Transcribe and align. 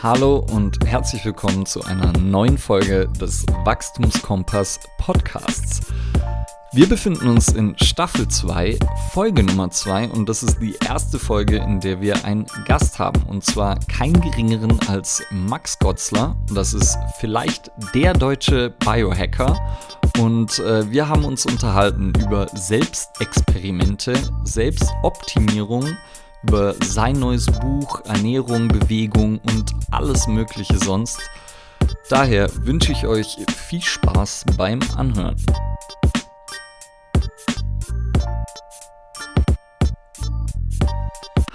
Hallo 0.00 0.46
und 0.52 0.86
herzlich 0.86 1.24
willkommen 1.24 1.66
zu 1.66 1.82
einer 1.82 2.12
neuen 2.12 2.56
Folge 2.56 3.08
des 3.20 3.44
Wachstumskompass 3.64 4.78
Podcasts. 4.96 5.80
Wir 6.72 6.88
befinden 6.88 7.26
uns 7.26 7.48
in 7.48 7.76
Staffel 7.82 8.28
2, 8.28 8.78
Folge 9.10 9.42
Nummer 9.42 9.70
2 9.70 10.10
und 10.10 10.28
das 10.28 10.44
ist 10.44 10.60
die 10.60 10.76
erste 10.86 11.18
Folge, 11.18 11.56
in 11.56 11.80
der 11.80 12.00
wir 12.00 12.24
einen 12.24 12.46
Gast 12.64 13.00
haben 13.00 13.24
und 13.24 13.44
zwar 13.44 13.80
keinen 13.88 14.20
geringeren 14.20 14.78
als 14.86 15.20
Max 15.32 15.76
Gotzler. 15.80 16.36
Das 16.54 16.74
ist 16.74 16.96
vielleicht 17.18 17.72
der 17.92 18.12
deutsche 18.12 18.70
Biohacker 18.78 19.58
und 20.20 20.60
äh, 20.60 20.88
wir 20.88 21.08
haben 21.08 21.24
uns 21.24 21.44
unterhalten 21.44 22.12
über 22.20 22.46
Selbstexperimente, 22.54 24.14
Selbstoptimierung, 24.44 25.96
über 26.42 26.74
sein 26.84 27.18
neues 27.18 27.46
Buch, 27.46 28.04
Ernährung, 28.04 28.68
Bewegung 28.68 29.38
und 29.38 29.72
alles 29.90 30.26
Mögliche 30.28 30.78
sonst. 30.78 31.18
Daher 32.08 32.48
wünsche 32.64 32.92
ich 32.92 33.06
euch 33.06 33.36
viel 33.56 33.82
Spaß 33.82 34.44
beim 34.56 34.80
Anhören. 34.96 35.36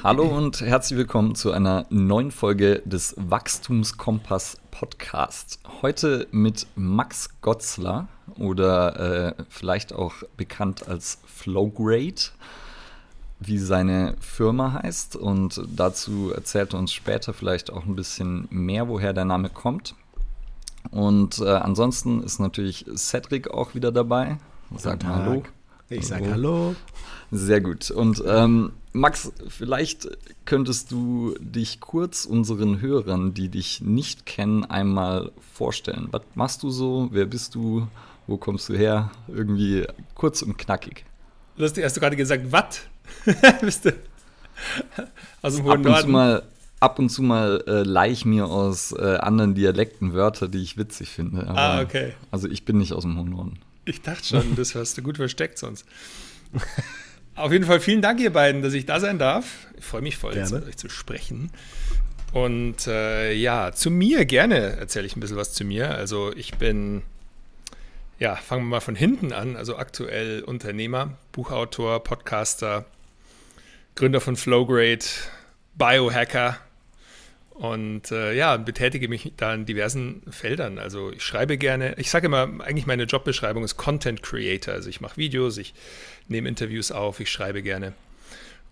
Hallo 0.04 0.24
und 0.24 0.60
herzlich 0.60 1.00
willkommen 1.00 1.34
zu 1.34 1.54
einer 1.54 1.86
neuen 1.90 2.32
Folge 2.32 2.82
des 2.84 3.16
Wachstumskompass 3.18 4.58
Podcast. 4.70 5.60
Heute 5.82 6.28
mit 6.32 6.68
Max 6.76 7.30
Gotzler 7.40 8.10
oder 8.38 9.38
äh, 9.38 9.44
vielleicht 9.48 9.94
auch 9.94 10.16
bekannt 10.36 10.90
als 10.90 11.20
Flowgrade 11.26 12.32
wie 13.48 13.58
seine 13.58 14.16
Firma 14.20 14.82
heißt 14.82 15.16
und 15.16 15.62
dazu 15.76 16.32
erzählt 16.34 16.74
er 16.74 16.80
uns 16.80 16.94
später 16.94 17.34
vielleicht 17.34 17.72
auch 17.72 17.86
ein 17.86 17.96
bisschen 17.96 18.48
mehr, 18.50 18.88
woher 18.88 19.14
der 19.14 19.26
Name 19.26 19.50
kommt. 19.50 19.96
Und 20.92 21.40
äh, 21.40 21.48
ansonsten 21.48 22.22
ist 22.24 22.40
natürlich 22.40 22.86
Cedric 22.96 23.50
auch 23.50 23.76
wieder 23.76 23.92
dabei. 23.92 24.38
Sag 24.78 25.04
mal 25.04 25.16
Hallo. 25.16 25.44
Ich 25.90 26.08
sage 26.08 26.32
Hallo. 26.32 26.76
Sehr 27.32 27.62
gut. 27.62 27.92
Und 27.92 28.24
ähm, 28.26 28.74
Max, 28.94 29.32
vielleicht 29.48 30.08
könntest 30.46 30.92
du 30.92 31.36
dich 31.40 31.80
kurz 31.80 32.26
unseren 32.26 32.82
Hörern, 32.82 33.34
die 33.34 33.50
dich 33.50 33.82
nicht 33.82 34.26
kennen, 34.26 34.66
einmal 34.66 35.32
vorstellen. 35.54 36.08
Was 36.12 36.24
machst 36.36 36.64
du 36.64 36.70
so? 36.70 37.10
Wer 37.12 37.26
bist 37.26 37.56
du? 37.56 37.88
Wo 38.28 38.38
kommst 38.38 38.70
du 38.70 38.78
her? 38.78 39.12
Irgendwie 39.28 39.86
kurz 40.16 40.42
und 40.42 40.58
knackig. 40.58 41.06
Lustig, 41.58 41.84
hast 41.84 41.98
du 41.98 42.02
gerade 42.02 42.16
gesagt, 42.16 42.52
was? 42.52 42.82
Bist 43.62 43.86
du 43.86 43.94
aus 45.42 45.56
dem 45.56 45.66
hohen 45.66 45.72
ab 45.72 45.84
Norden? 45.84 46.12
Mal, 46.12 46.44
ab 46.80 47.00
und 47.00 47.10
zu 47.10 47.22
mal 47.22 47.64
äh, 47.68 47.84
leih 47.84 48.12
ich 48.12 48.26
mir 48.26 48.46
aus 48.46 48.92
äh, 48.92 49.18
anderen 49.18 49.56
Dialekten 49.56 50.14
Wörter, 50.14 50.48
die 50.48 50.62
ich 50.62 50.78
witzig 50.78 51.10
finde. 51.10 51.48
Aber, 51.48 51.60
ah, 51.60 51.82
okay. 51.82 52.14
Also 52.32 52.48
ich 52.48 52.66
bin 52.66 52.78
nicht 52.78 52.94
aus 52.94 53.04
dem 53.04 53.18
hohen 53.18 53.30
Norden. 53.30 53.60
Ich 53.86 54.02
dachte 54.02 54.26
schon, 54.26 54.56
das 54.56 54.76
hast 54.76 54.98
du 54.98 55.02
gut 55.02 55.18
versteckt 55.18 55.58
sonst. 55.58 55.86
Auf 57.36 57.52
jeden 57.52 57.66
Fall 57.66 57.80
vielen 57.80 58.02
Dank, 58.02 58.20
ihr 58.20 58.32
beiden, 58.32 58.62
dass 58.62 58.74
ich 58.74 58.86
da 58.86 59.00
sein 59.00 59.18
darf. 59.18 59.68
Ich 59.78 59.86
freue 59.86 60.02
mich 60.02 60.18
voll, 60.18 60.36
jetzt 60.36 60.54
mit 60.54 60.66
euch 60.68 60.78
zu 60.78 60.90
sprechen. 60.90 61.50
Und 62.32 62.88
äh, 62.88 63.34
ja, 63.34 63.72
zu 63.74 63.92
mir 63.92 64.26
gerne 64.26 64.78
erzähle 64.78 65.06
ich 65.06 65.16
ein 65.16 65.20
bisschen 65.20 65.38
was 65.38 65.54
zu 65.54 65.66
mir. 65.66 65.92
Also 65.92 66.32
ich 66.36 66.56
bin 66.56 67.04
ja, 68.20 68.36
fangen 68.36 68.64
wir 68.64 68.70
mal 68.70 68.80
von 68.80 68.96
hinten 68.96 69.34
an. 69.34 69.56
Also 69.56 69.78
aktuell 69.78 70.44
Unternehmer, 70.44 71.18
Buchautor, 71.32 72.04
Podcaster, 72.04 72.86
Gründer 73.96 74.22
von 74.22 74.36
Flowgrade, 74.36 75.06
Biohacker 75.76 76.58
und 77.52 78.12
äh, 78.12 78.34
ja, 78.34 78.58
betätige 78.58 79.08
mich 79.08 79.34
da 79.38 79.54
in 79.54 79.66
diversen 79.66 80.24
Feldern. 80.30 80.80
Also 80.80 81.12
ich 81.12 81.24
schreibe 81.24 81.58
gerne, 81.58 81.96
ich 81.98 82.10
sage 82.10 82.26
immer, 82.26 82.50
eigentlich 82.64 82.88
meine 82.88 83.04
Jobbeschreibung 83.04 83.64
ist 83.64 83.78
Content 83.78 84.24
Creator. 84.24 84.74
Also 84.74 84.90
ich 84.90 85.02
mache 85.02 85.18
Videos, 85.18 85.58
ich 85.58 85.74
nehme 86.28 86.50
Interviews 86.50 86.92
auf, 86.92 87.20
ich 87.20 87.30
schreibe 87.30 87.62
gerne. 87.62 87.94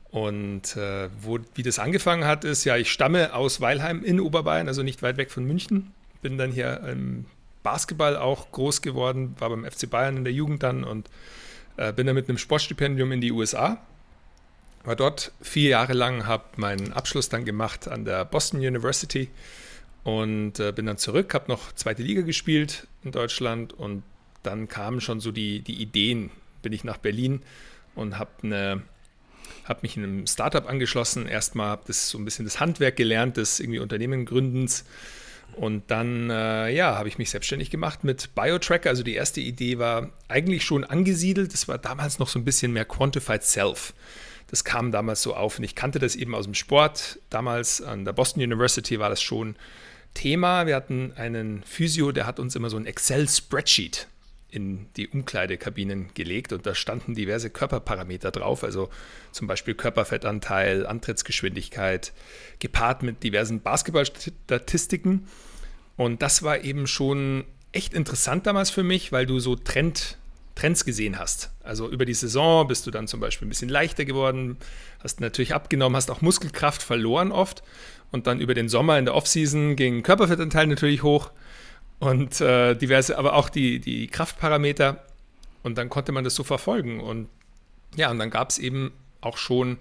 Und 0.09 0.75
äh, 0.75 1.09
wo, 1.21 1.39
wie 1.55 1.63
das 1.63 1.79
angefangen 1.79 2.25
hat, 2.25 2.43
ist, 2.43 2.65
ja, 2.65 2.75
ich 2.75 2.91
stamme 2.91 3.33
aus 3.33 3.61
Weilheim 3.61 4.03
in 4.03 4.19
Oberbayern, 4.19 4.67
also 4.67 4.83
nicht 4.83 5.03
weit 5.03 5.17
weg 5.17 5.31
von 5.31 5.45
München. 5.45 5.93
Bin 6.21 6.37
dann 6.37 6.51
hier 6.51 6.81
im 6.91 7.25
Basketball 7.63 8.17
auch 8.17 8.51
groß 8.51 8.81
geworden, 8.81 9.35
war 9.39 9.49
beim 9.49 9.63
FC 9.63 9.89
Bayern 9.89 10.17
in 10.17 10.23
der 10.23 10.33
Jugend 10.33 10.63
dann 10.63 10.83
und 10.83 11.07
äh, 11.77 11.93
bin 11.93 12.07
dann 12.07 12.15
mit 12.15 12.27
einem 12.27 12.39
Sportstipendium 12.39 13.11
in 13.11 13.21
die 13.21 13.31
USA. 13.31 13.79
War 14.83 14.95
dort 14.95 15.31
vier 15.41 15.69
Jahre 15.69 15.93
lang, 15.93 16.25
habe 16.25 16.43
meinen 16.55 16.93
Abschluss 16.93 17.29
dann 17.29 17.45
gemacht 17.45 17.87
an 17.87 18.05
der 18.05 18.25
Boston 18.25 18.59
University 18.59 19.29
und 20.03 20.59
äh, 20.59 20.71
bin 20.71 20.87
dann 20.87 20.97
zurück, 20.97 21.33
habe 21.33 21.51
noch 21.51 21.71
zweite 21.73 22.01
Liga 22.01 22.21
gespielt 22.21 22.87
in 23.03 23.11
Deutschland 23.11 23.73
und 23.73 24.03
dann 24.43 24.67
kamen 24.67 25.01
schon 25.01 25.19
so 25.19 25.31
die, 25.31 25.61
die 25.61 25.81
Ideen. 25.81 26.31
Bin 26.63 26.73
ich 26.73 26.83
nach 26.83 26.97
Berlin 26.97 27.41
und 27.95 28.17
habe 28.17 28.31
eine 28.43 28.81
habe 29.65 29.81
mich 29.83 29.95
in 29.95 30.03
einem 30.03 30.27
Startup 30.27 30.67
angeschlossen. 30.67 31.27
Erstmal 31.27 31.69
habe 31.69 31.83
das 31.85 32.09
so 32.09 32.17
ein 32.17 32.25
bisschen 32.25 32.45
das 32.45 32.59
Handwerk 32.59 32.95
gelernt 32.95 33.37
des 33.37 33.59
irgendwie 33.59 33.79
Unternehmen 33.79 34.25
gründens 34.25 34.85
und 35.55 35.91
dann, 35.91 36.29
äh, 36.29 36.69
ja, 36.69 36.97
habe 36.97 37.09
ich 37.09 37.17
mich 37.17 37.29
selbstständig 37.29 37.69
gemacht 37.69 38.03
mit 38.03 38.33
BioTracker. 38.35 38.89
Also 38.89 39.03
die 39.03 39.15
erste 39.15 39.41
Idee 39.41 39.79
war 39.79 40.09
eigentlich 40.27 40.63
schon 40.63 40.83
angesiedelt. 40.83 41.53
Das 41.53 41.67
war 41.67 41.77
damals 41.77 42.19
noch 42.19 42.29
so 42.29 42.39
ein 42.39 42.45
bisschen 42.45 42.71
mehr 42.71 42.85
Quantified 42.85 43.43
Self. 43.43 43.93
Das 44.51 44.63
kam 44.63 44.91
damals 44.91 45.21
so 45.23 45.33
auf 45.33 45.57
und 45.57 45.63
ich 45.63 45.75
kannte 45.75 45.97
das 45.97 46.15
eben 46.15 46.35
aus 46.35 46.45
dem 46.45 46.53
Sport. 46.53 47.19
Damals 47.29 47.81
an 47.81 48.05
der 48.05 48.13
Boston 48.13 48.43
University 48.43 48.99
war 48.99 49.09
das 49.09 49.21
schon 49.21 49.55
Thema. 50.13 50.67
Wir 50.67 50.75
hatten 50.75 51.13
einen 51.15 51.63
Physio, 51.63 52.11
der 52.11 52.27
hat 52.27 52.37
uns 52.37 52.55
immer 52.55 52.69
so 52.69 52.77
ein 52.77 52.85
Excel-Spreadsheet 52.85 54.07
in 54.49 54.87
die 54.97 55.07
Umkleidekabinen 55.07 56.13
gelegt 56.13 56.51
und 56.51 56.65
da 56.65 56.75
standen 56.75 57.15
diverse 57.15 57.49
Körperparameter 57.49 58.31
drauf, 58.31 58.65
also 58.65 58.89
zum 59.31 59.47
Beispiel 59.47 59.73
Körperfettanteil, 59.73 60.85
Antrittsgeschwindigkeit, 60.85 62.11
gepaart 62.59 63.01
mit 63.03 63.23
diversen 63.23 63.61
Basketballstatistiken. 63.61 65.27
Und 65.95 66.21
das 66.21 66.43
war 66.43 66.65
eben 66.65 66.87
schon 66.87 67.45
echt 67.71 67.93
interessant 67.93 68.45
damals 68.45 68.69
für 68.69 68.83
mich, 68.83 69.13
weil 69.13 69.25
du 69.25 69.39
so 69.39 69.55
Trend, 69.55 70.17
Trends 70.55 70.85
gesehen 70.85 71.17
hast. 71.17 71.51
Also 71.63 71.89
über 71.89 72.05
die 72.05 72.13
Saison 72.13 72.67
bist 72.67 72.85
du 72.85 72.91
dann 72.91 73.07
zum 73.07 73.19
Beispiel 73.19 73.47
ein 73.47 73.49
bisschen 73.49 73.69
leichter 73.69 74.05
geworden, 74.05 74.57
hast 75.03 75.21
natürlich 75.21 75.53
abgenommen, 75.53 75.95
hast 75.95 76.11
auch 76.11 76.21
Muskelkraft 76.21 76.83
verloren 76.83 77.31
oft. 77.31 77.63
Und 78.11 78.27
dann 78.27 78.41
über 78.41 78.53
den 78.53 78.67
Sommer 78.67 78.99
in 78.99 79.05
der 79.05 79.15
Offseason 79.15 79.75
ging 79.75 80.03
Körperfettanteil 80.03 80.67
natürlich 80.67 81.01
hoch 81.01 81.31
und 81.99 82.41
äh, 82.41 82.75
diverse, 82.75 83.17
aber 83.17 83.35
auch 83.35 83.49
die, 83.49 83.79
die 83.79 84.07
Kraftparameter. 84.07 85.03
Und 85.63 85.77
dann 85.77 85.89
konnte 85.89 86.11
man 86.11 86.23
das 86.23 86.35
so 86.35 86.43
verfolgen. 86.43 86.99
Und 86.99 87.29
ja, 87.95 88.09
und 88.11 88.19
dann 88.19 88.29
gab 88.29 88.49
es 88.49 88.57
eben 88.57 88.91
auch 89.21 89.37
schon 89.37 89.77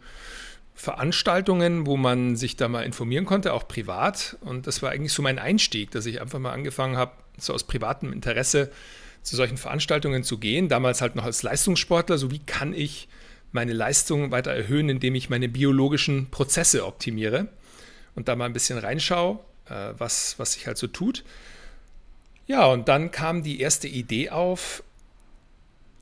Veranstaltungen, 0.74 1.86
wo 1.86 1.96
man 1.96 2.36
sich 2.36 2.56
da 2.56 2.68
mal 2.68 2.82
informieren 2.82 3.24
konnte, 3.24 3.52
auch 3.52 3.66
privat. 3.66 4.36
Und 4.40 4.66
das 4.66 4.82
war 4.82 4.90
eigentlich 4.90 5.12
so 5.12 5.22
mein 5.22 5.38
Einstieg, 5.38 5.90
dass 5.90 6.06
ich 6.06 6.20
einfach 6.20 6.38
mal 6.38 6.52
angefangen 6.52 6.96
habe, 6.96 7.12
so 7.38 7.52
aus 7.52 7.64
privatem 7.64 8.12
Interesse 8.12 8.70
zu 9.22 9.36
solchen 9.36 9.56
Veranstaltungen 9.56 10.24
zu 10.24 10.38
gehen. 10.38 10.68
Damals 10.68 11.00
halt 11.00 11.16
noch 11.16 11.24
als 11.24 11.42
Leistungssportler, 11.42 12.18
so 12.18 12.30
wie 12.30 12.38
kann 12.40 12.72
ich 12.72 13.08
meine 13.52 13.72
Leistung 13.72 14.30
weiter 14.30 14.52
erhöhen, 14.52 14.88
indem 14.88 15.14
ich 15.14 15.30
meine 15.30 15.48
biologischen 15.48 16.30
Prozesse 16.30 16.86
optimiere 16.86 17.48
und 18.14 18.28
da 18.28 18.36
mal 18.36 18.46
ein 18.46 18.52
bisschen 18.52 18.78
reinschaue, 18.78 19.40
äh, 19.68 19.92
was, 19.98 20.38
was 20.38 20.54
sich 20.54 20.66
halt 20.66 20.78
so 20.78 20.86
tut. 20.86 21.24
Ja, 22.46 22.66
und 22.66 22.88
dann 22.88 23.10
kam 23.10 23.42
die 23.42 23.60
erste 23.60 23.88
Idee 23.88 24.30
auf, 24.30 24.82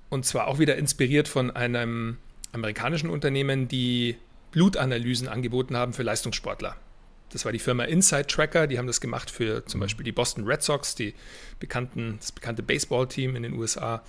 und 0.08 0.24
zwar 0.24 0.46
auch 0.46 0.58
wieder 0.58 0.76
inspiriert 0.76 1.28
von 1.28 1.50
einem 1.50 2.16
amerikanischen 2.52 3.10
Unternehmen, 3.10 3.68
die 3.68 4.16
Blutanalysen 4.52 5.28
angeboten 5.28 5.76
haben 5.76 5.92
für 5.92 6.02
Leistungssportler. 6.02 6.76
Das 7.30 7.44
war 7.44 7.52
die 7.52 7.58
Firma 7.58 7.84
Inside 7.84 8.26
Tracker, 8.26 8.66
die 8.66 8.78
haben 8.78 8.86
das 8.86 9.00
gemacht 9.00 9.30
für 9.30 9.64
zum 9.66 9.80
Beispiel 9.80 10.04
die 10.04 10.12
Boston 10.12 10.44
Red 10.44 10.62
Sox, 10.62 10.94
die 10.94 11.14
bekannten, 11.60 12.16
das 12.20 12.32
bekannte 12.32 12.62
Baseballteam 12.62 13.36
in 13.36 13.42
den 13.42 13.52
USA. 13.52 14.02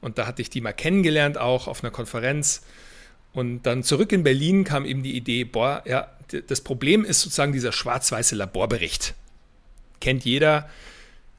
Und 0.00 0.18
da 0.18 0.26
hatte 0.26 0.42
ich 0.42 0.50
die 0.50 0.60
mal 0.60 0.72
kennengelernt, 0.72 1.38
auch 1.38 1.68
auf 1.68 1.82
einer 1.82 1.90
Konferenz. 1.90 2.62
Und 3.32 3.62
dann 3.62 3.82
zurück 3.82 4.12
in 4.12 4.22
Berlin 4.22 4.64
kam 4.64 4.84
eben 4.84 5.02
die 5.02 5.16
Idee, 5.16 5.44
boah, 5.44 5.82
ja, 5.86 6.08
das 6.46 6.60
Problem 6.60 7.04
ist 7.04 7.20
sozusagen 7.20 7.52
dieser 7.52 7.72
schwarz-weiße 7.72 8.34
Laborbericht. 8.36 9.14
Kennt 10.00 10.24
jeder, 10.24 10.68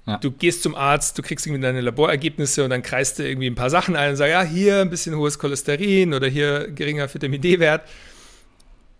ja. 0.06 0.18
Du 0.18 0.32
gehst 0.32 0.64
zum 0.64 0.76
Arzt, 0.76 1.18
du 1.18 1.22
kriegst 1.22 1.46
irgendwie 1.46 1.62
deine 1.62 1.82
Laborergebnisse 1.82 2.64
und 2.64 2.72
dann 2.72 2.82
kreist 2.82 3.20
du 3.20 3.28
irgendwie 3.28 3.48
ein 3.48 3.56
paar 3.56 3.70
Sachen 3.70 3.96
ein 3.96 4.12
und 4.12 4.16
sagst, 4.18 4.32
ja, 4.32 4.44
hier 4.44 4.82
ein 4.82 4.90
bisschen 4.90 5.16
hohes 5.16 5.40
Cholesterin 5.40 6.14
oder 6.14 6.28
hier 6.28 6.70
geringer 6.72 7.12
Vitamin 7.14 7.42
D-Wert. 7.42 7.88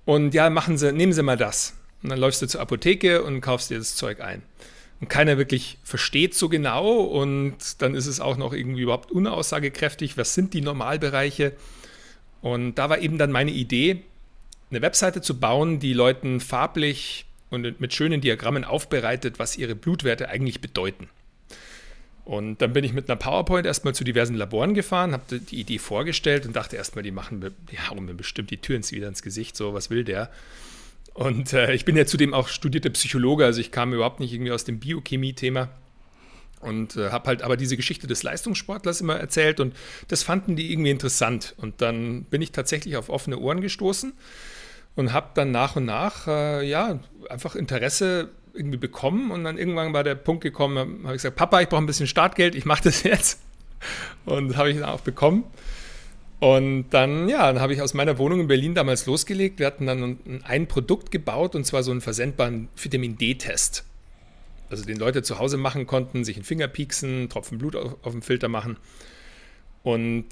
Und 0.06 0.34
ja, 0.34 0.50
machen 0.50 0.78
Sie, 0.78 0.94
nehmen 0.94 1.14
Sie 1.14 1.24
mal 1.24 1.38
das. 1.38 1.74
Und 2.04 2.10
dann 2.10 2.20
läufst 2.20 2.42
du 2.42 2.48
zur 2.48 2.62
Apotheke 2.62 3.24
und 3.24 3.42
kaufst 3.42 3.70
dir 3.70 3.78
das 3.78 3.96
Zeug 3.96 4.20
ein. 4.22 4.44
Und 5.00 5.10
keiner 5.10 5.38
wirklich 5.38 5.78
versteht 5.84 6.36
so 6.36 6.50
genau 6.50 7.02
und 7.02 7.82
dann 7.82 7.96
ist 7.96 8.08
es 8.08 8.20
auch 8.20 8.38
noch 8.38 8.54
irgendwie 8.54 8.84
überhaupt 8.84 9.12
unaussagekräftig, 9.12 10.18
was 10.18 10.34
sind 10.34 10.54
die 10.54 10.62
Normalbereiche. 10.62 11.54
Und 12.42 12.76
da 12.76 12.90
war 12.90 13.00
eben 13.00 13.18
dann 13.18 13.32
meine 13.32 13.52
Idee, 13.52 14.04
eine 14.70 14.82
Webseite 14.82 15.22
zu 15.22 15.40
bauen, 15.40 15.80
die 15.80 15.94
Leuten 15.94 16.40
farblich 16.40 17.26
und 17.50 17.80
mit 17.80 17.94
schönen 17.94 18.22
Diagrammen 18.22 18.64
aufbereitet, 18.64 19.40
was 19.40 19.58
ihre 19.58 19.76
Blutwerte 19.76 20.30
eigentlich 20.30 20.62
bedeuten. 20.62 21.10
Und 22.26 22.62
dann 22.62 22.72
bin 22.74 22.86
ich 22.86 22.94
mit 22.94 23.10
einer 23.10 23.18
PowerPoint 23.18 23.66
erstmal 23.66 23.94
zu 23.94 24.04
diversen 24.04 24.36
Laboren 24.36 24.74
gefahren, 24.74 25.12
habe 25.12 25.40
die 25.40 25.60
Idee 25.60 25.78
vorgestellt 25.78 26.46
und 26.46 26.56
dachte 26.56 26.78
erstmal, 26.78 27.04
die 27.04 27.12
machen 27.12 27.54
die 27.72 27.80
hauen 27.80 28.06
mir 28.06 28.14
bestimmt 28.14 28.50
die 28.50 28.58
Türen 28.58 28.90
wieder 28.90 29.10
ins 29.10 29.22
Gesicht, 29.22 29.58
so 29.58 29.74
was 29.74 29.90
will 29.90 30.04
der. 30.04 30.30
Und 31.14 31.54
äh, 31.54 31.74
ich 31.74 31.86
bin 31.86 31.96
ja 31.96 32.06
zudem 32.06 32.34
auch 32.34 32.48
studierter 32.48 32.90
Psychologe, 32.90 33.46
also 33.46 33.62
ich 33.62 33.72
kam 33.72 33.94
überhaupt 33.94 34.20
nicht 34.20 34.34
irgendwie 34.34 34.52
aus 34.52 34.64
dem 34.64 34.80
Biochemie-Thema 34.80 35.70
und 36.64 36.96
äh, 36.96 37.12
habe 37.12 37.28
halt 37.28 37.42
aber 37.44 37.58
diese 37.58 37.78
Geschichte 37.78 38.08
des 38.08 38.24
Leistungssportlers 38.24 39.02
immer 39.02 39.18
erzählt 39.18 39.60
und 39.60 39.76
das 40.08 40.24
fanden 40.24 40.56
die 40.56 40.72
irgendwie 40.72 40.92
interessant. 40.92 41.54
Und 41.58 41.82
dann 41.82 42.24
bin 42.24 42.42
ich 42.42 42.52
tatsächlich 42.52 42.98
auf 42.98 43.10
offene 43.10 43.38
Ohren 43.38 43.62
gestoßen 43.62 44.14
und 44.96 45.14
habe 45.14 45.30
dann 45.36 45.52
nach 45.52 45.76
und 45.76 45.86
nach 45.86 46.28
äh, 46.28 46.68
ja 46.68 47.00
einfach 47.30 47.56
Interesse 47.56 48.30
irgendwie 48.54 48.78
bekommen 48.78 49.32
und 49.32 49.44
dann 49.44 49.58
irgendwann 49.58 49.94
war 49.94 50.04
der 50.04 50.16
Punkt 50.16 50.42
gekommen, 50.42 50.78
habe 51.04 51.16
ich 51.16 51.22
gesagt, 51.22 51.36
Papa, 51.36 51.62
ich 51.62 51.70
brauche 51.70 51.82
ein 51.82 51.88
bisschen 51.88 52.08
Startgeld, 52.08 52.56
ich 52.56 52.66
mache 52.66 52.84
das 52.84 53.04
jetzt. 53.04 53.40
Und 54.26 54.56
habe 54.56 54.70
ich 54.72 54.78
dann 54.78 54.90
auch 54.90 55.02
bekommen. 55.02 55.44
Und 56.44 56.90
dann, 56.90 57.30
ja, 57.30 57.54
dann 57.54 57.62
habe 57.62 57.74
ich 57.74 57.82
aus 57.82 57.94
meiner 57.94 58.18
Wohnung 58.18 58.42
in 58.42 58.48
Berlin 58.48 58.76
damals 58.76 59.06
losgelegt. 59.06 59.60
Wir 59.60 59.66
hatten 59.66 59.86
dann 59.86 60.42
ein 60.44 60.68
Produkt 60.68 61.10
gebaut 61.10 61.56
und 61.56 61.64
zwar 61.64 61.84
so 61.84 61.92
einen 61.92 62.02
versendbaren 62.02 62.68
Vitamin 62.76 63.18
D-Test. 63.18 63.86
Also 64.70 64.84
den 64.84 64.98
Leute 64.98 65.24
zu 65.24 65.40
Hause 65.40 65.56
machen 65.56 65.88
konnten, 65.88 66.26
sich 66.26 66.36
einen 66.36 66.44
Finger 66.44 66.68
pieksen, 66.68 67.30
Tropfen 67.30 67.60
Blut 67.60 67.78
auf, 67.78 67.96
auf 68.02 68.12
dem 68.12 68.22
Filter 68.22 68.50
machen. 68.50 68.76
Und 69.84 70.26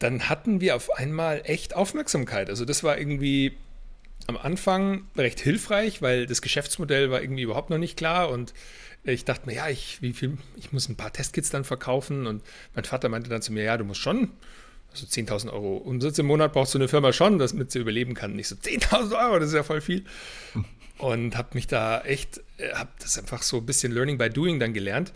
dann 0.00 0.28
hatten 0.28 0.60
wir 0.60 0.76
auf 0.76 0.92
einmal 0.92 1.40
echt 1.44 1.74
Aufmerksamkeit. 1.74 2.50
Also 2.50 2.66
das 2.66 2.84
war 2.84 2.98
irgendwie 2.98 3.56
am 4.26 4.36
Anfang 4.36 5.04
recht 5.16 5.40
hilfreich, 5.40 6.02
weil 6.02 6.26
das 6.26 6.42
Geschäftsmodell 6.42 7.10
war 7.10 7.22
irgendwie 7.22 7.44
überhaupt 7.44 7.70
noch 7.70 7.78
nicht 7.78 7.96
klar 7.96 8.28
und 8.28 8.52
ich 9.04 9.24
dachte 9.24 9.46
mir, 9.46 9.54
ja, 9.54 9.68
ich, 9.70 10.02
wie 10.02 10.12
viel, 10.12 10.36
ich 10.58 10.72
muss 10.72 10.90
ein 10.90 10.96
paar 10.96 11.10
Testkits 11.10 11.48
dann 11.48 11.64
verkaufen 11.64 12.26
und 12.26 12.42
mein 12.74 12.84
Vater 12.84 13.08
meinte 13.08 13.30
dann 13.30 13.40
zu 13.40 13.50
mir, 13.50 13.64
ja, 13.64 13.78
du 13.78 13.84
musst 13.84 14.02
schon, 14.02 14.28
also 14.92 15.06
10.000 15.06 15.52
Euro 15.52 15.76
Umsatz 15.76 16.18
im 16.18 16.26
Monat 16.26 16.52
brauchst 16.52 16.74
du 16.74 16.78
eine 16.78 16.88
Firma 16.88 17.12
schon, 17.12 17.38
damit 17.38 17.70
sie 17.70 17.78
überleben 17.78 18.14
kann. 18.14 18.34
Nicht 18.34 18.48
so 18.48 18.56
10.000 18.56 19.18
Euro, 19.18 19.38
das 19.38 19.48
ist 19.48 19.54
ja 19.54 19.62
voll 19.62 19.80
viel. 19.80 20.04
Und 20.98 21.36
habe 21.36 21.50
mich 21.54 21.66
da 21.66 22.02
echt, 22.02 22.42
äh, 22.58 22.74
habe 22.74 22.90
das 23.00 23.18
einfach 23.18 23.42
so 23.42 23.58
ein 23.58 23.66
bisschen 23.66 23.92
Learning 23.92 24.18
by 24.18 24.28
Doing 24.28 24.60
dann 24.60 24.74
gelernt. 24.74 25.12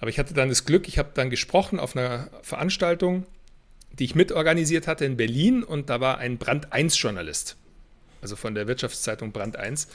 Aber 0.00 0.10
ich 0.10 0.18
hatte 0.18 0.34
dann 0.34 0.48
das 0.48 0.64
Glück, 0.64 0.88
ich 0.88 0.98
habe 0.98 1.10
dann 1.14 1.30
gesprochen 1.30 1.78
auf 1.78 1.96
einer 1.96 2.28
Veranstaltung, 2.42 3.24
die 3.92 4.04
ich 4.04 4.14
mitorganisiert 4.16 4.88
hatte 4.88 5.04
in 5.04 5.16
Berlin 5.16 5.62
und 5.62 5.90
da 5.90 6.00
war 6.00 6.18
ein 6.18 6.38
Brand 6.38 6.72
1 6.72 7.00
Journalist 7.00 7.56
also 8.22 8.36
von 8.36 8.54
der 8.54 8.66
Wirtschaftszeitung 8.68 9.32
Brand 9.32 9.56
1. 9.56 9.88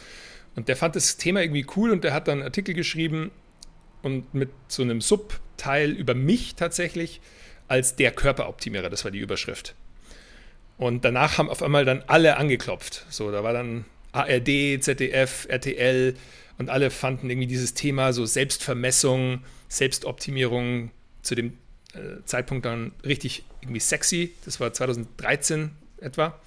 Und 0.56 0.68
der 0.68 0.75
fand 0.75 0.96
das 0.96 1.18
Thema 1.18 1.42
irgendwie 1.42 1.66
cool 1.75 1.92
und 1.92 2.04
der 2.04 2.13
hat 2.13 2.28
dann 2.28 2.40
einen 2.40 2.44
Artikel 2.44 2.75
geschrieben 2.75 3.31
und 4.04 4.34
mit 4.34 4.50
so 4.68 4.84
einem 4.84 5.02
Subteil 5.02 5.92
über 5.92 6.13
mich 6.13 6.56
tatsächlich 6.56 7.22
als 7.68 7.96
der 7.96 8.12
Körperoptimierer, 8.12 8.90
das 8.90 9.04
war 9.04 9.12
die 9.12 9.19
Überschrift. 9.19 9.75
Und 10.78 11.04
danach 11.04 11.38
haben 11.38 11.50
auf 11.50 11.64
einmal 11.64 11.86
dann 11.86 12.04
alle 12.08 12.38
angeklopft. 12.38 13.06
So, 13.10 13.31
da 13.31 13.44
war 13.44 13.54
dann 13.54 13.86
ARD, 14.12 14.81
ZDF, 14.81 15.48
RTL 15.50 16.16
und 16.58 16.69
alle 16.69 16.90
fanden 16.92 17.30
irgendwie 17.30 17.48
dieses 17.48 17.74
Thema 17.74 18.14
so 18.14 18.25
Selbstvermessung, 18.25 19.44
Selbstoptimierung 19.69 20.92
zu 21.22 21.36
dem 21.36 21.58
äh, 21.94 22.24
Zeitpunkt 22.25 22.66
dann 22.66 22.92
richtig 23.04 23.44
irgendwie 23.62 23.80
sexy. 23.80 24.34
Das 24.46 24.60
war 24.60 24.72
2013 24.72 25.72
etwa. 26.00 26.40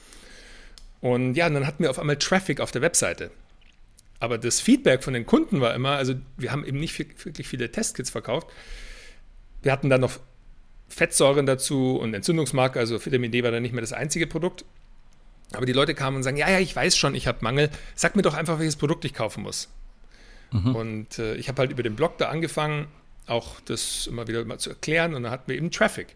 Und 1.00 1.34
ja, 1.34 1.46
und 1.46 1.54
dann 1.54 1.66
hatten 1.66 1.82
wir 1.82 1.90
auf 1.90 1.98
einmal 1.98 2.16
Traffic 2.16 2.60
auf 2.60 2.70
der 2.70 2.82
Webseite. 2.82 3.30
Aber 4.20 4.36
das 4.36 4.60
Feedback 4.60 5.02
von 5.02 5.14
den 5.14 5.26
Kunden 5.26 5.60
war 5.60 5.74
immer, 5.74 5.96
also 5.96 6.14
wir 6.36 6.52
haben 6.52 6.64
eben 6.64 6.78
nicht 6.78 6.98
wirklich 7.24 7.48
viele 7.48 7.72
Testkits 7.72 8.10
verkauft. 8.10 8.48
Wir 9.62 9.72
hatten 9.72 9.88
dann 9.90 10.02
noch 10.02 10.18
Fettsäuren 10.90 11.46
dazu 11.46 11.96
und 11.96 12.12
Entzündungsmarker, 12.12 12.80
also 12.80 13.04
Vitamin 13.04 13.30
D 13.32 13.42
war 13.42 13.50
dann 13.50 13.62
nicht 13.62 13.72
mehr 13.72 13.80
das 13.80 13.92
einzige 13.92 14.26
Produkt. 14.26 14.64
Aber 15.52 15.66
die 15.66 15.72
Leute 15.72 15.94
kamen 15.94 16.18
und 16.18 16.22
sagen, 16.22 16.36
ja, 16.36 16.48
ja, 16.48 16.58
ich 16.58 16.74
weiß 16.76 16.96
schon, 16.96 17.14
ich 17.14 17.26
habe 17.26 17.38
Mangel. 17.40 17.70
Sag 17.94 18.14
mir 18.14 18.22
doch 18.22 18.34
einfach, 18.34 18.58
welches 18.58 18.76
Produkt 18.76 19.04
ich 19.04 19.14
kaufen 19.14 19.42
muss. 19.42 19.68
Mhm. 20.52 20.74
Und 20.74 21.18
äh, 21.18 21.34
ich 21.36 21.48
habe 21.48 21.60
halt 21.60 21.70
über 21.70 21.82
den 21.82 21.96
Blog 21.96 22.18
da 22.18 22.28
angefangen, 22.28 22.86
auch 23.26 23.60
das 23.60 24.06
immer 24.06 24.28
wieder 24.28 24.44
mal 24.44 24.58
zu 24.58 24.70
erklären 24.70 25.14
und 25.14 25.22
dann 25.22 25.32
hatten 25.32 25.48
wir 25.48 25.56
eben 25.56 25.70
Traffic. 25.70 26.14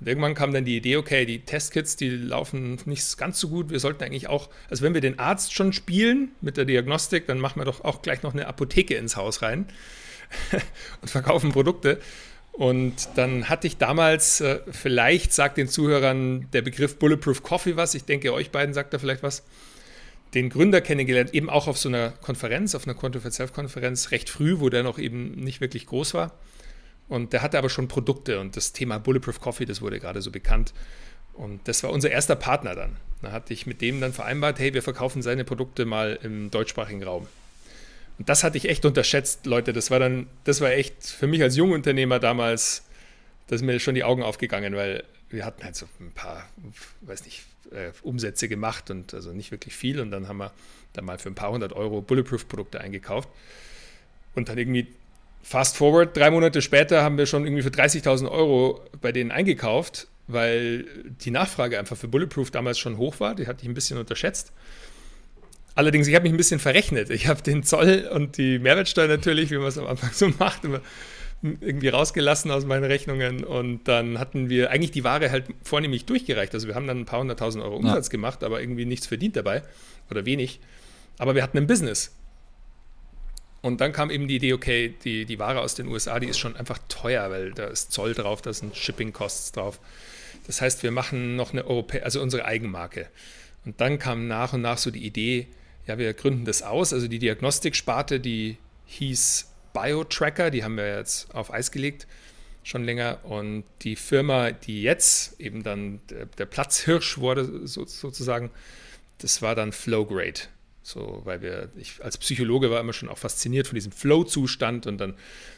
Und 0.00 0.08
irgendwann 0.08 0.34
kam 0.34 0.52
dann 0.52 0.64
die 0.64 0.76
Idee, 0.76 0.96
okay, 0.96 1.24
die 1.24 1.40
Testkits, 1.40 1.96
die 1.96 2.10
laufen 2.10 2.78
nicht 2.84 3.16
ganz 3.16 3.40
so 3.40 3.48
gut. 3.48 3.70
Wir 3.70 3.80
sollten 3.80 4.04
eigentlich 4.04 4.28
auch, 4.28 4.50
also 4.68 4.84
wenn 4.84 4.92
wir 4.92 5.00
den 5.00 5.18
Arzt 5.18 5.54
schon 5.54 5.72
spielen 5.72 6.32
mit 6.40 6.56
der 6.56 6.66
Diagnostik, 6.66 7.26
dann 7.26 7.38
machen 7.38 7.60
wir 7.60 7.64
doch 7.64 7.82
auch 7.82 8.02
gleich 8.02 8.22
noch 8.22 8.34
eine 8.34 8.46
Apotheke 8.46 8.94
ins 8.96 9.16
Haus 9.16 9.40
rein 9.40 9.66
und 11.00 11.08
verkaufen 11.08 11.52
Produkte. 11.52 12.00
Und 12.56 13.10
dann 13.16 13.50
hatte 13.50 13.66
ich 13.66 13.76
damals, 13.76 14.40
äh, 14.40 14.60
vielleicht 14.70 15.34
sagt 15.34 15.58
den 15.58 15.68
Zuhörern 15.68 16.48
der 16.54 16.62
Begriff 16.62 16.98
Bulletproof 16.98 17.42
Coffee 17.42 17.76
was. 17.76 17.94
Ich 17.94 18.04
denke, 18.04 18.32
euch 18.32 18.50
beiden 18.50 18.72
sagt 18.72 18.94
da 18.94 18.98
vielleicht 18.98 19.22
was. 19.22 19.44
Den 20.32 20.48
Gründer 20.48 20.80
kennengelernt, 20.80 21.34
eben 21.34 21.50
auch 21.50 21.68
auf 21.68 21.76
so 21.76 21.90
einer 21.90 22.10
Konferenz, 22.10 22.74
auf 22.74 22.86
einer 22.86 22.94
Quantum 22.94 23.20
for 23.20 23.30
Self-Konferenz, 23.30 24.10
recht 24.10 24.30
früh, 24.30 24.58
wo 24.58 24.70
der 24.70 24.82
noch 24.82 24.98
eben 24.98 25.32
nicht 25.32 25.60
wirklich 25.60 25.84
groß 25.86 26.14
war. 26.14 26.32
Und 27.08 27.34
der 27.34 27.42
hatte 27.42 27.58
aber 27.58 27.68
schon 27.68 27.88
Produkte 27.88 28.40
und 28.40 28.56
das 28.56 28.72
Thema 28.72 28.98
Bulletproof 28.98 29.38
Coffee, 29.38 29.66
das 29.66 29.82
wurde 29.82 30.00
gerade 30.00 30.22
so 30.22 30.30
bekannt. 30.30 30.72
Und 31.34 31.68
das 31.68 31.82
war 31.82 31.90
unser 31.90 32.10
erster 32.10 32.36
Partner 32.36 32.74
dann. 32.74 32.96
Da 33.20 33.32
hatte 33.32 33.52
ich 33.52 33.66
mit 33.66 33.82
dem 33.82 34.00
dann 34.00 34.14
vereinbart, 34.14 34.58
hey, 34.58 34.72
wir 34.72 34.82
verkaufen 34.82 35.20
seine 35.20 35.44
Produkte 35.44 35.84
mal 35.84 36.18
im 36.22 36.50
deutschsprachigen 36.50 37.04
Raum. 37.04 37.28
Und 38.18 38.28
das 38.28 38.44
hatte 38.44 38.56
ich 38.56 38.68
echt 38.68 38.84
unterschätzt, 38.84 39.46
Leute. 39.46 39.72
Das 39.72 39.90
war 39.90 39.98
dann, 39.98 40.26
das 40.44 40.60
war 40.60 40.70
echt 40.70 41.06
für 41.06 41.26
mich 41.26 41.42
als 41.42 41.56
Jungunternehmer 41.56 42.18
damals, 42.18 42.84
da 43.48 43.58
sind 43.58 43.66
mir 43.66 43.78
schon 43.78 43.94
die 43.94 44.04
Augen 44.04 44.22
aufgegangen, 44.22 44.74
weil 44.74 45.04
wir 45.28 45.44
hatten 45.44 45.62
halt 45.64 45.76
so 45.76 45.86
ein 46.00 46.12
paar, 46.12 46.48
weiß 47.02 47.24
nicht, 47.24 47.42
äh, 47.72 47.90
Umsätze 48.02 48.48
gemacht 48.48 48.90
und 48.90 49.12
also 49.12 49.32
nicht 49.32 49.50
wirklich 49.50 49.74
viel. 49.74 50.00
Und 50.00 50.10
dann 50.10 50.28
haben 50.28 50.38
wir 50.38 50.52
dann 50.92 51.04
mal 51.04 51.18
für 51.18 51.28
ein 51.28 51.34
paar 51.34 51.50
hundert 51.50 51.72
Euro 51.72 52.00
Bulletproof-Produkte 52.00 52.80
eingekauft. 52.80 53.28
Und 54.34 54.48
dann 54.48 54.58
irgendwie 54.58 54.88
Fast 55.46 55.76
forward, 55.76 56.16
drei 56.16 56.32
Monate 56.32 56.60
später 56.60 57.04
haben 57.04 57.18
wir 57.18 57.26
schon 57.26 57.44
irgendwie 57.44 57.62
für 57.62 57.68
30.000 57.68 58.28
Euro 58.28 58.80
bei 59.00 59.12
denen 59.12 59.30
eingekauft, 59.30 60.08
weil 60.26 60.84
die 61.20 61.30
Nachfrage 61.30 61.78
einfach 61.78 61.96
für 61.96 62.08
Bulletproof 62.08 62.50
damals 62.50 62.80
schon 62.80 62.96
hoch 62.96 63.20
war. 63.20 63.36
Die 63.36 63.46
hatte 63.46 63.62
ich 63.62 63.68
ein 63.68 63.74
bisschen 63.74 63.96
unterschätzt. 63.96 64.50
Allerdings, 65.76 66.08
ich 66.08 66.14
habe 66.14 66.22
mich 66.22 66.32
ein 66.32 66.38
bisschen 66.38 66.58
verrechnet. 66.58 67.10
Ich 67.10 67.26
habe 67.28 67.42
den 67.42 67.62
Zoll 67.62 68.08
und 68.10 68.38
die 68.38 68.58
Mehrwertsteuer 68.58 69.08
natürlich, 69.08 69.50
wie 69.50 69.58
man 69.58 69.66
es 69.66 69.76
am 69.76 69.86
Anfang 69.86 70.10
so 70.12 70.32
macht, 70.38 70.62
irgendwie 71.42 71.88
rausgelassen 71.88 72.50
aus 72.50 72.64
meinen 72.64 72.84
Rechnungen. 72.84 73.44
Und 73.44 73.86
dann 73.86 74.18
hatten 74.18 74.48
wir 74.48 74.70
eigentlich 74.70 74.90
die 74.90 75.04
Ware 75.04 75.30
halt 75.30 75.44
vornehmlich 75.62 76.06
durchgereicht. 76.06 76.54
Also 76.54 76.66
wir 76.66 76.74
haben 76.74 76.86
dann 76.86 77.00
ein 77.00 77.04
paar 77.04 77.20
hunderttausend 77.20 77.62
Euro 77.62 77.76
Umsatz 77.76 78.06
ja. 78.06 78.12
gemacht, 78.12 78.42
aber 78.42 78.62
irgendwie 78.62 78.86
nichts 78.86 79.06
verdient 79.06 79.36
dabei 79.36 79.62
oder 80.10 80.24
wenig. 80.24 80.60
Aber 81.18 81.34
wir 81.34 81.42
hatten 81.42 81.58
ein 81.58 81.66
Business. 81.66 82.16
Und 83.60 83.82
dann 83.82 83.92
kam 83.92 84.10
eben 84.10 84.28
die 84.28 84.36
Idee, 84.36 84.54
okay, 84.54 84.94
die, 85.04 85.26
die 85.26 85.38
Ware 85.38 85.60
aus 85.60 85.74
den 85.74 85.88
USA, 85.88 86.18
die 86.20 86.28
ist 86.28 86.38
schon 86.38 86.56
einfach 86.56 86.78
teuer, 86.88 87.30
weil 87.30 87.52
da 87.52 87.66
ist 87.66 87.92
Zoll 87.92 88.14
drauf, 88.14 88.40
da 88.40 88.52
sind 88.52 88.74
Shipping-Costs 88.74 89.52
drauf. 89.52 89.78
Das 90.46 90.62
heißt, 90.62 90.82
wir 90.84 90.90
machen 90.90 91.36
noch 91.36 91.52
eine 91.52 91.66
Europä 91.66 92.02
also 92.02 92.22
unsere 92.22 92.46
Eigenmarke. 92.46 93.08
Und 93.66 93.78
dann 93.82 93.98
kam 93.98 94.26
nach 94.26 94.54
und 94.54 94.62
nach 94.62 94.78
so 94.78 94.90
die 94.90 95.04
Idee, 95.04 95.48
ja, 95.86 95.98
wir 95.98 96.12
gründen 96.14 96.44
das 96.44 96.62
aus. 96.62 96.92
Also 96.92 97.08
die 97.08 97.18
Diagnostiksparte, 97.18 98.20
die 98.20 98.58
hieß 98.86 99.50
BioTracker, 99.72 100.50
die 100.50 100.64
haben 100.64 100.76
wir 100.76 100.96
jetzt 100.96 101.34
auf 101.34 101.52
Eis 101.52 101.70
gelegt, 101.70 102.06
schon 102.62 102.84
länger. 102.84 103.24
Und 103.24 103.64
die 103.82 103.96
Firma, 103.96 104.52
die 104.52 104.82
jetzt 104.82 105.40
eben 105.40 105.62
dann 105.62 106.00
der, 106.10 106.26
der 106.26 106.46
Platzhirsch 106.46 107.18
wurde, 107.18 107.66
so, 107.66 107.84
sozusagen, 107.84 108.50
das 109.18 109.42
war 109.42 109.54
dann 109.54 109.72
Flowgrade. 109.72 110.40
So, 110.82 111.22
weil 111.24 111.42
wir, 111.42 111.70
ich 111.76 112.02
als 112.04 112.16
Psychologe 112.16 112.70
war 112.70 112.80
immer 112.80 112.92
schon 112.92 113.08
auch 113.08 113.18
fasziniert 113.18 113.66
von 113.66 113.74
diesem 113.74 113.90
Flow-Zustand 113.90 114.86
und 114.86 114.98
dann 114.98 115.14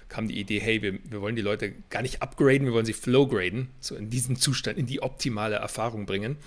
kam 0.08 0.26
die 0.26 0.40
Idee, 0.40 0.58
hey, 0.58 0.80
wir, 0.80 0.98
wir 1.04 1.20
wollen 1.20 1.36
die 1.36 1.42
Leute 1.42 1.74
gar 1.90 2.00
nicht 2.00 2.22
upgraden, 2.22 2.66
wir 2.66 2.72
wollen 2.72 2.86
sie 2.86 2.94
flow-graden, 2.94 3.68
so 3.78 3.94
in 3.94 4.08
diesen 4.08 4.36
Zustand, 4.36 4.78
in 4.78 4.86
die 4.86 5.02
optimale 5.02 5.56
Erfahrung 5.56 6.06
bringen. 6.06 6.38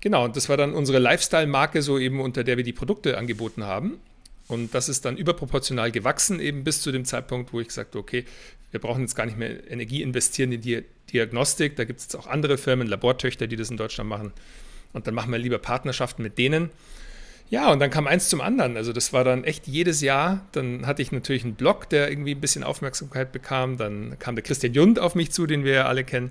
Genau, 0.00 0.24
und 0.24 0.36
das 0.36 0.48
war 0.48 0.56
dann 0.56 0.74
unsere 0.74 0.98
Lifestyle-Marke, 0.98 1.82
so 1.82 1.98
eben 1.98 2.20
unter 2.20 2.44
der 2.44 2.56
wir 2.56 2.64
die 2.64 2.72
Produkte 2.72 3.18
angeboten 3.18 3.64
haben. 3.64 3.98
Und 4.46 4.74
das 4.74 4.88
ist 4.88 5.04
dann 5.04 5.16
überproportional 5.16 5.90
gewachsen, 5.90 6.40
eben 6.40 6.64
bis 6.64 6.80
zu 6.80 6.90
dem 6.90 7.04
Zeitpunkt, 7.04 7.52
wo 7.52 7.60
ich 7.60 7.68
gesagt 7.68 7.90
habe, 7.90 7.98
okay, 7.98 8.24
wir 8.70 8.80
brauchen 8.80 9.02
jetzt 9.02 9.14
gar 9.14 9.26
nicht 9.26 9.38
mehr 9.38 9.70
Energie 9.70 10.02
investieren 10.02 10.52
in 10.52 10.60
die 10.60 10.84
Diagnostik. 11.12 11.76
Da 11.76 11.84
gibt 11.84 12.00
es 12.00 12.06
jetzt 12.06 12.16
auch 12.16 12.26
andere 12.26 12.58
Firmen, 12.58 12.86
Labortöchter, 12.86 13.46
die 13.46 13.56
das 13.56 13.70
in 13.70 13.76
Deutschland 13.76 14.08
machen. 14.08 14.32
Und 14.92 15.06
dann 15.06 15.14
machen 15.14 15.30
wir 15.32 15.38
lieber 15.38 15.58
Partnerschaften 15.58 16.22
mit 16.22 16.38
denen. 16.38 16.70
Ja, 17.50 17.72
und 17.72 17.80
dann 17.80 17.90
kam 17.90 18.06
eins 18.06 18.28
zum 18.28 18.40
anderen. 18.40 18.76
Also 18.76 18.92
das 18.92 19.12
war 19.12 19.24
dann 19.24 19.44
echt 19.44 19.66
jedes 19.66 20.02
Jahr. 20.02 20.46
Dann 20.52 20.86
hatte 20.86 21.00
ich 21.00 21.12
natürlich 21.12 21.44
einen 21.44 21.54
Blog, 21.54 21.88
der 21.88 22.10
irgendwie 22.10 22.34
ein 22.34 22.40
bisschen 22.40 22.62
Aufmerksamkeit 22.62 23.32
bekam. 23.32 23.78
Dann 23.78 24.18
kam 24.18 24.34
der 24.34 24.44
Christian 24.44 24.74
Jund 24.74 24.98
auf 24.98 25.14
mich 25.14 25.30
zu, 25.30 25.46
den 25.46 25.64
wir 25.64 25.72
ja 25.72 25.86
alle 25.86 26.04
kennen, 26.04 26.30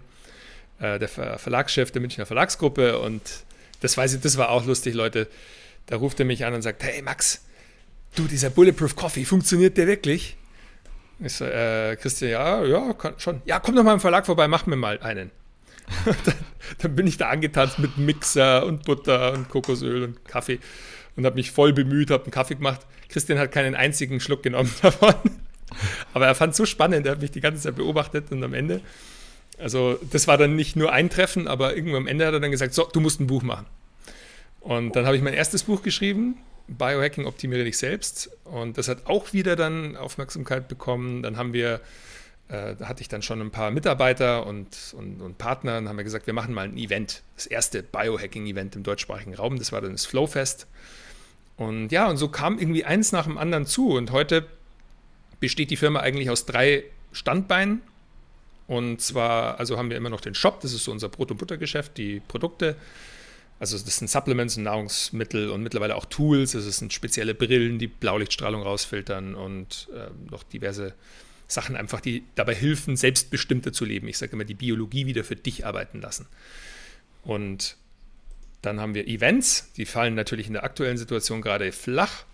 äh, 0.80 1.00
der 1.00 1.08
Verlagschef 1.08 1.92
der 1.92 2.02
Münchner 2.02 2.28
Verlagsgruppe. 2.28 3.00
Und 3.00 3.22
das 3.82 3.98
weiß 3.98 4.16
ich, 4.16 4.22
das 4.22 4.38
war 4.38 4.50
auch 4.50 4.66
lustig, 4.66 4.94
Leute. 4.94 5.28
Da 5.86 5.98
ruft 5.98 6.20
er 6.20 6.26
mich 6.26 6.46
an 6.46 6.54
und 6.54 6.62
sagt, 6.62 6.84
hey 6.84 7.02
Max, 7.02 7.46
du, 8.16 8.24
dieser 8.24 8.50
Bulletproof 8.50 8.96
Coffee, 8.96 9.26
funktioniert 9.26 9.78
der 9.78 9.88
wirklich? 9.88 10.38
Ich 11.20 11.34
so, 11.34 11.46
äh, 11.46 11.96
Christian, 11.96 12.32
ja, 12.32 12.64
ja, 12.64 12.94
kann, 12.94 13.16
schon. 13.18 13.42
Ja, 13.46 13.60
komm 13.60 13.76
doch 13.76 13.84
mal 13.84 13.94
im 13.94 14.00
Verlag 14.00 14.26
vorbei, 14.26 14.48
mach 14.48 14.66
mir 14.66 14.76
mal 14.76 15.00
einen. 15.00 15.32
dann, 16.06 16.36
dann, 16.80 16.96
bin 16.96 17.08
ich 17.08 17.18
da 17.18 17.30
angetanzt 17.30 17.80
mit 17.80 17.98
Mixer 17.98 18.66
und 18.66 18.84
Butter 18.84 19.34
und 19.34 19.50
Kokosöl 19.50 20.04
und 20.04 20.26
Kaffee 20.26 20.60
und 21.16 21.26
habe 21.26 21.36
mich 21.36 21.52
voll 21.52 21.74
bemüht, 21.74 22.12
habe 22.12 22.24
einen 22.24 22.32
Kaffee 22.32 22.56
gemacht. 22.56 22.82
Christian 23.10 23.40
hat 23.40 23.52
keinen 23.52 23.74
einzigen 23.74 24.20
Schluck 24.20 24.44
genommen 24.44 24.72
davon. 24.82 25.16
Aber 26.14 26.28
er 26.28 26.36
fand 26.36 26.52
es 26.52 26.58
so 26.58 26.66
spannend, 26.66 27.06
er 27.06 27.14
hat 27.14 27.22
mich 27.22 27.32
die 27.32 27.42
ganze 27.42 27.64
Zeit 27.64 27.76
beobachtet 27.76 28.32
und 28.32 28.44
am 28.44 28.54
Ende, 28.54 28.82
also 29.58 30.00
das 30.12 30.28
war 30.28 30.38
dann 30.38 30.56
nicht 30.56 30.76
nur 30.76 30.92
ein 30.92 31.10
Treffen, 31.10 31.48
aber 31.48 31.76
irgendwann 31.76 32.04
am 32.04 32.08
Ende 32.08 32.26
hat 32.26 32.34
er 32.34 32.40
dann 32.40 32.52
gesagt, 32.52 32.74
so, 32.74 32.88
du 32.92 33.00
musst 33.00 33.20
ein 33.20 33.28
Buch 33.28 33.44
machen. 33.44 33.66
Und 34.62 34.96
dann 34.96 35.06
habe 35.06 35.16
ich 35.16 35.24
mein 35.24 35.34
erstes 35.34 35.64
Buch 35.64 35.82
geschrieben, 35.82 36.38
Biohacking 36.68 37.26
optimiere 37.26 37.64
dich 37.64 37.78
selbst. 37.78 38.30
Und 38.44 38.78
das 38.78 38.88
hat 38.88 39.08
auch 39.08 39.34
wieder 39.34 39.56
dann 39.56 39.96
Aufmerksamkeit 39.96 40.68
bekommen. 40.68 41.24
Dann 41.24 41.38
haben 41.38 41.54
wir, 41.54 41.80
äh, 42.50 42.76
da 42.76 42.88
hatte 42.88 43.02
ich 43.02 43.08
dann 43.08 43.22
schon 43.22 43.42
ein 43.42 43.52
paar 43.52 43.72
Mitarbeiter 43.72 44.46
und, 44.46 44.94
und, 44.98 45.22
und 45.22 45.38
Partner, 45.38 45.76
dann 45.76 45.88
haben 45.88 45.98
wir 45.98 46.04
gesagt, 46.04 46.28
wir 46.28 46.34
machen 46.34 46.54
mal 46.54 46.66
ein 46.66 46.78
Event. 46.78 47.24
Das 47.36 47.48
erste 47.48 47.82
Biohacking-Event 47.84 48.76
im 48.76 48.84
deutschsprachigen 48.84 49.34
Raum. 49.34 49.58
Das 49.58 49.72
war 49.72 49.82
dann 49.82 49.94
das 49.94 50.06
Flowfest. 50.06 50.68
Und 51.56 51.92
ja, 51.92 52.08
und 52.08 52.18
so 52.18 52.28
kam 52.28 52.60
irgendwie 52.60 52.84
eins 52.84 53.12
nach 53.12 53.26
dem 53.26 53.38
anderen 53.38 53.66
zu. 53.66 53.92
Und 53.92 54.12
heute 54.12 54.46
besteht 55.40 55.72
die 55.72 55.78
Firma 55.78 56.02
eigentlich 56.02 56.30
aus 56.30 56.46
drei 56.46 56.84
Standbeinen. 57.14 57.82
Und 58.68 59.02
zwar, 59.02 59.60
also 59.60 59.78
haben 59.78 59.90
wir 59.90 59.98
immer 59.98 60.10
noch 60.10 60.22
den 60.22 60.36
Shop, 60.36 60.60
das 60.62 60.74
ist 60.74 60.84
so 60.84 60.92
unser 60.92 61.10
Brot- 61.10 61.32
und 61.32 61.38
Buttergeschäft, 61.38 61.98
die 61.98 62.20
Produkte. 62.20 62.76
Also 63.60 63.78
das 63.78 63.98
sind 63.98 64.10
Supplements 64.10 64.58
und 64.58 64.64
Nahrungsmittel 64.64 65.50
und 65.50 65.64
mittlerweile 65.64 65.96
auch 65.96 66.06
Tools. 66.06 66.56
Also 66.56 66.70
es 66.70 66.78
sind 66.78 66.94
spezielle 66.94 67.34
Brillen, 67.34 67.80
die 67.80 67.88
Blaulichtstrahlung 67.88 68.62
rausfiltern 68.62 69.36
und 69.36 69.88
äh, 69.96 70.10
noch 70.30 70.44
diverse 70.44 70.94
Sachen 71.48 71.76
einfach, 71.76 72.02
die 72.02 72.24
dabei 72.36 72.54
helfen, 72.54 72.98
selbstbestimmter 72.98 73.72
zu 73.72 73.86
leben. 73.86 74.08
Ich 74.10 74.18
sage 74.18 74.34
immer, 74.34 74.44
die 74.44 74.54
Biologie 74.54 75.06
wieder 75.06 75.24
für 75.24 75.38
dich 75.38 75.66
arbeiten 75.66 76.02
lassen. 76.02 76.28
Und 77.24 77.78
dann 78.62 78.82
haben 78.82 78.94
wir 78.94 79.08
Events, 79.08 79.72
die 79.78 79.86
fallen 79.86 80.14
natürlich 80.14 80.48
in 80.48 80.54
der 80.54 80.64
aktuellen 80.64 80.98
Situation 80.98 81.42
gerade 81.42 81.72
flach. 81.72 82.26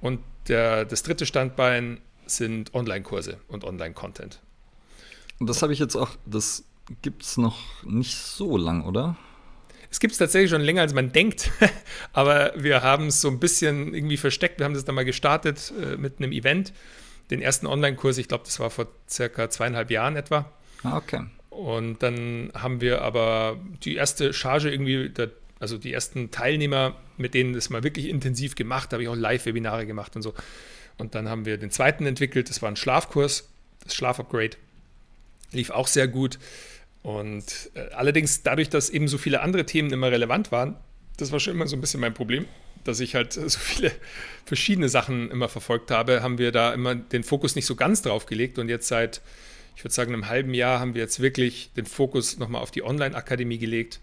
Und 0.00 0.20
der, 0.48 0.84
das 0.84 1.02
dritte 1.02 1.24
Standbein 1.24 2.00
sind 2.26 2.74
Online-Kurse 2.74 3.38
und 3.48 3.64
Online-Content. 3.64 4.40
Und 5.38 5.48
das 5.48 5.62
habe 5.62 5.72
ich 5.72 5.78
jetzt 5.78 5.96
auch, 5.96 6.10
das 6.24 6.64
gibt 7.02 7.22
es 7.22 7.36
noch 7.36 7.58
nicht 7.84 8.16
so 8.16 8.56
lang, 8.56 8.84
oder? 8.84 9.16
Es 9.90 10.00
gibt 10.00 10.12
es 10.12 10.18
tatsächlich 10.18 10.50
schon 10.50 10.62
länger, 10.62 10.82
als 10.82 10.94
man 10.94 11.12
denkt, 11.12 11.50
aber 12.12 12.52
wir 12.56 12.82
haben 12.82 13.08
es 13.08 13.20
so 13.20 13.28
ein 13.28 13.38
bisschen 13.38 13.94
irgendwie 13.94 14.16
versteckt. 14.16 14.58
Wir 14.58 14.64
haben 14.64 14.74
das 14.74 14.84
dann 14.84 14.94
mal 14.94 15.04
gestartet 15.04 15.72
äh, 15.80 15.96
mit 15.96 16.18
einem 16.18 16.32
Event, 16.32 16.72
den 17.30 17.42
ersten 17.42 17.66
Online-Kurs, 17.66 18.18
ich 18.18 18.28
glaube, 18.28 18.44
das 18.44 18.60
war 18.60 18.70
vor 18.70 18.86
circa 19.08 19.50
zweieinhalb 19.50 19.90
Jahren 19.90 20.16
etwa. 20.16 20.50
Ah, 20.82 20.96
okay. 20.96 21.22
Und 21.50 22.02
dann 22.02 22.50
haben 22.54 22.80
wir 22.80 23.02
aber 23.02 23.58
die 23.82 23.96
erste 23.96 24.32
Charge 24.32 24.70
irgendwie, 24.70 25.08
der, 25.08 25.30
also 25.58 25.78
die 25.78 25.92
ersten 25.92 26.30
Teilnehmer, 26.30 26.96
mit 27.16 27.34
denen 27.34 27.54
das 27.54 27.70
mal 27.70 27.82
wirklich 27.82 28.08
intensiv 28.08 28.54
gemacht, 28.54 28.92
habe 28.92 29.02
ich 29.02 29.08
auch 29.08 29.16
Live-Webinare 29.16 29.86
gemacht 29.86 30.14
und 30.16 30.22
so. 30.22 30.34
Und 30.98 31.14
dann 31.14 31.28
haben 31.28 31.46
wir 31.46 31.56
den 31.56 31.70
zweiten 31.70 32.06
entwickelt, 32.06 32.50
das 32.50 32.62
war 32.62 32.70
ein 32.70 32.76
Schlafkurs, 32.76 33.48
das 33.82 33.94
Schlafupgrade. 33.94 34.56
Lief 35.52 35.70
auch 35.70 35.86
sehr 35.86 36.08
gut. 36.08 36.38
Und 37.02 37.70
äh, 37.74 37.90
allerdings 37.94 38.42
dadurch, 38.42 38.68
dass 38.68 38.90
eben 38.90 39.08
so 39.08 39.18
viele 39.18 39.40
andere 39.40 39.64
Themen 39.64 39.92
immer 39.92 40.10
relevant 40.10 40.50
waren, 40.50 40.76
das 41.16 41.32
war 41.32 41.40
schon 41.40 41.54
immer 41.54 41.66
so 41.66 41.76
ein 41.76 41.80
bisschen 41.80 42.00
mein 42.00 42.14
Problem, 42.14 42.46
dass 42.84 43.00
ich 43.00 43.14
halt 43.14 43.32
so 43.32 43.48
viele 43.48 43.92
verschiedene 44.44 44.88
Sachen 44.88 45.30
immer 45.30 45.48
verfolgt 45.48 45.90
habe, 45.90 46.22
haben 46.22 46.38
wir 46.38 46.52
da 46.52 46.72
immer 46.74 46.94
den 46.94 47.22
Fokus 47.22 47.54
nicht 47.54 47.66
so 47.66 47.76
ganz 47.76 48.02
drauf 48.02 48.26
gelegt. 48.26 48.58
Und 48.58 48.68
jetzt 48.68 48.88
seit, 48.88 49.20
ich 49.76 49.84
würde 49.84 49.94
sagen, 49.94 50.12
einem 50.12 50.28
halben 50.28 50.52
Jahr 50.52 50.80
haben 50.80 50.94
wir 50.94 51.02
jetzt 51.02 51.20
wirklich 51.20 51.70
den 51.76 51.86
Fokus 51.86 52.38
nochmal 52.38 52.62
auf 52.62 52.70
die 52.70 52.82
Online-Akademie 52.82 53.58
gelegt 53.58 54.00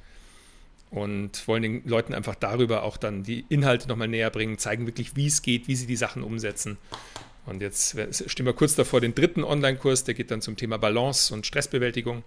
und 0.93 1.47
wollen 1.47 1.63
den 1.63 1.81
Leuten 1.85 2.13
einfach 2.13 2.35
darüber 2.35 2.83
auch 2.83 2.97
dann 2.97 3.23
die 3.23 3.45
Inhalte 3.49 3.87
nochmal 3.87 4.07
näher 4.07 4.29
bringen, 4.29 4.57
zeigen 4.57 4.85
wirklich, 4.85 5.15
wie 5.15 5.27
es 5.27 5.41
geht, 5.41 5.67
wie 5.67 5.75
sie 5.75 5.87
die 5.87 5.95
Sachen 5.95 6.23
umsetzen. 6.23 6.77
Und 7.45 7.61
jetzt 7.61 7.97
stehen 8.27 8.45
wir 8.45 8.53
kurz 8.53 8.75
davor, 8.75 9.01
den 9.01 9.15
dritten 9.15 9.43
Online-Kurs, 9.43 10.03
der 10.05 10.13
geht 10.13 10.31
dann 10.31 10.41
zum 10.41 10.55
Thema 10.55 10.77
Balance 10.77 11.33
und 11.33 11.45
Stressbewältigung 11.45 12.23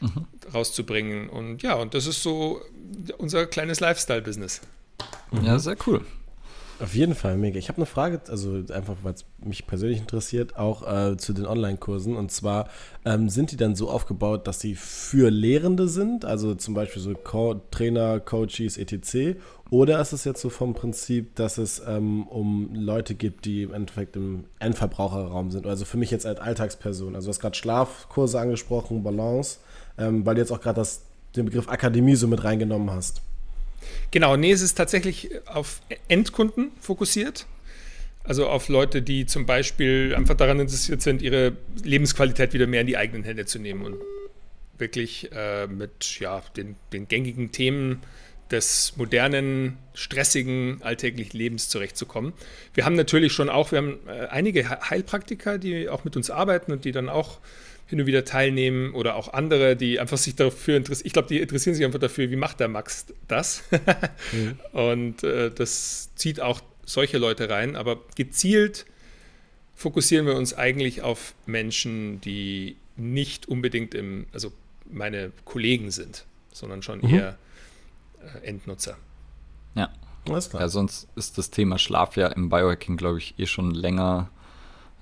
mhm. 0.00 0.26
rauszubringen. 0.52 1.28
Und 1.28 1.62
ja, 1.62 1.74
und 1.74 1.94
das 1.94 2.06
ist 2.06 2.22
so 2.22 2.62
unser 3.18 3.46
kleines 3.46 3.80
Lifestyle-Business. 3.80 4.62
Ja, 5.42 5.58
sehr 5.58 5.76
cool. 5.86 6.04
Auf 6.78 6.94
jeden 6.94 7.14
Fall, 7.14 7.38
mega. 7.38 7.58
Ich 7.58 7.70
habe 7.70 7.78
eine 7.78 7.86
Frage, 7.86 8.20
also 8.28 8.62
einfach, 8.70 8.96
weil 9.02 9.14
es 9.14 9.24
mich 9.42 9.66
persönlich 9.66 9.98
interessiert, 9.98 10.56
auch 10.56 10.86
äh, 10.86 11.16
zu 11.16 11.32
den 11.32 11.46
Online-Kursen. 11.46 12.14
Und 12.16 12.30
zwar, 12.30 12.68
ähm, 13.06 13.30
sind 13.30 13.50
die 13.50 13.56
dann 13.56 13.74
so 13.74 13.88
aufgebaut, 13.88 14.46
dass 14.46 14.60
sie 14.60 14.74
für 14.74 15.30
Lehrende 15.30 15.88
sind, 15.88 16.26
also 16.26 16.54
zum 16.54 16.74
Beispiel 16.74 17.00
so 17.00 17.14
Co 17.14 17.54
Trainer, 17.70 18.20
Coaches, 18.20 18.76
etc.? 18.76 19.38
Oder 19.70 20.00
ist 20.02 20.12
es 20.12 20.24
jetzt 20.24 20.42
so 20.42 20.50
vom 20.50 20.74
Prinzip, 20.74 21.34
dass 21.36 21.56
es 21.56 21.80
ähm, 21.86 22.26
um 22.26 22.74
Leute 22.74 23.14
gibt, 23.14 23.46
die 23.46 23.62
im 23.62 23.72
Endeffekt 23.72 24.14
im 24.16 24.44
Endverbraucherraum 24.58 25.50
sind? 25.50 25.66
Also 25.66 25.86
für 25.86 25.96
mich 25.96 26.10
jetzt 26.10 26.26
als 26.26 26.40
Alltagsperson. 26.40 27.14
Also 27.14 27.26
du 27.26 27.30
hast 27.30 27.40
gerade 27.40 27.56
Schlafkurse 27.56 28.38
angesprochen, 28.38 29.02
Balance, 29.02 29.60
ähm, 29.96 30.26
weil 30.26 30.34
du 30.34 30.42
jetzt 30.42 30.52
auch 30.52 30.60
gerade 30.60 30.86
den 31.36 31.46
Begriff 31.46 31.68
Akademie 31.68 32.16
so 32.16 32.28
mit 32.28 32.44
reingenommen 32.44 32.90
hast. 32.90 33.22
Genau, 34.10 34.36
nee, 34.36 34.52
es 34.52 34.62
ist 34.62 34.74
tatsächlich 34.74 35.30
auf 35.46 35.80
Endkunden 36.08 36.70
fokussiert. 36.80 37.46
Also 38.24 38.48
auf 38.48 38.68
Leute, 38.68 39.02
die 39.02 39.26
zum 39.26 39.46
Beispiel 39.46 40.14
einfach 40.16 40.34
daran 40.34 40.58
interessiert 40.58 41.00
sind, 41.00 41.22
ihre 41.22 41.56
Lebensqualität 41.84 42.52
wieder 42.52 42.66
mehr 42.66 42.80
in 42.80 42.86
die 42.88 42.96
eigenen 42.96 43.22
Hände 43.22 43.46
zu 43.46 43.58
nehmen 43.58 43.84
und 43.84 43.96
wirklich 44.78 45.30
äh, 45.32 45.66
mit 45.68 46.18
ja, 46.20 46.42
den, 46.56 46.76
den 46.92 47.08
gängigen 47.08 47.52
Themen 47.52 48.02
des 48.50 48.96
modernen, 48.96 49.78
stressigen, 49.94 50.78
alltäglichen 50.82 51.36
Lebens 51.36 51.68
zurechtzukommen. 51.68 52.32
Wir 52.74 52.84
haben 52.84 52.94
natürlich 52.94 53.32
schon 53.32 53.48
auch, 53.48 53.72
wir 53.72 53.78
haben 53.78 53.98
äh, 54.06 54.26
einige 54.26 54.68
Heilpraktiker, 54.68 55.58
die 55.58 55.88
auch 55.88 56.04
mit 56.04 56.16
uns 56.16 56.30
arbeiten 56.30 56.72
und 56.72 56.84
die 56.84 56.92
dann 56.92 57.08
auch 57.08 57.38
hin 57.86 58.00
und 58.00 58.06
wieder 58.06 58.24
teilnehmen 58.24 58.94
oder 58.94 59.14
auch 59.14 59.32
andere, 59.32 59.76
die 59.76 60.00
einfach 60.00 60.18
sich 60.18 60.34
dafür 60.34 60.76
interessieren. 60.76 61.06
Ich 61.06 61.12
glaube, 61.12 61.28
die 61.28 61.38
interessieren 61.38 61.74
sich 61.74 61.84
einfach 61.84 62.00
dafür, 62.00 62.30
wie 62.30 62.36
macht 62.36 62.58
der 62.60 62.68
Max 62.68 63.06
das? 63.28 63.62
mhm. 64.32 64.58
Und 64.72 65.22
äh, 65.22 65.50
das 65.50 66.10
zieht 66.16 66.40
auch 66.40 66.60
solche 66.84 67.18
Leute 67.18 67.48
rein. 67.48 67.76
Aber 67.76 68.00
gezielt 68.16 68.86
fokussieren 69.74 70.26
wir 70.26 70.34
uns 70.34 70.52
eigentlich 70.54 71.02
auf 71.02 71.34
Menschen, 71.46 72.20
die 72.22 72.76
nicht 72.96 73.46
unbedingt 73.46 73.94
im, 73.94 74.26
also 74.32 74.52
meine 74.90 75.30
Kollegen 75.44 75.90
sind, 75.90 76.24
sondern 76.52 76.82
schon 76.82 77.00
mhm. 77.00 77.14
eher 77.14 77.38
äh, 78.42 78.46
Endnutzer. 78.46 78.96
Ja. 79.74 79.92
Ja, 80.28 80.68
sonst 80.68 81.06
ist 81.14 81.38
das 81.38 81.50
Thema 81.50 81.78
Schlaf 81.78 82.16
ja 82.16 82.26
im 82.26 82.48
Biohacking, 82.48 82.96
glaube 82.96 83.18
ich, 83.18 83.38
eh 83.38 83.46
schon 83.46 83.70
länger 83.70 84.28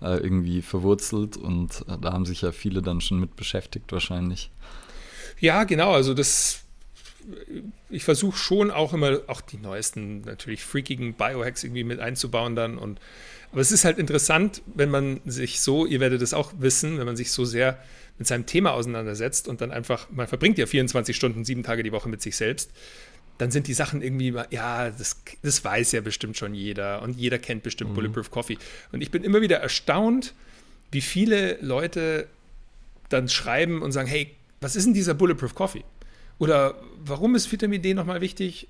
äh, 0.05 0.19
irgendwie 0.19 0.63
verwurzelt 0.63 1.37
und 1.37 1.85
äh, 1.89 1.97
da 2.01 2.13
haben 2.13 2.27
sich 2.27 2.43
ja 2.43 2.53
viele 2.53 2.83
dann 2.83 3.01
schon 3.01 3.19
mit 3.19 3.37
beschäftigt 3.37 3.91
wahrscheinlich. 3.91 4.51
Ja, 5.41 5.65
genau, 5.65 5.93
also 5.93 6.15
das 6.15 6.61
ich 7.89 8.05
versuche 8.05 8.37
schon 8.37 8.71
auch 8.71 8.93
immer 8.93 9.21
auch 9.29 9.41
die 9.41 9.57
neuesten 9.57 10.21
natürlich 10.23 10.63
freakigen 10.63 11.15
Biohacks 11.15 11.65
irgendwie 11.65 11.85
mit 11.85 11.99
einzubauen 11.99 12.55
dann 12.55 12.77
und 12.77 13.01
aber 13.51 13.61
es 13.61 13.71
ist 13.71 13.85
halt 13.85 13.99
interessant, 13.99 14.63
wenn 14.67 14.91
man 14.91 15.21
sich 15.27 15.61
so, 15.61 15.87
ihr 15.87 16.01
werdet 16.01 16.21
es 16.23 16.35
auch 16.35 16.53
wissen, 16.59 16.99
wenn 16.99 17.07
man 17.07 17.17
sich 17.17 17.31
so 17.31 17.45
sehr 17.45 17.79
mit 18.19 18.27
seinem 18.27 18.47
Thema 18.47 18.73
auseinandersetzt 18.73 19.47
und 19.47 19.61
dann 19.61 19.71
einfach, 19.71 20.09
man 20.11 20.27
verbringt 20.27 20.59
ja 20.59 20.67
24 20.67 21.15
Stunden, 21.15 21.45
sieben 21.45 21.63
Tage 21.63 21.85
die 21.85 21.93
Woche 21.93 22.09
mit 22.09 22.21
sich 22.21 22.37
selbst 22.37 22.73
dann 23.38 23.50
sind 23.50 23.67
die 23.67 23.75
Sachen 23.75 24.03
irgendwie, 24.03 24.35
ja, 24.50 24.91
das, 24.91 25.23
das 25.43 25.64
weiß 25.64 25.93
ja 25.93 26.00
bestimmt 26.00 26.37
schon 26.37 26.55
jeder 26.55 27.03
und 27.03 27.17
jeder 27.17 27.38
kennt 27.38 27.62
bestimmt 27.62 27.91
mhm. 27.91 27.95
Bulletproof 27.95 28.31
Coffee. 28.31 28.59
Und 28.93 29.00
ich 29.00 29.11
bin 29.11 29.25
immer 29.25 29.41
wieder 29.41 29.59
erstaunt, 29.59 30.35
wie 30.93 31.00
viele 31.00 31.59
Leute 31.61 32.29
dann 33.09 33.29
schreiben 33.29 33.83
und 33.83 33.93
sagen, 33.93 34.09
hey, 34.09 34.35
was 34.61 34.76
ist 34.76 34.87
denn 34.87 34.95
dieser 34.95 35.14
Bulletproof 35.14 35.55
Coffee? 35.55 35.85
Oder 36.38 36.76
warum 37.05 37.35
ist 37.35 37.50
Vitamin 37.50 37.83
D 37.83 37.95
nochmal 37.95 38.21
wichtig? 38.21 38.69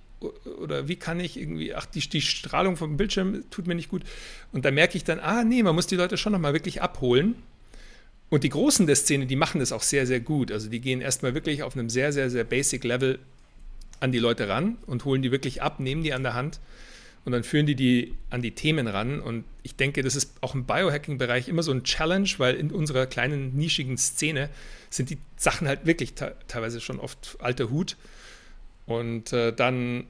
Oder 0.60 0.88
wie 0.88 0.96
kann 0.96 1.20
ich 1.20 1.38
irgendwie, 1.38 1.74
ach, 1.74 1.86
die, 1.86 2.00
die 2.00 2.22
Strahlung 2.22 2.76
vom 2.76 2.96
Bildschirm 2.96 3.44
tut 3.50 3.66
mir 3.66 3.74
nicht 3.74 3.90
gut. 3.90 4.02
Und 4.52 4.64
da 4.64 4.70
merke 4.70 4.96
ich 4.96 5.04
dann, 5.04 5.20
ah, 5.20 5.44
nee, 5.44 5.62
man 5.62 5.74
muss 5.74 5.86
die 5.86 5.96
Leute 5.96 6.16
schon 6.16 6.32
nochmal 6.32 6.54
wirklich 6.54 6.80
abholen. 6.80 7.36
Und 8.30 8.42
die 8.42 8.48
Großen 8.48 8.86
der 8.86 8.96
Szene, 8.96 9.26
die 9.26 9.36
machen 9.36 9.60
das 9.60 9.70
auch 9.72 9.82
sehr, 9.82 10.06
sehr 10.06 10.20
gut. 10.20 10.50
Also 10.50 10.70
die 10.70 10.80
gehen 10.80 11.00
erstmal 11.00 11.34
wirklich 11.34 11.62
auf 11.62 11.76
einem 11.76 11.90
sehr, 11.90 12.12
sehr, 12.12 12.30
sehr 12.30 12.44
basic 12.44 12.84
Level 12.84 13.18
an 14.04 14.12
die 14.12 14.18
Leute 14.18 14.48
ran 14.48 14.76
und 14.86 15.04
holen 15.04 15.22
die 15.22 15.32
wirklich 15.32 15.62
ab, 15.62 15.80
nehmen 15.80 16.02
die 16.02 16.12
an 16.12 16.22
der 16.22 16.34
Hand 16.34 16.60
und 17.24 17.32
dann 17.32 17.42
führen 17.42 17.64
die 17.66 17.74
die 17.74 18.14
an 18.28 18.42
die 18.42 18.50
Themen 18.50 18.86
ran. 18.86 19.20
Und 19.20 19.44
ich 19.62 19.76
denke, 19.76 20.02
das 20.02 20.14
ist 20.14 20.32
auch 20.42 20.54
im 20.54 20.66
Biohacking-Bereich 20.66 21.48
immer 21.48 21.62
so 21.62 21.72
ein 21.72 21.82
Challenge, 21.84 22.28
weil 22.36 22.54
in 22.54 22.70
unserer 22.70 23.06
kleinen 23.06 23.56
nischigen 23.56 23.96
Szene 23.96 24.50
sind 24.90 25.08
die 25.08 25.18
Sachen 25.36 25.66
halt 25.66 25.86
wirklich 25.86 26.12
teilweise 26.14 26.80
schon 26.80 27.00
oft 27.00 27.36
alter 27.40 27.70
Hut. 27.70 27.96
Und 28.86 29.32
äh, 29.32 29.52
dann 29.54 30.04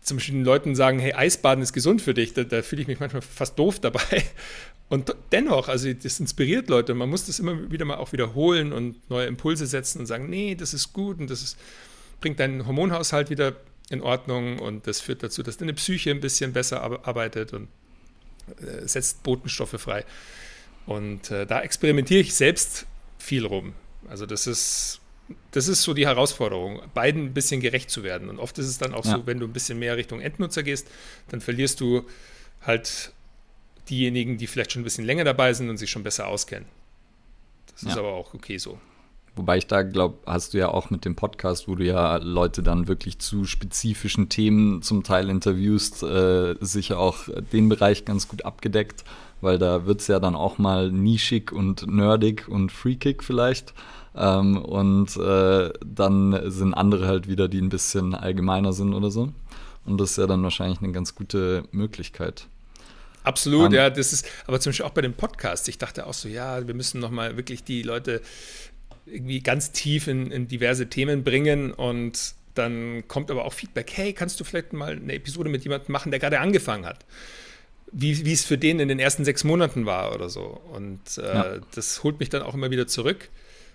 zum 0.00 0.16
Beispiel 0.16 0.36
den 0.36 0.44
Leuten 0.44 0.74
sagen, 0.74 0.98
hey, 0.98 1.12
Eisbaden 1.12 1.62
ist 1.62 1.74
gesund 1.74 2.00
für 2.00 2.14
dich, 2.14 2.32
da, 2.32 2.44
da 2.44 2.62
fühle 2.62 2.82
ich 2.82 2.88
mich 2.88 2.98
manchmal 2.98 3.22
fast 3.22 3.58
doof 3.58 3.78
dabei. 3.78 4.02
Und 4.88 5.14
dennoch, 5.32 5.68
also 5.68 5.90
das 5.92 6.20
inspiriert 6.20 6.68
Leute. 6.68 6.92
Man 6.92 7.08
muss 7.08 7.26
das 7.26 7.38
immer 7.38 7.70
wieder 7.70 7.86
mal 7.86 7.96
auch 7.96 8.12
wiederholen 8.12 8.74
und 8.74 9.08
neue 9.08 9.26
Impulse 9.26 9.64
setzen 9.64 10.00
und 10.00 10.06
sagen, 10.06 10.28
nee, 10.28 10.54
das 10.54 10.74
ist 10.74 10.92
gut 10.92 11.18
und 11.18 11.30
das 11.30 11.42
ist, 11.42 11.56
bringt 12.22 12.40
deinen 12.40 12.66
Hormonhaushalt 12.66 13.28
wieder 13.28 13.56
in 13.90 14.00
Ordnung 14.00 14.58
und 14.58 14.86
das 14.86 15.00
führt 15.00 15.22
dazu, 15.22 15.42
dass 15.42 15.58
deine 15.58 15.74
Psyche 15.74 16.10
ein 16.10 16.20
bisschen 16.20 16.54
besser 16.54 16.80
arbeitet 17.06 17.52
und 17.52 17.68
äh, 18.60 18.88
setzt 18.88 19.22
Botenstoffe 19.22 19.78
frei. 19.78 20.06
Und 20.86 21.30
äh, 21.30 21.46
da 21.46 21.60
experimentiere 21.60 22.20
ich 22.20 22.34
selbst 22.34 22.86
viel 23.18 23.44
rum. 23.44 23.74
Also 24.08 24.26
das 24.26 24.46
ist, 24.46 25.00
das 25.50 25.68
ist 25.68 25.82
so 25.82 25.94
die 25.94 26.06
Herausforderung, 26.06 26.80
beiden 26.94 27.26
ein 27.26 27.34
bisschen 27.34 27.60
gerecht 27.60 27.90
zu 27.90 28.02
werden. 28.02 28.28
Und 28.28 28.38
oft 28.38 28.58
ist 28.58 28.66
es 28.66 28.78
dann 28.78 28.94
auch 28.94 29.04
ja. 29.04 29.12
so, 29.12 29.26
wenn 29.26 29.38
du 29.38 29.46
ein 29.46 29.52
bisschen 29.52 29.78
mehr 29.78 29.96
Richtung 29.96 30.20
Endnutzer 30.20 30.62
gehst, 30.62 30.88
dann 31.28 31.40
verlierst 31.40 31.80
du 31.80 32.06
halt 32.62 33.12
diejenigen, 33.90 34.38
die 34.38 34.46
vielleicht 34.46 34.72
schon 34.72 34.82
ein 34.82 34.84
bisschen 34.84 35.04
länger 35.04 35.24
dabei 35.24 35.52
sind 35.52 35.68
und 35.68 35.76
sich 35.76 35.90
schon 35.90 36.02
besser 36.02 36.26
auskennen. 36.26 36.68
Das 37.72 37.82
ja. 37.82 37.88
ist 37.90 37.96
aber 37.96 38.12
auch 38.12 38.32
okay 38.34 38.58
so. 38.58 38.80
Wobei 39.34 39.56
ich 39.56 39.66
da 39.66 39.82
glaube, 39.82 40.18
hast 40.26 40.52
du 40.52 40.58
ja 40.58 40.68
auch 40.68 40.90
mit 40.90 41.06
dem 41.06 41.16
Podcast, 41.16 41.66
wo 41.66 41.74
du 41.74 41.84
ja 41.84 42.16
Leute 42.16 42.62
dann 42.62 42.86
wirklich 42.86 43.18
zu 43.18 43.46
spezifischen 43.46 44.28
Themen 44.28 44.82
zum 44.82 45.04
Teil 45.04 45.30
interviewst, 45.30 46.02
äh, 46.02 46.54
sicher 46.60 46.98
auch 46.98 47.28
den 47.52 47.70
Bereich 47.70 48.04
ganz 48.04 48.28
gut 48.28 48.44
abgedeckt, 48.44 49.04
weil 49.40 49.58
da 49.58 49.86
wird 49.86 50.02
es 50.02 50.06
ja 50.08 50.20
dann 50.20 50.36
auch 50.36 50.58
mal 50.58 50.92
nischig 50.92 51.50
und 51.50 51.86
nerdig 51.86 52.46
und 52.46 52.70
freakig 52.72 53.22
vielleicht. 53.22 53.72
Ähm, 54.14 54.58
und 54.58 55.16
äh, 55.16 55.70
dann 55.84 56.50
sind 56.50 56.74
andere 56.74 57.06
halt 57.06 57.26
wieder, 57.26 57.48
die 57.48 57.62
ein 57.62 57.70
bisschen 57.70 58.14
allgemeiner 58.14 58.74
sind 58.74 58.92
oder 58.92 59.10
so. 59.10 59.32
Und 59.86 59.98
das 59.98 60.12
ist 60.12 60.18
ja 60.18 60.26
dann 60.26 60.42
wahrscheinlich 60.42 60.82
eine 60.82 60.92
ganz 60.92 61.14
gute 61.14 61.64
Möglichkeit. 61.72 62.48
Absolut, 63.24 63.60
um, 63.60 63.66
ähm, 63.66 63.72
ja, 63.72 63.90
das 63.90 64.12
ist, 64.12 64.26
aber 64.46 64.60
zum 64.60 64.70
Beispiel 64.70 64.86
auch 64.86 64.90
bei 64.90 65.00
dem 65.00 65.14
Podcast. 65.14 65.68
Ich 65.68 65.78
dachte 65.78 66.06
auch 66.06 66.14
so, 66.14 66.28
ja, 66.28 66.66
wir 66.66 66.74
müssen 66.74 67.00
nochmal 67.00 67.36
wirklich 67.36 67.64
die 67.64 67.82
Leute 67.82 68.20
irgendwie 69.06 69.40
ganz 69.40 69.72
tief 69.72 70.06
in, 70.06 70.30
in 70.30 70.48
diverse 70.48 70.88
Themen 70.88 71.24
bringen 71.24 71.72
und 71.72 72.34
dann 72.54 73.04
kommt 73.08 73.30
aber 73.30 73.44
auch 73.44 73.52
Feedback, 73.52 73.92
hey, 73.94 74.12
kannst 74.12 74.38
du 74.38 74.44
vielleicht 74.44 74.72
mal 74.72 74.96
eine 74.96 75.14
Episode 75.14 75.48
mit 75.48 75.64
jemandem 75.64 75.92
machen, 75.92 76.10
der 76.10 76.20
gerade 76.20 76.40
angefangen 76.40 76.86
hat? 76.86 77.04
Wie, 77.90 78.24
wie 78.24 78.32
es 78.32 78.44
für 78.44 78.58
den 78.58 78.80
in 78.80 78.88
den 78.88 78.98
ersten 78.98 79.24
sechs 79.24 79.44
Monaten 79.44 79.86
war 79.86 80.14
oder 80.14 80.28
so. 80.28 80.60
Und 80.72 81.00
äh, 81.18 81.22
ja. 81.22 81.56
das 81.74 82.02
holt 82.02 82.20
mich 82.20 82.30
dann 82.30 82.42
auch 82.42 82.54
immer 82.54 82.70
wieder 82.70 82.86
zurück. 82.86 83.28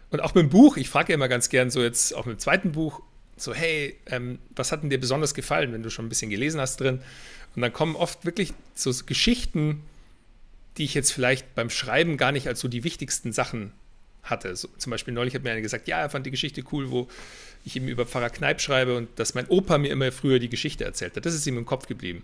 Und 0.09 0.21
auch 0.21 0.33
mit 0.33 0.43
dem 0.43 0.49
Buch, 0.49 0.77
ich 0.77 0.89
frage 0.89 1.11
ja 1.11 1.15
immer 1.15 1.27
ganz 1.27 1.49
gern 1.49 1.69
so 1.69 1.81
jetzt 1.81 2.15
auch 2.15 2.25
mit 2.25 2.37
dem 2.37 2.39
zweiten 2.39 2.71
Buch, 2.71 3.01
so, 3.35 3.53
hey, 3.53 3.95
ähm, 4.07 4.39
was 4.55 4.71
hat 4.71 4.81
denn 4.81 4.89
dir 4.89 4.99
besonders 4.99 5.33
gefallen, 5.35 5.71
wenn 5.71 5.83
du 5.83 5.91
schon 5.91 6.05
ein 6.05 6.09
bisschen 6.09 6.31
gelesen 6.31 6.59
hast 6.59 6.77
drin? 6.77 7.01
Und 7.55 7.61
dann 7.61 7.73
kommen 7.73 7.95
oft 7.95 8.25
wirklich 8.25 8.53
so 8.73 8.91
Geschichten, 9.05 9.83
die 10.77 10.83
ich 10.83 10.93
jetzt 10.93 11.11
vielleicht 11.11 11.53
beim 11.55 11.69
Schreiben 11.69 12.17
gar 12.17 12.31
nicht 12.31 12.47
als 12.47 12.59
so 12.59 12.67
die 12.67 12.83
wichtigsten 12.83 13.31
Sachen 13.31 13.71
hatte. 14.29 14.55
So, 14.55 14.67
zum 14.77 14.91
Beispiel 14.91 15.13
neulich 15.13 15.33
hat 15.35 15.43
mir 15.43 15.51
einer 15.51 15.61
gesagt, 15.61 15.87
ja, 15.87 15.99
er 15.99 16.09
fand 16.09 16.25
die 16.25 16.31
Geschichte 16.31 16.63
cool, 16.71 16.91
wo 16.91 17.07
ich 17.65 17.75
ihm 17.75 17.87
über 17.87 18.05
Pfarrer 18.05 18.29
Kneip 18.29 18.61
schreibe 18.61 18.95
und 18.95 19.09
dass 19.17 19.33
mein 19.35 19.47
Opa 19.47 19.77
mir 19.77 19.91
immer 19.91 20.11
früher 20.11 20.39
die 20.39 20.49
Geschichte 20.49 20.83
erzählt 20.85 21.15
hat. 21.15 21.25
Das 21.25 21.33
ist 21.33 21.45
ihm 21.47 21.57
im 21.57 21.65
Kopf 21.65 21.87
geblieben. 21.87 22.23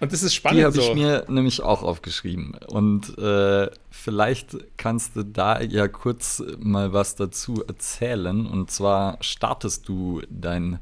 Und 0.00 0.12
das 0.12 0.22
ist 0.22 0.34
spannend. 0.34 0.60
Die 0.60 0.64
habe 0.64 0.74
so. 0.74 0.82
ich 0.82 0.94
mir 0.94 1.24
nämlich 1.28 1.60
auch 1.60 1.82
aufgeschrieben. 1.82 2.54
Und 2.68 3.18
äh, 3.18 3.68
vielleicht 3.90 4.56
kannst 4.76 5.16
du 5.16 5.24
da 5.24 5.60
ja 5.60 5.88
kurz 5.88 6.42
mal 6.58 6.92
was 6.92 7.16
dazu 7.16 7.64
erzählen. 7.66 8.46
Und 8.46 8.70
zwar 8.70 9.18
startest 9.20 9.88
du 9.88 10.22
dein 10.30 10.78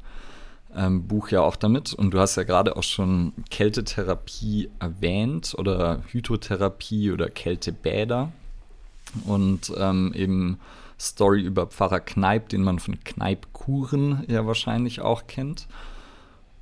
ähm, 0.75 1.07
Buch 1.07 1.29
ja 1.29 1.41
auch 1.41 1.55
damit. 1.55 1.93
Und 1.93 2.11
du 2.11 2.19
hast 2.19 2.35
ja 2.35 2.43
gerade 2.43 2.75
auch 2.77 2.83
schon 2.83 3.33
Kältetherapie 3.49 4.69
erwähnt 4.79 5.55
oder 5.57 6.03
Hydrotherapie 6.11 7.11
oder 7.11 7.29
Kältebäder 7.29 8.31
und 9.25 9.71
ähm, 9.77 10.13
eben 10.13 10.59
Story 10.99 11.41
über 11.41 11.67
Pfarrer 11.67 11.99
Kneip, 11.99 12.49
den 12.49 12.63
man 12.63 12.79
von 12.79 13.03
Kneipkuren 13.03 14.23
ja 14.27 14.45
wahrscheinlich 14.45 15.01
auch 15.01 15.27
kennt. 15.27 15.67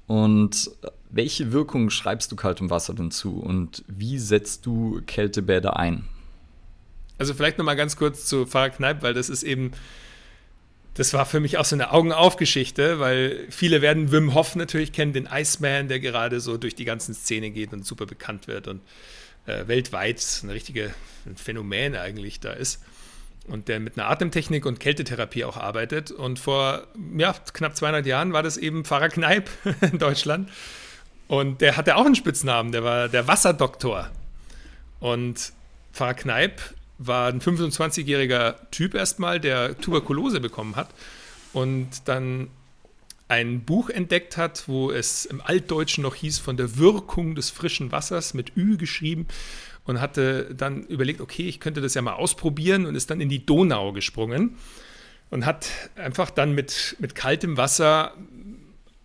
Und 0.07 0.71
welche 1.09 1.51
Wirkung 1.51 1.89
schreibst 1.89 2.31
du 2.31 2.35
kaltem 2.35 2.69
Wasser 2.69 2.93
denn 2.93 3.11
zu 3.11 3.39
und 3.39 3.83
wie 3.87 4.19
setzt 4.19 4.65
du 4.65 5.01
Kältebäder 5.07 5.77
ein? 5.77 6.05
Also 7.17 7.33
vielleicht 7.33 7.57
noch 7.57 7.65
mal 7.65 7.75
ganz 7.75 7.95
kurz 7.95 8.25
zu 8.25 8.45
Pfarrer 8.45 8.69
Kneip, 8.69 9.01
weil 9.01 9.13
das 9.13 9.29
ist 9.29 9.43
eben, 9.43 9.71
das 10.95 11.13
war 11.13 11.25
für 11.25 11.39
mich 11.39 11.57
auch 11.57 11.65
so 11.65 11.75
eine 11.75 11.91
Augenaufgeschichte, 11.91 12.99
weil 12.99 13.47
viele 13.49 13.81
werden 13.81 14.11
Wim 14.11 14.33
Hof 14.33 14.55
natürlich 14.55 14.91
kennen, 14.91 15.13
den 15.13 15.29
Iceman, 15.31 15.87
der 15.87 16.01
gerade 16.01 16.41
so 16.41 16.57
durch 16.57 16.75
die 16.75 16.85
ganzen 16.85 17.13
Szene 17.13 17.51
geht 17.51 17.71
und 17.71 17.85
super 17.85 18.05
bekannt 18.05 18.47
wird 18.47 18.67
und 18.67 18.81
äh, 19.45 19.67
weltweit 19.67 20.41
ein 20.43 20.49
richtiges 20.49 20.91
Phänomen 21.35 21.95
eigentlich 21.95 22.39
da 22.39 22.51
ist 22.51 22.81
und 23.47 23.67
der 23.67 23.79
mit 23.79 23.97
einer 23.97 24.09
Atemtechnik 24.09 24.65
und 24.65 24.79
Kältetherapie 24.79 25.45
auch 25.45 25.57
arbeitet. 25.57 26.11
Und 26.11 26.39
vor 26.39 26.87
ja, 27.15 27.35
knapp 27.53 27.75
200 27.75 28.05
Jahren 28.05 28.33
war 28.33 28.43
das 28.43 28.57
eben 28.57 28.85
Pfarrer 28.85 29.09
Kneip 29.09 29.49
in 29.81 29.99
Deutschland. 29.99 30.49
Und 31.27 31.61
der 31.61 31.77
hatte 31.77 31.95
auch 31.95 32.05
einen 32.05 32.15
Spitznamen, 32.15 32.71
der 32.71 32.83
war 32.83 33.09
der 33.09 33.27
Wasserdoktor. 33.27 34.09
Und 34.99 35.53
Pfarrer 35.93 36.13
Kneip 36.13 36.61
war 36.97 37.29
ein 37.29 37.41
25-jähriger 37.41 38.55
Typ 38.71 38.93
erstmal, 38.93 39.39
der 39.39 39.77
Tuberkulose 39.77 40.39
bekommen 40.39 40.75
hat 40.75 40.89
und 41.53 42.07
dann 42.07 42.49
ein 43.27 43.61
Buch 43.61 43.89
entdeckt 43.89 44.37
hat, 44.37 44.67
wo 44.67 44.91
es 44.91 45.25
im 45.25 45.41
Altdeutschen 45.41 46.03
noch 46.03 46.15
hieß 46.15 46.39
von 46.39 46.57
der 46.57 46.77
Wirkung 46.77 47.35
des 47.35 47.49
frischen 47.49 47.91
Wassers 47.91 48.33
mit 48.33 48.55
Ü 48.55 48.77
geschrieben 48.77 49.27
und 49.85 49.99
hatte 49.99 50.53
dann 50.55 50.83
überlegt, 50.83 51.21
okay, 51.21 51.47
ich 51.47 51.59
könnte 51.59 51.81
das 51.81 51.95
ja 51.95 52.01
mal 52.01 52.13
ausprobieren 52.13 52.85
und 52.85 52.95
ist 52.95 53.09
dann 53.09 53.21
in 53.21 53.29
die 53.29 53.45
Donau 53.45 53.93
gesprungen 53.93 54.57
und 55.31 55.45
hat 55.45 55.69
einfach 55.95 56.29
dann 56.29 56.53
mit, 56.53 56.95
mit 56.99 57.15
kaltem 57.15 57.57
Wasser 57.57 58.13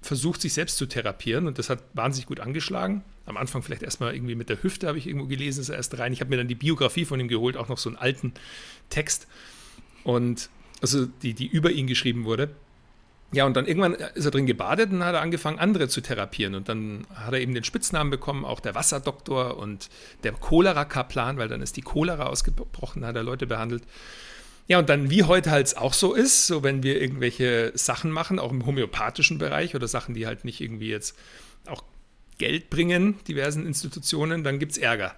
versucht, 0.03 0.41
sich 0.41 0.53
selbst 0.53 0.77
zu 0.77 0.87
therapieren 0.87 1.47
und 1.47 1.59
das 1.59 1.71
hat 1.71 1.83
wahnsinnig 1.95 2.27
gut 2.27 2.41
angeschlagen. 2.41 3.03
Am 3.27 3.37
Anfang 3.37 3.63
vielleicht 3.63 3.83
erstmal 3.83 4.15
irgendwie 4.15 4.35
mit 4.35 4.49
der 4.49 4.63
Hüfte, 4.63 4.89
habe 4.89 4.99
ich 4.99 5.07
irgendwo 5.07 5.27
gelesen, 5.27 5.61
ist 5.61 5.69
er 5.69 5.77
erst 5.77 5.99
rein. 5.99 6.13
Ich 6.13 6.21
habe 6.21 6.31
mir 6.31 6.37
dann 6.37 6.49
die 6.49 6.55
Biografie 6.55 7.05
von 7.05 7.21
ihm 7.21 7.29
geholt, 7.29 7.57
auch 7.57 7.69
noch 7.69 7.79
so 7.79 7.89
einen 7.89 7.97
alten 7.97 8.33
Text 8.89 9.29
und 10.05 10.51
also 10.81 11.07
die, 11.07 11.35
die 11.35 11.47
über 11.47 11.71
ihn 11.71 11.87
geschrieben 11.87 12.25
wurde. 12.25 12.51
Ja, 13.33 13.47
und 13.47 13.57
dann 13.57 13.67
irgendwann 13.67 13.95
ist 13.95 14.25
er 14.25 14.33
drin 14.33 14.47
gebadet 14.47 14.91
und 14.91 15.05
hat 15.05 15.15
er 15.15 15.21
angefangen, 15.21 15.61
andere 15.61 15.89
zu 15.89 16.01
therapieren. 16.01 16.57
Und 16.57 16.69
dann 16.69 17.07
hat 17.15 17.33
er 17.33 17.41
eben 17.41 17.55
den 17.55 17.63
Spitznamen 17.63 18.11
bekommen, 18.11 18.45
auch 18.45 18.59
der 18.59 18.75
Wasserdoktor 18.75 19.57
und 19.57 19.89
der 20.25 20.33
Cholera-Kaplan, 20.33 21.37
weil 21.37 21.49
dann 21.49 21.63
ist 21.63 21.77
die 21.77 21.83
Cholera 21.83 22.27
ausgebrochen, 22.27 23.05
hat 23.05 23.15
er 23.15 23.23
Leute 23.23 23.47
behandelt. 23.47 23.85
Ja, 24.67 24.79
und 24.79 24.89
dann, 24.89 25.11
wie 25.11 25.25
heute 25.25 25.51
halt 25.51 25.77
auch 25.77 25.93
so 25.93 26.15
ist, 26.15 26.47
so 26.47 26.63
wenn 26.63 26.83
wir 26.83 27.01
irgendwelche 27.01 27.73
Sachen 27.75 28.11
machen, 28.11 28.39
auch 28.39 28.51
im 28.51 28.67
homöopathischen 28.67 29.39
Bereich 29.39 29.75
oder 29.75 29.87
Sachen, 29.87 30.15
die 30.15 30.27
halt 30.27 30.45
nicht 30.45 30.61
irgendwie 30.61 30.91
jetzt 30.91 31.17
auch 31.67 31.85
Geld 32.39 32.71
bringen, 32.71 33.17
diversen 33.29 33.67
Institutionen, 33.67 34.43
dann 34.43 34.59
gibt 34.59 34.73
es 34.73 34.79
Ärger. 34.79 35.15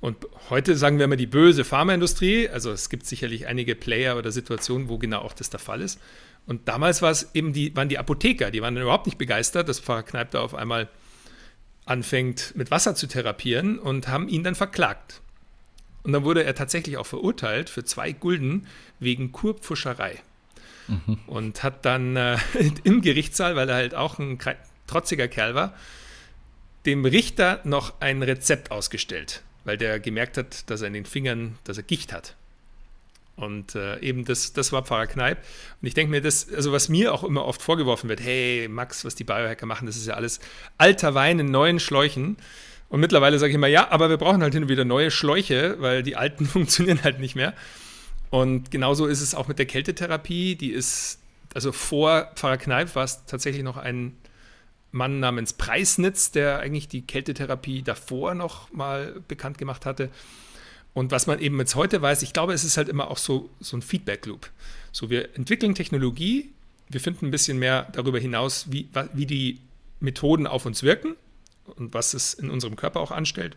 Und 0.00 0.16
heute 0.48 0.76
sagen 0.76 0.98
wir 0.98 1.04
immer 1.04 1.16
die 1.16 1.26
böse 1.26 1.64
Pharmaindustrie, 1.64 2.48
also 2.48 2.72
es 2.72 2.88
gibt 2.88 3.06
sicherlich 3.06 3.46
einige 3.46 3.74
Player 3.74 4.16
oder 4.16 4.32
Situationen, 4.32 4.88
wo 4.88 4.98
genau 4.98 5.20
auch 5.20 5.34
das 5.34 5.50
der 5.50 5.60
Fall 5.60 5.82
ist. 5.82 6.00
Und 6.46 6.68
damals 6.68 7.02
war 7.02 7.10
es 7.10 7.34
eben 7.34 7.52
die, 7.52 7.74
waren 7.76 7.88
die 7.88 7.98
Apotheker, 7.98 8.50
die 8.50 8.62
waren 8.62 8.74
dann 8.74 8.82
überhaupt 8.82 9.06
nicht 9.06 9.18
begeistert, 9.18 9.68
dass 9.68 9.80
Pfarrer 9.80 10.02
Kneip 10.02 10.30
da 10.32 10.40
auf 10.40 10.54
einmal 10.54 10.88
anfängt, 11.84 12.54
mit 12.56 12.70
Wasser 12.70 12.94
zu 12.94 13.06
therapieren 13.06 13.78
und 13.78 14.08
haben 14.08 14.28
ihn 14.28 14.44
dann 14.44 14.54
verklagt. 14.54 15.20
Und 16.02 16.12
dann 16.12 16.24
wurde 16.24 16.44
er 16.44 16.54
tatsächlich 16.54 16.96
auch 16.96 17.06
verurteilt 17.06 17.68
für 17.68 17.84
zwei 17.84 18.12
Gulden 18.12 18.66
wegen 18.98 19.32
Kurpfuscherei. 19.32 20.18
Mhm. 20.88 21.18
Und 21.26 21.62
hat 21.62 21.84
dann 21.84 22.16
äh, 22.16 22.38
im 22.84 23.02
Gerichtssaal, 23.02 23.54
weil 23.56 23.68
er 23.68 23.76
halt 23.76 23.94
auch 23.94 24.18
ein 24.18 24.38
trotziger 24.86 25.28
Kerl 25.28 25.54
war, 25.54 25.74
dem 26.86 27.04
Richter 27.04 27.60
noch 27.64 28.00
ein 28.00 28.22
Rezept 28.22 28.70
ausgestellt, 28.70 29.42
weil 29.64 29.76
der 29.76 30.00
gemerkt 30.00 30.38
hat, 30.38 30.70
dass 30.70 30.80
er 30.80 30.88
in 30.88 30.94
den 30.94 31.04
Fingern, 31.04 31.58
dass 31.64 31.76
er 31.76 31.82
Gicht 31.82 32.12
hat. 32.12 32.36
Und 33.36 33.74
äh, 33.74 33.98
eben 34.00 34.24
das, 34.24 34.52
das 34.52 34.72
war 34.72 34.84
Pfarrer 34.84 35.06
Kneip. 35.06 35.38
Und 35.80 35.88
ich 35.88 35.94
denke 35.94 36.10
mir, 36.10 36.20
das, 36.20 36.52
also 36.52 36.72
was 36.72 36.88
mir 36.88 37.14
auch 37.14 37.24
immer 37.24 37.44
oft 37.46 37.62
vorgeworfen 37.62 38.08
wird, 38.08 38.20
hey 38.20 38.68
Max, 38.68 39.04
was 39.04 39.14
die 39.14 39.24
Biohacker 39.24 39.66
machen, 39.66 39.86
das 39.86 39.96
ist 39.96 40.06
ja 40.06 40.14
alles 40.14 40.40
alter 40.76 41.14
Wein 41.14 41.38
in 41.38 41.50
neuen 41.50 41.80
Schläuchen. 41.80 42.36
Und 42.90 43.00
mittlerweile 43.00 43.38
sage 43.38 43.50
ich 43.50 43.54
immer, 43.54 43.68
ja, 43.68 43.90
aber 43.90 44.10
wir 44.10 44.16
brauchen 44.16 44.42
halt 44.42 44.52
hin 44.52 44.64
und 44.64 44.68
wieder 44.68 44.84
neue 44.84 45.10
Schläuche, 45.10 45.76
weil 45.78 46.02
die 46.02 46.16
alten 46.16 46.44
funktionieren 46.46 47.02
halt 47.02 47.20
nicht 47.20 47.34
mehr. 47.36 47.54
Und 48.30 48.70
genauso 48.70 49.06
ist 49.06 49.20
es 49.20 49.34
auch 49.34 49.48
mit 49.48 49.58
der 49.58 49.66
Kältetherapie. 49.66 50.56
Die 50.56 50.70
ist, 50.70 51.20
also 51.54 51.72
vor 51.72 52.30
Pfarrer 52.34 52.58
Kneip 52.58 52.94
war 52.94 53.04
es 53.04 53.24
tatsächlich 53.26 53.62
noch 53.62 53.76
ein 53.76 54.16
Mann 54.92 55.20
namens 55.20 55.52
Preisnitz, 55.52 56.32
der 56.32 56.58
eigentlich 56.58 56.88
die 56.88 57.06
Kältetherapie 57.06 57.82
davor 57.82 58.34
noch 58.34 58.72
mal 58.72 59.22
bekannt 59.28 59.58
gemacht 59.58 59.86
hatte. 59.86 60.10
Und 60.92 61.12
was 61.12 61.26
man 61.26 61.38
eben 61.38 61.58
jetzt 61.58 61.74
heute 61.74 62.02
weiß, 62.02 62.22
ich 62.22 62.32
glaube, 62.32 62.52
es 62.52 62.64
ist 62.64 62.76
halt 62.76 62.88
immer 62.88 63.10
auch 63.10 63.18
so, 63.18 63.50
so 63.60 63.76
ein 63.76 63.82
Feedback-Loop. 63.82 64.50
So, 64.92 65.08
wir 65.08 65.36
entwickeln 65.36 65.74
Technologie, 65.74 66.50
wir 66.88 67.00
finden 67.00 67.26
ein 67.26 67.30
bisschen 67.30 67.58
mehr 67.58 67.88
darüber 67.92 68.18
hinaus, 68.18 68.66
wie, 68.70 68.88
wie 69.14 69.26
die 69.26 69.60
Methoden 70.00 70.46
auf 70.46 70.66
uns 70.66 70.82
wirken 70.82 71.14
und 71.76 71.94
was 71.94 72.14
es 72.14 72.34
in 72.34 72.50
unserem 72.50 72.74
Körper 72.74 73.00
auch 73.00 73.12
anstellt. 73.12 73.56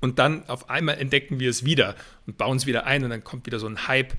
Und 0.00 0.18
dann 0.18 0.46
auf 0.48 0.68
einmal 0.68 0.98
entdecken 0.98 1.40
wir 1.40 1.48
es 1.48 1.64
wieder 1.64 1.94
und 2.26 2.36
bauen 2.36 2.56
es 2.56 2.66
wieder 2.66 2.86
ein 2.86 3.04
und 3.04 3.10
dann 3.10 3.24
kommt 3.24 3.46
wieder 3.46 3.58
so 3.58 3.66
ein 3.66 3.86
Hype. 3.86 4.14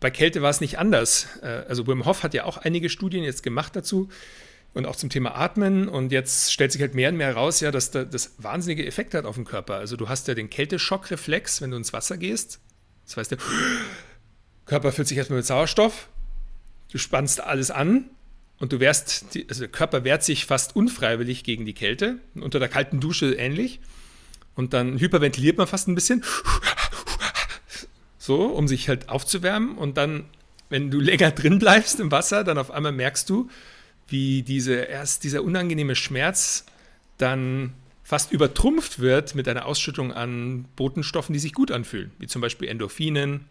Bei 0.00 0.10
Kälte 0.10 0.42
war 0.42 0.50
es 0.50 0.60
nicht 0.60 0.78
anders. 0.78 1.28
Äh, 1.42 1.64
also 1.68 1.86
Wim 1.86 2.06
Hof 2.06 2.22
hat 2.22 2.34
ja 2.34 2.44
auch 2.44 2.56
einige 2.56 2.88
Studien 2.88 3.22
jetzt 3.22 3.42
gemacht 3.42 3.76
dazu 3.76 4.08
und 4.74 4.86
auch 4.86 4.96
zum 4.96 5.10
Thema 5.10 5.34
Atmen. 5.34 5.88
Und 5.88 6.12
jetzt 6.12 6.52
stellt 6.52 6.72
sich 6.72 6.80
halt 6.80 6.94
mehr 6.94 7.10
und 7.10 7.16
mehr 7.16 7.28
heraus, 7.28 7.60
ja, 7.60 7.70
dass 7.70 7.90
das 7.90 8.34
wahnsinnige 8.38 8.86
Effekte 8.86 9.18
hat 9.18 9.24
auf 9.24 9.34
den 9.34 9.44
Körper. 9.44 9.76
Also 9.76 9.96
du 9.96 10.08
hast 10.08 10.28
ja 10.28 10.34
den 10.34 10.50
Kälteschock-Reflex, 10.50 11.60
wenn 11.60 11.70
du 11.70 11.76
ins 11.76 11.92
Wasser 11.92 12.16
gehst. 12.16 12.60
Das 13.06 13.16
heißt, 13.16 13.30
der 13.32 13.38
Körper 14.66 14.92
füllt 14.92 15.08
sich 15.08 15.18
erstmal 15.18 15.38
mit 15.38 15.46
Sauerstoff. 15.46 16.08
Du 16.90 16.98
spannst 16.98 17.40
alles 17.40 17.70
an 17.70 18.10
und 18.58 18.72
du 18.72 18.80
wärst, 18.80 19.26
also 19.48 19.60
der 19.60 19.68
Körper 19.68 20.04
wehrt 20.04 20.22
sich 20.22 20.46
fast 20.46 20.76
unfreiwillig 20.76 21.44
gegen 21.44 21.66
die 21.66 21.74
Kälte. 21.74 22.18
Unter 22.34 22.58
der 22.58 22.68
kalten 22.68 23.00
Dusche 23.00 23.34
ähnlich. 23.34 23.80
Und 24.54 24.74
dann 24.74 24.98
hyperventiliert 24.98 25.58
man 25.58 25.66
fast 25.66 25.88
ein 25.88 25.94
bisschen. 25.94 26.24
So, 28.18 28.44
um 28.46 28.68
sich 28.68 28.88
halt 28.88 29.08
aufzuwärmen. 29.08 29.76
Und 29.76 29.96
dann, 29.96 30.26
wenn 30.68 30.90
du 30.90 31.00
länger 31.00 31.32
drin 31.32 31.58
bleibst 31.58 31.98
im 31.98 32.12
Wasser, 32.12 32.44
dann 32.44 32.56
auf 32.56 32.70
einmal 32.70 32.92
merkst 32.92 33.28
du, 33.28 33.50
wie 34.12 34.42
diese, 34.42 34.74
erst 34.74 35.24
dieser 35.24 35.42
unangenehme 35.42 35.96
Schmerz 35.96 36.64
dann 37.18 37.72
fast 38.04 38.32
übertrumpft 38.32 38.98
wird 38.98 39.34
mit 39.34 39.48
einer 39.48 39.66
Ausschüttung 39.66 40.12
an 40.12 40.66
Botenstoffen, 40.76 41.32
die 41.32 41.38
sich 41.38 41.52
gut 41.52 41.70
anfühlen, 41.70 42.12
wie 42.18 42.26
zum 42.26 42.42
Beispiel 42.42 42.68
Endorphinen. 42.68 43.46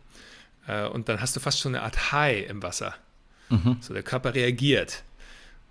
Äh, 0.68 0.88
und 0.88 1.10
dann 1.10 1.20
hast 1.20 1.36
du 1.36 1.40
fast 1.40 1.60
schon 1.60 1.76
eine 1.76 1.84
Art 1.84 2.12
High 2.12 2.50
im 2.50 2.62
Wasser. 2.62 2.96
Mhm. 3.50 3.78
So 3.82 3.94
der 3.94 4.04
Körper 4.04 4.36
reagiert. 4.36 5.04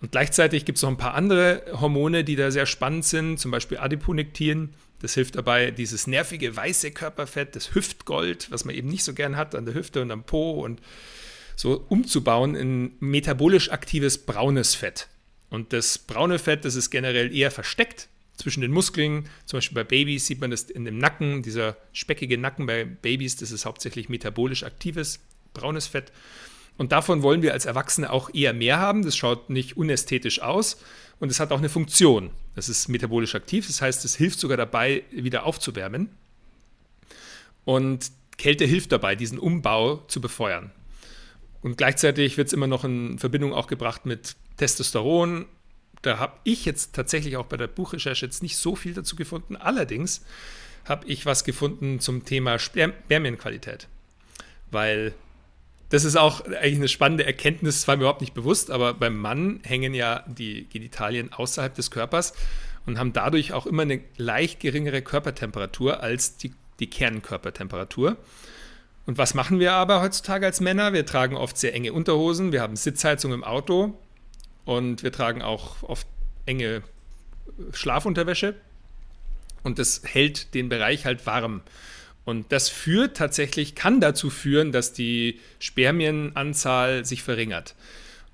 Und 0.00 0.12
gleichzeitig 0.12 0.64
gibt 0.64 0.78
es 0.78 0.82
noch 0.82 0.90
ein 0.90 0.96
paar 0.96 1.14
andere 1.14 1.62
Hormone, 1.72 2.24
die 2.24 2.36
da 2.36 2.50
sehr 2.50 2.66
spannend 2.66 3.04
sind, 3.04 3.38
zum 3.38 3.50
Beispiel 3.50 3.78
Adiponektin. 3.78 4.70
Das 5.00 5.14
hilft 5.14 5.36
dabei, 5.36 5.70
dieses 5.70 6.06
nervige 6.06 6.56
weiße 6.56 6.90
Körperfett, 6.90 7.56
das 7.56 7.74
Hüftgold, 7.74 8.50
was 8.50 8.64
man 8.64 8.74
eben 8.74 8.88
nicht 8.88 9.04
so 9.04 9.14
gern 9.14 9.36
hat 9.36 9.54
an 9.54 9.66
der 9.66 9.74
Hüfte 9.74 10.02
und 10.02 10.10
am 10.10 10.24
Po 10.24 10.62
und 10.62 10.80
so 11.60 11.84
umzubauen 11.90 12.54
in 12.54 12.92
metabolisch 13.00 13.70
aktives 13.70 14.16
braunes 14.16 14.74
Fett. 14.74 15.08
Und 15.50 15.74
das 15.74 15.98
braune 15.98 16.38
Fett, 16.38 16.64
das 16.64 16.74
ist 16.74 16.88
generell 16.88 17.36
eher 17.36 17.50
versteckt 17.50 18.08
zwischen 18.36 18.62
den 18.62 18.70
Muskeln. 18.70 19.28
Zum 19.44 19.58
Beispiel 19.58 19.74
bei 19.74 19.84
Babys 19.84 20.24
sieht 20.24 20.40
man 20.40 20.50
das 20.50 20.62
in 20.62 20.86
dem 20.86 20.96
Nacken, 20.96 21.42
dieser 21.42 21.76
speckige 21.92 22.38
Nacken 22.38 22.64
bei 22.64 22.84
Babys, 22.86 23.36
das 23.36 23.50
ist 23.50 23.66
hauptsächlich 23.66 24.08
metabolisch 24.08 24.62
aktives 24.62 25.20
braunes 25.52 25.86
Fett. 25.86 26.12
Und 26.78 26.92
davon 26.92 27.22
wollen 27.22 27.42
wir 27.42 27.52
als 27.52 27.66
Erwachsene 27.66 28.10
auch 28.10 28.32
eher 28.32 28.54
mehr 28.54 28.78
haben. 28.78 29.04
Das 29.04 29.14
schaut 29.14 29.50
nicht 29.50 29.76
unästhetisch 29.76 30.40
aus 30.40 30.78
und 31.18 31.30
es 31.30 31.40
hat 31.40 31.52
auch 31.52 31.58
eine 31.58 31.68
Funktion. 31.68 32.30
Das 32.54 32.70
ist 32.70 32.88
metabolisch 32.88 33.34
aktiv, 33.34 33.66
das 33.66 33.82
heißt, 33.82 34.02
es 34.06 34.16
hilft 34.16 34.40
sogar 34.40 34.56
dabei, 34.56 35.02
wieder 35.10 35.44
aufzuwärmen. 35.44 36.08
Und 37.66 38.10
Kälte 38.38 38.64
hilft 38.64 38.92
dabei, 38.92 39.14
diesen 39.14 39.38
Umbau 39.38 39.96
zu 40.08 40.22
befeuern. 40.22 40.72
Und 41.62 41.76
gleichzeitig 41.76 42.36
wird 42.36 42.48
es 42.48 42.52
immer 42.52 42.66
noch 42.66 42.84
in 42.84 43.18
Verbindung 43.18 43.52
auch 43.52 43.66
gebracht 43.66 44.06
mit 44.06 44.36
Testosteron. 44.56 45.46
Da 46.02 46.18
habe 46.18 46.38
ich 46.44 46.64
jetzt 46.64 46.94
tatsächlich 46.94 47.36
auch 47.36 47.46
bei 47.46 47.56
der 47.56 47.66
Buchrecherche 47.66 48.24
jetzt 48.24 48.42
nicht 48.42 48.56
so 48.56 48.74
viel 48.74 48.94
dazu 48.94 49.16
gefunden. 49.16 49.56
Allerdings 49.56 50.24
habe 50.86 51.06
ich 51.06 51.26
was 51.26 51.44
gefunden 51.44 52.00
zum 52.00 52.24
Thema 52.24 52.58
Spermienqualität. 52.58 53.88
Weil 54.70 55.14
das 55.90 56.04
ist 56.04 56.16
auch 56.16 56.44
eigentlich 56.46 56.76
eine 56.76 56.88
spannende 56.88 57.26
Erkenntnis, 57.26 57.80
das 57.80 57.88
war 57.88 57.96
mir 57.96 58.02
überhaupt 58.02 58.20
nicht 58.20 58.32
bewusst, 58.32 58.70
aber 58.70 58.94
beim 58.94 59.16
Mann 59.16 59.60
hängen 59.64 59.92
ja 59.92 60.24
die 60.28 60.66
Genitalien 60.70 61.32
außerhalb 61.32 61.74
des 61.74 61.90
Körpers 61.90 62.32
und 62.86 62.98
haben 62.98 63.12
dadurch 63.12 63.52
auch 63.52 63.66
immer 63.66 63.82
eine 63.82 64.00
leicht 64.16 64.60
geringere 64.60 65.02
Körpertemperatur 65.02 66.00
als 66.00 66.36
die, 66.36 66.52
die 66.78 66.88
Kernkörpertemperatur. 66.88 68.16
Und 69.10 69.18
was 69.18 69.34
machen 69.34 69.58
wir 69.58 69.72
aber 69.72 70.02
heutzutage 70.02 70.46
als 70.46 70.60
Männer? 70.60 70.92
Wir 70.92 71.04
tragen 71.04 71.36
oft 71.36 71.58
sehr 71.58 71.74
enge 71.74 71.92
Unterhosen, 71.92 72.52
wir 72.52 72.62
haben 72.62 72.76
Sitzheizung 72.76 73.32
im 73.32 73.42
Auto 73.42 73.98
und 74.64 75.02
wir 75.02 75.10
tragen 75.10 75.42
auch 75.42 75.82
oft 75.82 76.06
enge 76.46 76.84
Schlafunterwäsche. 77.72 78.54
Und 79.64 79.80
das 79.80 80.02
hält 80.04 80.54
den 80.54 80.68
Bereich 80.68 81.06
halt 81.06 81.26
warm. 81.26 81.62
Und 82.24 82.52
das 82.52 82.68
führt 82.68 83.16
tatsächlich, 83.16 83.74
kann 83.74 84.00
dazu 84.00 84.30
führen, 84.30 84.70
dass 84.70 84.92
die 84.92 85.40
Spermienanzahl 85.58 87.04
sich 87.04 87.24
verringert. 87.24 87.74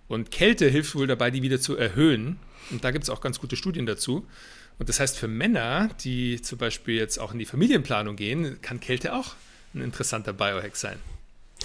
Und 0.08 0.30
Kälte 0.30 0.68
hilft 0.68 0.94
wohl 0.94 1.06
dabei, 1.06 1.30
die 1.30 1.40
wieder 1.40 1.58
zu 1.58 1.74
erhöhen. 1.74 2.38
Und 2.70 2.84
da 2.84 2.90
gibt 2.90 3.04
es 3.04 3.08
auch 3.08 3.22
ganz 3.22 3.40
gute 3.40 3.56
Studien 3.56 3.86
dazu. 3.86 4.26
Und 4.78 4.90
das 4.90 5.00
heißt, 5.00 5.16
für 5.16 5.26
Männer, 5.26 5.88
die 6.04 6.42
zum 6.42 6.58
Beispiel 6.58 6.96
jetzt 6.96 7.16
auch 7.16 7.32
in 7.32 7.38
die 7.38 7.46
Familienplanung 7.46 8.16
gehen, 8.16 8.60
kann 8.60 8.78
Kälte 8.78 9.14
auch 9.14 9.36
ein 9.74 9.82
interessanter 9.82 10.32
Biohack 10.32 10.76
sein. 10.76 10.98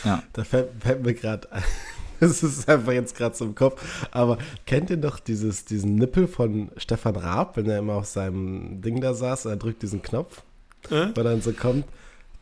Ja. 0.04 0.24
Da 0.34 0.44
fällt, 0.44 0.70
fällt 0.82 1.04
mir 1.04 1.14
gerade 1.14 1.48
das 2.22 2.44
ist 2.44 2.70
einfach 2.70 2.94
jetzt 2.94 3.16
gerade 3.16 3.36
so 3.36 3.46
im 3.46 3.56
Kopf. 3.56 4.08
Aber 4.12 4.38
kennt 4.66 4.90
ihr 4.90 4.98
doch 4.98 5.20
dieses, 5.20 5.66
diesen 5.66 5.96
Nippel 5.96 6.28
von 6.28 6.72
Stefan 6.78 7.16
Raab, 7.16 7.58
wenn 7.58 7.68
er 7.68 7.80
immer 7.80 7.96
auf 7.96 8.06
seinem 8.06 8.82
Ding 8.82 9.02
da 9.02 9.14
saß 9.14 9.48
und 9.48 9.52
er 9.52 9.58
drückt 9.58 9.82
diesen 9.82 10.02
Knopf, 10.02 10.44
äh? 10.90 11.08
weil 11.16 11.24
dann 11.24 11.42
so 11.42 11.52
kommt, 11.52 11.86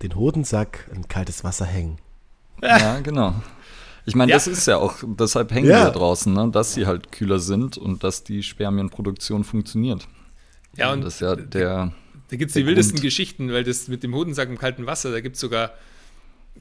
den 0.01 0.15
Hodensack 0.15 0.89
in 0.93 1.07
kaltes 1.07 1.43
Wasser 1.43 1.65
hängen. 1.65 1.97
Ja, 2.61 2.99
genau. 2.99 3.35
Ich 4.05 4.15
meine, 4.15 4.31
ja. 4.31 4.35
das 4.35 4.47
ist 4.47 4.65
ja 4.65 4.77
auch, 4.77 4.95
deshalb 5.03 5.51
hängen 5.51 5.69
ja. 5.69 5.85
wir 5.85 5.91
draußen, 5.91 6.33
ne? 6.33 6.49
dass 6.51 6.73
sie 6.73 6.85
halt 6.85 7.11
kühler 7.11 7.39
sind 7.39 7.77
und 7.77 8.03
dass 8.03 8.23
die 8.23 8.43
Spermienproduktion 8.43 9.43
funktioniert. 9.43 10.07
Ja, 10.75 10.91
und, 10.91 10.99
und 10.99 11.05
das 11.05 11.15
ist 11.15 11.21
ja 11.21 11.35
der 11.35 11.93
da 12.29 12.37
gibt 12.37 12.49
es 12.49 12.53
die 12.53 12.65
wildesten 12.65 12.95
Grund. 12.95 13.03
Geschichten, 13.03 13.51
weil 13.51 13.63
das 13.63 13.87
mit 13.87 14.03
dem 14.03 14.13
Hodensack 14.13 14.49
im 14.49 14.57
kalten 14.57 14.85
Wasser, 14.85 15.11
da 15.11 15.19
gibt 15.19 15.35
es 15.35 15.41
sogar 15.41 15.73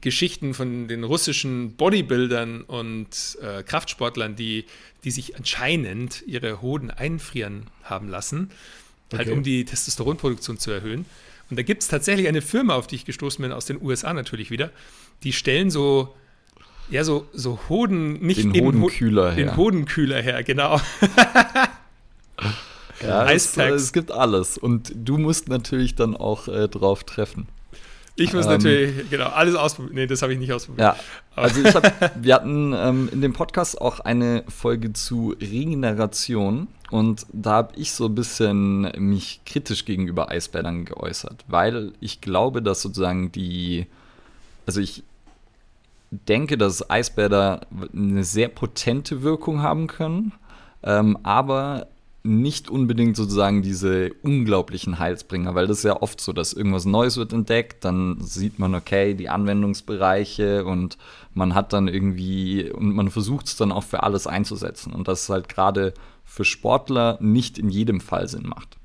Geschichten 0.01 0.53
von 0.53 0.87
den 0.87 1.03
russischen 1.03 1.75
Bodybuildern 1.75 2.61
und 2.61 3.37
äh, 3.41 3.63
Kraftsportlern, 3.63 4.35
die, 4.35 4.65
die 5.03 5.11
sich 5.11 5.35
anscheinend 5.35 6.23
ihre 6.25 6.61
Hoden 6.61 6.89
einfrieren 6.89 7.67
haben 7.83 8.07
lassen, 8.07 8.49
halt 9.11 9.13
okay. 9.13 9.17
halt 9.17 9.37
um 9.37 9.43
die 9.43 9.65
Testosteronproduktion 9.65 10.57
zu 10.57 10.71
erhöhen. 10.71 11.05
Und 11.49 11.57
da 11.57 11.63
gibt 11.63 11.81
es 11.81 11.87
tatsächlich 11.87 12.27
eine 12.27 12.41
Firma, 12.41 12.75
auf 12.75 12.87
die 12.87 12.95
ich 12.95 13.05
gestoßen 13.05 13.41
bin, 13.41 13.51
aus 13.51 13.65
den 13.65 13.81
USA 13.81 14.13
natürlich 14.13 14.51
wieder, 14.51 14.71
die 15.23 15.33
stellen 15.33 15.69
so, 15.69 16.15
ja, 16.89 17.03
so, 17.03 17.27
so 17.33 17.59
Hoden, 17.69 18.13
nicht 18.25 18.43
den 18.43 18.53
Hodenkühler 18.63 19.31
her. 19.31 19.45
Den 19.45 19.57
Hodenkühler 19.57 20.21
her, 20.21 20.43
genau. 20.43 20.79
Ja, 23.01 23.29
es, 23.31 23.55
es, 23.57 23.93
gibt 23.93 24.11
alles. 24.11 24.57
Und 24.57 24.91
du 24.95 25.17
musst 25.17 25.47
natürlich 25.47 25.95
dann 25.95 26.15
auch 26.15 26.47
äh, 26.47 26.67
drauf 26.67 27.03
treffen. 27.03 27.47
Ich 28.19 28.33
muss 28.33 28.45
ähm, 28.45 28.51
natürlich, 28.51 29.09
genau, 29.09 29.27
alles 29.27 29.55
ausprobieren. 29.55 29.95
Nee, 29.95 30.07
das 30.07 30.21
habe 30.21 30.33
ich 30.33 30.39
nicht 30.39 30.51
ausprobiert. 30.51 30.81
Ja, 30.81 30.95
also 31.35 31.61
ich 31.61 31.73
hab, 31.73 32.13
wir 32.21 32.35
hatten 32.35 32.73
ähm, 32.75 33.09
in 33.11 33.21
dem 33.21 33.33
Podcast 33.33 33.79
auch 33.79 34.01
eine 34.01 34.43
Folge 34.49 34.91
zu 34.93 35.35
Regeneration 35.39 36.67
und 36.91 37.25
da 37.31 37.51
habe 37.51 37.73
ich 37.77 37.93
so 37.93 38.05
ein 38.07 38.15
bisschen 38.15 38.91
mich 38.97 39.41
kritisch 39.45 39.85
gegenüber 39.85 40.29
Eisbädern 40.29 40.85
geäußert, 40.85 41.45
weil 41.47 41.93
ich 42.01 42.19
glaube, 42.19 42.61
dass 42.61 42.81
sozusagen 42.81 43.31
die, 43.31 43.87
also 44.65 44.81
ich 44.81 45.03
denke, 46.11 46.57
dass 46.57 46.89
Eisbäder 46.89 47.61
eine 47.93 48.23
sehr 48.23 48.49
potente 48.49 49.21
Wirkung 49.21 49.61
haben 49.61 49.87
können, 49.87 50.33
ähm, 50.83 51.17
aber 51.23 51.87
nicht 52.21 52.69
unbedingt 52.69 53.15
sozusagen 53.15 53.61
diese 53.61 54.11
unglaublichen 54.23 54.99
Heilsbringer, 54.99 55.55
weil 55.55 55.67
das 55.67 55.79
ist 55.79 55.83
ja 55.83 56.01
oft 56.01 56.19
so, 56.19 56.33
dass 56.33 56.51
irgendwas 56.51 56.85
Neues 56.85 57.15
wird 57.17 57.31
entdeckt, 57.31 57.85
dann 57.85 58.19
sieht 58.19 58.59
man, 58.59 58.75
okay, 58.75 59.13
die 59.13 59.29
Anwendungsbereiche 59.29 60.65
und 60.65 60.97
man 61.33 61.55
hat 61.55 61.71
dann 61.71 61.87
irgendwie, 61.87 62.69
und 62.71 62.93
man 62.93 63.09
versucht 63.09 63.47
es 63.47 63.55
dann 63.55 63.71
auch 63.71 63.83
für 63.83 64.03
alles 64.03 64.27
einzusetzen 64.27 64.93
und 64.93 65.07
das 65.07 65.29
halt 65.29 65.47
gerade 65.47 65.93
für 66.25 66.43
Sportler 66.43 67.17
nicht 67.21 67.57
in 67.57 67.69
jedem 67.69 68.01
Fall 68.01 68.27
Sinn 68.27 68.47
macht. 68.47 68.77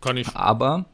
Kann 0.00 0.16
ich. 0.16 0.36
Aber 0.36 0.86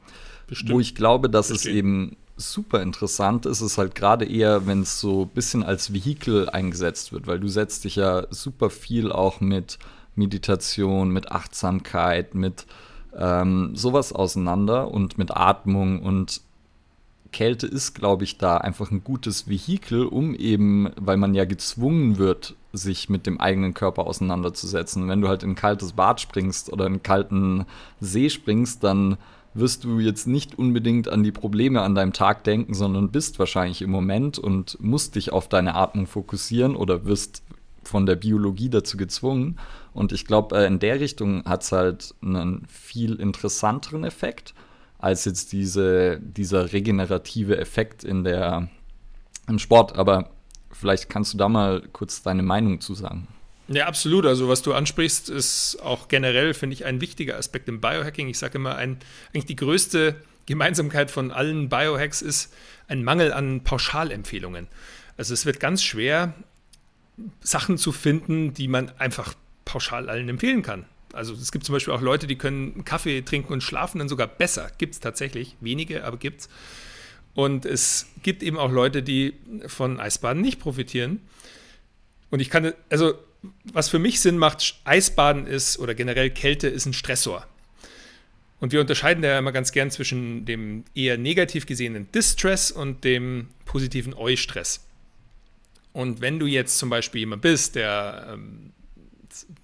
bestimmt. 0.46 0.72
wo 0.72 0.80
ich 0.80 0.94
glaube, 0.94 1.28
dass 1.28 1.48
Verstehen. 1.48 1.70
es 1.70 1.76
eben 1.76 2.16
super 2.36 2.82
interessant 2.82 3.46
ist, 3.46 3.60
ist 3.60 3.78
halt 3.78 3.94
gerade 3.94 4.24
eher, 4.24 4.66
wenn 4.66 4.82
es 4.82 5.00
so 5.00 5.22
ein 5.22 5.28
bisschen 5.28 5.62
als 5.62 5.92
Vehikel 5.92 6.48
eingesetzt 6.48 7.12
wird, 7.12 7.26
weil 7.26 7.38
du 7.38 7.48
setzt 7.48 7.84
dich 7.84 7.96
ja 7.96 8.26
super 8.30 8.70
viel 8.70 9.12
auch 9.12 9.40
mit 9.40 9.78
Meditation, 10.16 11.10
mit 11.10 11.32
Achtsamkeit, 11.32 12.34
mit 12.34 12.66
ähm, 13.16 13.74
sowas 13.74 14.12
auseinander 14.12 14.90
und 14.90 15.18
mit 15.18 15.36
Atmung 15.36 16.02
und 16.02 16.40
Kälte 17.34 17.66
ist, 17.66 17.94
glaube 17.94 18.22
ich, 18.22 18.38
da 18.38 18.58
einfach 18.58 18.92
ein 18.92 19.02
gutes 19.02 19.48
Vehikel, 19.48 20.06
um 20.06 20.34
eben, 20.36 20.90
weil 20.96 21.16
man 21.16 21.34
ja 21.34 21.44
gezwungen 21.44 22.16
wird, 22.16 22.54
sich 22.72 23.08
mit 23.08 23.26
dem 23.26 23.40
eigenen 23.40 23.74
Körper 23.74 24.06
auseinanderzusetzen. 24.06 25.08
Wenn 25.08 25.20
du 25.20 25.28
halt 25.28 25.42
in 25.42 25.50
ein 25.50 25.56
kaltes 25.56 25.92
Bad 25.92 26.20
springst 26.20 26.72
oder 26.72 26.86
in 26.86 26.94
einen 26.94 27.02
kalten 27.02 27.66
See 28.00 28.30
springst, 28.30 28.84
dann 28.84 29.16
wirst 29.52 29.82
du 29.82 29.98
jetzt 29.98 30.26
nicht 30.26 30.58
unbedingt 30.58 31.08
an 31.08 31.24
die 31.24 31.32
Probleme 31.32 31.82
an 31.82 31.96
deinem 31.96 32.12
Tag 32.12 32.44
denken, 32.44 32.72
sondern 32.72 33.10
bist 33.10 33.38
wahrscheinlich 33.40 33.82
im 33.82 33.90
Moment 33.90 34.38
und 34.38 34.78
musst 34.80 35.16
dich 35.16 35.32
auf 35.32 35.48
deine 35.48 35.74
Atmung 35.74 36.06
fokussieren 36.06 36.76
oder 36.76 37.04
wirst 37.04 37.42
von 37.82 38.06
der 38.06 38.16
Biologie 38.16 38.68
dazu 38.68 38.96
gezwungen. 38.96 39.58
Und 39.94 40.12
ich 40.12 40.26
glaube, 40.26 40.58
äh, 40.58 40.66
in 40.66 40.80
der 40.80 41.00
Richtung 41.00 41.44
hat 41.46 41.62
es 41.62 41.72
halt 41.72 42.14
einen 42.22 42.66
viel 42.68 43.14
interessanteren 43.14 44.04
Effekt 44.04 44.52
als 44.98 45.24
jetzt 45.24 45.52
diese, 45.52 46.18
dieser 46.20 46.72
regenerative 46.72 47.58
Effekt 47.58 48.04
in 48.04 48.24
der, 48.24 48.68
im 49.48 49.58
Sport. 49.58 49.96
Aber 49.96 50.30
vielleicht 50.72 51.08
kannst 51.08 51.32
du 51.32 51.38
da 51.38 51.48
mal 51.48 51.82
kurz 51.92 52.22
deine 52.22 52.42
Meinung 52.42 52.80
zu 52.80 52.94
sagen. 52.94 53.28
Ja, 53.68 53.86
absolut. 53.86 54.26
Also 54.26 54.48
was 54.48 54.62
du 54.62 54.74
ansprichst, 54.74 55.30
ist 55.30 55.78
auch 55.82 56.08
generell, 56.08 56.54
finde 56.54 56.74
ich, 56.74 56.84
ein 56.84 57.00
wichtiger 57.00 57.36
Aspekt 57.36 57.68
im 57.68 57.80
Biohacking. 57.80 58.28
Ich 58.28 58.38
sage 58.38 58.58
immer, 58.58 58.76
ein, 58.76 58.98
eigentlich 59.28 59.46
die 59.46 59.56
größte 59.56 60.16
Gemeinsamkeit 60.46 61.10
von 61.10 61.30
allen 61.30 61.68
Biohacks 61.68 62.20
ist 62.20 62.52
ein 62.88 63.04
Mangel 63.04 63.32
an 63.32 63.62
Pauschalempfehlungen. 63.62 64.68
Also 65.16 65.32
es 65.32 65.46
wird 65.46 65.60
ganz 65.60 65.82
schwer, 65.82 66.34
Sachen 67.40 67.78
zu 67.78 67.92
finden, 67.92 68.54
die 68.54 68.68
man 68.68 68.90
einfach 68.98 69.34
pauschal 69.64 70.08
allen 70.08 70.28
empfehlen 70.28 70.62
kann. 70.62 70.86
Also 71.12 71.32
es 71.34 71.52
gibt 71.52 71.64
zum 71.64 71.74
Beispiel 71.74 71.94
auch 71.94 72.00
Leute, 72.00 72.26
die 72.26 72.36
können 72.36 72.84
Kaffee 72.84 73.22
trinken 73.22 73.52
und 73.52 73.62
schlafen 73.62 73.98
dann 73.98 74.08
sogar 74.08 74.26
besser. 74.26 74.70
Gibt 74.78 74.94
es 74.94 75.00
tatsächlich, 75.00 75.56
wenige, 75.60 76.04
aber 76.04 76.16
gibt 76.16 76.42
es. 76.42 76.48
Und 77.34 77.66
es 77.66 78.06
gibt 78.22 78.42
eben 78.42 78.58
auch 78.58 78.70
Leute, 78.70 79.02
die 79.02 79.34
von 79.66 80.00
Eisbaden 80.00 80.42
nicht 80.42 80.60
profitieren. 80.60 81.20
Und 82.30 82.40
ich 82.40 82.50
kann, 82.50 82.72
also 82.90 83.14
was 83.72 83.88
für 83.88 83.98
mich 83.98 84.20
Sinn 84.20 84.38
macht, 84.38 84.76
Eisbaden 84.84 85.46
ist 85.46 85.78
oder 85.78 85.94
generell 85.94 86.30
Kälte 86.30 86.68
ist 86.68 86.86
ein 86.86 86.92
Stressor. 86.92 87.46
Und 88.60 88.72
wir 88.72 88.80
unterscheiden 88.80 89.22
da 89.22 89.28
ja 89.28 89.38
immer 89.38 89.52
ganz 89.52 89.72
gern 89.72 89.90
zwischen 89.90 90.44
dem 90.46 90.84
eher 90.94 91.18
negativ 91.18 91.66
gesehenen 91.66 92.10
Distress 92.12 92.70
und 92.70 93.04
dem 93.04 93.48
positiven 93.66 94.14
Eustress. 94.14 94.86
Und 95.92 96.20
wenn 96.20 96.38
du 96.38 96.46
jetzt 96.46 96.78
zum 96.78 96.88
Beispiel 96.88 97.20
jemand 97.20 97.42
bist, 97.42 97.74
der 97.74 98.28
ähm, 98.32 98.72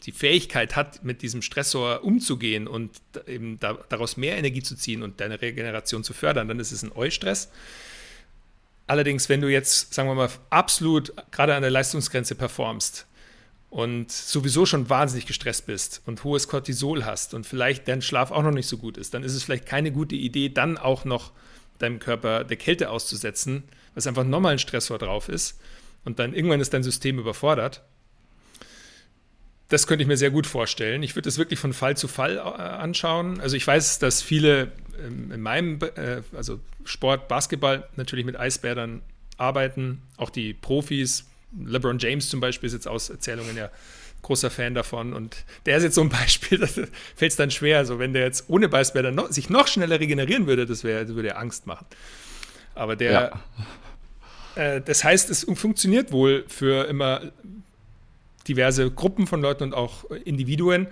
die 0.04 0.12
Fähigkeit 0.12 0.76
hat, 0.76 1.04
mit 1.04 1.22
diesem 1.22 1.42
Stressor 1.42 2.04
umzugehen 2.04 2.66
und 2.66 2.90
eben 3.26 3.58
da, 3.60 3.78
daraus 3.88 4.16
mehr 4.16 4.36
Energie 4.36 4.62
zu 4.62 4.76
ziehen 4.76 5.02
und 5.02 5.20
deine 5.20 5.40
Regeneration 5.40 6.04
zu 6.04 6.12
fördern, 6.12 6.48
dann 6.48 6.60
ist 6.60 6.72
es 6.72 6.82
ein 6.82 6.92
Eustress. 6.92 7.50
Allerdings, 8.86 9.28
wenn 9.28 9.40
du 9.40 9.48
jetzt, 9.48 9.94
sagen 9.94 10.08
wir 10.08 10.14
mal, 10.14 10.30
absolut 10.50 11.12
gerade 11.30 11.54
an 11.54 11.62
der 11.62 11.70
Leistungsgrenze 11.70 12.34
performst, 12.34 13.06
und 13.70 14.10
sowieso 14.10 14.66
schon 14.66 14.90
wahnsinnig 14.90 15.26
gestresst 15.26 15.66
bist 15.66 16.02
und 16.04 16.24
hohes 16.24 16.48
Cortisol 16.48 17.04
hast 17.04 17.34
und 17.34 17.46
vielleicht 17.46 17.86
dein 17.86 18.02
Schlaf 18.02 18.32
auch 18.32 18.42
noch 18.42 18.50
nicht 18.50 18.66
so 18.66 18.76
gut 18.76 18.98
ist, 18.98 19.14
dann 19.14 19.22
ist 19.22 19.34
es 19.34 19.44
vielleicht 19.44 19.64
keine 19.64 19.92
gute 19.92 20.16
Idee, 20.16 20.48
dann 20.48 20.76
auch 20.76 21.04
noch 21.04 21.30
deinem 21.78 22.00
Körper 22.00 22.44
der 22.44 22.56
Kälte 22.56 22.90
auszusetzen, 22.90 23.62
was 23.94 24.08
einfach 24.08 24.24
nochmal 24.24 24.52
ein 24.52 24.58
Stressor 24.58 24.98
drauf 24.98 25.28
ist 25.28 25.60
und 26.04 26.18
dann 26.18 26.34
irgendwann 26.34 26.60
ist 26.60 26.74
dein 26.74 26.82
System 26.82 27.18
überfordert. 27.18 27.82
Das 29.70 29.86
könnte 29.86 30.02
ich 30.02 30.08
mir 30.08 30.16
sehr 30.16 30.30
gut 30.30 30.46
vorstellen. 30.46 31.02
Ich 31.02 31.14
würde 31.16 31.26
das 31.26 31.38
wirklich 31.38 31.58
von 31.58 31.72
Fall 31.72 31.96
zu 31.96 32.08
Fall 32.08 32.36
äh, 32.36 32.40
anschauen. 32.40 33.40
Also 33.40 33.56
ich 33.56 33.66
weiß, 33.66 34.00
dass 34.00 34.20
viele 34.20 34.72
ähm, 35.04 35.32
in 35.32 35.40
meinem, 35.40 35.78
äh, 35.96 36.22
also 36.36 36.60
Sport, 36.84 37.28
Basketball 37.28 37.88
natürlich 37.96 38.24
mit 38.24 38.38
Eisbädern 38.38 39.00
arbeiten, 39.38 40.02
auch 40.16 40.30
die 40.30 40.52
Profis, 40.52 41.24
LeBron 41.58 41.98
James 41.98 42.28
zum 42.28 42.40
Beispiel 42.40 42.66
ist 42.66 42.74
jetzt 42.74 42.88
aus 42.88 43.10
Erzählungen 43.10 43.56
ja 43.56 43.70
großer 44.22 44.50
Fan 44.50 44.74
davon. 44.74 45.12
Und 45.12 45.44
der 45.66 45.76
ist 45.76 45.84
jetzt 45.84 45.94
so 45.94 46.02
ein 46.02 46.08
Beispiel, 46.20 46.58
da 46.58 46.66
fällt 46.66 47.32
es 47.32 47.36
dann 47.36 47.50
schwer. 47.50 47.78
Also 47.78 47.98
wenn 47.98 48.12
der 48.12 48.24
jetzt 48.24 48.44
ohne 48.48 48.68
Beißbär 48.68 49.10
noch, 49.10 49.30
sich 49.30 49.50
noch 49.50 49.66
schneller 49.66 50.00
regenerieren 50.00 50.46
würde, 50.46 50.66
das, 50.66 50.84
wär, 50.84 51.04
das 51.04 51.14
würde 51.14 51.28
ja 51.28 51.36
Angst 51.36 51.66
machen. 51.66 51.86
Aber 52.74 52.96
der, 52.96 53.32
ja. 54.56 54.62
äh, 54.62 54.80
das 54.80 55.04
heißt, 55.04 55.30
es 55.30 55.44
funktioniert 55.54 56.12
wohl 56.12 56.44
für 56.48 56.86
immer 56.86 57.32
diverse 58.48 58.90
Gruppen 58.90 59.26
von 59.26 59.40
Leuten 59.40 59.64
und 59.64 59.74
auch 59.74 60.04
Individuen. 60.24 60.88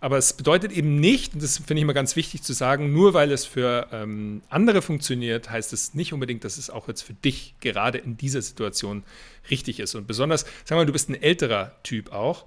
Aber 0.00 0.18
es 0.18 0.34
bedeutet 0.34 0.72
eben 0.72 1.00
nicht, 1.00 1.34
und 1.34 1.42
das 1.42 1.56
finde 1.56 1.76
ich 1.76 1.82
immer 1.82 1.94
ganz 1.94 2.16
wichtig 2.16 2.42
zu 2.42 2.52
sagen, 2.52 2.92
nur 2.92 3.14
weil 3.14 3.32
es 3.32 3.46
für 3.46 3.88
ähm, 3.92 4.42
andere 4.50 4.82
funktioniert, 4.82 5.50
heißt 5.50 5.72
es 5.72 5.94
nicht 5.94 6.12
unbedingt, 6.12 6.44
dass 6.44 6.58
es 6.58 6.68
auch 6.68 6.86
jetzt 6.86 7.02
für 7.02 7.14
dich 7.14 7.54
gerade 7.60 7.98
in 7.98 8.16
dieser 8.16 8.42
Situation 8.42 9.04
richtig 9.50 9.80
ist. 9.80 9.94
Und 9.94 10.06
besonders, 10.06 10.44
wir 10.66 10.76
mal, 10.76 10.84
du 10.84 10.92
bist 10.92 11.08
ein 11.08 11.20
älterer 11.20 11.72
Typ 11.82 12.12
auch 12.12 12.44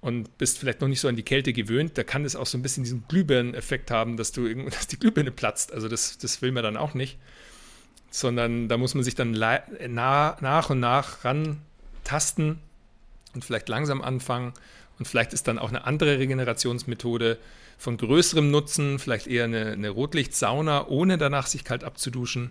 und 0.00 0.38
bist 0.38 0.58
vielleicht 0.58 0.80
noch 0.80 0.88
nicht 0.88 1.00
so 1.00 1.08
an 1.08 1.16
die 1.16 1.22
Kälte 1.22 1.52
gewöhnt, 1.52 1.98
da 1.98 2.02
kann 2.02 2.24
es 2.24 2.34
auch 2.34 2.46
so 2.46 2.56
ein 2.56 2.62
bisschen 2.62 2.84
diesen 2.84 3.04
Glühbirnen-Effekt 3.08 3.90
haben, 3.90 4.16
dass, 4.16 4.32
du, 4.32 4.52
dass 4.70 4.86
die 4.86 4.98
Glühbirne 4.98 5.30
platzt. 5.30 5.72
Also 5.72 5.88
das, 5.88 6.16
das 6.16 6.40
will 6.40 6.52
man 6.52 6.62
dann 6.62 6.78
auch 6.78 6.94
nicht. 6.94 7.18
Sondern 8.10 8.68
da 8.68 8.78
muss 8.78 8.94
man 8.94 9.04
sich 9.04 9.14
dann 9.14 9.32
nah, 9.32 10.36
nach 10.40 10.70
und 10.70 10.80
nach 10.80 11.24
rantasten 11.24 12.58
und 13.36 13.44
vielleicht 13.44 13.68
langsam 13.68 14.02
anfangen 14.02 14.52
und 14.98 15.06
vielleicht 15.06 15.32
ist 15.32 15.46
dann 15.46 15.58
auch 15.58 15.68
eine 15.68 15.84
andere 15.84 16.18
Regenerationsmethode 16.18 17.38
von 17.78 17.98
größerem 17.98 18.50
Nutzen, 18.50 18.98
vielleicht 18.98 19.26
eher 19.26 19.44
eine, 19.44 19.72
eine 19.72 19.90
Rotlichtsauna, 19.90 20.88
ohne 20.88 21.18
danach 21.18 21.46
sich 21.46 21.64
kalt 21.64 21.84
abzuduschen. 21.84 22.50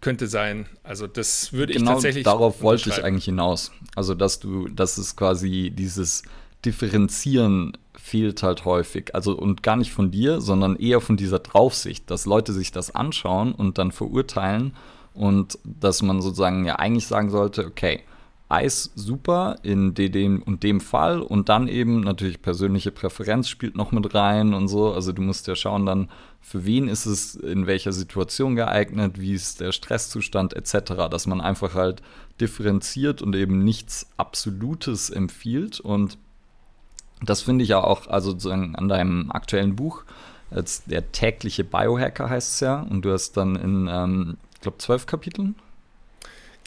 Könnte 0.00 0.28
sein. 0.28 0.66
Also 0.84 1.08
das 1.08 1.52
würde 1.52 1.72
genau 1.72 1.90
ich 1.90 1.94
tatsächlich. 1.94 2.24
Darauf 2.24 2.62
wollte 2.62 2.90
ich 2.90 3.02
eigentlich 3.02 3.24
hinaus. 3.24 3.72
Also 3.96 4.14
dass 4.14 4.38
du, 4.38 4.68
dass 4.68 4.96
es 4.96 5.16
quasi 5.16 5.72
dieses 5.74 6.22
Differenzieren 6.64 7.76
fehlt 7.96 8.42
halt 8.42 8.64
häufig. 8.64 9.14
Also 9.14 9.32
und 9.32 9.62
gar 9.62 9.76
nicht 9.76 9.90
von 9.90 10.10
dir, 10.12 10.40
sondern 10.40 10.76
eher 10.76 11.00
von 11.00 11.16
dieser 11.16 11.40
Draufsicht, 11.40 12.10
dass 12.10 12.26
Leute 12.26 12.52
sich 12.52 12.70
das 12.70 12.94
anschauen 12.94 13.52
und 13.52 13.78
dann 13.78 13.90
verurteilen 13.90 14.76
und 15.14 15.58
dass 15.64 16.02
man 16.02 16.22
sozusagen 16.22 16.64
ja 16.64 16.76
eigentlich 16.76 17.06
sagen 17.06 17.30
sollte, 17.30 17.66
okay, 17.66 18.02
Eis 18.48 18.90
super 18.94 19.56
in 19.62 19.92
dem 19.94 20.42
und 20.42 20.62
dem 20.62 20.80
Fall 20.80 21.20
und 21.20 21.50
dann 21.50 21.68
eben 21.68 22.00
natürlich 22.00 22.40
persönliche 22.40 22.90
Präferenz 22.90 23.48
spielt 23.48 23.76
noch 23.76 23.92
mit 23.92 24.14
rein 24.14 24.54
und 24.54 24.68
so. 24.68 24.92
Also 24.92 25.12
du 25.12 25.20
musst 25.20 25.46
ja 25.48 25.54
schauen 25.54 25.84
dann, 25.84 26.08
für 26.40 26.64
wen 26.64 26.88
ist 26.88 27.04
es 27.04 27.34
in 27.34 27.66
welcher 27.66 27.92
Situation 27.92 28.56
geeignet, 28.56 29.20
wie 29.20 29.34
ist 29.34 29.60
der 29.60 29.72
Stresszustand 29.72 30.54
etc., 30.54 31.08
dass 31.10 31.26
man 31.26 31.42
einfach 31.42 31.74
halt 31.74 32.00
differenziert 32.40 33.20
und 33.20 33.36
eben 33.36 33.64
nichts 33.64 34.08
Absolutes 34.16 35.10
empfiehlt 35.10 35.80
und 35.80 36.16
das 37.20 37.42
finde 37.42 37.64
ich 37.64 37.70
ja 37.70 37.82
auch, 37.82 38.06
also 38.06 38.30
sozusagen 38.30 38.76
an 38.76 38.88
deinem 38.88 39.30
aktuellen 39.30 39.76
Buch, 39.76 40.04
als 40.50 40.84
der 40.84 41.12
tägliche 41.12 41.64
Biohacker 41.64 42.30
heißt 42.30 42.54
es 42.54 42.60
ja, 42.60 42.80
und 42.80 43.04
du 43.04 43.12
hast 43.12 43.36
dann 43.36 43.56
in, 43.56 43.88
ähm, 43.90 44.36
ich 44.54 44.60
glaube, 44.60 44.78
zwölf 44.78 45.06
Kapiteln 45.06 45.56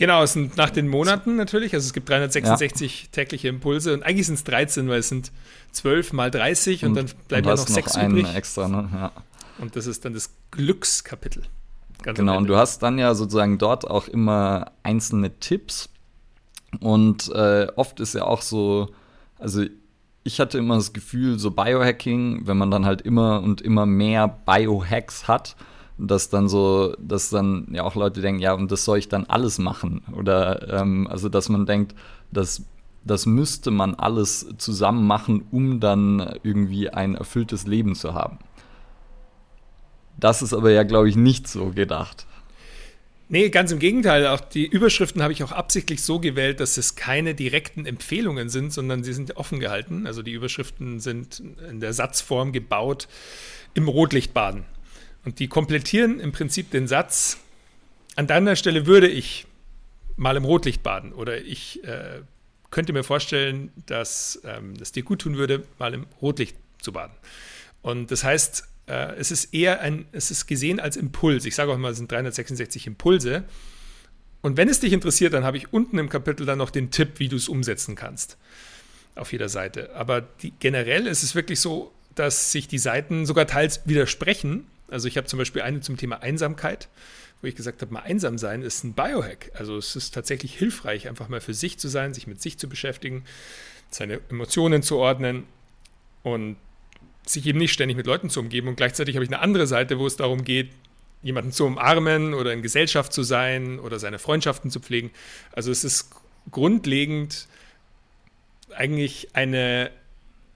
Genau, 0.02 0.24
es 0.24 0.34
sind 0.34 0.58
nach 0.58 0.72
den 0.72 0.88
Monaten 0.88 1.36
natürlich. 1.36 1.76
Also 1.76 1.86
es 1.86 1.94
gibt 1.94 2.10
366 2.10 3.04
ja. 3.04 3.10
tägliche 3.12 3.50
Impulse 3.50 3.94
und 3.94 4.02
eigentlich 4.02 4.26
sind 4.26 4.34
es 4.34 4.44
13, 4.46 4.90
weil 4.90 4.98
es 4.98 5.10
sind 5.10 5.32
12 5.74 6.14
mal 6.14 6.32
30 6.32 6.84
und, 6.84 6.90
und 6.90 6.96
dann 6.98 7.06
bleiben 7.28 7.48
ja 7.48 7.56
noch 7.56 7.68
sechs 7.68 7.96
übrig. 7.96 8.26
Extra, 8.34 8.68
ne? 8.68 8.90
ja. 8.92 9.12
Und 9.60 9.76
das 9.76 9.86
ist 9.86 10.04
dann 10.04 10.16
das 10.16 10.32
Glückskapitel. 10.50 11.44
genau, 12.02 12.36
und 12.38 12.48
du 12.48 12.58
hast 12.58 12.82
dann 12.82 12.98
ja 12.98 13.14
sozusagen 13.14 13.60
dort 13.60 13.88
auch 13.88 14.08
immer 14.08 14.72
einzelne 14.82 15.38
Tipps. 15.40 15.88
Und 16.80 17.30
äh, 17.36 17.68
oft 17.76 18.00
ist 18.00 18.16
ja 18.16 18.24
auch 18.24 18.42
so, 18.42 18.90
also 19.38 19.64
ich 20.24 20.40
hatte 20.40 20.58
immer 20.58 20.78
das 20.78 20.94
Gefühl, 20.94 21.38
so 21.38 21.52
Biohacking, 21.52 22.48
wenn 22.48 22.58
man 22.58 22.72
dann 22.72 22.88
halt 22.88 23.04
immer 23.04 23.44
und 23.44 23.62
immer 23.62 23.86
mehr 23.86 24.28
Biohacks 24.28 25.28
hat, 25.28 25.56
dass 26.08 26.30
dann 26.30 26.50
so, 26.50 26.96
dass 27.00 27.30
dann 27.30 27.68
ja 27.72 27.84
auch 27.84 27.96
Leute 27.96 28.22
denken, 28.22 28.42
ja, 28.42 28.54
und 28.54 28.72
das 28.72 28.86
soll 28.86 28.98
ich 28.98 29.10
dann 29.10 29.26
alles 29.26 29.60
machen. 29.60 30.02
Oder 30.18 30.82
ähm, 30.82 31.08
also 31.08 31.30
dass 31.30 31.50
man 31.50 31.66
denkt, 31.66 31.96
dass 32.32 32.64
das 33.04 33.26
müsste 33.26 33.72
man 33.72 33.96
alles 33.96 34.48
zusammen 34.58 35.08
machen, 35.08 35.46
um 35.52 35.80
dann 35.80 36.36
irgendwie 36.44 36.90
ein 36.90 37.16
erfülltes 37.16 37.66
Leben 37.66 37.96
zu 37.96 38.14
haben. 38.14 38.38
Das 40.20 40.42
ist 40.42 40.54
aber 40.54 40.70
ja, 40.72 40.84
glaube 40.84 41.10
ich, 41.10 41.16
nicht 41.16 41.48
so 41.48 41.72
gedacht. 41.72 42.28
Nee, 43.28 43.50
ganz 43.50 43.72
im 43.72 43.80
Gegenteil. 43.80 44.28
Auch 44.28 44.42
die 44.42 44.68
Überschriften 44.68 45.24
habe 45.24 45.34
ich 45.34 45.44
auch 45.44 45.54
absichtlich 45.54 46.04
so 46.04 46.20
gewählt, 46.20 46.60
dass 46.60 46.78
es 46.78 46.96
keine 46.96 47.34
direkten 47.34 47.86
Empfehlungen 47.86 48.50
sind, 48.50 48.74
sondern 48.74 49.04
sie 49.04 49.14
sind 49.14 49.38
offen 49.38 49.60
gehalten. 49.60 50.06
Also 50.06 50.22
die 50.22 50.34
Überschriften 50.34 51.00
sind 51.00 51.42
in 51.70 51.80
der 51.80 51.94
Satzform 51.94 52.52
gebaut 52.52 53.08
im 53.74 53.88
Rotlichtbaden. 53.88 54.66
Und 55.24 55.40
die 55.40 55.48
komplettieren 55.48 56.20
im 56.20 56.32
Prinzip 56.32 56.72
den 56.72 56.88
Satz, 56.88 57.38
an 58.16 58.28
deiner 58.28 58.56
Stelle 58.56 58.86
würde 58.86 59.08
ich 59.08 59.46
mal 60.18 60.36
im 60.36 60.46
Rotlicht 60.46 60.84
baden 60.84 61.14
oder 61.14 61.42
ich 61.42 61.84
äh, 61.84 62.22
könnte 62.70 62.94
mir 62.94 63.04
vorstellen, 63.04 63.72
dass 63.86 64.42
ähm, 64.46 64.74
es 64.82 64.92
dir 64.92 65.04
gut 65.04 65.22
tun 65.22 65.38
würde, 65.38 65.64
mal 65.78 65.94
im 65.94 66.06
Rotlicht 66.22 66.56
zu 66.82 66.92
baden. 66.92 67.14
Und 67.82 68.12
das 68.12 68.24
heißt, 68.24 68.68
äh, 68.88 69.16
es 69.16 69.32
ist 69.32 69.54
eher 69.54 69.82
ein, 69.82 70.06
es 70.12 70.32
ist 70.32 70.48
gesehen 70.48 70.80
als 70.80 70.98
Impuls. 70.98 71.46
Ich 71.46 71.56
sage 71.56 71.72
auch 71.72 71.78
mal, 71.78 71.92
es 71.92 71.98
sind 71.98 72.12
366 72.12 72.88
Impulse. 72.88 73.44
Und 74.42 74.58
wenn 74.58 74.70
es 74.70 74.80
dich 74.80 74.94
interessiert, 74.94 75.34
dann 75.34 75.44
habe 75.44 75.58
ich 75.58 75.72
unten 75.72 76.00
im 76.00 76.10
Kapitel 76.10 76.46
dann 76.46 76.58
noch 76.58 76.72
den 76.72 76.92
Tipp, 76.92 77.20
wie 77.20 77.30
du 77.30 77.36
es 77.36 77.48
umsetzen 77.48 77.96
kannst. 77.96 78.38
Auf 79.16 79.32
jeder 79.32 79.50
Seite. 79.50 79.96
Aber 79.96 80.22
die, 80.22 80.52
generell 80.60 81.06
ist 81.08 81.22
es 81.24 81.36
wirklich 81.36 81.60
so, 81.60 81.92
dass 82.16 82.52
sich 82.52 82.68
die 82.68 82.80
Seiten 82.80 83.26
sogar 83.26 83.46
teils 83.48 83.82
widersprechen. 83.86 84.66
Also 84.92 85.08
ich 85.08 85.18
habe 85.18 85.28
zum 85.28 85.40
Beispiel 85.40 85.62
eine 85.62 85.82
zum 85.82 85.98
Thema 85.98 86.22
Einsamkeit, 86.22 86.90
wo 87.42 87.48
ich 87.48 87.56
gesagt 87.56 87.82
habe, 87.82 87.94
mal 87.94 88.02
einsam 88.02 88.38
sein 88.38 88.62
ist 88.62 88.84
ein 88.84 88.94
Biohack. 88.94 89.52
Also 89.56 89.78
es 89.78 89.96
ist 89.96 90.14
tatsächlich 90.14 90.56
hilfreich, 90.56 91.08
einfach 91.08 91.30
mal 91.30 91.42
für 91.42 91.54
sich 91.54 91.80
zu 91.80 91.88
sein, 91.88 92.14
sich 92.14 92.28
mit 92.28 92.42
sich 92.42 92.60
zu 92.60 92.70
beschäftigen, 92.70 93.24
seine 93.90 94.20
Emotionen 94.30 94.84
zu 94.84 94.98
ordnen 94.98 95.46
und 96.24 96.58
sich 97.26 97.46
eben 97.46 97.60
nicht 97.60 97.74
ständig 97.74 97.98
mit 97.98 98.06
Leuten 98.06 98.30
zu 98.30 98.40
umgeben. 98.40 98.68
Und 98.68 98.76
gleichzeitig 98.76 99.16
habe 99.16 99.24
ich 99.24 99.30
eine 99.30 99.40
andere 99.40 99.68
Seite, 99.68 99.98
wo 99.98 100.06
es 100.08 100.16
darum 100.16 100.44
geht, 100.44 100.70
jemanden 101.24 101.52
zu 101.52 101.66
umarmen 101.66 102.34
oder 102.34 102.52
in 102.54 102.62
Gesellschaft 102.62 103.14
zu 103.14 103.24
sein 103.24 103.80
oder 103.80 104.00
seine 104.00 104.20
Freundschaften 104.20 104.72
zu 104.72 104.80
pflegen. 104.80 105.12
Also 105.52 105.72
es 105.72 105.84
ist 105.84 106.10
grundlegend 106.50 107.48
eigentlich 108.76 109.30
eine 109.34 109.92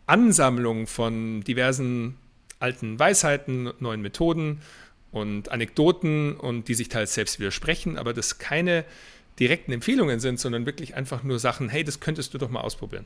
Ansammlung 0.08 0.88
von 0.88 1.44
diversen 1.44 2.18
alten 2.60 3.00
Weisheiten, 3.00 3.72
neuen 3.80 4.02
Methoden 4.02 4.62
und 5.12 5.50
Anekdoten 5.50 6.36
und 6.36 6.68
die 6.68 6.74
sich 6.74 6.90
teils 6.90 7.14
selbst 7.14 7.40
widersprechen, 7.40 7.98
aber 7.98 8.14
das 8.14 8.38
keine 8.38 8.86
direkten 9.40 9.72
Empfehlungen 9.72 10.20
sind, 10.20 10.40
sondern 10.40 10.66
wirklich 10.66 10.96
einfach 10.96 11.24
nur 11.24 11.40
Sachen, 11.40 11.70
hey, 11.70 11.84
das 11.84 12.00
könntest 12.00 12.34
du 12.34 12.38
doch 12.38 12.50
mal 12.50 12.62
ausprobieren. 12.62 13.06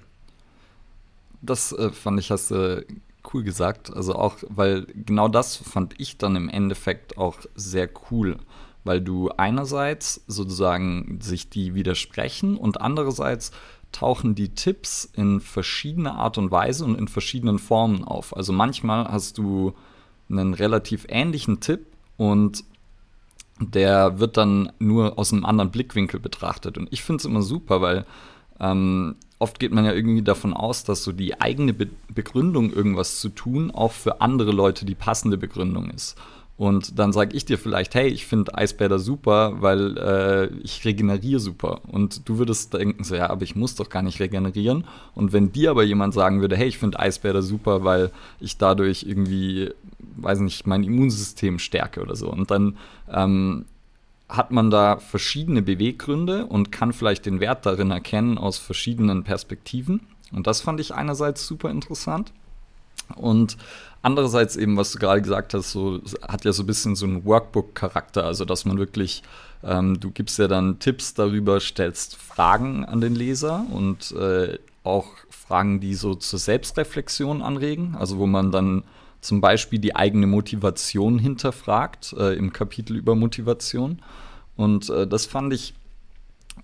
Das 1.41 1.71
äh, 1.71 1.91
fand 1.91 2.19
ich, 2.19 2.31
hast 2.31 2.51
du 2.51 2.85
cool 3.33 3.43
gesagt. 3.43 3.91
Also 3.93 4.15
auch, 4.15 4.37
weil 4.47 4.85
genau 4.93 5.27
das 5.27 5.55
fand 5.55 5.93
ich 5.99 6.17
dann 6.17 6.35
im 6.35 6.49
Endeffekt 6.49 7.17
auch 7.17 7.39
sehr 7.55 7.89
cool, 8.11 8.37
weil 8.83 9.01
du 9.01 9.29
einerseits 9.29 10.23
sozusagen 10.27 11.19
sich 11.21 11.49
die 11.49 11.75
widersprechen 11.75 12.57
und 12.57 12.81
andererseits 12.81 13.51
tauchen 13.91 14.35
die 14.35 14.49
Tipps 14.49 15.09
in 15.13 15.39
verschiedener 15.39 16.15
Art 16.15 16.37
und 16.37 16.51
Weise 16.51 16.85
und 16.85 16.95
in 16.95 17.07
verschiedenen 17.07 17.59
Formen 17.59 18.03
auf. 18.03 18.35
Also 18.35 18.53
manchmal 18.53 19.05
hast 19.05 19.37
du 19.37 19.73
einen 20.29 20.53
relativ 20.53 21.05
ähnlichen 21.09 21.59
Tipp 21.59 21.87
und 22.17 22.63
der 23.59 24.19
wird 24.19 24.37
dann 24.37 24.71
nur 24.79 25.17
aus 25.19 25.33
einem 25.33 25.45
anderen 25.45 25.71
Blickwinkel 25.71 26.19
betrachtet. 26.19 26.77
Und 26.77 26.87
ich 26.91 27.03
finde 27.03 27.21
es 27.21 27.25
immer 27.25 27.41
super, 27.41 27.81
weil 27.81 28.05
ähm, 28.59 29.15
oft 29.37 29.59
geht 29.59 29.71
man 29.73 29.85
ja 29.85 29.93
irgendwie 29.93 30.21
davon 30.21 30.53
aus, 30.53 30.83
dass 30.83 31.03
so 31.03 31.11
die 31.11 31.39
eigene 31.41 31.73
Be 31.73 31.87
Begründung, 32.13 32.71
irgendwas 32.71 33.19
zu 33.19 33.29
tun, 33.29 33.71
auch 33.71 33.91
für 33.91 34.21
andere 34.21 34.51
Leute 34.51 34.85
die 34.85 34.95
passende 34.95 35.37
Begründung 35.37 35.89
ist. 35.89 36.17
Und 36.59 36.99
dann 36.99 37.13
sage 37.13 37.37
ich 37.37 37.45
dir 37.45 37.57
vielleicht, 37.57 37.95
hey, 37.95 38.09
ich 38.09 38.25
finde 38.25 38.53
Eisbäder 38.53 38.99
super, 38.99 39.61
weil 39.61 39.97
äh, 39.97 40.47
ich 40.61 40.83
regeneriere 40.83 41.39
super. 41.39 41.79
Und 41.87 42.27
du 42.27 42.37
würdest 42.37 42.73
denken, 42.73 43.01
so, 43.05 43.15
ja, 43.15 43.29
aber 43.29 43.43
ich 43.43 43.55
muss 43.55 43.75
doch 43.75 43.87
gar 43.87 44.01
nicht 44.01 44.19
regenerieren. 44.19 44.83
Und 45.15 45.31
wenn 45.31 45.53
dir 45.53 45.71
aber 45.71 45.83
jemand 45.83 46.13
sagen 46.13 46.41
würde, 46.41 46.57
hey, 46.57 46.67
ich 46.67 46.77
finde 46.77 46.99
Eisbäder 46.99 47.43
super, 47.43 47.85
weil 47.85 48.11
ich 48.41 48.57
dadurch 48.57 49.03
irgendwie, 49.03 49.69
weiß 50.17 50.41
nicht, 50.41 50.67
mein 50.67 50.83
Immunsystem 50.83 51.59
stärke 51.59 52.01
oder 52.01 52.17
so. 52.17 52.29
Und 52.29 52.51
dann 52.51 52.75
ähm, 53.09 53.63
hat 54.27 54.51
man 54.51 54.69
da 54.69 54.97
verschiedene 54.97 55.61
Beweggründe 55.61 56.45
und 56.45 56.73
kann 56.73 56.91
vielleicht 56.91 57.25
den 57.25 57.39
Wert 57.39 57.65
darin 57.65 57.89
erkennen 57.89 58.37
aus 58.37 58.57
verschiedenen 58.57 59.23
Perspektiven. 59.23 60.01
Und 60.33 60.45
das 60.45 60.59
fand 60.59 60.81
ich 60.81 60.93
einerseits 60.93 61.47
super 61.47 61.69
interessant. 61.69 62.33
Und 63.15 63.57
andererseits 64.01 64.55
eben, 64.55 64.77
was 64.77 64.91
du 64.91 64.99
gerade 64.99 65.21
gesagt 65.21 65.53
hast, 65.53 65.71
so 65.71 66.01
hat 66.27 66.45
ja 66.45 66.53
so 66.53 66.63
ein 66.63 66.67
bisschen 66.67 66.95
so 66.95 67.05
einen 67.05 67.25
Workbook-Charakter, 67.25 68.25
also 68.25 68.45
dass 68.45 68.65
man 68.65 68.77
wirklich, 68.77 69.23
ähm, 69.63 69.99
du 69.99 70.11
gibst 70.11 70.39
ja 70.39 70.47
dann 70.47 70.79
Tipps 70.79 71.13
darüber, 71.13 71.59
stellst 71.59 72.15
Fragen 72.15 72.85
an 72.85 73.01
den 73.01 73.15
Leser 73.15 73.65
und 73.71 74.11
äh, 74.11 74.57
auch 74.83 75.07
Fragen, 75.29 75.79
die 75.79 75.95
so 75.95 76.15
zur 76.15 76.39
Selbstreflexion 76.39 77.41
anregen, 77.41 77.95
also 77.97 78.17
wo 78.17 78.27
man 78.27 78.51
dann 78.51 78.83
zum 79.21 79.41
Beispiel 79.41 79.79
die 79.79 79.95
eigene 79.95 80.27
Motivation 80.27 81.19
hinterfragt 81.19 82.13
äh, 82.17 82.35
im 82.35 82.53
Kapitel 82.53 82.95
über 82.95 83.15
Motivation. 83.15 84.01
Und 84.55 84.89
äh, 84.89 85.07
das 85.07 85.25
fand 85.25 85.53
ich, 85.53 85.73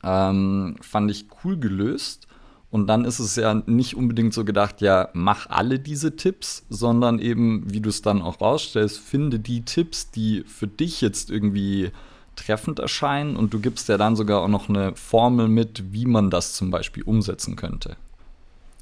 ähm, 0.03 0.77
fand 0.81 1.11
ich 1.11 1.25
cool 1.43 1.57
gelöst. 1.57 2.27
Und 2.71 2.87
dann 2.87 3.05
ist 3.05 3.19
es 3.19 3.35
ja 3.35 3.53
nicht 3.53 3.95
unbedingt 3.95 4.33
so 4.33 4.43
gedacht, 4.43 4.81
ja, 4.81 5.09
mach 5.13 5.49
alle 5.49 5.79
diese 5.79 6.15
Tipps, 6.15 6.65
sondern 6.69 7.19
eben, 7.19 7.63
wie 7.71 7.79
du 7.79 7.89
es 7.89 8.01
dann 8.01 8.21
auch 8.21 8.41
rausstellst, 8.41 8.99
finde 8.99 9.39
die 9.39 9.61
Tipps, 9.61 10.11
die 10.11 10.43
für 10.45 10.67
dich 10.67 10.99
jetzt 10.99 11.31
irgendwie 11.31 11.91
treffend 12.35 12.79
erscheinen 12.79 13.37
und 13.37 13.53
du 13.53 13.59
gibst 13.59 13.87
ja 13.87 13.97
dann 13.97 14.15
sogar 14.15 14.41
auch 14.41 14.47
noch 14.47 14.67
eine 14.67 14.95
Formel 14.95 15.47
mit, 15.47 15.93
wie 15.93 16.05
man 16.05 16.29
das 16.29 16.53
zum 16.53 16.69
Beispiel 16.69 17.03
umsetzen 17.03 17.55
könnte. 17.55 17.95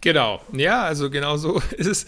Genau, 0.01 0.41
ja, 0.51 0.83
also 0.83 1.09
genau 1.09 1.37
so 1.37 1.61
ist 1.77 1.87
es. 1.87 2.05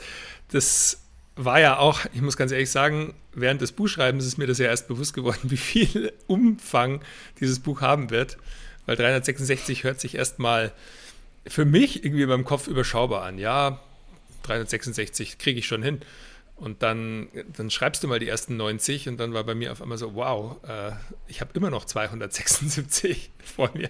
Das 0.51 1.01
war 1.35 1.59
ja 1.59 1.77
auch, 1.77 2.01
ich 2.13 2.21
muss 2.21 2.37
ganz 2.37 2.51
ehrlich 2.51 2.71
sagen, 2.71 3.13
während 3.33 3.61
des 3.61 3.71
Buchschreibens 3.71 4.25
ist 4.25 4.37
mir 4.37 4.47
das 4.47 4.57
ja 4.57 4.67
erst 4.67 4.87
bewusst 4.87 5.13
geworden, 5.13 5.39
wie 5.43 5.57
viel 5.57 6.11
Umfang 6.27 7.01
dieses 7.39 7.59
Buch 7.59 7.81
haben 7.81 8.09
wird. 8.09 8.37
Weil 8.85 8.95
366 8.97 9.83
hört 9.83 9.99
sich 9.99 10.15
erstmal 10.15 10.71
für 11.47 11.65
mich 11.65 12.03
irgendwie 12.03 12.25
beim 12.25 12.45
Kopf 12.45 12.67
überschaubar 12.67 13.23
an. 13.23 13.37
Ja, 13.37 13.79
366 14.43 15.37
kriege 15.37 15.59
ich 15.59 15.67
schon 15.67 15.83
hin. 15.83 16.01
Und 16.55 16.83
dann, 16.83 17.27
dann 17.55 17.69
schreibst 17.69 18.03
du 18.03 18.07
mal 18.07 18.19
die 18.19 18.29
ersten 18.29 18.55
90 18.55 19.09
und 19.09 19.17
dann 19.17 19.33
war 19.33 19.43
bei 19.43 19.55
mir 19.55 19.73
auf 19.73 19.81
einmal 19.81 19.97
so, 19.97 20.15
wow, 20.15 20.55
äh, 20.67 20.91
ich 21.27 21.41
habe 21.41 21.51
immer 21.53 21.69
noch 21.69 21.85
276 21.85 23.29
vor 23.55 23.71
mir. 23.73 23.89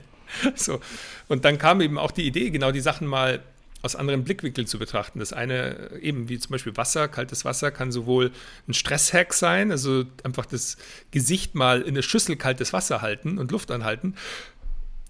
So. 0.56 0.80
Und 1.28 1.46
dann 1.46 1.60
kam 1.60 1.82
eben 1.82 2.00
auch 2.00 2.12
die 2.12 2.26
Idee, 2.26 2.50
genau 2.50 2.72
die 2.72 2.80
Sachen 2.80 3.08
mal 3.08 3.44
aus 3.86 3.96
anderen 3.96 4.24
Blickwinkeln 4.24 4.66
zu 4.66 4.80
betrachten. 4.80 5.20
Das 5.20 5.32
eine, 5.32 5.92
eben 6.02 6.28
wie 6.28 6.40
zum 6.40 6.52
Beispiel 6.52 6.76
Wasser, 6.76 7.08
kaltes 7.08 7.46
Wasser, 7.46 7.70
kann 7.70 7.92
sowohl 7.92 8.32
ein 8.68 8.74
Stresshack 8.74 9.34
sein, 9.34 9.70
also 9.70 10.06
einfach 10.24 10.48
das 10.48 10.78
Gesicht 11.12 11.54
mal 11.54 11.82
in 11.82 11.90
eine 11.90 12.02
Schüssel 12.02 12.36
kaltes 12.36 12.74
Wasser 12.74 13.02
halten 13.02 13.38
und 13.38 13.52
Luft 13.52 13.70
anhalten, 13.70 14.16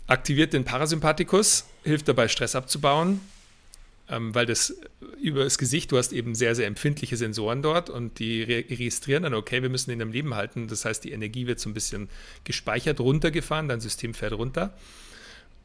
aktiviert 0.08 0.54
den 0.54 0.66
Parasympathikus, 0.66 1.66
hilft 1.84 2.08
dabei, 2.08 2.28
Stress 2.28 2.56
abzubauen, 2.56 3.22
ähm, 4.10 4.36
weil 4.36 4.46
das 4.46 4.76
über 5.20 5.44
das 5.44 5.58
Gesicht, 5.58 5.92
du 5.92 5.98
hast 5.98 6.14
eben 6.14 6.36
sehr, 6.36 6.54
sehr 6.54 6.68
empfindliche 6.68 7.18
Sensoren 7.18 7.62
dort 7.62 7.90
und 7.90 8.20
die 8.20 8.44
registrieren 8.44 9.24
dann, 9.24 9.34
okay, 9.34 9.62
wir 9.62 9.70
müssen 9.70 9.92
ihn 9.92 10.02
am 10.02 10.12
Leben 10.12 10.36
halten. 10.36 10.68
Das 10.68 10.86
heißt, 10.86 11.04
die 11.04 11.12
Energie 11.12 11.48
wird 11.48 11.60
so 11.60 11.70
ein 11.70 11.74
bisschen 11.74 12.10
gespeichert, 12.44 13.00
runtergefahren, 13.00 13.68
dein 13.68 13.82
System 13.82 14.14
fährt 14.14 14.34
runter 14.34 14.74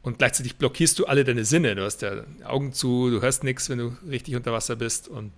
und 0.03 0.17
gleichzeitig 0.17 0.55
blockierst 0.55 0.97
du 0.99 1.05
alle 1.05 1.23
deine 1.23 1.45
Sinne. 1.45 1.75
Du 1.75 1.83
hast 1.83 2.01
ja 2.01 2.23
Augen 2.43 2.73
zu, 2.73 3.09
du 3.09 3.21
hörst 3.21 3.43
nichts, 3.43 3.69
wenn 3.69 3.77
du 3.77 3.97
richtig 4.09 4.35
unter 4.35 4.51
Wasser 4.51 4.75
bist 4.75 5.07
und 5.07 5.31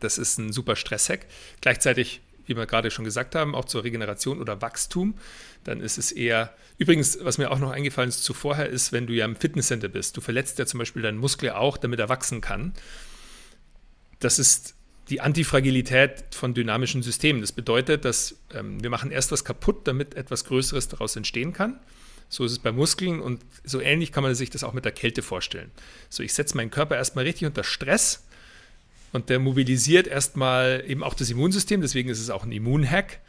das 0.00 0.18
ist 0.18 0.38
ein 0.38 0.52
super 0.52 0.76
Stresshack. 0.76 1.26
Gleichzeitig, 1.60 2.20
wie 2.46 2.56
wir 2.56 2.66
gerade 2.66 2.90
schon 2.90 3.04
gesagt 3.04 3.34
haben, 3.34 3.54
auch 3.54 3.64
zur 3.64 3.84
Regeneration 3.84 4.40
oder 4.40 4.60
Wachstum. 4.60 5.14
Dann 5.64 5.80
ist 5.80 5.98
es 5.98 6.12
eher, 6.12 6.54
übrigens, 6.78 7.18
was 7.22 7.38
mir 7.38 7.50
auch 7.50 7.58
noch 7.58 7.70
eingefallen 7.70 8.08
ist 8.08 8.24
zuvorher, 8.24 8.68
ist, 8.68 8.92
wenn 8.92 9.06
du 9.06 9.12
ja 9.12 9.24
im 9.24 9.36
Fitnesscenter 9.36 9.88
bist. 9.88 10.16
Du 10.16 10.20
verletzt 10.20 10.58
ja 10.58 10.66
zum 10.66 10.78
Beispiel 10.78 11.02
deinen 11.02 11.18
Muskel 11.18 11.50
auch, 11.50 11.76
damit 11.76 12.00
er 12.00 12.08
wachsen 12.08 12.40
kann. 12.40 12.72
Das 14.20 14.38
ist 14.38 14.74
die 15.10 15.20
Antifragilität 15.20 16.24
von 16.34 16.54
dynamischen 16.54 17.02
Systemen. 17.02 17.40
Das 17.40 17.52
bedeutet, 17.52 18.04
dass 18.04 18.36
ähm, 18.54 18.82
wir 18.82 18.90
machen 18.90 19.10
erst 19.10 19.32
was 19.32 19.44
kaputt, 19.44 19.86
damit 19.86 20.14
etwas 20.14 20.44
Größeres 20.44 20.88
daraus 20.88 21.16
entstehen 21.16 21.52
kann. 21.52 21.78
So 22.28 22.44
ist 22.44 22.52
es 22.52 22.58
bei 22.58 22.72
Muskeln 22.72 23.20
und 23.20 23.42
so 23.64 23.80
ähnlich 23.80 24.10
kann 24.10 24.22
man 24.22 24.34
sich 24.34 24.50
das 24.50 24.64
auch 24.64 24.72
mit 24.72 24.84
der 24.84 24.92
Kälte 24.92 25.22
vorstellen. 25.22 25.70
So, 26.08 26.22
ich 26.22 26.32
setze 26.32 26.56
meinen 26.56 26.70
Körper 26.70 26.96
erstmal 26.96 27.24
richtig 27.24 27.46
unter 27.46 27.64
Stress 27.64 28.24
und 29.14 29.30
der 29.30 29.38
mobilisiert 29.38 30.08
erstmal 30.08 30.82
eben 30.86 31.04
auch 31.04 31.14
das 31.14 31.30
Immunsystem, 31.30 31.80
deswegen 31.80 32.08
ist 32.08 32.20
es 32.20 32.30
auch 32.30 32.42
ein 32.42 32.50
Immunhack. 32.50 33.20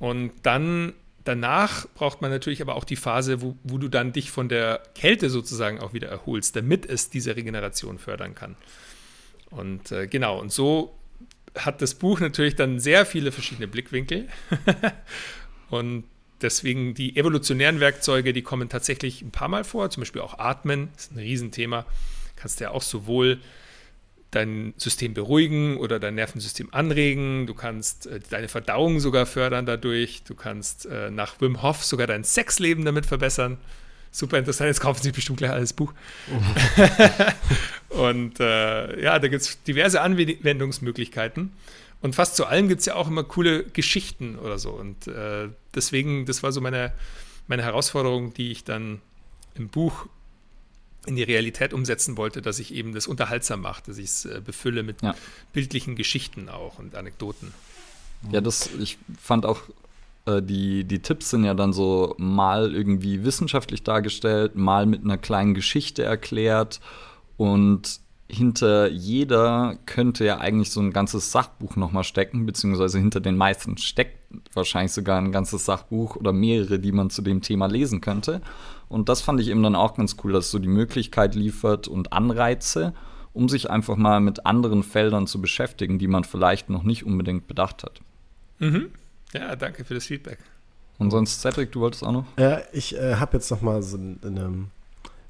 Und 0.00 0.32
dann 0.42 0.92
danach 1.22 1.86
braucht 1.94 2.20
man 2.20 2.32
natürlich 2.32 2.60
aber 2.60 2.74
auch 2.74 2.82
die 2.82 2.96
Phase, 2.96 3.40
wo, 3.40 3.56
wo 3.62 3.78
du 3.78 3.88
dann 3.88 4.12
dich 4.12 4.32
von 4.32 4.48
der 4.48 4.82
Kälte 4.96 5.30
sozusagen 5.30 5.78
auch 5.78 5.94
wieder 5.94 6.08
erholst, 6.08 6.56
damit 6.56 6.84
es 6.84 7.10
diese 7.10 7.36
Regeneration 7.36 7.98
fördern 7.98 8.34
kann. 8.34 8.56
Und 9.50 9.92
äh, 9.92 10.08
genau, 10.08 10.40
und 10.40 10.50
so 10.50 10.98
hat 11.56 11.80
das 11.80 11.94
Buch 11.94 12.18
natürlich 12.18 12.56
dann 12.56 12.80
sehr 12.80 13.06
viele 13.06 13.30
verschiedene 13.30 13.68
Blickwinkel. 13.68 14.28
und 15.70 16.04
Deswegen 16.42 16.92
die 16.92 17.16
evolutionären 17.16 17.80
Werkzeuge, 17.80 18.34
die 18.34 18.42
kommen 18.42 18.68
tatsächlich 18.68 19.22
ein 19.22 19.30
paar 19.30 19.48
Mal 19.48 19.64
vor, 19.64 19.88
zum 19.88 20.02
Beispiel 20.02 20.20
auch 20.20 20.38
Atmen, 20.38 20.90
ist 20.94 21.12
ein 21.12 21.18
Riesenthema. 21.18 21.86
Kannst 22.36 22.60
ja 22.60 22.70
auch 22.70 22.82
sowohl 22.82 23.40
dein 24.34 24.74
System 24.76 25.14
beruhigen 25.14 25.76
oder 25.76 25.98
dein 25.98 26.14
Nervensystem 26.14 26.68
anregen. 26.72 27.46
Du 27.46 27.54
kannst 27.54 28.06
äh, 28.06 28.20
deine 28.30 28.48
Verdauung 28.48 29.00
sogar 29.00 29.26
fördern 29.26 29.66
dadurch. 29.66 30.22
Du 30.24 30.34
kannst 30.34 30.86
äh, 30.86 31.10
nach 31.10 31.40
Wim 31.40 31.62
Hof 31.62 31.84
sogar 31.84 32.06
dein 32.06 32.24
Sexleben 32.24 32.84
damit 32.84 33.06
verbessern. 33.06 33.58
Super 34.10 34.38
interessant, 34.38 34.68
jetzt 34.68 34.80
kaufen 34.80 35.02
Sie 35.02 35.10
bestimmt 35.10 35.38
gleich 35.38 35.50
alles 35.50 35.72
Buch. 35.72 35.92
Und 37.88 38.38
äh, 38.38 39.02
ja, 39.02 39.18
da 39.18 39.28
gibt 39.28 39.42
es 39.42 39.62
diverse 39.64 40.00
Anwendungsmöglichkeiten. 40.00 41.52
Und 42.00 42.14
fast 42.14 42.36
zu 42.36 42.46
allem 42.46 42.68
gibt 42.68 42.80
es 42.80 42.86
ja 42.86 42.94
auch 42.94 43.08
immer 43.08 43.24
coole 43.24 43.64
Geschichten 43.64 44.38
oder 44.38 44.58
so. 44.58 44.70
Und 44.70 45.08
äh, 45.08 45.48
deswegen, 45.74 46.26
das 46.26 46.42
war 46.42 46.52
so 46.52 46.60
meine, 46.60 46.92
meine 47.48 47.62
Herausforderung, 47.62 48.34
die 48.34 48.52
ich 48.52 48.62
dann 48.62 49.00
im 49.54 49.68
Buch 49.68 50.06
in 51.06 51.16
die 51.16 51.22
Realität 51.22 51.72
umsetzen 51.72 52.16
wollte, 52.16 52.42
dass 52.42 52.58
ich 52.58 52.74
eben 52.74 52.94
das 52.94 53.06
unterhaltsam 53.06 53.60
mache, 53.60 53.82
dass 53.86 53.98
ich 53.98 54.06
es 54.06 54.24
äh, 54.24 54.40
befülle 54.44 54.82
mit 54.82 55.02
ja. 55.02 55.14
bildlichen 55.52 55.96
Geschichten 55.96 56.48
auch 56.48 56.78
und 56.78 56.94
Anekdoten. 56.94 57.52
Ja, 58.32 58.40
das, 58.40 58.70
ich 58.78 58.98
fand 59.20 59.46
auch 59.46 59.60
Äh, 60.26 60.42
die, 60.42 60.84
die 60.84 61.00
Tipps 61.00 61.30
sind 61.30 61.44
ja 61.44 61.54
dann 61.54 61.72
so 61.72 62.14
mal 62.18 62.74
irgendwie 62.74 63.24
wissenschaftlich 63.24 63.82
dargestellt, 63.82 64.56
mal 64.56 64.86
mit 64.86 65.04
einer 65.04 65.18
kleinen 65.18 65.54
Geschichte 65.54 66.02
erklärt. 66.02 66.80
Und 67.36 68.00
hinter 68.28 68.88
jeder 68.88 69.76
könnte 69.86 70.24
ja 70.24 70.38
eigentlich 70.38 70.70
so 70.70 70.80
ein 70.80 70.92
ganzes 70.92 71.30
Sachbuch 71.30 71.76
nochmal 71.76 72.04
stecken, 72.04 72.46
beziehungsweise 72.46 72.98
hinter 72.98 73.20
den 73.20 73.36
meisten 73.36 73.76
steckt 73.76 74.18
wahrscheinlich 74.54 74.92
sogar 74.92 75.18
ein 75.18 75.30
ganzes 75.30 75.66
Sachbuch 75.66 76.16
oder 76.16 76.32
mehrere, 76.32 76.78
die 76.78 76.92
man 76.92 77.10
zu 77.10 77.22
dem 77.22 77.42
Thema 77.42 77.66
lesen 77.66 78.00
könnte. 78.00 78.40
Und 78.88 79.08
das 79.08 79.20
fand 79.20 79.40
ich 79.40 79.48
eben 79.48 79.62
dann 79.62 79.74
auch 79.74 79.94
ganz 79.94 80.16
cool, 80.22 80.32
dass 80.32 80.46
es 80.46 80.50
so 80.50 80.58
die 80.58 80.68
Möglichkeit 80.68 81.34
liefert 81.34 81.88
und 81.88 82.12
Anreize, 82.12 82.94
um 83.32 83.48
sich 83.48 83.70
einfach 83.70 83.96
mal 83.96 84.20
mit 84.20 84.46
anderen 84.46 84.82
Feldern 84.82 85.26
zu 85.26 85.40
beschäftigen, 85.40 85.98
die 85.98 86.08
man 86.08 86.24
vielleicht 86.24 86.70
noch 86.70 86.82
nicht 86.84 87.04
unbedingt 87.04 87.46
bedacht 87.46 87.82
hat. 87.82 88.00
Mhm. 88.58 88.90
Ja, 89.32 89.56
danke 89.56 89.84
für 89.84 89.94
das 89.94 90.06
Feedback. 90.06 90.38
Und 90.98 91.10
sonst, 91.10 91.40
Cedric, 91.40 91.72
du 91.72 91.80
wolltest 91.80 92.04
auch 92.04 92.12
noch? 92.12 92.26
Ja, 92.38 92.60
ich 92.72 92.94
äh, 92.94 93.16
habe 93.16 93.36
jetzt 93.36 93.50
noch 93.50 93.60
mal 93.60 93.82
so 93.82 93.96
eine 93.96 94.68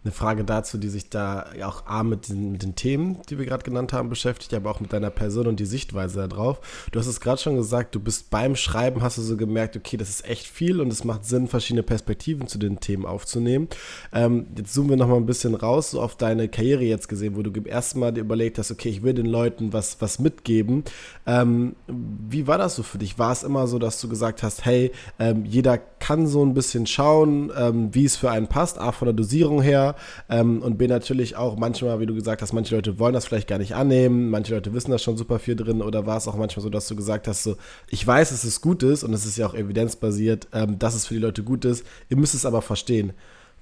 eine 0.04 0.12
Frage 0.12 0.44
dazu, 0.44 0.76
die 0.76 0.88
sich 0.88 1.08
da 1.08 1.46
auch 1.62 1.86
A 1.86 2.02
mit 2.02 2.28
den, 2.28 2.52
mit 2.52 2.62
den 2.62 2.74
Themen, 2.74 3.20
die 3.30 3.38
wir 3.38 3.46
gerade 3.46 3.64
genannt 3.64 3.92
haben, 3.92 4.10
beschäftigt, 4.10 4.52
aber 4.52 4.70
auch 4.70 4.80
mit 4.80 4.92
deiner 4.92 5.10
Person 5.10 5.46
und 5.46 5.58
die 5.60 5.66
Sichtweise 5.66 6.28
darauf. 6.28 6.60
Du 6.92 6.98
hast 6.98 7.06
es 7.06 7.20
gerade 7.20 7.40
schon 7.40 7.56
gesagt, 7.56 7.94
du 7.94 8.00
bist 8.00 8.28
beim 8.30 8.54
Schreiben, 8.54 9.02
hast 9.02 9.16
du 9.16 9.22
so 9.22 9.36
gemerkt, 9.36 9.76
okay, 9.76 9.96
das 9.96 10.10
ist 10.10 10.28
echt 10.28 10.46
viel 10.46 10.80
und 10.80 10.92
es 10.92 11.04
macht 11.04 11.24
Sinn, 11.24 11.48
verschiedene 11.48 11.82
Perspektiven 11.82 12.48
zu 12.48 12.58
den 12.58 12.80
Themen 12.80 13.06
aufzunehmen. 13.06 13.68
Ähm, 14.12 14.46
jetzt 14.56 14.74
zoomen 14.74 14.90
wir 14.90 14.96
nochmal 14.98 15.16
ein 15.16 15.26
bisschen 15.26 15.54
raus, 15.54 15.92
so 15.92 16.02
auf 16.02 16.16
deine 16.16 16.48
Karriere 16.48 16.84
jetzt 16.84 17.08
gesehen, 17.08 17.36
wo 17.36 17.42
du 17.42 17.50
im 17.50 17.66
ersten 17.66 17.98
Mal 17.98 18.12
dir 18.12 18.20
überlegt 18.20 18.58
hast, 18.58 18.70
okay, 18.70 18.90
ich 18.90 19.02
will 19.02 19.14
den 19.14 19.26
Leuten 19.26 19.72
was, 19.72 20.00
was 20.00 20.18
mitgeben. 20.18 20.84
Ähm, 21.26 21.76
wie 21.86 22.46
war 22.46 22.58
das 22.58 22.76
so 22.76 22.82
für 22.82 22.98
dich? 22.98 23.18
War 23.18 23.32
es 23.32 23.42
immer 23.42 23.66
so, 23.66 23.78
dass 23.78 24.00
du 24.02 24.08
gesagt 24.08 24.42
hast, 24.42 24.66
hey, 24.66 24.92
ähm, 25.18 25.46
jeder 25.46 25.78
kann 25.78 26.26
so 26.26 26.44
ein 26.44 26.52
bisschen 26.52 26.86
schauen, 26.86 27.50
ähm, 27.56 27.94
wie 27.94 28.04
es 28.04 28.16
für 28.16 28.30
einen 28.30 28.48
passt, 28.48 28.78
A, 28.78 28.92
von 28.92 29.06
der 29.06 29.14
Dosierung 29.14 29.62
her, 29.62 29.93
ähm, 30.28 30.62
und 30.62 30.78
B 30.78 30.86
natürlich 30.86 31.36
auch 31.36 31.56
manchmal, 31.56 32.00
wie 32.00 32.06
du 32.06 32.14
gesagt 32.14 32.42
hast, 32.42 32.52
manche 32.52 32.74
Leute 32.74 32.98
wollen 32.98 33.14
das 33.14 33.26
vielleicht 33.26 33.48
gar 33.48 33.58
nicht 33.58 33.74
annehmen, 33.74 34.30
manche 34.30 34.54
Leute 34.54 34.72
wissen 34.74 34.90
da 34.90 34.98
schon 34.98 35.16
super 35.16 35.38
viel 35.38 35.56
drin 35.56 35.82
oder 35.82 36.06
war 36.06 36.16
es 36.16 36.28
auch 36.28 36.36
manchmal 36.36 36.62
so, 36.62 36.70
dass 36.70 36.88
du 36.88 36.96
gesagt 36.96 37.28
hast, 37.28 37.42
so, 37.42 37.56
ich 37.88 38.06
weiß, 38.06 38.30
dass 38.30 38.44
es 38.44 38.60
gut 38.60 38.82
ist 38.82 39.04
und 39.04 39.12
es 39.12 39.26
ist 39.26 39.36
ja 39.36 39.46
auch 39.46 39.54
evidenzbasiert, 39.54 40.48
ähm, 40.52 40.78
dass 40.78 40.94
es 40.94 41.06
für 41.06 41.14
die 41.14 41.20
Leute 41.20 41.42
gut 41.42 41.64
ist, 41.64 41.84
ihr 42.08 42.16
müsst 42.16 42.34
es 42.34 42.46
aber 42.46 42.62
verstehen. 42.62 43.12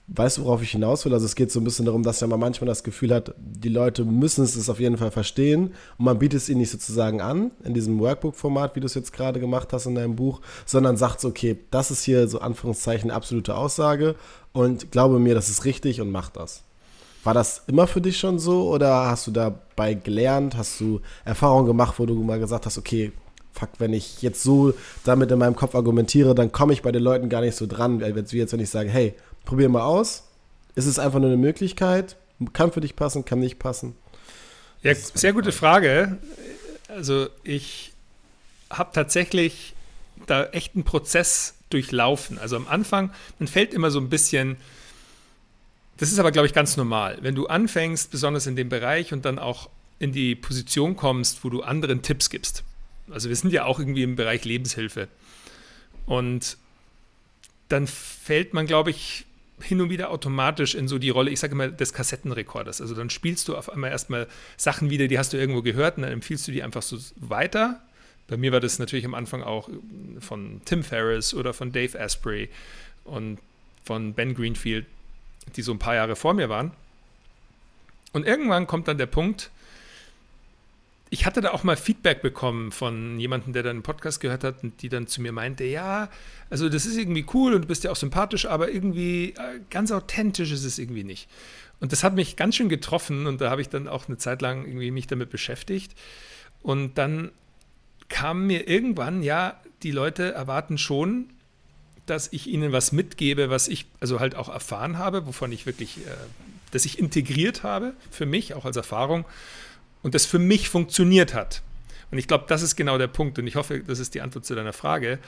Weißt 0.08 0.38
du, 0.38 0.44
worauf 0.44 0.62
ich 0.62 0.72
hinaus 0.72 1.04
will? 1.04 1.14
Also 1.14 1.26
es 1.26 1.36
geht 1.36 1.52
so 1.52 1.60
ein 1.60 1.64
bisschen 1.64 1.86
darum, 1.86 2.02
dass 2.02 2.20
ja 2.20 2.26
man 2.26 2.40
manchmal 2.40 2.66
das 2.66 2.82
Gefühl 2.82 3.14
hat, 3.14 3.34
die 3.38 3.68
Leute 3.68 4.04
müssen 4.04 4.42
es 4.42 4.68
auf 4.68 4.80
jeden 4.80 4.98
Fall 4.98 5.12
verstehen 5.12 5.74
und 5.96 6.04
man 6.04 6.18
bietet 6.18 6.40
es 6.42 6.48
ihnen 6.48 6.58
nicht 6.58 6.70
sozusagen 6.70 7.20
an, 7.20 7.52
in 7.64 7.72
diesem 7.72 7.98
Workbook-Format, 8.00 8.74
wie 8.74 8.80
du 8.80 8.86
es 8.86 8.94
jetzt 8.94 9.12
gerade 9.12 9.38
gemacht 9.38 9.72
hast 9.72 9.86
in 9.86 9.94
deinem 9.94 10.16
Buch, 10.16 10.40
sondern 10.66 10.96
sagt 10.96 11.20
so, 11.20 11.28
okay, 11.28 11.58
das 11.70 11.90
ist 11.90 12.02
hier 12.02 12.26
so 12.26 12.40
Anführungszeichen 12.40 13.10
absolute 13.10 13.54
Aussage 13.54 14.16
und 14.52 14.90
glaube 14.90 15.18
mir, 15.20 15.34
das 15.34 15.48
ist 15.48 15.64
richtig 15.64 16.00
und 16.00 16.10
mach 16.10 16.30
das. 16.30 16.64
War 17.24 17.34
das 17.34 17.62
immer 17.68 17.86
für 17.86 18.00
dich 18.00 18.18
schon 18.18 18.40
so 18.40 18.68
oder 18.68 19.06
hast 19.06 19.28
du 19.28 19.30
dabei 19.30 19.94
gelernt? 19.94 20.56
Hast 20.56 20.80
du 20.80 21.00
Erfahrungen 21.24 21.66
gemacht, 21.66 21.94
wo 21.98 22.06
du 22.06 22.14
mal 22.14 22.40
gesagt 22.40 22.66
hast, 22.66 22.76
okay, 22.76 23.12
fuck, 23.52 23.70
wenn 23.78 23.92
ich 23.92 24.22
jetzt 24.22 24.42
so 24.42 24.74
damit 25.04 25.30
in 25.30 25.38
meinem 25.38 25.54
Kopf 25.54 25.74
argumentiere, 25.74 26.34
dann 26.34 26.50
komme 26.50 26.72
ich 26.72 26.82
bei 26.82 26.90
den 26.90 27.02
Leuten 27.02 27.28
gar 27.28 27.40
nicht 27.40 27.56
so 27.56 27.66
dran, 27.66 28.00
wie 28.00 28.36
jetzt, 28.36 28.52
wenn 28.52 28.60
ich 28.60 28.70
sage, 28.70 28.90
hey, 28.90 29.14
probier 29.44 29.68
mal 29.68 29.82
aus. 29.82 30.24
Es 30.74 30.86
ist 30.86 30.98
einfach 30.98 31.18
nur 31.18 31.28
eine 31.28 31.36
Möglichkeit. 31.36 32.16
Kann 32.52 32.72
für 32.72 32.80
dich 32.80 32.96
passen, 32.96 33.24
kann 33.24 33.40
nicht 33.40 33.58
passen. 33.58 33.94
Ja, 34.82 34.94
sehr 34.94 35.32
gute 35.32 35.52
Frage. 35.52 36.18
Also 36.88 37.28
ich 37.44 37.92
habe 38.70 38.90
tatsächlich 38.92 39.74
da 40.26 40.44
echt 40.46 40.74
einen 40.74 40.84
Prozess 40.84 41.54
durchlaufen. 41.70 42.38
Also 42.38 42.56
am 42.56 42.66
Anfang, 42.66 43.12
man 43.38 43.48
fällt 43.48 43.74
immer 43.74 43.90
so 43.90 44.00
ein 44.00 44.08
bisschen, 44.08 44.56
das 45.98 46.10
ist 46.10 46.18
aber, 46.18 46.32
glaube 46.32 46.46
ich, 46.46 46.52
ganz 46.52 46.76
normal. 46.76 47.18
Wenn 47.20 47.34
du 47.34 47.46
anfängst, 47.46 48.10
besonders 48.10 48.46
in 48.46 48.56
dem 48.56 48.68
Bereich 48.68 49.12
und 49.12 49.24
dann 49.24 49.38
auch 49.38 49.70
in 49.98 50.12
die 50.12 50.34
Position 50.34 50.96
kommst, 50.96 51.44
wo 51.44 51.48
du 51.48 51.62
anderen 51.62 52.02
Tipps 52.02 52.28
gibst. 52.28 52.64
Also 53.10 53.28
wir 53.28 53.36
sind 53.36 53.52
ja 53.52 53.64
auch 53.64 53.78
irgendwie 53.78 54.02
im 54.02 54.16
Bereich 54.16 54.44
Lebenshilfe. 54.44 55.08
Und 56.06 56.56
dann 57.68 57.86
fällt 57.86 58.52
man, 58.52 58.66
glaube 58.66 58.90
ich, 58.90 59.24
hin 59.62 59.80
und 59.80 59.90
wieder 59.90 60.10
automatisch 60.10 60.74
in 60.74 60.88
so 60.88 60.98
die 60.98 61.10
Rolle, 61.10 61.30
ich 61.30 61.40
sage 61.40 61.52
immer, 61.52 61.68
des 61.68 61.92
Kassettenrekorders. 61.92 62.80
Also 62.80 62.94
dann 62.94 63.10
spielst 63.10 63.48
du 63.48 63.56
auf 63.56 63.70
einmal 63.70 63.90
erstmal 63.90 64.26
Sachen 64.56 64.90
wieder, 64.90 65.08
die 65.08 65.18
hast 65.18 65.32
du 65.32 65.36
irgendwo 65.36 65.62
gehört 65.62 65.96
und 65.96 66.02
dann 66.02 66.12
empfiehlst 66.12 66.46
du 66.48 66.52
die 66.52 66.62
einfach 66.62 66.82
so 66.82 66.98
weiter. 67.16 67.80
Bei 68.28 68.36
mir 68.36 68.52
war 68.52 68.60
das 68.60 68.78
natürlich 68.78 69.04
am 69.04 69.14
Anfang 69.14 69.42
auch 69.42 69.68
von 70.20 70.60
Tim 70.64 70.82
Ferriss 70.82 71.34
oder 71.34 71.52
von 71.52 71.70
Dave 71.70 71.98
Asprey 71.98 72.48
und 73.04 73.38
von 73.84 74.14
Ben 74.14 74.34
Greenfield, 74.34 74.86
die 75.56 75.62
so 75.62 75.72
ein 75.72 75.78
paar 75.78 75.94
Jahre 75.94 76.16
vor 76.16 76.34
mir 76.34 76.48
waren. 76.48 76.72
Und 78.12 78.26
irgendwann 78.26 78.66
kommt 78.66 78.88
dann 78.88 78.98
der 78.98 79.06
Punkt, 79.06 79.50
ich 81.12 81.26
hatte 81.26 81.42
da 81.42 81.50
auch 81.50 81.62
mal 81.62 81.76
Feedback 81.76 82.22
bekommen 82.22 82.72
von 82.72 83.20
jemandem, 83.20 83.52
der 83.52 83.62
dann 83.62 83.76
einen 83.76 83.82
Podcast 83.82 84.18
gehört 84.18 84.44
hat 84.44 84.62
und 84.62 84.80
die 84.80 84.88
dann 84.88 85.06
zu 85.06 85.20
mir 85.20 85.30
meinte, 85.30 85.62
ja, 85.62 86.08
also 86.48 86.70
das 86.70 86.86
ist 86.86 86.96
irgendwie 86.96 87.26
cool 87.34 87.52
und 87.52 87.62
du 87.62 87.68
bist 87.68 87.84
ja 87.84 87.90
auch 87.90 87.96
sympathisch, 87.96 88.46
aber 88.46 88.70
irgendwie 88.70 89.34
äh, 89.36 89.60
ganz 89.68 89.92
authentisch 89.92 90.50
ist 90.52 90.64
es 90.64 90.78
irgendwie 90.78 91.04
nicht. 91.04 91.28
Und 91.80 91.92
das 91.92 92.02
hat 92.02 92.14
mich 92.14 92.36
ganz 92.36 92.56
schön 92.56 92.70
getroffen 92.70 93.26
und 93.26 93.42
da 93.42 93.50
habe 93.50 93.60
ich 93.60 93.68
dann 93.68 93.88
auch 93.88 94.08
eine 94.08 94.16
Zeit 94.16 94.40
lang 94.40 94.64
irgendwie 94.64 94.90
mich 94.90 95.06
damit 95.06 95.28
beschäftigt. 95.28 95.92
Und 96.62 96.96
dann 96.96 97.30
kam 98.08 98.46
mir 98.46 98.66
irgendwann, 98.66 99.22
ja, 99.22 99.60
die 99.82 99.90
Leute 99.90 100.32
erwarten 100.32 100.78
schon, 100.78 101.28
dass 102.06 102.32
ich 102.32 102.46
ihnen 102.46 102.72
was 102.72 102.90
mitgebe, 102.90 103.50
was 103.50 103.68
ich 103.68 103.84
also 104.00 104.18
halt 104.18 104.34
auch 104.34 104.48
erfahren 104.48 104.96
habe, 104.96 105.26
wovon 105.26 105.52
ich 105.52 105.66
wirklich, 105.66 105.98
äh, 105.98 106.10
dass 106.70 106.86
ich 106.86 106.98
integriert 106.98 107.64
habe 107.64 107.92
für 108.10 108.24
mich, 108.24 108.54
auch 108.54 108.64
als 108.64 108.78
Erfahrung 108.78 109.26
und 110.02 110.14
das 110.14 110.26
für 110.26 110.38
mich 110.38 110.68
funktioniert 110.68 111.34
hat. 111.34 111.62
Und 112.10 112.18
ich 112.18 112.28
glaube, 112.28 112.44
das 112.48 112.62
ist 112.62 112.76
genau 112.76 112.98
der 112.98 113.06
Punkt 113.06 113.38
und 113.38 113.46
ich 113.46 113.56
hoffe, 113.56 113.80
das 113.80 113.98
ist 113.98 114.14
die 114.14 114.20
Antwort 114.20 114.44
zu 114.44 114.54
deiner 114.54 114.72
Frage. 114.72 115.18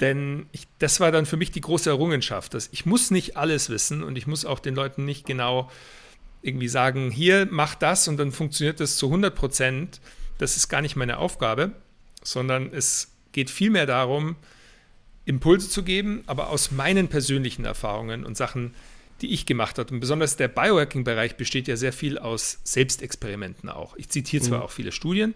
Denn 0.00 0.46
ich, 0.52 0.66
das 0.78 1.00
war 1.00 1.12
dann 1.12 1.26
für 1.26 1.36
mich 1.36 1.50
die 1.50 1.60
große 1.60 1.88
Errungenschaft, 1.88 2.54
dass 2.54 2.68
ich 2.72 2.86
muss 2.86 3.10
nicht 3.10 3.36
alles 3.36 3.70
wissen 3.70 4.02
und 4.02 4.16
ich 4.16 4.26
muss 4.26 4.44
auch 4.44 4.58
den 4.58 4.74
Leuten 4.74 5.04
nicht 5.04 5.24
genau 5.26 5.70
irgendwie 6.42 6.68
sagen, 6.68 7.10
hier 7.10 7.46
mach 7.50 7.74
das 7.74 8.08
und 8.08 8.16
dann 8.16 8.32
funktioniert 8.32 8.80
das 8.80 8.96
zu 8.96 9.06
100 9.06 9.34
Prozent. 9.34 10.00
Das 10.38 10.56
ist 10.56 10.68
gar 10.68 10.82
nicht 10.82 10.96
meine 10.96 11.18
Aufgabe, 11.18 11.72
sondern 12.22 12.72
es 12.72 13.12
geht 13.30 13.48
vielmehr 13.48 13.86
darum, 13.86 14.36
Impulse 15.24 15.68
zu 15.68 15.84
geben, 15.84 16.24
aber 16.26 16.50
aus 16.50 16.72
meinen 16.72 17.08
persönlichen 17.08 17.64
Erfahrungen 17.64 18.24
und 18.24 18.36
Sachen, 18.36 18.74
die 19.22 19.28
ich 19.28 19.46
gemacht 19.46 19.78
habe. 19.78 19.94
Und 19.94 20.00
besonders 20.00 20.36
der 20.36 20.48
Biohacking-Bereich 20.48 21.36
besteht 21.36 21.68
ja 21.68 21.76
sehr 21.76 21.92
viel 21.92 22.18
aus 22.18 22.58
Selbstexperimenten 22.64 23.68
auch. 23.68 23.96
Ich 23.96 24.08
zitiere 24.08 24.42
zwar 24.42 24.58
mhm. 24.58 24.64
auch 24.64 24.70
viele 24.70 24.92
Studien, 24.92 25.34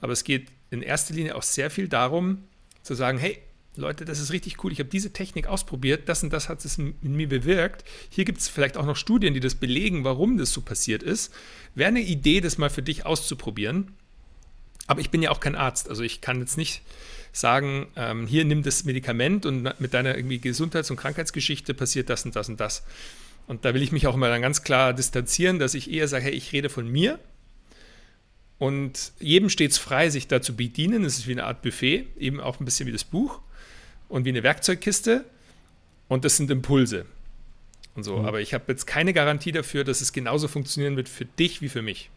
aber 0.00 0.12
es 0.12 0.24
geht 0.24 0.48
in 0.70 0.82
erster 0.82 1.14
Linie 1.14 1.36
auch 1.36 1.42
sehr 1.42 1.70
viel 1.70 1.88
darum, 1.88 2.44
zu 2.82 2.94
sagen, 2.94 3.18
hey, 3.18 3.38
Leute, 3.76 4.04
das 4.04 4.18
ist 4.18 4.32
richtig 4.32 4.62
cool, 4.64 4.72
ich 4.72 4.80
habe 4.80 4.88
diese 4.88 5.12
Technik 5.12 5.46
ausprobiert, 5.46 6.08
das 6.08 6.24
und 6.24 6.32
das 6.32 6.48
hat 6.48 6.64
es 6.64 6.78
in 6.78 6.96
mir 7.00 7.28
bewirkt. 7.28 7.84
Hier 8.10 8.24
gibt 8.24 8.38
es 8.38 8.48
vielleicht 8.48 8.76
auch 8.76 8.84
noch 8.84 8.96
Studien, 8.96 9.34
die 9.34 9.40
das 9.40 9.54
belegen, 9.54 10.02
warum 10.02 10.36
das 10.36 10.52
so 10.52 10.62
passiert 10.62 11.04
ist. 11.04 11.32
Wäre 11.76 11.88
eine 11.88 12.00
Idee, 12.00 12.40
das 12.40 12.58
mal 12.58 12.70
für 12.70 12.82
dich 12.82 13.06
auszuprobieren. 13.06 13.94
Aber 14.88 15.00
ich 15.00 15.10
bin 15.10 15.22
ja 15.22 15.30
auch 15.30 15.38
kein 15.38 15.54
Arzt, 15.54 15.88
also 15.88 16.02
ich 16.02 16.20
kann 16.20 16.40
jetzt 16.40 16.56
nicht 16.56 16.82
sagen, 17.30 17.86
ähm, 17.94 18.26
hier 18.26 18.44
nimm 18.44 18.62
das 18.62 18.84
Medikament 18.84 19.46
und 19.46 19.80
mit 19.80 19.94
deiner 19.94 20.16
irgendwie 20.16 20.40
Gesundheits- 20.40 20.90
und 20.90 20.96
Krankheitsgeschichte 20.96 21.74
passiert 21.74 22.10
das 22.10 22.24
und 22.24 22.34
das 22.34 22.48
und 22.48 22.58
das. 22.58 22.82
Und 23.48 23.64
da 23.64 23.74
will 23.74 23.82
ich 23.82 23.92
mich 23.92 24.06
auch 24.06 24.14
immer 24.14 24.28
dann 24.28 24.42
ganz 24.42 24.62
klar 24.62 24.92
distanzieren, 24.92 25.58
dass 25.58 25.74
ich 25.74 25.90
eher 25.90 26.06
sage, 26.06 26.26
hey, 26.26 26.32
ich 26.32 26.52
rede 26.52 26.68
von 26.68 26.86
mir. 26.86 27.18
Und 28.58 29.12
jedem 29.18 29.48
steht 29.48 29.70
es 29.70 29.78
frei, 29.78 30.10
sich 30.10 30.28
da 30.28 30.42
zu 30.42 30.54
bedienen. 30.54 31.04
Es 31.04 31.18
ist 31.18 31.26
wie 31.26 31.32
eine 31.32 31.44
Art 31.44 31.62
Buffet, 31.62 32.06
eben 32.18 32.40
auch 32.40 32.60
ein 32.60 32.64
bisschen 32.64 32.86
wie 32.86 32.92
das 32.92 33.04
Buch 33.04 33.40
und 34.08 34.26
wie 34.26 34.30
eine 34.30 34.42
Werkzeugkiste. 34.42 35.24
Und 36.08 36.24
das 36.24 36.36
sind 36.36 36.50
Impulse. 36.50 37.06
Und 37.94 38.04
so. 38.04 38.18
Mhm. 38.18 38.26
Aber 38.26 38.40
ich 38.40 38.52
habe 38.52 38.64
jetzt 38.68 38.86
keine 38.86 39.14
Garantie 39.14 39.52
dafür, 39.52 39.82
dass 39.82 40.02
es 40.02 40.12
genauso 40.12 40.46
funktionieren 40.46 40.96
wird 40.96 41.08
für 41.08 41.24
dich 41.24 41.62
wie 41.62 41.70
für 41.70 41.82
mich. 41.82 42.10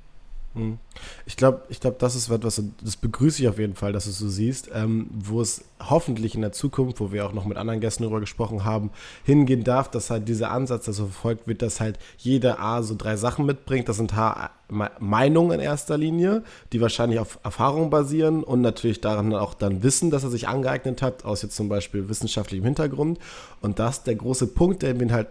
Hm. 0.54 0.80
Ich 1.26 1.38
glaube, 1.38 1.62
ich 1.70 1.80
glaub, 1.80 1.98
das 2.00 2.16
ist 2.16 2.30
etwas, 2.30 2.62
das 2.84 2.98
begrüße 2.98 3.42
ich 3.42 3.48
auf 3.48 3.58
jeden 3.58 3.76
Fall, 3.76 3.94
dass 3.94 4.04
du 4.04 4.10
es 4.10 4.18
so 4.18 4.28
siehst, 4.28 4.70
ähm, 4.74 5.08
wo 5.14 5.40
es 5.40 5.64
hoffentlich 5.80 6.36
in 6.36 6.42
der 6.42 6.52
Zukunft, 6.52 7.00
wo 7.00 7.14
wir 7.14 7.26
auch 7.26 7.32
noch 7.32 7.46
mit 7.46 7.58
anderen 7.58 7.80
Gästen 7.80 8.04
darüber 8.04 8.20
gesprochen 8.20 8.66
haben, 8.66 8.92
hingehen 9.24 9.64
darf, 9.64 9.90
dass 9.90 10.10
halt 10.10 10.28
dieser 10.28 10.52
Ansatz, 10.52 10.86
der 10.86 10.94
so 10.94 11.06
verfolgt 11.06 11.48
wird, 11.48 11.62
dass 11.62 11.80
halt 11.80 12.00
jeder 12.18 12.60
A 12.60 12.84
so 12.84 12.96
drei 12.98 13.16
Sachen 13.16 13.46
mitbringt. 13.46 13.88
Das 13.88 13.98
sind 13.98 14.16
H 14.16 14.52
Meinungen 15.00 15.52
in 15.52 15.60
erster 15.60 15.98
Linie, 15.98 16.44
die 16.72 16.80
wahrscheinlich 16.80 17.20
auf 17.20 17.40
Erfahrung 17.44 17.90
basieren 17.90 18.42
und 18.42 18.62
natürlich 18.62 19.02
daran 19.02 19.34
auch 19.34 19.54
dann 19.54 19.84
Wissen, 19.84 20.12
dass 20.12 20.24
er 20.24 20.30
sich 20.30 20.48
angeeignet 20.48 21.02
hat, 21.02 21.26
aus 21.26 21.42
jetzt 21.42 21.58
zum 21.58 21.68
Beispiel 21.68 22.08
wissenschaftlichem 22.08 22.64
Hintergrund. 22.64 23.20
Und 23.62 23.80
das 23.80 24.04
der 24.04 24.16
große 24.16 24.48
Punkt, 24.48 24.82
der 24.82 24.96
mir 24.96 25.12
halt 25.12 25.28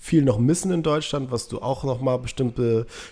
viel 0.00 0.22
noch 0.22 0.38
missen 0.38 0.70
in 0.70 0.82
Deutschland, 0.82 1.30
was 1.30 1.48
du 1.48 1.60
auch 1.60 1.84
nochmal 1.84 2.18
bestimmt 2.18 2.56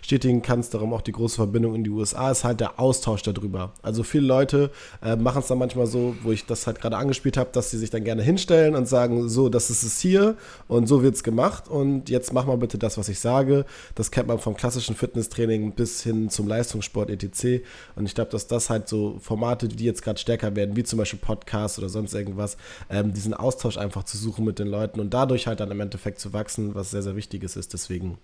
bestätigen 0.00 0.42
kannst, 0.42 0.74
darum 0.74 0.92
auch 0.92 1.02
die 1.02 1.12
große 1.12 1.36
Verbindung 1.36 1.74
in 1.74 1.84
die 1.84 1.90
USA, 1.90 2.30
ist 2.30 2.44
halt 2.44 2.60
der 2.60 2.80
Austausch 2.80 3.22
darüber. 3.22 3.72
Also 3.82 4.02
viele 4.02 4.26
Leute 4.26 4.70
äh, 5.02 5.16
machen 5.16 5.40
es 5.40 5.48
dann 5.48 5.58
manchmal 5.58 5.86
so, 5.86 6.16
wo 6.22 6.32
ich 6.32 6.46
das 6.46 6.66
halt 6.66 6.80
gerade 6.80 6.96
angespielt 6.96 7.36
habe, 7.36 7.50
dass 7.52 7.70
sie 7.70 7.78
sich 7.78 7.90
dann 7.90 8.04
gerne 8.04 8.22
hinstellen 8.22 8.74
und 8.74 8.88
sagen, 8.88 9.28
so, 9.28 9.48
das 9.48 9.70
ist 9.70 9.82
es 9.82 10.00
hier 10.00 10.36
und 10.68 10.86
so 10.86 11.02
wird 11.02 11.14
es 11.14 11.22
gemacht 11.22 11.68
und 11.68 12.08
jetzt 12.08 12.32
mach 12.32 12.46
mal 12.46 12.56
bitte 12.56 12.78
das, 12.78 12.98
was 12.98 13.08
ich 13.08 13.20
sage. 13.20 13.64
Das 13.94 14.10
kennt 14.10 14.28
man 14.28 14.38
vom 14.38 14.56
klassischen 14.56 14.96
Fitnesstraining 14.96 15.72
bis 15.72 16.02
hin 16.02 16.30
zum 16.30 16.48
Leistungssport 16.48 17.10
etc. 17.10 17.64
Und 17.96 18.06
ich 18.06 18.14
glaube, 18.14 18.30
dass 18.30 18.46
das 18.46 18.70
halt 18.70 18.88
so 18.88 19.18
Formate, 19.20 19.68
die 19.68 19.84
jetzt 19.84 20.02
gerade 20.02 20.18
stärker 20.18 20.56
werden, 20.56 20.76
wie 20.76 20.84
zum 20.84 20.98
Beispiel 20.98 21.18
Podcasts 21.18 21.78
oder 21.78 21.88
sonst 21.88 22.14
irgendwas, 22.14 22.56
ähm, 22.90 23.12
diesen 23.12 23.34
Austausch 23.34 23.76
einfach 23.76 24.04
zu 24.04 24.16
suchen 24.16 24.44
mit 24.44 24.58
den 24.58 24.68
Leuten 24.68 25.00
und 25.00 25.12
dadurch 25.12 25.46
halt 25.46 25.60
dann 25.60 25.70
im 25.70 25.80
Endeffekt 25.80 26.18
zu 26.18 26.32
wachsen 26.32 26.63
wachsen, 26.68 26.74
was 26.74 26.90
sehr, 26.90 27.02
sehr 27.02 27.16
Wichtiges 27.16 27.56
ist. 27.56 27.72
Deswegen 27.72 28.18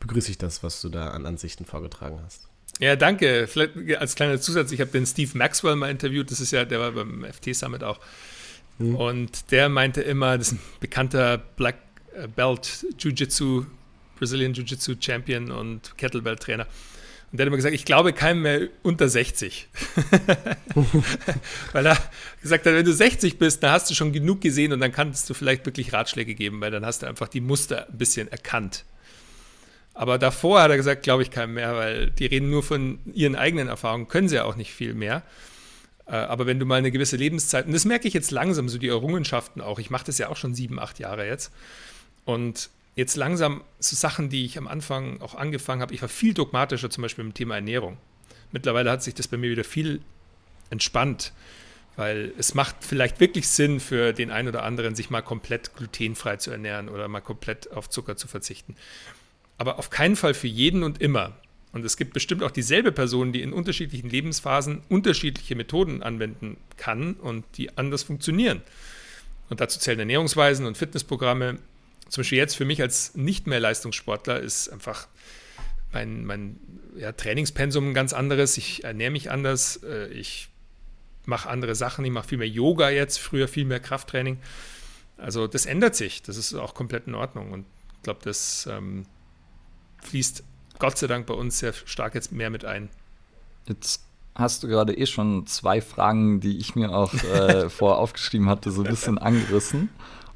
begrüße 0.00 0.30
ich 0.30 0.38
das, 0.38 0.62
was 0.62 0.80
du 0.80 0.88
da 0.88 1.10
an 1.10 1.26
Ansichten 1.26 1.64
vorgetragen 1.64 2.20
hast. 2.24 2.48
Ja, 2.80 2.96
danke. 2.96 3.46
Vielleicht 3.46 3.76
als 3.98 4.16
kleiner 4.16 4.40
Zusatz, 4.40 4.72
ich 4.72 4.80
habe 4.80 4.90
den 4.90 5.06
Steve 5.06 5.30
Maxwell 5.34 5.76
mal 5.76 5.90
interviewt, 5.90 6.30
das 6.30 6.40
ist 6.40 6.50
ja, 6.50 6.64
der 6.64 6.80
war 6.80 6.92
beim 6.92 7.24
FT 7.24 7.54
Summit 7.54 7.84
auch. 7.84 8.00
Mhm. 8.78 8.96
Und 8.96 9.50
der 9.52 9.68
meinte 9.68 10.02
immer, 10.02 10.36
das 10.38 10.48
ist 10.48 10.54
ein 10.54 10.60
bekannter 10.80 11.38
Black 11.38 11.76
Belt 12.34 12.86
Jiu-Jitsu, 12.98 13.66
Brazilian 14.18 14.52
Jiu-Jitsu 14.54 14.96
Champion 15.00 15.50
und 15.50 15.96
Kettlebell 15.96 16.36
Trainer. 16.36 16.66
Und 17.34 17.38
der 17.38 17.46
hat 17.46 17.48
immer 17.48 17.56
gesagt, 17.56 17.74
ich 17.74 17.84
glaube 17.84 18.12
keinem 18.12 18.42
mehr 18.42 18.68
unter 18.84 19.08
60. 19.08 19.66
weil 21.72 21.86
er 21.86 21.98
gesagt 22.40 22.64
hat, 22.64 22.72
wenn 22.72 22.84
du 22.84 22.92
60 22.92 23.38
bist, 23.38 23.60
dann 23.60 23.72
hast 23.72 23.90
du 23.90 23.94
schon 23.94 24.12
genug 24.12 24.40
gesehen 24.40 24.72
und 24.72 24.78
dann 24.78 24.92
kannst 24.92 25.28
du 25.28 25.34
vielleicht 25.34 25.66
wirklich 25.66 25.92
Ratschläge 25.92 26.36
geben, 26.36 26.60
weil 26.60 26.70
dann 26.70 26.86
hast 26.86 27.02
du 27.02 27.08
einfach 27.08 27.26
die 27.26 27.40
Muster 27.40 27.88
ein 27.88 27.98
bisschen 27.98 28.30
erkannt. 28.30 28.84
Aber 29.94 30.16
davor 30.16 30.62
hat 30.62 30.70
er 30.70 30.76
gesagt, 30.76 31.02
glaube 31.02 31.24
ich 31.24 31.32
keinem 31.32 31.54
mehr, 31.54 31.74
weil 31.74 32.12
die 32.12 32.26
reden 32.26 32.50
nur 32.50 32.62
von 32.62 33.00
ihren 33.12 33.34
eigenen 33.34 33.66
Erfahrungen, 33.66 34.06
können 34.06 34.28
sie 34.28 34.36
ja 34.36 34.44
auch 34.44 34.54
nicht 34.54 34.72
viel 34.72 34.94
mehr. 34.94 35.24
Äh, 36.06 36.12
aber 36.12 36.46
wenn 36.46 36.60
du 36.60 36.66
mal 36.66 36.76
eine 36.76 36.92
gewisse 36.92 37.16
Lebenszeit, 37.16 37.66
und 37.66 37.72
das 37.72 37.84
merke 37.84 38.06
ich 38.06 38.14
jetzt 38.14 38.30
langsam, 38.30 38.68
so 38.68 38.78
die 38.78 38.86
Errungenschaften 38.86 39.60
auch, 39.60 39.80
ich 39.80 39.90
mache 39.90 40.04
das 40.06 40.18
ja 40.18 40.28
auch 40.28 40.36
schon 40.36 40.54
sieben, 40.54 40.78
acht 40.78 41.00
Jahre 41.00 41.26
jetzt. 41.26 41.50
Und 42.24 42.70
jetzt 42.96 43.16
langsam 43.16 43.62
so 43.78 43.96
Sachen, 43.96 44.28
die 44.28 44.44
ich 44.44 44.58
am 44.58 44.68
Anfang 44.68 45.20
auch 45.20 45.34
angefangen 45.34 45.82
habe. 45.82 45.94
Ich 45.94 46.02
war 46.02 46.08
viel 46.08 46.34
dogmatischer, 46.34 46.90
zum 46.90 47.02
Beispiel 47.02 47.24
im 47.24 47.34
Thema 47.34 47.56
Ernährung. 47.56 47.96
Mittlerweile 48.52 48.90
hat 48.90 49.02
sich 49.02 49.14
das 49.14 49.28
bei 49.28 49.36
mir 49.36 49.50
wieder 49.50 49.64
viel 49.64 50.00
entspannt, 50.70 51.32
weil 51.96 52.32
es 52.38 52.54
macht 52.54 52.76
vielleicht 52.80 53.20
wirklich 53.20 53.48
Sinn 53.48 53.80
für 53.80 54.12
den 54.12 54.30
einen 54.30 54.48
oder 54.48 54.62
anderen, 54.62 54.94
sich 54.94 55.10
mal 55.10 55.22
komplett 55.22 55.74
glutenfrei 55.76 56.36
zu 56.36 56.50
ernähren 56.50 56.88
oder 56.88 57.08
mal 57.08 57.20
komplett 57.20 57.70
auf 57.72 57.90
Zucker 57.90 58.16
zu 58.16 58.28
verzichten. 58.28 58.76
Aber 59.58 59.78
auf 59.78 59.90
keinen 59.90 60.16
Fall 60.16 60.34
für 60.34 60.48
jeden 60.48 60.82
und 60.82 61.00
immer. 61.00 61.32
Und 61.72 61.84
es 61.84 61.96
gibt 61.96 62.12
bestimmt 62.12 62.44
auch 62.44 62.52
dieselbe 62.52 62.92
Person, 62.92 63.32
die 63.32 63.42
in 63.42 63.52
unterschiedlichen 63.52 64.08
Lebensphasen 64.08 64.82
unterschiedliche 64.88 65.56
Methoden 65.56 66.04
anwenden 66.04 66.56
kann 66.76 67.14
und 67.14 67.44
die 67.56 67.76
anders 67.76 68.04
funktionieren. 68.04 68.62
Und 69.50 69.60
dazu 69.60 69.80
zählen 69.80 69.98
Ernährungsweisen 69.98 70.66
und 70.66 70.78
Fitnessprogramme 70.78 71.58
zum 72.08 72.22
Beispiel 72.22 72.38
jetzt 72.38 72.56
für 72.56 72.64
mich 72.64 72.80
als 72.80 73.14
nicht 73.14 73.46
mehr 73.46 73.60
Leistungssportler 73.60 74.40
ist 74.40 74.68
einfach 74.68 75.08
mein, 75.92 76.24
mein 76.24 76.58
ja, 76.96 77.12
Trainingspensum 77.12 77.90
ein 77.90 77.94
ganz 77.94 78.12
anderes. 78.12 78.56
Ich 78.58 78.84
ernähre 78.84 79.10
mich 79.10 79.30
anders, 79.30 79.82
äh, 79.82 80.08
ich 80.08 80.48
mache 81.24 81.48
andere 81.48 81.74
Sachen, 81.74 82.04
ich 82.04 82.10
mache 82.10 82.28
viel 82.28 82.38
mehr 82.38 82.48
Yoga 82.48 82.90
jetzt, 82.90 83.18
früher 83.18 83.48
viel 83.48 83.64
mehr 83.64 83.80
Krafttraining. 83.80 84.38
Also 85.16 85.46
das 85.46 85.66
ändert 85.66 85.94
sich, 85.94 86.22
das 86.22 86.36
ist 86.36 86.54
auch 86.54 86.74
komplett 86.74 87.06
in 87.06 87.14
Ordnung 87.14 87.52
und 87.52 87.66
ich 87.96 88.02
glaube, 88.02 88.20
das 88.24 88.68
ähm, 88.70 89.06
fließt 90.02 90.44
Gott 90.78 90.98
sei 90.98 91.06
Dank 91.06 91.26
bei 91.26 91.34
uns 91.34 91.60
sehr 91.60 91.72
stark 91.72 92.14
jetzt 92.14 92.32
mehr 92.32 92.50
mit 92.50 92.64
ein. 92.64 92.90
Jetzt 93.66 94.04
hast 94.34 94.62
du 94.62 94.68
gerade 94.68 94.96
eh 94.96 95.06
schon 95.06 95.46
zwei 95.46 95.80
Fragen, 95.80 96.40
die 96.40 96.58
ich 96.58 96.74
mir 96.74 96.90
auch 96.90 97.14
äh, 97.14 97.70
vorher 97.70 97.98
aufgeschrieben 97.98 98.48
hatte, 98.48 98.70
so 98.70 98.82
ein 98.82 98.90
bisschen 98.90 99.18
angerissen. 99.18 99.88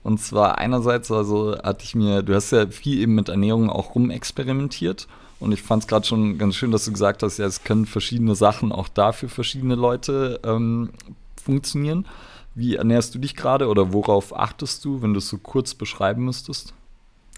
Und 0.08 0.16
zwar 0.22 0.56
einerseits, 0.56 1.10
also 1.10 1.58
hatte 1.62 1.84
ich 1.84 1.94
mir, 1.94 2.22
du 2.22 2.34
hast 2.34 2.50
ja 2.50 2.66
viel 2.68 2.98
eben 2.98 3.14
mit 3.14 3.28
Ernährung 3.28 3.68
auch 3.68 3.94
rumexperimentiert. 3.94 5.06
Und 5.38 5.52
ich 5.52 5.60
fand 5.60 5.82
es 5.82 5.86
gerade 5.86 6.06
schon 6.06 6.38
ganz 6.38 6.56
schön, 6.56 6.70
dass 6.70 6.86
du 6.86 6.92
gesagt 6.92 7.22
hast, 7.22 7.36
ja, 7.36 7.44
es 7.44 7.62
können 7.62 7.84
verschiedene 7.84 8.34
Sachen 8.34 8.72
auch 8.72 8.88
da 8.88 9.12
für 9.12 9.28
verschiedene 9.28 9.74
Leute 9.74 10.40
ähm, 10.44 10.92
funktionieren. 11.36 12.06
Wie 12.54 12.76
ernährst 12.76 13.14
du 13.14 13.18
dich 13.18 13.36
gerade 13.36 13.68
oder 13.68 13.92
worauf 13.92 14.34
achtest 14.34 14.82
du, 14.86 15.02
wenn 15.02 15.12
du 15.12 15.18
es 15.18 15.28
so 15.28 15.36
kurz 15.36 15.74
beschreiben 15.74 16.24
müsstest? 16.24 16.72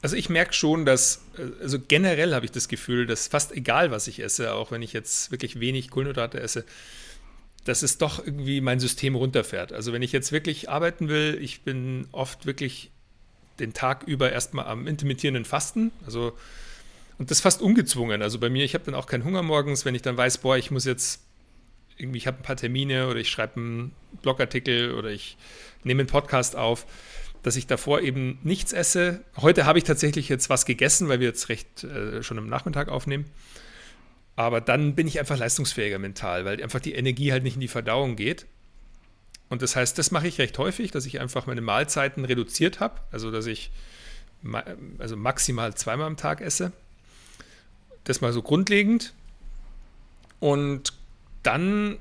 Also 0.00 0.14
ich 0.14 0.28
merke 0.28 0.52
schon, 0.52 0.86
dass, 0.86 1.22
äh, 1.38 1.62
also 1.64 1.76
generell 1.80 2.36
habe 2.36 2.44
ich 2.44 2.52
das 2.52 2.68
Gefühl, 2.68 3.04
dass 3.04 3.26
fast 3.26 3.50
egal, 3.50 3.90
was 3.90 4.06
ich 4.06 4.22
esse, 4.22 4.54
auch 4.54 4.70
wenn 4.70 4.82
ich 4.82 4.92
jetzt 4.92 5.32
wirklich 5.32 5.58
wenig 5.58 5.90
Kohlenhydrate 5.90 6.38
esse, 6.38 6.64
dass 7.70 7.84
es 7.84 7.98
doch 7.98 8.18
irgendwie 8.18 8.60
mein 8.60 8.80
System 8.80 9.14
runterfährt. 9.14 9.72
Also 9.72 9.92
wenn 9.92 10.02
ich 10.02 10.10
jetzt 10.10 10.32
wirklich 10.32 10.68
arbeiten 10.68 11.08
will, 11.08 11.38
ich 11.40 11.60
bin 11.60 12.08
oft 12.10 12.44
wirklich 12.44 12.90
den 13.60 13.72
Tag 13.74 14.02
über 14.08 14.32
erstmal 14.32 14.66
am 14.66 14.88
intermittierenden 14.88 15.44
Fasten. 15.44 15.92
Also 16.04 16.36
und 17.16 17.30
das 17.30 17.40
fast 17.40 17.62
ungezwungen. 17.62 18.22
Also 18.22 18.40
bei 18.40 18.50
mir, 18.50 18.64
ich 18.64 18.74
habe 18.74 18.82
dann 18.84 18.96
auch 18.96 19.06
keinen 19.06 19.22
Hunger 19.22 19.42
morgens, 19.42 19.84
wenn 19.84 19.94
ich 19.94 20.02
dann 20.02 20.16
weiß, 20.16 20.38
boah, 20.38 20.56
ich 20.56 20.72
muss 20.72 20.84
jetzt 20.84 21.22
irgendwie, 21.96 22.18
ich 22.18 22.26
habe 22.26 22.38
ein 22.38 22.42
paar 22.42 22.56
Termine 22.56 23.06
oder 23.06 23.20
ich 23.20 23.28
schreibe 23.28 23.60
einen 23.60 23.92
Blogartikel 24.20 24.92
oder 24.94 25.10
ich 25.10 25.36
nehme 25.84 26.00
einen 26.00 26.08
Podcast 26.08 26.56
auf, 26.56 26.86
dass 27.44 27.54
ich 27.54 27.68
davor 27.68 28.00
eben 28.00 28.40
nichts 28.42 28.72
esse. 28.72 29.22
Heute 29.36 29.64
habe 29.64 29.78
ich 29.78 29.84
tatsächlich 29.84 30.28
jetzt 30.28 30.50
was 30.50 30.66
gegessen, 30.66 31.08
weil 31.08 31.20
wir 31.20 31.28
jetzt 31.28 31.48
recht 31.48 31.84
äh, 31.84 32.24
schon 32.24 32.36
am 32.36 32.48
Nachmittag 32.48 32.88
aufnehmen. 32.88 33.26
Aber 34.40 34.62
dann 34.62 34.94
bin 34.94 35.06
ich 35.06 35.18
einfach 35.18 35.36
leistungsfähiger 35.36 35.98
mental, 35.98 36.46
weil 36.46 36.62
einfach 36.62 36.80
die 36.80 36.94
Energie 36.94 37.30
halt 37.30 37.42
nicht 37.42 37.56
in 37.56 37.60
die 37.60 37.68
Verdauung 37.68 38.16
geht. 38.16 38.46
Und 39.50 39.60
das 39.60 39.76
heißt, 39.76 39.98
das 39.98 40.12
mache 40.12 40.28
ich 40.28 40.38
recht 40.38 40.56
häufig, 40.56 40.92
dass 40.92 41.04
ich 41.04 41.20
einfach 41.20 41.46
meine 41.46 41.60
Mahlzeiten 41.60 42.24
reduziert 42.24 42.80
habe. 42.80 43.02
Also, 43.12 43.30
dass 43.30 43.44
ich 43.44 43.70
also 44.96 45.14
maximal 45.18 45.74
zweimal 45.74 46.06
am 46.06 46.16
Tag 46.16 46.40
esse. 46.40 46.72
Das 48.04 48.22
mal 48.22 48.32
so 48.32 48.40
grundlegend. 48.40 49.12
Und 50.38 50.94
dann 51.42 51.98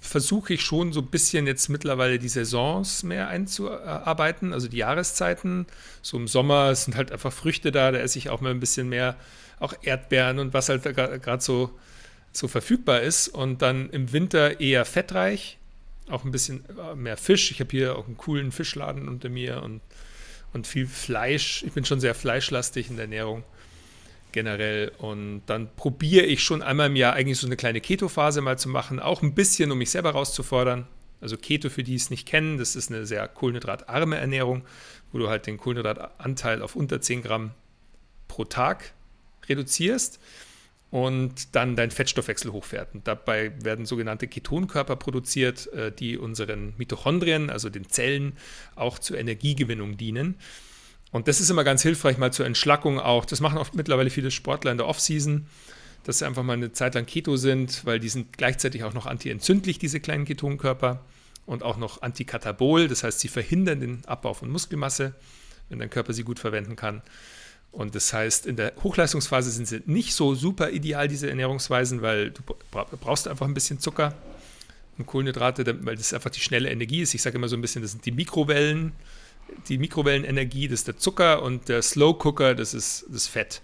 versuche 0.00 0.54
ich 0.54 0.62
schon 0.62 0.94
so 0.94 1.00
ein 1.00 1.08
bisschen 1.08 1.46
jetzt 1.46 1.68
mittlerweile 1.68 2.18
die 2.18 2.30
Saisons 2.30 3.02
mehr 3.02 3.28
einzuarbeiten, 3.28 4.54
also 4.54 4.68
die 4.68 4.78
Jahreszeiten. 4.78 5.66
So 6.00 6.16
im 6.16 6.28
Sommer 6.28 6.74
sind 6.74 6.96
halt 6.96 7.12
einfach 7.12 7.30
Früchte 7.30 7.72
da, 7.72 7.92
da 7.92 7.98
esse 7.98 8.16
ich 8.16 8.30
auch 8.30 8.40
mal 8.40 8.52
ein 8.52 8.60
bisschen 8.60 8.88
mehr 8.88 9.16
auch 9.60 9.74
Erdbeeren 9.82 10.38
und 10.38 10.54
was 10.54 10.68
halt 10.68 10.82
gerade 10.82 11.42
so, 11.42 11.70
so 12.32 12.48
verfügbar 12.48 13.00
ist. 13.00 13.28
Und 13.28 13.62
dann 13.62 13.90
im 13.90 14.12
Winter 14.12 14.60
eher 14.60 14.84
fettreich, 14.84 15.58
auch 16.08 16.24
ein 16.24 16.30
bisschen 16.30 16.64
äh, 16.78 16.94
mehr 16.94 17.16
Fisch. 17.16 17.50
Ich 17.50 17.60
habe 17.60 17.70
hier 17.70 17.96
auch 17.96 18.06
einen 18.06 18.16
coolen 18.16 18.52
Fischladen 18.52 19.08
unter 19.08 19.28
mir 19.28 19.62
und, 19.62 19.80
und 20.52 20.66
viel 20.66 20.86
Fleisch. 20.86 21.62
Ich 21.64 21.72
bin 21.72 21.84
schon 21.84 22.00
sehr 22.00 22.14
fleischlastig 22.14 22.88
in 22.90 22.96
der 22.96 23.04
Ernährung 23.04 23.44
generell. 24.32 24.92
Und 24.98 25.42
dann 25.46 25.74
probiere 25.74 26.26
ich 26.26 26.42
schon 26.42 26.62
einmal 26.62 26.88
im 26.88 26.96
Jahr 26.96 27.14
eigentlich 27.14 27.38
so 27.38 27.46
eine 27.46 27.56
kleine 27.56 27.80
Keto-Phase 27.80 28.40
mal 28.40 28.58
zu 28.58 28.68
machen, 28.68 29.00
auch 29.00 29.22
ein 29.22 29.34
bisschen, 29.34 29.70
um 29.70 29.78
mich 29.78 29.90
selber 29.90 30.10
rauszufordern. 30.10 30.86
Also 31.20 31.36
Keto, 31.36 31.68
für 31.68 31.82
die 31.82 31.96
es 31.96 32.10
nicht 32.10 32.26
kennen, 32.26 32.58
das 32.58 32.76
ist 32.76 32.90
eine 32.90 33.04
sehr 33.04 33.26
kohlenhydratarme 33.26 34.16
Ernährung, 34.16 34.64
wo 35.10 35.18
du 35.18 35.28
halt 35.28 35.46
den 35.46 35.56
Kohlenhydratanteil 35.56 36.62
auf 36.62 36.76
unter 36.76 37.00
10 37.00 37.22
Gramm 37.22 37.50
pro 38.28 38.44
Tag 38.44 38.92
reduzierst 39.48 40.18
und 40.90 41.54
dann 41.54 41.76
dein 41.76 41.90
Fettstoffwechsel 41.90 42.52
hochfährt. 42.52 42.94
Und 42.94 43.06
dabei 43.06 43.52
werden 43.62 43.84
sogenannte 43.84 44.26
Ketonkörper 44.26 44.96
produziert, 44.96 45.70
äh, 45.72 45.92
die 45.92 46.16
unseren 46.16 46.74
Mitochondrien, 46.78 47.50
also 47.50 47.68
den 47.68 47.88
Zellen, 47.88 48.32
auch 48.74 48.98
zur 48.98 49.18
Energiegewinnung 49.18 49.96
dienen. 49.96 50.36
Und 51.10 51.28
das 51.28 51.40
ist 51.40 51.50
immer 51.50 51.64
ganz 51.64 51.82
hilfreich, 51.82 52.18
mal 52.18 52.32
zur 52.32 52.46
Entschlackung 52.46 53.00
auch. 53.00 53.24
Das 53.24 53.40
machen 53.40 53.58
oft 53.58 53.74
mittlerweile 53.74 54.10
viele 54.10 54.30
Sportler 54.30 54.72
in 54.72 54.78
der 54.78 54.86
Offseason, 54.86 55.46
dass 56.04 56.18
sie 56.18 56.26
einfach 56.26 56.42
mal 56.42 56.54
eine 56.54 56.72
Zeit 56.72 56.94
lang 56.94 57.06
Keto 57.06 57.36
sind, 57.36 57.84
weil 57.84 57.98
die 57.98 58.08
sind 58.08 58.36
gleichzeitig 58.36 58.84
auch 58.84 58.94
noch 58.94 59.06
antientzündlich, 59.06 59.78
diese 59.78 60.00
kleinen 60.00 60.24
Ketonkörper, 60.24 61.04
und 61.48 61.62
auch 61.62 61.78
noch 61.78 62.02
antikatabol. 62.02 62.88
Das 62.88 63.02
heißt, 63.02 63.20
sie 63.20 63.28
verhindern 63.28 63.80
den 63.80 64.04
Abbau 64.04 64.34
von 64.34 64.50
Muskelmasse, 64.50 65.14
wenn 65.70 65.78
dein 65.78 65.90
Körper 65.90 66.12
sie 66.12 66.22
gut 66.22 66.38
verwenden 66.38 66.76
kann. 66.76 67.02
Und 67.70 67.94
das 67.94 68.12
heißt, 68.12 68.46
in 68.46 68.56
der 68.56 68.72
Hochleistungsphase 68.82 69.50
sind 69.50 69.68
sie 69.68 69.82
nicht 69.86 70.14
so 70.14 70.34
super 70.34 70.70
ideal, 70.70 71.06
diese 71.06 71.28
Ernährungsweisen, 71.28 72.02
weil 72.02 72.30
du 72.30 72.42
brauchst 72.72 73.28
einfach 73.28 73.46
ein 73.46 73.54
bisschen 73.54 73.78
Zucker 73.78 74.14
und 74.96 75.06
Kohlenhydrate, 75.06 75.84
weil 75.84 75.96
das 75.96 76.12
einfach 76.12 76.30
die 76.30 76.40
schnelle 76.40 76.70
Energie 76.70 77.02
ist. 77.02 77.14
Ich 77.14 77.22
sage 77.22 77.36
immer 77.36 77.48
so 77.48 77.56
ein 77.56 77.60
bisschen, 77.60 77.82
das 77.82 77.92
sind 77.92 78.04
die 78.04 78.10
Mikrowellen, 78.10 78.92
die 79.68 79.78
Mikrowellenenergie, 79.78 80.68
das 80.68 80.80
ist 80.80 80.88
der 80.88 80.96
Zucker 80.96 81.42
und 81.42 81.68
der 81.68 81.82
Slow 81.82 82.18
Cooker, 82.18 82.54
das 82.54 82.74
ist 82.74 83.06
das 83.08 83.26
Fett. 83.26 83.60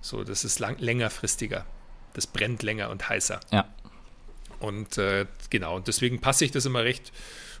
So, 0.00 0.24
das 0.24 0.44
ist 0.44 0.58
lang, 0.58 0.76
längerfristiger. 0.78 1.64
Das 2.12 2.26
brennt 2.26 2.62
länger 2.62 2.90
und 2.90 3.08
heißer. 3.08 3.40
Ja. 3.50 3.68
Und 4.60 4.98
äh, 4.98 5.26
genau, 5.50 5.76
und 5.76 5.88
deswegen 5.88 6.20
passe 6.20 6.44
ich 6.44 6.50
das 6.50 6.66
immer 6.66 6.84
recht, 6.84 7.12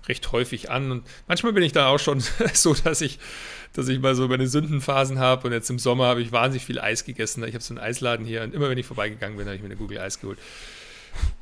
recht 0.08 0.32
häufig 0.32 0.70
an. 0.70 0.90
Und 0.90 1.04
manchmal 1.28 1.52
bin 1.52 1.62
ich 1.62 1.72
da 1.72 1.88
auch 1.88 1.98
schon 1.98 2.22
so, 2.52 2.74
dass 2.74 3.00
ich, 3.00 3.18
dass 3.72 3.88
ich 3.88 4.00
mal 4.00 4.14
so 4.14 4.28
meine 4.28 4.46
Sündenphasen 4.46 5.18
habe. 5.18 5.46
Und 5.46 5.52
jetzt 5.52 5.70
im 5.70 5.78
Sommer 5.78 6.06
habe 6.06 6.22
ich 6.22 6.32
wahnsinnig 6.32 6.64
viel 6.64 6.80
Eis 6.80 7.04
gegessen. 7.04 7.44
Ich 7.44 7.54
habe 7.54 7.64
so 7.64 7.74
einen 7.74 7.82
Eisladen 7.82 8.26
hier 8.26 8.42
und 8.42 8.54
immer 8.54 8.68
wenn 8.68 8.78
ich 8.78 8.86
vorbeigegangen 8.86 9.36
bin, 9.36 9.46
habe 9.46 9.56
ich 9.56 9.62
mir 9.62 9.68
eine 9.68 9.76
Google 9.76 9.98
Eis 9.98 10.20
geholt. 10.20 10.38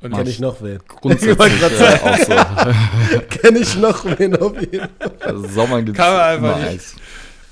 Und 0.02 0.12
Kenn 0.12 0.26
ich 0.26 0.38
noch 0.38 0.62
wen? 0.62 0.80
Grundsätzlich 0.86 1.62
äh, 1.62 1.98
auch 2.02 2.18
so. 2.18 3.20
Kenn 3.30 3.56
ich 3.56 3.76
noch 3.76 4.04
wen 4.04 4.36
auf 4.36 4.60
jeden 4.60 4.88
Fall. 4.98 5.12
Also 5.20 5.48
Sommer 5.48 5.82
gibt 5.82 5.98
es 5.98 6.04
immer 6.04 6.54
Eis. 6.56 6.96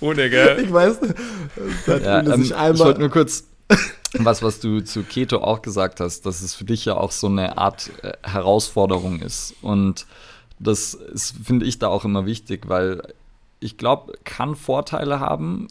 Ohne, 0.01 0.31
gell? 0.31 0.63
Ich 0.65 0.73
weiß, 0.73 0.99
das 1.87 2.03
ja, 2.03 2.21
ähm, 2.21 2.43
ich 2.43 2.51
wollte 2.53 3.01
nur 3.01 3.11
kurz 3.11 3.45
was, 4.15 4.43
was 4.43 4.61
du 4.61 4.81
zu 4.81 5.03
Keto 5.03 5.39
auch 5.39 5.63
gesagt 5.63 6.01
hast, 6.01 6.27
dass 6.27 6.43
es 6.43 6.55
für 6.55 6.65
dich 6.65 6.85
ja 6.85 6.97
auch 6.97 7.13
so 7.13 7.29
eine 7.29 7.59
Art 7.59 7.91
äh, 8.03 8.13
Herausforderung 8.23 9.21
ist. 9.21 9.55
Und 9.63 10.07
das 10.61 10.99
finde 11.43 11.67
ich 11.67 11.79
da 11.79 11.89
auch 11.89 12.05
immer 12.05 12.27
wichtig, 12.27 12.69
weil 12.69 13.03
ich 13.63 13.77
glaube, 13.77 14.15
kann 14.25 14.57
Vorteile 14.57 15.21
haben. 15.21 15.69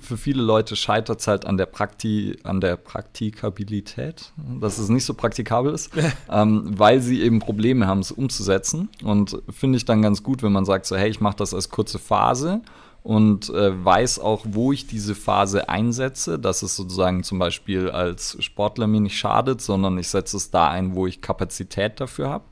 für 0.00 0.16
viele 0.16 0.42
Leute 0.42 0.74
scheitert 0.74 1.20
es 1.20 1.28
halt 1.28 1.46
an 1.46 1.56
der, 1.56 1.66
Prakti 1.66 2.36
an 2.42 2.60
der 2.60 2.76
Praktikabilität, 2.76 4.32
dass 4.60 4.78
es 4.78 4.88
nicht 4.88 5.04
so 5.04 5.14
praktikabel 5.14 5.72
ist, 5.72 5.90
ähm, 6.30 6.64
weil 6.76 7.00
sie 7.00 7.22
eben 7.22 7.38
Probleme 7.38 7.86
haben, 7.86 8.00
es 8.00 8.10
umzusetzen. 8.10 8.88
Und 9.04 9.40
finde 9.50 9.76
ich 9.76 9.84
dann 9.84 10.02
ganz 10.02 10.22
gut, 10.22 10.42
wenn 10.42 10.52
man 10.52 10.64
sagt, 10.64 10.86
so, 10.86 10.96
hey, 10.96 11.08
ich 11.08 11.20
mache 11.20 11.36
das 11.36 11.54
als 11.54 11.68
kurze 11.68 12.00
Phase 12.00 12.60
und 13.04 13.50
äh, 13.50 13.84
weiß 13.84 14.18
auch, 14.18 14.44
wo 14.44 14.72
ich 14.72 14.88
diese 14.88 15.14
Phase 15.14 15.68
einsetze, 15.68 16.38
dass 16.40 16.62
es 16.62 16.74
sozusagen 16.74 17.22
zum 17.22 17.38
Beispiel 17.38 17.90
als 17.90 18.36
Sportler 18.40 18.88
mir 18.88 19.00
nicht 19.00 19.16
schadet, 19.16 19.60
sondern 19.60 19.96
ich 19.96 20.08
setze 20.08 20.36
es 20.36 20.50
da 20.50 20.68
ein, 20.68 20.94
wo 20.96 21.06
ich 21.06 21.20
Kapazität 21.20 22.00
dafür 22.00 22.30
habe. 22.30 22.44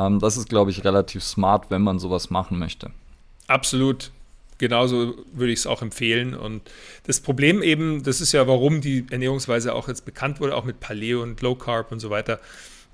Ähm, 0.00 0.18
das 0.18 0.36
ist, 0.36 0.48
glaube 0.48 0.70
ich, 0.70 0.84
relativ 0.84 1.22
smart, 1.22 1.70
wenn 1.70 1.82
man 1.82 1.98
sowas 1.98 2.30
machen 2.30 2.58
möchte. 2.58 2.90
Absolut. 3.46 4.12
Genauso 4.58 5.14
würde 5.32 5.52
ich 5.52 5.60
es 5.60 5.66
auch 5.66 5.82
empfehlen. 5.82 6.34
Und 6.34 6.62
das 7.06 7.20
Problem 7.20 7.62
eben, 7.62 8.02
das 8.02 8.20
ist 8.20 8.32
ja, 8.32 8.46
warum 8.46 8.80
die 8.80 9.06
Ernährungsweise 9.10 9.74
auch 9.74 9.88
jetzt 9.88 10.04
bekannt 10.04 10.40
wurde, 10.40 10.54
auch 10.54 10.64
mit 10.64 10.80
Paleo 10.80 11.22
und 11.22 11.40
Low 11.40 11.54
Carb 11.54 11.92
und 11.92 12.00
so 12.00 12.10
weiter, 12.10 12.40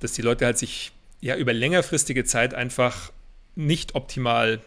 dass 0.00 0.12
die 0.12 0.22
Leute 0.22 0.44
halt 0.44 0.58
sich 0.58 0.92
ja 1.20 1.36
über 1.36 1.52
längerfristige 1.52 2.24
Zeit 2.24 2.54
einfach 2.54 3.10
nicht 3.56 3.94
optimal 3.94 4.60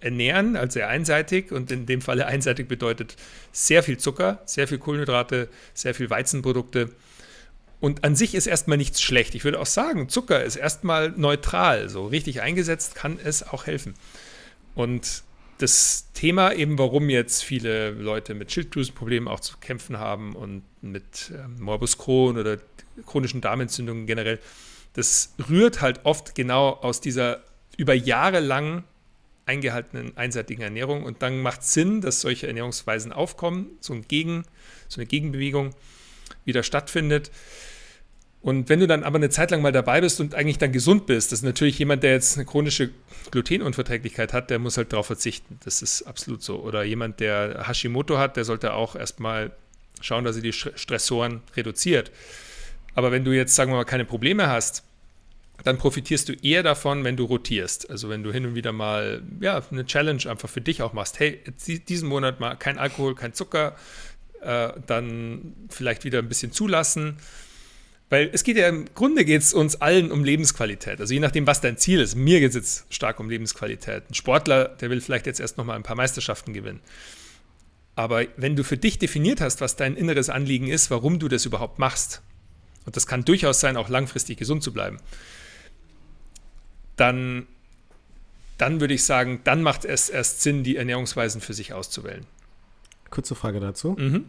ernähren, 0.00 0.56
also 0.56 0.74
sehr 0.74 0.88
einseitig. 0.88 1.52
Und 1.52 1.70
in 1.70 1.86
dem 1.86 2.00
Falle 2.00 2.26
einseitig 2.26 2.66
bedeutet 2.66 3.16
sehr 3.52 3.82
viel 3.82 3.98
Zucker, 3.98 4.40
sehr 4.44 4.66
viel 4.66 4.78
Kohlenhydrate, 4.78 5.48
sehr 5.74 5.94
viel 5.94 6.10
Weizenprodukte. 6.10 6.90
Und 7.80 8.04
an 8.04 8.14
sich 8.14 8.34
ist 8.34 8.46
erstmal 8.46 8.76
nichts 8.76 9.00
schlecht. 9.00 9.34
Ich 9.34 9.44
würde 9.44 9.58
auch 9.58 9.66
sagen, 9.66 10.08
Zucker 10.08 10.44
ist 10.44 10.56
erstmal 10.56 11.10
neutral. 11.10 11.88
So 11.88 12.06
richtig 12.06 12.42
eingesetzt 12.42 12.94
kann 12.94 13.18
es 13.22 13.42
auch 13.42 13.66
helfen. 13.66 13.94
Und 14.74 15.22
das 15.58 16.10
Thema 16.14 16.52
eben, 16.52 16.78
warum 16.78 17.10
jetzt 17.10 17.42
viele 17.42 17.90
Leute 17.90 18.34
mit 18.34 18.52
Schilddrüsenproblemen 18.52 19.28
auch 19.28 19.40
zu 19.40 19.56
kämpfen 19.58 19.98
haben 19.98 20.34
und 20.34 20.62
mit 20.82 21.32
ähm, 21.34 21.56
Morbus 21.60 21.98
Crohn 21.98 22.38
oder 22.38 22.58
chronischen 23.06 23.40
Darmentzündungen 23.40 24.06
generell, 24.06 24.38
das 24.94 25.34
rührt 25.48 25.80
halt 25.80 26.04
oft 26.04 26.34
genau 26.34 26.70
aus 26.70 27.00
dieser 27.00 27.42
über 27.76 27.94
Jahre 27.94 28.40
lang 28.40 28.84
eingehaltenen 29.46 30.16
einseitigen 30.16 30.62
Ernährung. 30.62 31.04
Und 31.04 31.22
dann 31.22 31.40
macht 31.40 31.62
es 31.62 31.72
Sinn, 31.72 32.00
dass 32.00 32.20
solche 32.20 32.46
Ernährungsweisen 32.46 33.12
aufkommen, 33.12 33.70
so, 33.80 33.92
ein 33.92 34.06
Gegen, 34.06 34.44
so 34.88 35.00
eine 35.00 35.06
Gegenbewegung 35.06 35.74
wieder 36.44 36.62
stattfindet. 36.62 37.30
Und 38.42 38.70
wenn 38.70 38.80
du 38.80 38.86
dann 38.86 39.04
aber 39.04 39.16
eine 39.16 39.28
Zeit 39.28 39.50
lang 39.50 39.60
mal 39.60 39.72
dabei 39.72 40.00
bist 40.00 40.18
und 40.18 40.34
eigentlich 40.34 40.56
dann 40.56 40.72
gesund 40.72 41.06
bist, 41.06 41.30
das 41.30 41.40
ist 41.40 41.44
natürlich 41.44 41.78
jemand, 41.78 42.02
der 42.02 42.12
jetzt 42.12 42.36
eine 42.36 42.46
chronische 42.46 42.90
Glutenunverträglichkeit 43.30 44.32
hat, 44.32 44.48
der 44.48 44.58
muss 44.58 44.78
halt 44.78 44.92
darauf 44.92 45.06
verzichten. 45.06 45.58
Das 45.64 45.82
ist 45.82 46.02
absolut 46.02 46.42
so. 46.42 46.56
Oder 46.60 46.82
jemand, 46.82 47.20
der 47.20 47.66
Hashimoto 47.68 48.16
hat, 48.16 48.36
der 48.36 48.44
sollte 48.44 48.72
auch 48.72 48.96
erstmal 48.96 49.50
schauen, 50.00 50.24
dass 50.24 50.36
er 50.36 50.42
die 50.42 50.54
Stressoren 50.54 51.42
reduziert. 51.54 52.10
Aber 52.94 53.12
wenn 53.12 53.24
du 53.24 53.32
jetzt, 53.32 53.54
sagen 53.54 53.72
wir 53.72 53.76
mal, 53.76 53.84
keine 53.84 54.06
Probleme 54.06 54.48
hast, 54.48 54.84
dann 55.64 55.76
profitierst 55.76 56.28
du 56.28 56.32
eher 56.32 56.62
davon, 56.62 57.04
wenn 57.04 57.16
du 57.16 57.24
rotierst. 57.24 57.90
Also 57.90 58.08
wenn 58.08 58.22
du 58.22 58.32
hin 58.32 58.46
und 58.46 58.54
wieder 58.54 58.72
mal 58.72 59.22
ja, 59.40 59.62
eine 59.70 59.84
Challenge 59.84 60.22
einfach 60.28 60.48
für 60.48 60.62
dich 60.62 60.80
auch 60.82 60.94
machst. 60.94 61.20
Hey, 61.20 61.40
diesen 61.88 62.08
Monat 62.08 62.40
mal 62.40 62.54
kein 62.54 62.78
Alkohol, 62.78 63.14
kein 63.14 63.34
Zucker, 63.34 63.76
äh, 64.42 64.70
dann 64.86 65.54
vielleicht 65.68 66.04
wieder 66.04 66.18
ein 66.18 66.28
bisschen 66.28 66.52
zulassen. 66.52 67.16
Weil 68.08 68.28
es 68.32 68.42
geht 68.42 68.56
ja 68.56 68.68
im 68.68 68.86
Grunde 68.94 69.24
geht 69.24 69.42
es 69.42 69.54
uns 69.54 69.80
allen 69.80 70.10
um 70.10 70.24
Lebensqualität. 70.24 71.00
Also 71.00 71.14
je 71.14 71.20
nachdem, 71.20 71.46
was 71.46 71.60
dein 71.60 71.78
Ziel 71.78 72.00
ist. 72.00 72.16
Mir 72.16 72.40
geht 72.40 72.50
es 72.50 72.56
jetzt 72.56 72.94
stark 72.94 73.20
um 73.20 73.30
Lebensqualität. 73.30 74.10
Ein 74.10 74.14
Sportler, 74.14 74.64
der 74.68 74.90
will 74.90 75.00
vielleicht 75.00 75.26
jetzt 75.26 75.38
erst 75.38 75.58
noch 75.58 75.64
mal 75.64 75.76
ein 75.76 75.84
paar 75.84 75.96
Meisterschaften 75.96 76.52
gewinnen. 76.52 76.80
Aber 77.94 78.24
wenn 78.36 78.56
du 78.56 78.64
für 78.64 78.76
dich 78.76 78.98
definiert 78.98 79.40
hast, 79.40 79.60
was 79.60 79.76
dein 79.76 79.96
inneres 79.96 80.28
Anliegen 80.28 80.68
ist, 80.68 80.90
warum 80.90 81.18
du 81.18 81.28
das 81.28 81.46
überhaupt 81.46 81.78
machst, 81.78 82.22
und 82.84 82.96
das 82.96 83.06
kann 83.06 83.24
durchaus 83.24 83.60
sein, 83.60 83.76
auch 83.76 83.88
langfristig 83.88 84.38
gesund 84.38 84.62
zu 84.62 84.72
bleiben, 84.72 84.96
dann, 86.96 87.46
dann 88.58 88.80
würde 88.80 88.94
ich 88.94 89.04
sagen, 89.04 89.40
dann 89.44 89.62
macht 89.62 89.84
es 89.84 90.08
erst 90.08 90.42
Sinn, 90.42 90.64
die 90.64 90.76
Ernährungsweisen 90.76 91.40
für 91.40 91.54
sich 91.54 91.72
auszuwählen. 91.72 92.26
Kurze 93.10 93.34
Frage 93.34 93.60
dazu. 93.60 93.96
Mhm. 93.98 94.26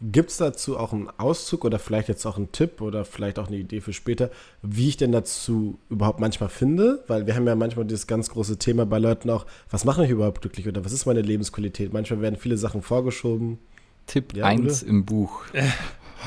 Gibt 0.00 0.30
es 0.30 0.36
dazu 0.36 0.78
auch 0.78 0.92
einen 0.92 1.08
Auszug 1.18 1.64
oder 1.64 1.80
vielleicht 1.80 2.08
jetzt 2.08 2.24
auch 2.24 2.36
einen 2.36 2.52
Tipp 2.52 2.80
oder 2.80 3.04
vielleicht 3.04 3.40
auch 3.40 3.48
eine 3.48 3.56
Idee 3.56 3.80
für 3.80 3.92
später, 3.92 4.30
wie 4.62 4.88
ich 4.88 4.96
denn 4.96 5.10
dazu 5.10 5.80
überhaupt 5.90 6.20
manchmal 6.20 6.50
finde? 6.50 7.02
Weil 7.08 7.26
wir 7.26 7.34
haben 7.34 7.48
ja 7.48 7.56
manchmal 7.56 7.84
dieses 7.84 8.06
ganz 8.06 8.30
große 8.30 8.58
Thema 8.58 8.86
bei 8.86 9.00
Leuten 9.00 9.28
auch, 9.28 9.44
was 9.70 9.84
mache 9.84 10.04
ich 10.04 10.10
überhaupt 10.10 10.40
glücklich 10.40 10.68
oder 10.68 10.84
was 10.84 10.92
ist 10.92 11.06
meine 11.06 11.22
Lebensqualität? 11.22 11.92
Manchmal 11.92 12.20
werden 12.20 12.36
viele 12.36 12.56
Sachen 12.56 12.82
vorgeschoben. 12.82 13.58
Tipp 14.06 14.36
ja, 14.36 14.44
1 14.44 14.82
im 14.84 15.04
Buch. 15.04 15.42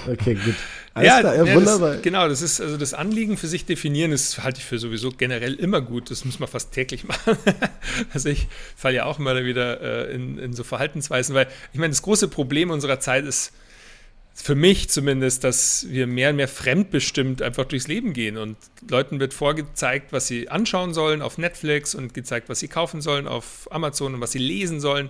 Okay, 0.07 0.35
gut. 0.35 0.55
Alles 0.93 1.07
ja, 1.07 1.19
klar, 1.21 1.35
ja, 1.35 1.55
wunderbar. 1.55 1.93
Das, 1.93 2.01
genau, 2.01 2.27
das 2.27 2.41
ist 2.41 2.59
also 2.59 2.77
das 2.77 2.93
Anliegen 2.93 3.37
für 3.37 3.47
sich 3.47 3.65
definieren, 3.65 4.11
das 4.11 4.43
halte 4.43 4.59
ich 4.59 4.65
für 4.65 4.77
sowieso 4.77 5.11
generell 5.11 5.53
immer 5.53 5.81
gut. 5.81 6.11
Das 6.11 6.25
muss 6.25 6.39
man 6.39 6.49
fast 6.49 6.73
täglich 6.73 7.03
machen. 7.07 7.37
also 8.13 8.29
ich 8.29 8.47
falle 8.75 8.97
ja 8.97 9.05
auch 9.05 9.19
immer 9.19 9.43
wieder 9.43 10.09
äh, 10.09 10.13
in, 10.13 10.37
in 10.37 10.53
so 10.53 10.63
Verhaltensweisen, 10.63 11.33
weil 11.33 11.47
ich 11.71 11.79
meine, 11.79 11.91
das 11.91 12.01
große 12.01 12.27
Problem 12.27 12.71
unserer 12.71 12.99
Zeit 12.99 13.25
ist, 13.25 13.53
für 14.33 14.55
mich 14.55 14.89
zumindest, 14.89 15.43
dass 15.43 15.87
wir 15.89 16.07
mehr 16.07 16.29
und 16.29 16.37
mehr 16.37 16.47
fremdbestimmt 16.47 17.41
einfach 17.41 17.65
durchs 17.65 17.87
Leben 17.87 18.13
gehen 18.13 18.37
und 18.37 18.57
Leuten 18.89 19.19
wird 19.19 19.33
vorgezeigt, 19.33 20.13
was 20.13 20.27
sie 20.27 20.49
anschauen 20.49 20.93
sollen 20.93 21.21
auf 21.21 21.37
Netflix 21.37 21.95
und 21.95 22.13
gezeigt, 22.13 22.49
was 22.49 22.59
sie 22.59 22.69
kaufen 22.69 23.01
sollen 23.01 23.27
auf 23.27 23.67
Amazon 23.71 24.15
und 24.15 24.21
was 24.21 24.31
sie 24.31 24.39
lesen 24.39 24.79
sollen 24.79 25.09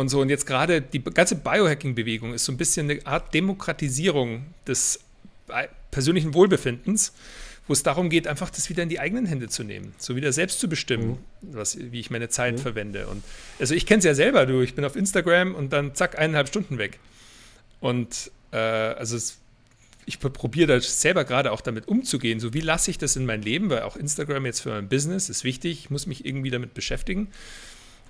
und 0.00 0.08
so. 0.08 0.20
Und 0.20 0.28
jetzt 0.28 0.46
gerade 0.46 0.80
die 0.80 1.02
ganze 1.02 1.36
Biohacking-Bewegung 1.36 2.34
ist 2.34 2.44
so 2.44 2.52
ein 2.52 2.56
bisschen 2.56 2.90
eine 2.90 3.06
Art 3.06 3.32
Demokratisierung 3.34 4.46
des 4.66 5.00
persönlichen 5.90 6.34
Wohlbefindens, 6.34 7.12
wo 7.66 7.72
es 7.72 7.82
darum 7.82 8.10
geht, 8.10 8.26
einfach 8.26 8.50
das 8.50 8.68
wieder 8.68 8.82
in 8.82 8.88
die 8.88 8.98
eigenen 8.98 9.26
Hände 9.26 9.48
zu 9.48 9.62
nehmen, 9.62 9.94
so 9.98 10.16
wieder 10.16 10.32
selbst 10.32 10.58
zu 10.58 10.68
bestimmen, 10.68 11.18
mhm. 11.40 11.54
was, 11.54 11.78
wie 11.78 12.00
ich 12.00 12.10
meine 12.10 12.28
Zeit 12.28 12.54
mhm. 12.54 12.58
verwende. 12.58 13.06
Und 13.06 13.22
also 13.60 13.74
ich 13.74 13.86
kenne 13.86 13.98
es 13.98 14.04
ja 14.04 14.14
selber, 14.14 14.46
du, 14.46 14.60
ich 14.60 14.74
bin 14.74 14.84
auf 14.84 14.96
Instagram 14.96 15.54
und 15.54 15.72
dann 15.72 15.94
zack, 15.94 16.18
eineinhalb 16.18 16.48
Stunden 16.48 16.78
weg. 16.78 16.98
Und 17.80 18.30
äh, 18.52 18.56
also 18.56 19.16
es, 19.16 19.38
ich 20.06 20.18
probiere 20.18 20.66
da 20.66 20.80
selber 20.80 21.24
gerade 21.24 21.52
auch 21.52 21.60
damit 21.60 21.86
umzugehen. 21.86 22.40
So, 22.40 22.54
wie 22.54 22.60
lasse 22.60 22.90
ich 22.90 22.98
das 22.98 23.14
in 23.14 23.26
mein 23.26 23.42
Leben? 23.42 23.70
Weil 23.70 23.82
auch 23.82 23.96
Instagram 23.96 24.46
jetzt 24.46 24.60
für 24.60 24.70
mein 24.70 24.88
Business 24.88 25.28
ist 25.28 25.44
wichtig. 25.44 25.84
Ich 25.84 25.90
muss 25.90 26.06
mich 26.06 26.24
irgendwie 26.24 26.50
damit 26.50 26.74
beschäftigen 26.74 27.28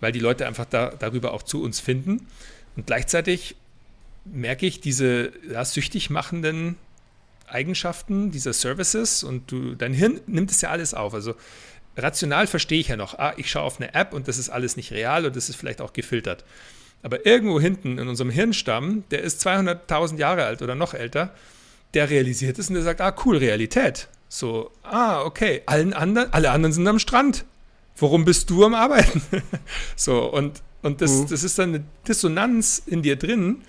weil 0.01 0.13
die 0.13 0.19
Leute 0.19 0.47
einfach 0.47 0.65
da, 0.65 0.91
darüber 0.99 1.33
auch 1.33 1.43
zu 1.43 1.63
uns 1.63 1.81
finden. 1.81 2.27
Und 2.77 2.87
gleichzeitig 2.87 3.57
merke 4.25 4.67
ich 4.67 4.81
diese 4.81 5.33
ja, 5.51 5.65
süchtig 5.65 6.11
machenden 6.11 6.77
Eigenschaften 7.47 8.31
dieser 8.31 8.53
Services 8.53 9.23
und 9.23 9.51
du, 9.51 9.75
dein 9.75 9.93
Hirn 9.93 10.21
nimmt 10.27 10.51
es 10.51 10.61
ja 10.61 10.71
alles 10.71 10.95
auf. 10.95 11.15
Also 11.15 11.35
rational 11.97 12.47
verstehe 12.47 12.81
ich 12.81 12.89
ja 12.89 12.97
noch, 12.97 13.19
ah, 13.19 13.35
ich 13.37 13.51
schaue 13.51 13.65
auf 13.65 13.81
eine 13.81 13.95
App 13.95 14.13
und 14.13 14.29
das 14.29 14.39
ist 14.39 14.51
alles 14.51 14.77
nicht 14.77 14.93
real 14.93 15.27
und 15.27 15.37
das 15.37 15.49
ist 15.49 15.57
vielleicht 15.57 15.81
auch 15.81 15.93
gefiltert. 15.93 16.45
Aber 17.03 17.25
irgendwo 17.27 17.61
hinten 17.61 17.99
in 17.99 18.09
unserem 18.09 18.31
Hirnstamm, 18.31 19.05
der 19.11 19.23
ist 19.23 19.45
200.000 19.47 20.19
Jahre 20.19 20.45
alt 20.45 20.63
oder 20.63 20.75
noch 20.75 20.95
älter, 20.95 21.35
der 21.95 22.11
realisiert 22.11 22.59
es 22.59 22.69
und 22.69 22.75
der 22.75 22.85
sagt, 22.85 23.01
ah, 23.01 23.15
cool, 23.25 23.39
Realität. 23.39 24.09
So, 24.29 24.71
ah, 24.85 25.23
okay, 25.23 25.63
allen 25.67 25.93
anderen, 25.93 26.33
alle 26.33 26.51
anderen 26.51 26.73
sind 26.73 26.87
am 26.87 26.99
Strand 26.99 27.45
worum 27.97 28.25
bist 28.25 28.51
du 28.51 28.65
am 28.65 28.75
Arbeiten? 28.75 29.23
so, 29.97 30.31
und, 30.33 30.63
und 30.83 31.01
das, 31.01 31.11
mhm. 31.13 31.29
das 31.29 31.43
ist 31.43 31.59
dann 31.59 31.75
eine 31.75 31.85
Dissonanz 32.07 32.83
in 32.87 33.03
dir 33.03 33.17
drin. 33.17 33.63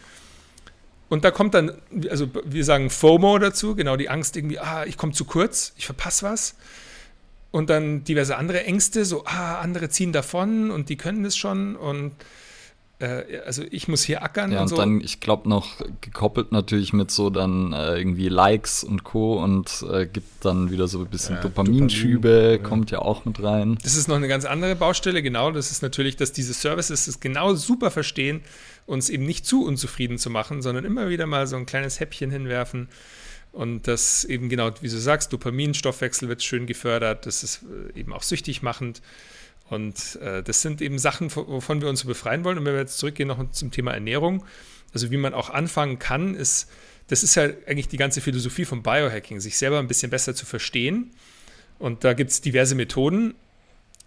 Und 1.10 1.26
da 1.26 1.32
kommt 1.32 1.54
dann, 1.54 1.74
also 2.10 2.30
wir 2.46 2.64
sagen 2.64 2.90
FOMO 2.90 3.38
dazu, 3.38 3.76
genau 3.76 3.98
die 3.98 4.10
Angst 4.10 4.38
irgendwie, 4.38 4.60
ah, 4.60 4.86
ich 4.86 4.96
komme 4.96 5.12
zu 5.12 5.26
kurz, 5.26 5.74
ich 5.76 5.86
verpasse 5.86 6.26
was. 6.26 6.56
Und 7.52 7.70
dann 7.70 8.06
diverse 8.06 8.38
andere 8.38 8.64
Ängste, 8.64 9.04
so, 9.04 9.26
ah, 9.26 9.60
andere 9.60 9.90
ziehen 9.90 10.14
davon 10.14 10.72
und 10.72 10.88
die 10.88 10.96
können 10.96 11.24
das 11.24 11.36
schon. 11.36 11.76
Und 11.76 12.14
also 13.46 13.64
ich 13.72 13.88
muss 13.88 14.04
hier 14.04 14.24
ackern 14.24 14.52
ja, 14.52 14.60
und, 14.60 14.64
und 14.64 14.70
so. 14.70 14.76
dann, 14.78 15.02
ich 15.02 15.20
glaube, 15.20 15.50
noch 15.50 15.82
gekoppelt 16.02 16.52
natürlich 16.52 16.94
mit 16.94 17.12
so 17.12 17.30
dann 17.30 17.74
äh, 17.74 17.98
irgendwie 17.98 18.30
Likes 18.30 18.84
und 18.84 19.04
Co. 19.04 19.42
und 19.42 19.84
äh, 19.92 20.06
gibt 20.06 20.46
dann 20.46 20.72
wieder 20.72 20.88
so 20.88 21.00
ein 21.00 21.08
bisschen 21.08 21.36
Ja, 21.36 21.42
Dopaminschübe, 21.42 22.30
Dopamin, 22.30 22.52
ja. 22.52 22.58
kommt 22.58 22.92
ja 22.92 23.00
auch 23.00 23.26
mit 23.26 23.42
rein. 23.42 23.78
Das 23.84 23.96
ist 23.96 24.08
noch 24.08 24.16
eine 24.18 24.28
ganz 24.28 24.46
andere 24.46 24.76
Baustelle, 24.76 25.24
genau. 25.24 25.52
Das 25.52 25.72
ist 25.72 25.82
natürlich, 25.82 26.16
dass 26.16 26.32
diese 26.32 26.54
Services 26.54 27.08
es 27.08 27.20
genau 27.20 27.56
super 27.56 27.92
verstehen, 27.92 28.42
uns 28.86 29.10
eben 29.10 29.26
nicht 29.26 29.46
zu 29.46 29.66
unzufrieden 29.66 30.18
zu 30.18 30.30
machen, 30.30 30.62
sondern 30.62 30.86
immer 30.86 31.10
wieder 31.10 31.26
mal 31.26 31.48
so 31.48 31.56
ein 31.56 31.66
kleines 31.66 32.00
Häppchen 32.00 32.32
hinwerfen. 32.32 32.88
Und 33.52 33.88
das 33.88 34.24
eben 34.24 34.48
genau, 34.48 34.72
wie 34.82 34.88
du 34.88 34.98
sagst, 34.98 35.34
Dopamin, 35.34 35.74
Stoffwechsel 35.74 36.30
wird 36.30 36.42
schön 36.42 36.68
gefördert. 36.68 37.26
Das 37.26 37.44
ist 37.44 37.64
äh, 37.96 38.00
eben 38.00 38.14
auch 38.14 38.24
süchtig 38.24 38.62
machend. 38.62 39.02
Und 39.72 40.18
äh, 40.18 40.44
das 40.44 40.62
sind 40.62 40.82
eben 40.82 41.00
Sachen, 41.00 41.34
wo- 41.34 41.48
wovon 41.48 41.82
wir 41.82 41.88
uns 41.88 42.04
befreien 42.04 42.44
wollen. 42.44 42.58
Und 42.60 42.66
wenn 42.66 42.74
wir 42.74 42.82
jetzt 42.82 42.98
zurückgehen 42.98 43.30
noch 43.30 43.52
zum 43.52 43.72
Thema 43.72 43.94
Ernährung, 43.94 44.46
also 44.94 45.10
wie 45.12 45.18
man 45.18 45.34
auch 45.34 45.50
anfangen 45.50 45.98
kann, 45.98 46.36
ist, 46.36 46.70
das 47.08 47.24
ist 47.24 47.36
ja 47.36 47.44
eigentlich 47.66 47.88
die 47.88 47.98
ganze 47.98 48.20
Philosophie 48.20 48.66
vom 48.66 48.84
Biohacking, 48.84 49.40
sich 49.40 49.58
selber 49.58 49.80
ein 49.80 49.88
bisschen 49.88 50.12
besser 50.12 50.36
zu 50.36 50.46
verstehen. 50.46 51.12
Und 51.80 52.04
da 52.04 52.12
gibt 52.12 52.32
es 52.32 52.42
diverse 52.42 52.76
Methoden. 52.76 53.34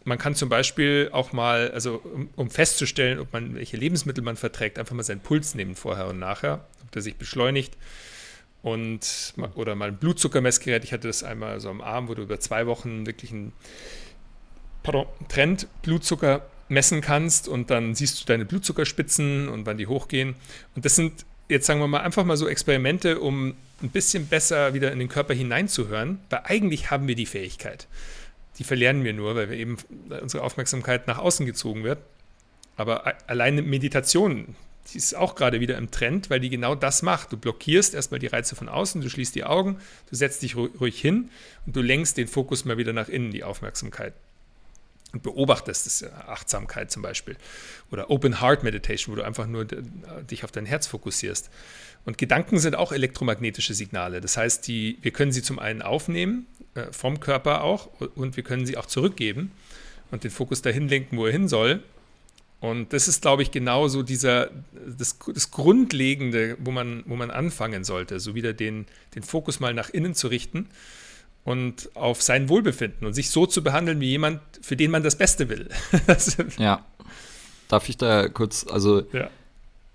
Man 0.05 0.19
kann 0.19 0.35
zum 0.35 0.51
Beispiel 0.51 1.09
auch 1.13 1.33
mal, 1.33 1.71
also 1.71 2.03
um, 2.13 2.29
um 2.37 2.51
festzustellen, 2.51 3.19
ob 3.19 3.33
man 3.33 3.55
welche 3.55 3.79
Lebensmittel 3.79 4.23
man 4.23 4.37
verträgt, 4.37 4.79
einfach 4.79 4.95
mal 4.95 5.03
seinen 5.03 5.21
Puls 5.21 5.55
nehmen 5.55 5.75
vorher 5.75 6.09
und 6.09 6.19
nachher, 6.19 6.67
ob 6.83 6.93
der 6.93 7.01
sich 7.01 7.17
beschleunigt. 7.17 7.79
Und 8.63 9.33
oder 9.55 9.75
mal 9.75 9.89
ein 9.89 9.97
Blutzuckermessgerät. 9.97 10.85
Ich 10.85 10.93
hatte 10.93 11.09
das 11.09 11.23
einmal 11.23 11.59
so 11.61 11.71
am 11.71 11.81
Arm, 11.81 12.09
wo 12.09 12.15
du 12.15 12.23
über 12.23 12.39
zwei 12.39 12.67
Wochen 12.67 13.07
wirklich 13.07 13.33
einen 13.33 13.53
pardon, 14.85 15.07
Trend 15.29 15.67
Blutzucker 15.83 16.47
messen 16.69 17.01
kannst 17.01 17.49
und 17.49 17.71
dann 17.71 17.97
siehst 17.97 18.21
du 18.21 18.25
deine 18.27 18.45
Blutzuckerspitzen 18.45 19.49
und 19.49 19.67
wann 19.67 19.77
die 19.79 19.89
hochgehen. 19.89 20.37
Und 20.77 20.85
das 20.85 20.95
sind 20.95 21.25
jetzt 21.49 21.67
sagen 21.67 21.81
wir 21.81 21.89
mal 21.89 22.01
einfach 22.01 22.25
mal 22.25 22.37
so 22.37 22.49
Experimente, 22.49 23.21
um 23.21 23.55
ein 23.83 23.91
bisschen 23.91 24.27
besser 24.27 24.73
wieder 24.75 24.93
in 24.93 24.99
den 24.99 25.09
Körper 25.09 25.35
hineinzuhören, 25.35 26.19
weil 26.31 26.41
eigentlich 26.45 26.91
haben 26.91 27.07
wir 27.07 27.17
die 27.17 27.27
Fähigkeit. 27.27 27.87
Die 28.59 28.65
verlernen 28.65 29.05
wir 29.05 29.13
nur, 29.13 29.35
weil 29.35 29.51
wir 29.51 29.57
eben 29.57 29.77
unsere 30.23 30.43
Aufmerksamkeit 30.43 31.07
nach 31.07 31.19
außen 31.19 31.45
gezogen 31.45 31.85
wird. 31.85 31.99
Aber 32.77 33.15
alleine 33.27 33.63
Meditation, 33.63 34.55
die 34.93 34.99
ist 34.99 35.15
auch 35.15 35.35
gerade 35.35 35.61
wieder 35.61 35.77
im 35.77 35.91
Trend, 35.91 36.31
weil 36.31 36.41
die 36.41 36.51
genau 36.51 36.75
das 36.75 37.03
macht. 37.03 37.33
Du 37.33 37.37
blockierst 37.37 37.95
erstmal 37.95 38.21
die 38.21 38.29
Reize 38.29 38.57
von 38.57 38.69
außen, 38.69 39.01
du 39.01 39.11
schließt 39.11 39.35
die 39.35 39.45
Augen, 39.45 39.79
du 40.09 40.17
setzt 40.17 40.43
dich 40.43 40.55
ru- 40.55 40.77
ruhig 40.79 41.01
hin 41.01 41.31
und 41.67 41.77
du 41.77 41.83
lenkst 41.83 42.17
den 42.17 42.29
Fokus 42.29 42.65
mal 42.65 42.79
wieder 42.79 42.93
nach 42.93 43.09
innen, 43.09 43.33
die 43.33 43.45
Aufmerksamkeit. 43.45 44.15
Und 45.15 45.23
beobachtest, 45.23 45.87
das 45.87 45.95
ist 45.95 46.01
ja 46.01 46.09
Achtsamkeit 46.27 46.91
zum 46.91 47.01
Beispiel. 47.01 47.37
Oder 47.93 48.11
Open 48.11 48.41
Heart 48.41 48.65
Meditation, 48.65 49.15
wo 49.15 49.17
du 49.21 49.25
einfach 49.25 49.47
nur 49.47 49.65
d- 49.65 49.77
dich 50.29 50.43
auf 50.43 50.51
dein 50.51 50.67
Herz 50.67 50.89
fokussierst. 50.89 51.51
Und 52.05 52.19
Gedanken 52.19 52.59
sind 52.59 52.75
auch 52.75 52.91
elektromagnetische 52.91 53.75
Signale. 53.75 54.21
Das 54.21 54.37
heißt, 54.37 54.67
die, 54.67 54.99
wir 55.03 55.13
können 55.13 55.31
sie 55.31 55.41
zum 55.41 55.61
einen 55.61 55.83
aufnehmen, 55.83 56.49
äh, 56.75 56.87
vom 56.91 57.21
Körper 57.21 57.63
auch, 57.63 57.89
und 58.17 58.37
wir 58.37 58.43
können 58.43 58.67
sie 58.67 58.77
auch 58.77 58.87
zurückgeben 58.87 59.53
und 60.11 60.25
den 60.25 60.33
Fokus 60.33 60.63
dahin 60.63 60.89
lenken, 60.89 61.17
wo 61.17 61.27
er 61.27 61.33
hin 61.33 61.47
soll. 61.47 61.81
Und 62.59 62.93
das 62.93 63.07
ist, 63.07 63.23
glaube 63.23 63.43
ich, 63.43 63.53
genau 63.53 63.87
so 63.87 64.03
dieser, 64.03 64.51
das, 64.99 65.17
das 65.33 65.53
Grundlegende, 65.53 66.57
wo 66.59 66.73
man, 66.73 67.05
wo 67.07 67.15
man 67.15 67.31
anfangen 67.31 67.85
sollte, 67.85 68.19
so 68.19 68.35
wieder 68.35 68.53
den, 68.53 68.87
den 69.15 69.23
Fokus 69.23 69.61
mal 69.61 69.75
nach 69.75 69.91
innen 69.91 70.15
zu 70.15 70.27
richten 70.27 70.69
und 71.45 71.91
auf 71.95 72.23
sein 72.23 72.49
Wohlbefinden 72.49 73.07
und 73.07 73.13
sich 73.13 73.31
so 73.31 73.47
zu 73.47 73.63
behandeln 73.63 74.01
wie 74.01 74.09
jemand, 74.09 74.41
für 74.63 74.77
den 74.77 74.91
man 74.91 75.03
das 75.03 75.17
Beste 75.17 75.49
will. 75.49 75.69
Ja. 76.59 76.85
Darf 77.69 77.89
ich 77.89 77.97
da 77.97 78.29
kurz, 78.29 78.67
also 78.69 79.03
ja. 79.13 79.31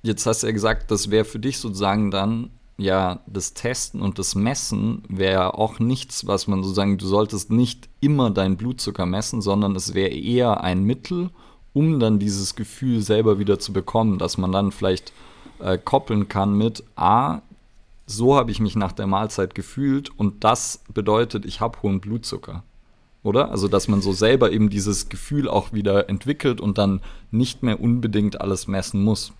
Jetzt 0.01 0.25
hast 0.25 0.43
du 0.43 0.47
ja 0.47 0.53
gesagt, 0.53 0.91
das 0.91 1.11
wäre 1.11 1.25
für 1.25 1.39
dich 1.39 1.57
sozusagen 1.57 2.09
dann 2.09 2.51
ja 2.77 3.19
das 3.27 3.53
Testen 3.53 4.01
und 4.01 4.17
das 4.17 4.35
Messen 4.35 5.03
wäre 5.09 5.55
auch 5.55 5.79
nichts, 5.79 6.25
was 6.25 6.47
man 6.47 6.63
sozusagen, 6.63 6.97
du 6.97 7.05
solltest 7.05 7.51
nicht 7.51 7.89
immer 7.99 8.31
deinen 8.31 8.55
Blutzucker 8.55 9.05
messen, 9.05 9.41
sondern 9.41 9.75
es 9.75 9.93
wäre 9.93 10.11
eher 10.11 10.63
ein 10.63 10.83
Mittel, 10.83 11.31
um 11.73 11.99
dann 11.99 12.19
dieses 12.19 12.55
Gefühl 12.55 13.01
selber 13.01 13.39
wieder 13.39 13.59
zu 13.59 13.73
bekommen, 13.73 14.19
dass 14.19 14.37
man 14.37 14.53
dann 14.53 14.71
vielleicht 14.71 15.11
äh, 15.59 15.77
koppeln 15.77 16.29
kann 16.29 16.57
mit, 16.57 16.83
a, 16.95 17.41
so 18.09 18.35
habe 18.35 18.49
ich 18.49 18.59
mich 18.59 18.75
nach 18.75 18.91
der 18.91 19.05
Mahlzeit 19.05 19.53
gefühlt 19.53 20.09
und 20.17 20.43
das 20.43 20.83
bedeutet, 20.91 21.45
ich 21.45 21.61
habe 21.61 21.81
hohen 21.83 22.01
Blutzucker. 22.01 22.63
Oder? 23.21 23.51
Also, 23.51 23.67
dass 23.67 23.87
man 23.87 24.01
so 24.01 24.13
selber 24.13 24.51
eben 24.51 24.69
dieses 24.69 25.09
Gefühl 25.09 25.47
auch 25.47 25.73
wieder 25.73 26.09
entwickelt 26.09 26.59
und 26.59 26.77
dann 26.77 27.01
nicht 27.31 27.61
mehr 27.63 27.79
unbedingt 27.79 28.41
alles 28.41 28.67
messen 28.67 29.03
muss. 29.03 29.33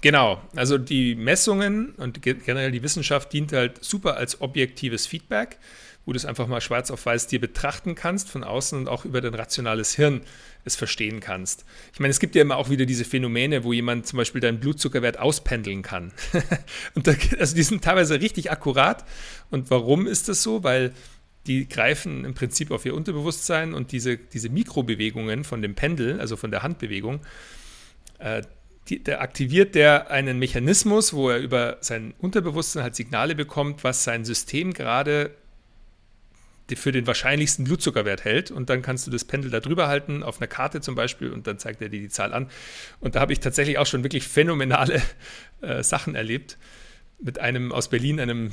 Genau, 0.00 0.40
also 0.54 0.78
die 0.78 1.14
Messungen 1.14 1.94
und 1.96 2.22
ge- 2.22 2.34
generell 2.34 2.70
die 2.70 2.82
Wissenschaft 2.82 3.32
dient 3.32 3.52
halt 3.52 3.82
super 3.84 4.16
als 4.16 4.40
objektives 4.40 5.06
Feedback, 5.06 5.58
wo 6.06 6.12
du 6.12 6.16
es 6.16 6.24
einfach 6.24 6.46
mal 6.46 6.60
schwarz 6.60 6.90
auf 6.90 7.06
weiß 7.06 7.26
dir 7.26 7.40
betrachten 7.40 7.94
kannst 7.94 8.30
von 8.30 8.44
außen 8.44 8.78
und 8.78 8.88
auch 8.88 9.04
über 9.04 9.20
dein 9.20 9.34
rationales 9.34 9.94
Hirn 9.94 10.20
es 10.64 10.76
verstehen 10.76 11.20
kannst. 11.20 11.64
Ich 11.92 12.00
meine, 12.00 12.10
es 12.10 12.20
gibt 12.20 12.34
ja 12.34 12.42
immer 12.42 12.56
auch 12.56 12.70
wieder 12.70 12.86
diese 12.86 13.04
Phänomene, 13.04 13.64
wo 13.64 13.72
jemand 13.72 14.06
zum 14.06 14.18
Beispiel 14.18 14.40
deinen 14.40 14.60
Blutzuckerwert 14.60 15.18
auspendeln 15.18 15.82
kann. 15.82 16.12
und 16.94 17.06
da, 17.06 17.14
also 17.38 17.54
die 17.54 17.62
sind 17.62 17.84
teilweise 17.84 18.20
richtig 18.20 18.50
akkurat. 18.50 19.04
Und 19.50 19.70
warum 19.70 20.06
ist 20.06 20.28
das 20.28 20.42
so? 20.42 20.62
Weil 20.62 20.92
die 21.46 21.68
greifen 21.68 22.24
im 22.24 22.34
Prinzip 22.34 22.70
auf 22.70 22.86
ihr 22.86 22.94
Unterbewusstsein 22.94 23.74
und 23.74 23.92
diese, 23.92 24.16
diese 24.16 24.48
Mikrobewegungen 24.48 25.44
von 25.44 25.60
dem 25.60 25.74
Pendel, 25.74 26.20
also 26.20 26.36
von 26.36 26.50
der 26.50 26.62
Handbewegung, 26.62 27.20
äh, 28.18 28.42
die, 28.88 29.02
da 29.02 29.20
aktiviert 29.20 29.74
der 29.74 30.10
einen 30.10 30.38
Mechanismus, 30.38 31.14
wo 31.14 31.30
er 31.30 31.38
über 31.38 31.78
sein 31.80 32.14
Unterbewusstsein 32.18 32.82
halt 32.82 32.94
Signale 32.94 33.34
bekommt, 33.34 33.84
was 33.84 34.04
sein 34.04 34.24
System 34.24 34.74
gerade 34.74 35.30
für 36.74 36.92
den 36.92 37.06
wahrscheinlichsten 37.06 37.64
Blutzuckerwert 37.64 38.24
hält. 38.24 38.50
Und 38.50 38.70
dann 38.70 38.82
kannst 38.82 39.06
du 39.06 39.10
das 39.10 39.24
Pendel 39.24 39.50
da 39.50 39.60
drüber 39.60 39.88
halten, 39.88 40.22
auf 40.22 40.40
einer 40.40 40.46
Karte 40.46 40.80
zum 40.80 40.94
Beispiel, 40.94 41.30
und 41.30 41.46
dann 41.46 41.58
zeigt 41.58 41.82
er 41.82 41.88
dir 41.88 42.00
die 42.00 42.08
Zahl 42.08 42.32
an. 42.32 42.48
Und 43.00 43.14
da 43.14 43.20
habe 43.20 43.32
ich 43.32 43.40
tatsächlich 43.40 43.78
auch 43.78 43.86
schon 43.86 44.02
wirklich 44.02 44.26
phänomenale 44.26 45.02
äh, 45.60 45.82
Sachen 45.82 46.14
erlebt. 46.14 46.56
Mit 47.20 47.38
einem 47.38 47.70
aus 47.72 47.88
Berlin, 47.88 48.18
einem 48.18 48.52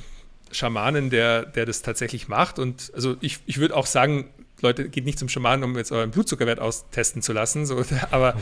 Schamanen, 0.51 1.09
der, 1.09 1.45
der 1.45 1.65
das 1.65 1.81
tatsächlich 1.81 2.27
macht. 2.27 2.59
Und 2.59 2.91
also 2.93 3.15
ich, 3.21 3.39
ich 3.45 3.57
würde 3.57 3.75
auch 3.75 3.85
sagen, 3.85 4.29
Leute, 4.61 4.89
geht 4.89 5.05
nicht 5.05 5.17
zum 5.17 5.29
Schamanen, 5.29 5.63
um 5.63 5.75
jetzt 5.77 5.91
euren 5.91 6.11
Blutzuckerwert 6.11 6.59
austesten 6.59 7.21
zu 7.21 7.33
lassen. 7.33 7.65
So, 7.65 7.83
aber, 8.11 8.35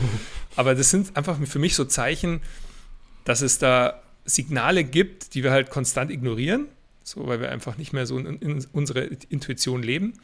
aber 0.56 0.74
das 0.74 0.90
sind 0.90 1.16
einfach 1.16 1.38
für 1.46 1.58
mich 1.58 1.74
so 1.74 1.84
Zeichen, 1.84 2.42
dass 3.24 3.40
es 3.40 3.58
da 3.58 4.02
Signale 4.24 4.84
gibt, 4.84 5.34
die 5.34 5.42
wir 5.42 5.50
halt 5.50 5.70
konstant 5.70 6.10
ignorieren, 6.10 6.68
so 7.10 7.26
weil 7.26 7.40
wir 7.40 7.50
einfach 7.50 7.76
nicht 7.76 7.92
mehr 7.92 8.06
so 8.06 8.18
in, 8.18 8.38
in 8.38 8.64
unserer 8.72 9.06
Intuition 9.28 9.82
leben. 9.82 10.14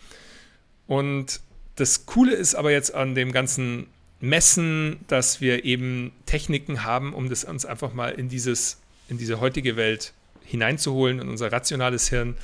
Und 0.87 1.41
das 1.75 2.07
Coole 2.07 2.33
ist 2.33 2.55
aber 2.55 2.71
jetzt 2.71 2.95
an 2.95 3.15
dem 3.15 3.33
ganzen 3.33 3.89
Messen, 4.21 4.99
dass 5.09 5.41
wir 5.41 5.65
eben 5.65 6.13
Techniken 6.25 6.85
haben, 6.85 7.13
um 7.13 7.29
das 7.29 7.45
uns 7.45 7.67
einfach 7.67 7.93
mal 7.93 8.11
in 8.11 8.29
dieses, 8.29 8.81
in 9.09 9.19
diese 9.19 9.41
heutige 9.41 9.77
Welt 9.77 10.13
hineinzuholen, 10.45 11.21
in 11.21 11.29
unser 11.29 11.53
rationales 11.53 12.09
Hirn 12.09 12.37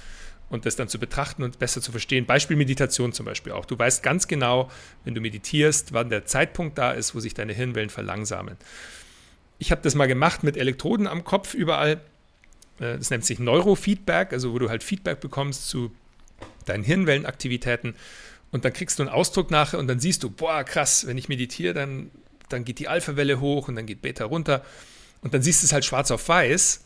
und 0.50 0.66
das 0.66 0.76
dann 0.76 0.88
zu 0.88 0.98
betrachten 0.98 1.44
und 1.44 1.58
besser 1.58 1.80
zu 1.80 1.92
verstehen. 1.92 2.26
Beispiel 2.26 2.56
Meditation 2.56 3.12
zum 3.12 3.24
Beispiel 3.24 3.52
auch. 3.52 3.64
Du 3.64 3.78
weißt 3.78 4.02
ganz 4.02 4.28
genau, 4.28 4.70
wenn 5.04 5.14
du 5.14 5.20
meditierst, 5.20 5.94
wann 5.94 6.10
der 6.10 6.26
Zeitpunkt 6.26 6.76
da 6.76 6.92
ist, 6.92 7.14
wo 7.14 7.20
sich 7.20 7.32
deine 7.32 7.54
Hirnwellen 7.54 7.90
verlangsamen. 7.90 8.56
Ich 9.58 9.70
habe 9.70 9.80
das 9.80 9.94
mal 9.94 10.08
gemacht 10.08 10.42
mit 10.42 10.56
Elektroden 10.56 11.06
am 11.06 11.24
Kopf 11.24 11.54
überall. 11.54 12.00
Äh, 12.80 12.98
Das 12.98 13.10
nennt 13.10 13.24
sich 13.24 13.38
Neurofeedback, 13.38 14.32
also 14.32 14.52
wo 14.52 14.58
du 14.58 14.68
halt 14.68 14.82
Feedback 14.82 15.20
bekommst 15.20 15.68
zu 15.68 15.92
deinen 16.64 16.84
Hirnwellenaktivitäten. 16.84 17.94
Und 18.50 18.64
dann 18.64 18.72
kriegst 18.72 18.98
du 18.98 19.02
einen 19.02 19.10
Ausdruck 19.10 19.50
nachher 19.50 19.78
und 19.78 19.86
dann 19.86 19.98
siehst 19.98 20.22
du, 20.22 20.30
boah, 20.30 20.62
krass, 20.64 21.06
wenn 21.06 21.16
ich 21.16 21.28
meditiere, 21.28 21.72
dann, 21.74 22.10
dann 22.48 22.64
geht 22.64 22.78
die 22.78 22.88
Alpha-Welle 22.88 23.40
hoch 23.40 23.68
und 23.68 23.76
dann 23.76 23.86
geht 23.86 24.02
Beta 24.02 24.24
runter. 24.26 24.62
Und 25.22 25.32
dann 25.32 25.42
siehst 25.42 25.62
du 25.62 25.66
es 25.66 25.72
halt 25.72 25.84
schwarz 25.84 26.10
auf 26.10 26.28
weiß. 26.28 26.84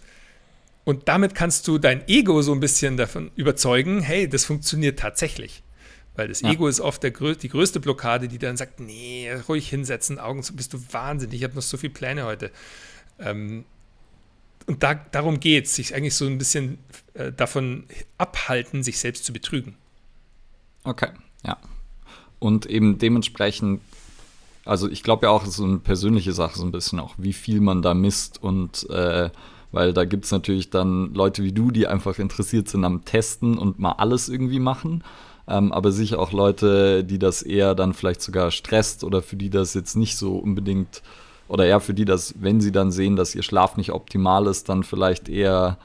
Und 0.85 1.09
damit 1.09 1.35
kannst 1.35 1.67
du 1.67 1.79
dein 1.79 2.07
Ego 2.07 2.43
so 2.43 2.53
ein 2.53 2.61
bisschen 2.61 2.97
davon 2.97 3.33
überzeugen, 3.35 4.01
hey, 4.01 4.29
das 4.29 4.45
funktioniert 4.45 4.99
tatsächlich. 5.01 5.65
Weil 6.15 6.29
das 6.29 6.43
Ja. 6.43 6.53
Ego 6.53 6.69
ist 6.69 6.81
oft 6.81 7.03
der, 7.03 7.11
die 7.11 7.49
größte 7.49 7.81
Blockade, 7.81 8.29
die 8.29 8.39
dann 8.39 8.57
sagt, 8.57 8.79
nee, 8.79 9.29
ruhig 9.49 9.69
hinsetzen, 9.69 10.21
Augen 10.21 10.43
zu, 10.45 10.55
bist 10.55 10.73
du 10.73 10.81
wahnsinnig, 10.93 11.39
ich 11.39 11.45
habe 11.45 11.57
noch 11.57 11.63
so 11.63 11.77
viele 11.77 11.93
Pläne 11.93 12.25
heute. 12.25 12.53
Ähm, 13.19 13.65
und 14.67 14.83
da, 14.83 14.95
darum 14.95 15.41
geht 15.41 15.67
es, 15.67 15.77
sich 15.77 15.95
eigentlich 15.95 16.15
so 16.15 16.27
ein 16.27 16.39
bisschen 16.39 16.79
äh, 17.15 17.33
davon 17.33 17.85
abhalten, 18.19 18.83
sich 18.83 18.99
selbst 18.99 19.25
zu 19.25 19.33
betrügen. 19.33 19.77
Okay, 20.85 21.09
ja. 21.45 21.57
Und 22.39 22.67
eben 22.67 22.99
dementsprechend, 22.99 23.81
also 24.65 24.89
ich 24.89 25.03
glaube 25.03 25.27
ja 25.27 25.31
auch, 25.31 25.43
es 25.43 25.51
ist 25.51 25.57
so 25.57 25.65
eine 25.65 25.79
persönliche 25.79 26.33
Sache, 26.33 26.59
so 26.59 26.65
ein 26.65 26.73
bisschen 26.73 27.01
auch, 27.01 27.15
wie 27.17 27.33
viel 27.33 27.61
man 27.61 27.83
da 27.83 27.95
misst 27.95 28.43
und 28.43 28.89
äh, 28.91 29.31
weil 29.73 29.93
da 29.93 30.05
gibt 30.05 30.25
es 30.25 30.31
natürlich 30.31 30.71
dann 30.71 31.13
Leute 31.15 31.43
wie 31.43 31.53
du, 31.53 31.71
die 31.71 31.87
einfach 31.87 32.19
interessiert 32.19 32.69
sind 32.69 32.85
am 32.85 33.05
Testen 33.05 33.59
und 33.59 33.79
mal 33.79 33.93
alles 33.93 34.29
irgendwie 34.29 34.61
machen. 34.61 35.03
Ähm, 35.49 35.73
aber 35.73 35.93
sicher 35.93 36.19
auch 36.19 36.33
Leute, 36.33 37.05
die 37.05 37.19
das 37.19 37.43
eher 37.43 37.75
dann 37.75 37.93
vielleicht 37.93 38.23
sogar 38.23 38.51
stresst 38.51 39.05
oder 39.05 39.23
für 39.23 39.37
die 39.37 39.51
das 39.51 39.75
jetzt 39.75 39.95
nicht 39.95 40.17
so 40.17 40.37
unbedingt 40.37 41.03
oder 41.49 41.67
ja, 41.67 41.81
für 41.81 41.95
die 41.95 42.05
das, 42.05 42.35
wenn 42.39 42.61
sie 42.61 42.73
dann 42.73 42.91
sehen, 42.91 43.17
dass 43.17 43.35
ihr 43.35 43.43
Schlaf 43.43 43.77
nicht 43.77 43.93
optimal 43.93 44.47
ist, 44.47 44.69
dann 44.69 44.83
vielleicht 44.83 45.29
eher 45.29 45.79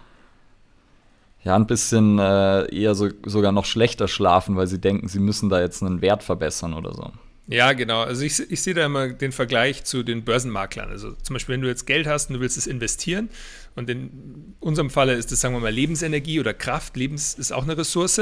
ja, 1.43 1.55
ein 1.55 1.67
bisschen 1.67 2.19
äh, 2.19 2.73
eher 2.73 2.95
so, 2.95 3.09
sogar 3.25 3.51
noch 3.51 3.65
schlechter 3.65 4.07
schlafen, 4.07 4.55
weil 4.55 4.67
sie 4.67 4.79
denken, 4.79 5.07
sie 5.07 5.19
müssen 5.19 5.49
da 5.49 5.59
jetzt 5.59 5.81
einen 5.81 6.01
Wert 6.01 6.23
verbessern 6.23 6.73
oder 6.73 6.93
so. 6.93 7.11
Ja, 7.47 7.73
genau. 7.73 8.03
Also 8.03 8.23
ich, 8.23 8.39
ich 8.51 8.61
sehe 8.61 8.73
da 8.73 8.85
immer 8.85 9.09
den 9.09 9.31
Vergleich 9.31 9.83
zu 9.83 10.03
den 10.03 10.23
Börsenmaklern. 10.23 10.89
Also 10.89 11.13
zum 11.21 11.33
Beispiel, 11.33 11.53
wenn 11.53 11.61
du 11.61 11.67
jetzt 11.67 11.85
Geld 11.85 12.07
hast 12.07 12.29
und 12.29 12.35
du 12.35 12.39
willst 12.39 12.57
es 12.57 12.67
investieren 12.67 13.29
und 13.75 13.89
in 13.89 14.55
unserem 14.59 14.89
Falle 14.89 15.13
ist 15.15 15.31
es, 15.31 15.41
sagen 15.41 15.55
wir 15.55 15.59
mal, 15.59 15.71
Lebensenergie 15.71 16.39
oder 16.39 16.53
Kraft. 16.53 16.95
Lebens 16.95 17.33
ist 17.33 17.51
auch 17.51 17.63
eine 17.63 17.77
Ressource 17.77 18.21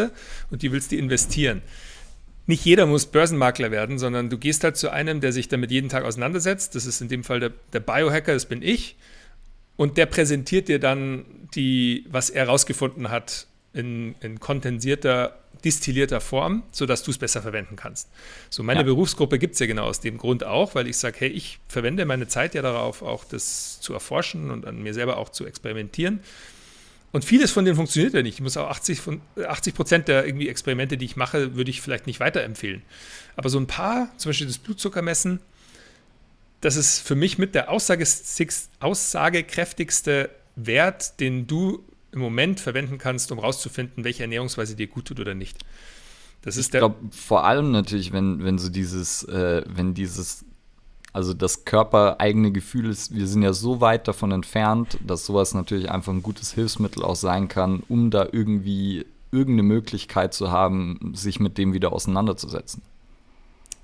und 0.49 0.61
die 0.61 0.71
willst 0.71 0.91
du 0.91 0.95
investieren. 0.95 1.61
Nicht 2.49 2.65
jeder 2.65 2.87
muss 2.87 3.05
Börsenmakler 3.05 3.69
werden, 3.69 3.99
sondern 3.99 4.31
du 4.31 4.39
gehst 4.39 4.63
halt 4.63 4.75
zu 4.75 4.89
einem, 4.89 5.21
der 5.21 5.31
sich 5.33 5.49
damit 5.49 5.69
jeden 5.69 5.87
Tag 5.87 6.03
auseinandersetzt. 6.03 6.73
Das 6.73 6.87
ist 6.87 6.99
in 6.99 7.07
dem 7.07 7.23
Fall 7.23 7.39
der, 7.39 7.51
der 7.73 7.79
Biohacker, 7.79 8.33
das 8.33 8.47
bin 8.47 8.63
ich. 8.63 8.95
Und 9.75 9.97
der 9.97 10.07
präsentiert 10.07 10.67
dir 10.67 10.79
dann 10.79 11.25
die, 11.53 12.07
was 12.09 12.31
er 12.31 12.47
herausgefunden 12.47 13.11
hat 13.11 13.45
in, 13.73 14.15
in 14.21 14.39
kondensierter 14.39 15.37
distillierter 15.63 16.21
Form, 16.21 16.63
sodass 16.71 17.03
du 17.03 17.11
es 17.11 17.19
besser 17.19 17.43
verwenden 17.43 17.75
kannst. 17.75 18.09
So, 18.49 18.63
meine 18.63 18.79
ja. 18.79 18.85
Berufsgruppe 18.85 19.37
gibt 19.37 19.53
es 19.53 19.59
ja 19.59 19.67
genau 19.67 19.83
aus 19.83 19.99
dem 19.99 20.17
Grund 20.17 20.43
auch, 20.43 20.73
weil 20.73 20.87
ich 20.87 20.97
sage, 20.97 21.17
hey, 21.19 21.29
ich 21.29 21.59
verwende 21.67 22.03
meine 22.07 22.27
Zeit 22.29 22.55
ja 22.55 22.63
darauf, 22.63 23.03
auch 23.03 23.25
das 23.25 23.79
zu 23.79 23.93
erforschen 23.93 24.49
und 24.49 24.65
an 24.65 24.81
mir 24.81 24.95
selber 24.95 25.17
auch 25.17 25.29
zu 25.29 25.45
experimentieren. 25.45 26.21
Und 27.11 27.25
vieles 27.25 27.51
von 27.51 27.65
denen 27.65 27.75
funktioniert 27.75 28.13
ja 28.13 28.21
nicht. 28.21 28.35
Ich 28.35 28.41
muss 28.41 28.55
auch 28.55 28.69
80 28.69 29.01
von 29.01 29.21
80 29.35 29.73
Prozent 29.73 30.07
der 30.07 30.25
irgendwie 30.25 30.47
Experimente, 30.47 30.97
die 30.97 31.05
ich 31.05 31.15
mache, 31.15 31.55
würde 31.55 31.71
ich 31.71 31.81
vielleicht 31.81 32.05
nicht 32.05 32.19
weiterempfehlen. 32.19 32.83
Aber 33.35 33.49
so 33.49 33.59
ein 33.59 33.67
paar, 33.67 34.09
zum 34.17 34.29
Beispiel 34.29 34.47
das 34.47 34.59
Blutzuckermessen, 34.59 35.39
das 36.61 36.75
ist 36.75 36.99
für 36.99 37.15
mich 37.15 37.37
mit 37.37 37.55
der 37.55 37.69
aussagekräftigste 37.69 40.29
Wert, 40.55 41.19
den 41.19 41.47
du 41.47 41.83
im 42.11 42.19
Moment 42.19 42.59
verwenden 42.59 42.97
kannst, 42.97 43.31
um 43.31 43.39
rauszufinden, 43.39 44.03
welche 44.03 44.23
Ernährungsweise 44.23 44.75
dir 44.75 44.87
gut 44.87 45.05
tut 45.05 45.19
oder 45.19 45.35
nicht. 45.35 45.59
Das 46.41 46.57
ist 46.57 46.73
ich 46.73 46.79
glaube, 46.79 46.95
vor 47.11 47.45
allem 47.45 47.71
natürlich, 47.71 48.13
wenn, 48.13 48.43
wenn 48.43 48.57
so 48.57 48.69
dieses, 48.69 49.23
äh, 49.23 49.63
wenn 49.67 49.93
dieses, 49.93 50.45
also 51.11 51.33
das 51.33 51.65
körpereigene 51.65 52.51
Gefühl 52.51 52.89
ist, 52.89 53.15
wir 53.15 53.27
sind 53.27 53.41
ja 53.41 53.53
so 53.53 53.81
weit 53.81 54.07
davon 54.07 54.31
entfernt, 54.31 54.99
dass 55.05 55.25
sowas 55.25 55.53
natürlich 55.53 55.89
einfach 55.89 56.13
ein 56.13 56.23
gutes 56.23 56.53
Hilfsmittel 56.53 57.03
auch 57.03 57.15
sein 57.15 57.47
kann, 57.47 57.83
um 57.89 58.11
da 58.11 58.27
irgendwie 58.31 59.05
irgendeine 59.31 59.63
Möglichkeit 59.63 60.33
zu 60.33 60.51
haben, 60.51 61.13
sich 61.15 61.39
mit 61.39 61.57
dem 61.57 61.73
wieder 61.73 61.93
auseinanderzusetzen. 61.93 62.81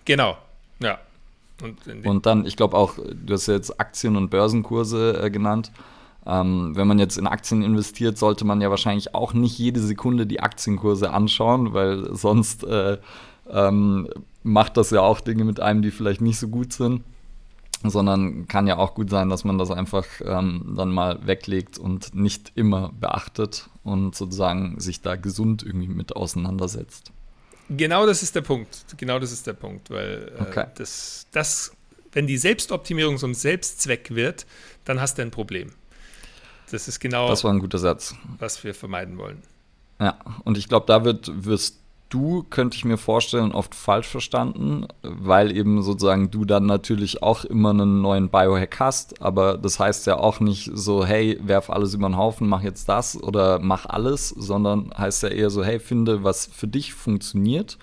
Genau, 0.06 0.38
ja. 0.80 1.00
Und, 1.62 2.06
und 2.06 2.26
dann, 2.26 2.46
ich 2.46 2.58
glaube 2.58 2.76
auch, 2.76 2.96
du 2.98 3.34
hast 3.34 3.48
ja 3.48 3.54
jetzt 3.54 3.80
Aktien- 3.80 4.18
und 4.18 4.30
Börsenkurse 4.30 5.22
äh, 5.24 5.32
genannt. 5.32 5.72
Ähm, 6.26 6.76
wenn 6.76 6.88
man 6.88 7.00
jetzt 7.00 7.18
in 7.18 7.28
Aktien 7.28 7.62
investiert, 7.62 8.18
sollte 8.18 8.46
man 8.46 8.60
ja 8.60 8.70
wahrscheinlich 8.70 9.16
auch 9.16 9.34
nicht 9.34 9.58
jede 9.58 9.80
Sekunde 9.80 10.26
die 10.26 10.42
Aktienkurse 10.42 11.12
anschauen, 11.12 11.74
weil 11.74 12.14
sonst 12.14 12.64
äh, 12.64 12.98
ähm, 13.50 14.10
macht 14.44 14.78
das 14.78 14.90
ja 14.90 15.02
auch 15.02 15.22
Dinge 15.22 15.46
mit 15.46 15.60
einem, 15.60 15.82
die 15.82 15.92
vielleicht 15.92 16.22
nicht 16.22 16.40
so 16.40 16.48
gut 16.48 16.74
sind. 16.74 17.04
Sondern 17.90 18.48
kann 18.48 18.68
ja 18.68 18.78
auch 18.78 18.96
gut 18.96 19.10
sein, 19.10 19.30
dass 19.30 19.44
man 19.44 19.58
das 19.58 19.72
einfach 19.72 20.06
ähm, 20.24 20.74
dann 20.78 20.90
mal 20.90 21.26
weglegt 21.26 21.78
und 21.78 22.16
nicht 22.16 22.52
immer 22.56 22.92
beachtet 23.00 23.70
und 23.84 24.16
sozusagen 24.16 24.80
sich 24.80 25.02
da 25.02 25.16
gesund 25.16 25.64
irgendwie 25.64 25.88
mit 25.88 26.16
auseinandersetzt. 26.16 27.12
Genau 27.70 28.06
das 28.06 28.22
ist 28.24 28.36
der 28.36 28.42
Punkt. 28.42 28.86
Genau 28.98 29.20
das 29.20 29.32
ist 29.32 29.48
der 29.48 29.54
Punkt, 29.54 29.90
weil 29.90 30.32
äh, 30.38 30.42
okay. 30.42 30.66
das, 30.76 31.28
das, 31.32 31.72
wenn 32.12 32.28
die 32.28 32.38
Selbstoptimierung 32.38 33.18
zum 33.18 33.34
Selbstzweck 33.34 34.14
wird, 34.14 34.46
dann 34.84 35.02
hast 35.02 35.18
du 35.18 35.24
ein 35.24 35.32
Problem. 35.32 35.72
Das 36.72 36.88
ist 36.88 37.00
genau 37.00 37.28
das 37.28 37.44
war 37.44 37.52
ein 37.52 37.60
guter 37.60 37.78
Satz. 37.78 38.16
was 38.40 38.64
wir 38.64 38.74
vermeiden 38.74 39.18
wollen. 39.18 39.42
Ja, 40.00 40.20
und 40.44 40.58
ich 40.58 40.68
glaube, 40.68 40.86
da 40.88 41.06
wird, 41.06 41.32
wirst 41.46 41.80
du, 42.10 42.46
könnte 42.50 42.78
ich 42.78 42.86
mir 42.86 42.98
vorstellen, 42.98 43.52
oft 43.52 43.76
falsch 43.76 44.08
verstanden, 44.08 44.88
weil 45.02 45.56
eben 45.56 45.82
sozusagen 45.82 46.32
du 46.32 46.46
dann 46.46 46.66
natürlich 46.66 47.24
auch 47.24 47.46
immer 47.46 47.72
einen 47.72 48.02
neuen 48.02 48.30
Biohack 48.30 48.80
hast, 48.80 49.22
aber 49.22 49.58
das 49.58 49.80
heißt 49.80 50.08
ja 50.08 50.18
auch 50.18 50.40
nicht 50.40 50.72
so, 50.74 51.06
hey, 51.06 51.40
werf 51.42 51.70
alles 51.70 51.94
über 51.94 52.08
den 52.08 52.18
Haufen, 52.18 52.48
mach 52.48 52.62
jetzt 52.62 52.88
das 52.90 53.22
oder 53.22 53.60
mach 53.60 53.86
alles, 53.86 54.30
sondern 54.30 54.92
heißt 54.98 55.24
ja 55.24 55.30
eher 55.30 55.50
so, 55.50 55.64
hey, 55.64 55.80
finde, 55.80 56.24
was 56.24 56.46
für 56.46 56.68
dich 56.68 56.94
funktioniert, 56.94 57.78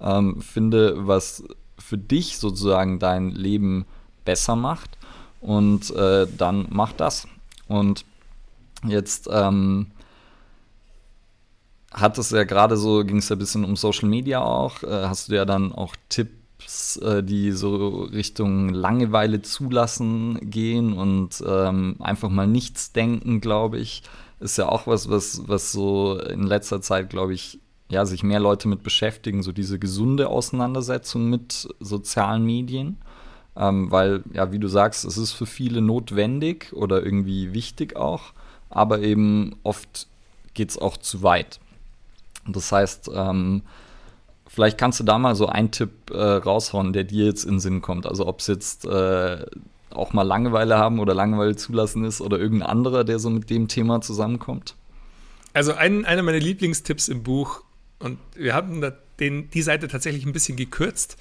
ähm, 0.00 0.40
finde, 0.40 1.06
was 1.06 1.44
für 1.78 1.98
dich 1.98 2.38
sozusagen 2.38 2.98
dein 2.98 3.30
Leben 3.30 3.84
besser 4.24 4.56
macht 4.56 4.96
und 5.40 5.94
äh, 5.94 6.26
dann 6.38 6.66
mach 6.70 6.92
das. 6.92 7.28
Und 7.66 8.04
Jetzt 8.86 9.28
ähm, 9.32 9.86
hat 11.94 12.18
es 12.18 12.30
ja 12.30 12.44
gerade 12.44 12.76
so, 12.76 13.04
ging 13.04 13.18
es 13.18 13.28
ja 13.28 13.36
ein 13.36 13.38
bisschen 13.38 13.64
um 13.64 13.76
Social 13.76 14.08
Media 14.08 14.42
auch. 14.42 14.82
Äh, 14.82 15.06
hast 15.06 15.28
du 15.28 15.34
ja 15.34 15.44
dann 15.44 15.72
auch 15.72 15.94
Tipps, 16.08 16.96
äh, 16.98 17.22
die 17.22 17.52
so 17.52 18.02
Richtung 18.04 18.68
Langeweile 18.68 19.42
zulassen 19.42 20.38
gehen 20.50 20.92
und 20.92 21.42
ähm, 21.46 21.96
einfach 22.00 22.28
mal 22.28 22.46
nichts 22.46 22.92
denken, 22.92 23.40
glaube 23.40 23.78
ich. 23.78 24.02
Ist 24.40 24.58
ja 24.58 24.68
auch 24.68 24.86
was, 24.86 25.08
was, 25.08 25.42
was 25.46 25.72
so 25.72 26.18
in 26.18 26.42
letzter 26.42 26.82
Zeit, 26.82 27.10
glaube 27.10 27.32
ich, 27.32 27.60
ja, 27.88 28.04
sich 28.04 28.22
mehr 28.22 28.40
Leute 28.40 28.68
mit 28.68 28.82
beschäftigen, 28.82 29.42
so 29.42 29.52
diese 29.52 29.78
gesunde 29.78 30.28
Auseinandersetzung 30.28 31.30
mit 31.30 31.68
sozialen 31.80 32.44
Medien. 32.44 32.98
Ähm, 33.56 33.90
weil, 33.90 34.24
ja, 34.32 34.50
wie 34.50 34.58
du 34.58 34.66
sagst, 34.66 35.04
es 35.04 35.16
ist 35.16 35.32
für 35.32 35.46
viele 35.46 35.80
notwendig 35.80 36.72
oder 36.72 37.04
irgendwie 37.04 37.54
wichtig 37.54 37.94
auch 37.94 38.32
aber 38.74 39.00
eben 39.00 39.56
oft 39.62 40.08
geht 40.52 40.70
es 40.70 40.78
auch 40.78 40.96
zu 40.96 41.22
weit. 41.22 41.60
Das 42.46 42.70
heißt, 42.72 43.10
ähm, 43.14 43.62
vielleicht 44.46 44.78
kannst 44.78 45.00
du 45.00 45.04
da 45.04 45.18
mal 45.18 45.34
so 45.34 45.46
einen 45.46 45.70
Tipp 45.70 46.10
äh, 46.10 46.16
raushauen, 46.16 46.92
der 46.92 47.04
dir 47.04 47.26
jetzt 47.26 47.44
in 47.44 47.54
den 47.54 47.60
Sinn 47.60 47.82
kommt. 47.82 48.06
Also 48.06 48.26
ob 48.26 48.40
es 48.40 48.46
jetzt 48.46 48.84
äh, 48.84 49.44
auch 49.90 50.12
mal 50.12 50.22
Langeweile 50.22 50.76
haben 50.76 50.98
oder 50.98 51.14
Langeweile 51.14 51.56
zulassen 51.56 52.04
ist 52.04 52.20
oder 52.20 52.38
irgendein 52.38 52.68
anderer, 52.68 53.04
der 53.04 53.18
so 53.18 53.30
mit 53.30 53.50
dem 53.50 53.68
Thema 53.68 54.00
zusammenkommt. 54.00 54.74
Also 55.52 55.74
ein, 55.74 56.04
einer 56.04 56.22
meiner 56.22 56.40
Lieblingstipps 56.40 57.08
im 57.08 57.22
Buch, 57.22 57.62
und 58.00 58.18
wir 58.34 58.54
haben 58.54 58.84
den, 59.20 59.50
die 59.50 59.62
Seite 59.62 59.88
tatsächlich 59.88 60.26
ein 60.26 60.32
bisschen 60.32 60.56
gekürzt, 60.56 61.16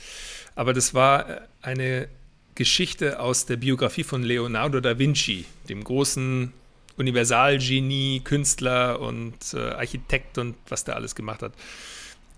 aber 0.55 0.73
das 0.73 0.93
war 0.93 1.29
äh, 1.29 1.41
eine 1.61 2.07
Geschichte 2.55 3.19
aus 3.19 3.45
der 3.45 3.57
Biografie 3.57 4.03
von 4.03 4.23
Leonardo 4.23 4.79
da 4.79 4.97
Vinci, 4.97 5.45
dem 5.69 5.83
großen 5.83 6.51
Universalgenie, 6.97 8.21
Künstler 8.21 8.99
und 8.99 9.35
äh, 9.53 9.71
Architekt 9.71 10.37
und 10.37 10.55
was 10.69 10.83
der 10.83 10.95
alles 10.95 11.15
gemacht 11.15 11.41
hat. 11.41 11.53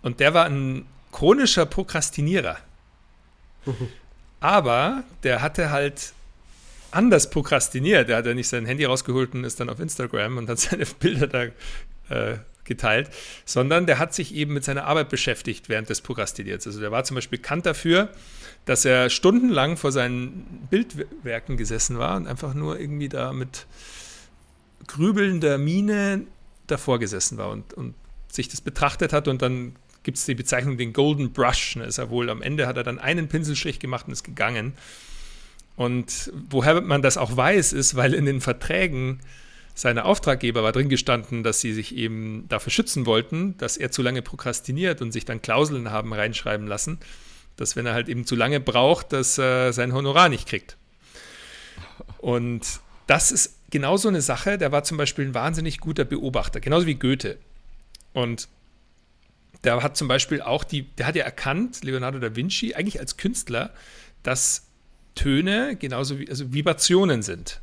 Und 0.01 0.19
der 0.19 0.33
war 0.33 0.45
ein 0.45 0.85
chronischer 1.11 1.65
Prokrastinierer. 1.65 2.57
Aber 4.39 5.03
der 5.23 5.41
hatte 5.41 5.71
halt 5.71 6.13
anders 6.91 7.29
prokrastiniert. 7.29 8.09
Der 8.09 8.17
hat 8.17 8.25
ja 8.25 8.33
nicht 8.33 8.47
sein 8.47 8.65
Handy 8.65 8.85
rausgeholt 8.85 9.33
und 9.33 9.43
ist 9.43 9.59
dann 9.59 9.69
auf 9.69 9.79
Instagram 9.79 10.37
und 10.37 10.49
hat 10.49 10.59
seine 10.59 10.85
Bilder 10.85 11.27
da 11.27 11.43
äh, 12.09 12.37
geteilt, 12.65 13.09
sondern 13.45 13.85
der 13.85 13.99
hat 13.99 14.13
sich 14.13 14.33
eben 14.33 14.53
mit 14.53 14.63
seiner 14.63 14.85
Arbeit 14.85 15.09
beschäftigt 15.09 15.69
während 15.69 15.89
des 15.89 16.01
Prokrastiniers. 16.01 16.65
Also 16.65 16.79
der 16.79 16.91
war 16.91 17.03
zum 17.03 17.15
Beispiel 17.15 17.37
bekannt 17.37 17.65
dafür, 17.65 18.09
dass 18.65 18.85
er 18.85 19.09
stundenlang 19.09 19.77
vor 19.77 19.91
seinen 19.91 20.67
Bildwerken 20.69 21.57
gesessen 21.57 21.99
war 21.99 22.15
und 22.17 22.27
einfach 22.27 22.53
nur 22.53 22.79
irgendwie 22.79 23.09
da 23.09 23.31
mit 23.33 23.67
grübelnder 24.87 25.57
Miene 25.57 26.25
davor 26.67 26.99
gesessen 26.99 27.37
war 27.37 27.49
und, 27.49 27.73
und 27.73 27.95
sich 28.27 28.47
das 28.47 28.61
betrachtet 28.61 29.13
hat 29.13 29.27
und 29.27 29.41
dann 29.41 29.75
gibt 30.03 30.17
es 30.17 30.25
die 30.25 30.35
Bezeichnung 30.35 30.77
den 30.77 30.93
Golden 30.93 31.33
Brush. 31.33 31.75
Ne, 31.75 31.85
ist 31.85 31.97
er 31.97 32.09
wohl 32.09 32.29
am 32.29 32.41
Ende 32.41 32.67
hat 32.67 32.77
er 32.77 32.83
dann 32.83 32.99
einen 32.99 33.27
Pinselstrich 33.27 33.79
gemacht 33.79 34.07
und 34.07 34.13
ist 34.13 34.23
gegangen. 34.23 34.73
Und 35.75 36.31
woher 36.49 36.79
man 36.81 37.01
das 37.01 37.17
auch 37.17 37.35
weiß, 37.35 37.73
ist, 37.73 37.95
weil 37.95 38.13
in 38.13 38.25
den 38.25 38.39
Verträgen 38.39 39.19
seiner 39.73 40.05
Auftraggeber 40.05 40.63
war 40.63 40.71
drin 40.71 40.87
gestanden, 40.87 41.43
dass 41.43 41.59
sie 41.59 41.73
sich 41.73 41.93
eben 41.95 42.45
dafür 42.47 42.71
schützen 42.71 43.05
wollten, 43.05 43.57
dass 43.57 43.75
er 43.75 43.91
zu 43.91 44.01
lange 44.01 44.21
prokrastiniert 44.21 45.01
und 45.01 45.11
sich 45.11 45.25
dann 45.25 45.41
Klauseln 45.41 45.91
haben 45.91 46.13
reinschreiben 46.13 46.65
lassen, 46.65 46.97
dass 47.57 47.75
wenn 47.75 47.85
er 47.85 47.93
halt 47.93 48.07
eben 48.07 48.25
zu 48.25 48.37
lange 48.37 48.61
braucht, 48.61 49.11
dass 49.11 49.37
er 49.37 49.73
sein 49.73 49.93
Honorar 49.93 50.29
nicht 50.29 50.47
kriegt. 50.47 50.77
Und 52.19 52.79
das 53.07 53.31
ist 53.31 53.59
genau 53.69 53.97
so 53.97 54.07
eine 54.09 54.21
Sache, 54.21 54.57
der 54.57 54.71
war 54.71 54.83
zum 54.83 54.97
Beispiel 54.97 55.25
ein 55.25 55.33
wahnsinnig 55.33 55.79
guter 55.79 56.05
Beobachter, 56.05 56.59
genauso 56.59 56.85
wie 56.85 56.95
Goethe. 56.95 57.37
Und 58.13 58.47
der 59.63 59.81
hat 59.81 59.97
zum 59.97 60.07
Beispiel 60.07 60.41
auch 60.41 60.63
die, 60.63 60.83
der 60.83 61.07
hat 61.07 61.15
ja 61.15 61.23
erkannt, 61.23 61.83
Leonardo 61.83 62.19
da 62.19 62.35
Vinci, 62.35 62.75
eigentlich 62.75 62.99
als 62.99 63.17
Künstler, 63.17 63.73
dass 64.23 64.67
Töne 65.15 65.75
genauso 65.75 66.19
wie, 66.19 66.29
also 66.29 66.53
Vibrationen 66.53 67.21
sind. 67.21 67.61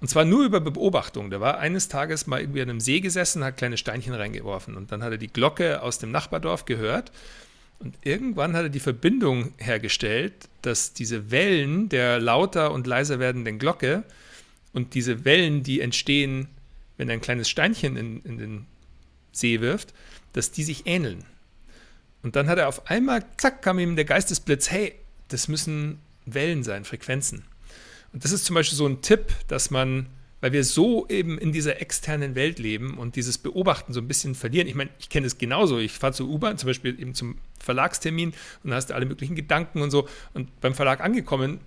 Und 0.00 0.08
zwar 0.08 0.24
nur 0.24 0.44
über 0.44 0.60
Beobachtung. 0.60 1.30
Der 1.30 1.40
war 1.40 1.58
eines 1.58 1.88
Tages 1.88 2.26
mal 2.26 2.40
irgendwie 2.40 2.62
an 2.62 2.70
einem 2.70 2.80
See 2.80 3.00
gesessen, 3.00 3.44
hat 3.44 3.56
kleine 3.56 3.76
Steinchen 3.76 4.14
reingeworfen 4.14 4.76
und 4.76 4.92
dann 4.92 5.02
hat 5.02 5.12
er 5.12 5.18
die 5.18 5.32
Glocke 5.32 5.82
aus 5.82 5.98
dem 5.98 6.10
Nachbardorf 6.10 6.64
gehört 6.64 7.12
Und 7.78 7.96
irgendwann 8.02 8.54
hat 8.54 8.64
er 8.64 8.68
die 8.68 8.80
Verbindung 8.80 9.54
hergestellt, 9.58 10.48
dass 10.62 10.92
diese 10.92 11.30
Wellen 11.30 11.88
der 11.88 12.18
lauter 12.18 12.72
und 12.72 12.86
leiser 12.86 13.18
werdenden 13.18 13.58
Glocke 13.58 14.04
und 14.74 14.94
diese 14.94 15.24
Wellen, 15.24 15.62
die 15.62 15.80
entstehen, 15.80 16.48
wenn 16.98 17.08
ein 17.08 17.22
kleines 17.22 17.48
Steinchen 17.48 17.96
in, 17.96 18.20
in 18.24 18.36
den 18.36 18.66
See 19.32 19.60
wirft, 19.60 19.94
dass 20.32 20.50
die 20.50 20.64
sich 20.64 20.86
ähneln. 20.86 21.24
Und 22.22 22.36
dann 22.36 22.48
hat 22.48 22.58
er 22.58 22.68
auf 22.68 22.90
einmal, 22.90 23.24
zack, 23.36 23.62
kam 23.62 23.78
ihm 23.78 23.96
der 23.96 24.04
Geistesblitz, 24.04 24.70
hey, 24.70 24.94
das 25.28 25.48
müssen 25.48 25.98
Wellen 26.26 26.62
sein, 26.62 26.84
Frequenzen. 26.84 27.44
Und 28.12 28.24
das 28.24 28.32
ist 28.32 28.44
zum 28.44 28.54
Beispiel 28.54 28.76
so 28.76 28.86
ein 28.86 29.02
Tipp, 29.02 29.34
dass 29.48 29.70
man, 29.70 30.06
weil 30.40 30.52
wir 30.52 30.64
so 30.64 31.06
eben 31.08 31.38
in 31.38 31.52
dieser 31.52 31.80
externen 31.80 32.34
Welt 32.34 32.58
leben 32.58 32.96
und 32.96 33.16
dieses 33.16 33.38
Beobachten 33.38 33.92
so 33.92 34.00
ein 34.00 34.08
bisschen 34.08 34.34
verlieren. 34.34 34.68
Ich 34.68 34.74
meine, 34.74 34.90
ich 34.98 35.08
kenne 35.08 35.26
es 35.26 35.38
genauso. 35.38 35.78
Ich 35.78 35.92
fahre 35.92 36.12
zur 36.12 36.28
U-Bahn, 36.28 36.58
zum 36.58 36.68
Beispiel 36.68 36.98
eben 36.98 37.14
zum 37.14 37.38
Verlagstermin 37.60 38.32
und 38.62 38.70
da 38.70 38.76
hast 38.76 38.90
du 38.90 38.94
alle 38.94 39.06
möglichen 39.06 39.34
Gedanken 39.34 39.82
und 39.82 39.90
so. 39.90 40.08
Und 40.32 40.60
beim 40.60 40.74
Verlag 40.74 41.00
angekommen, 41.00 41.60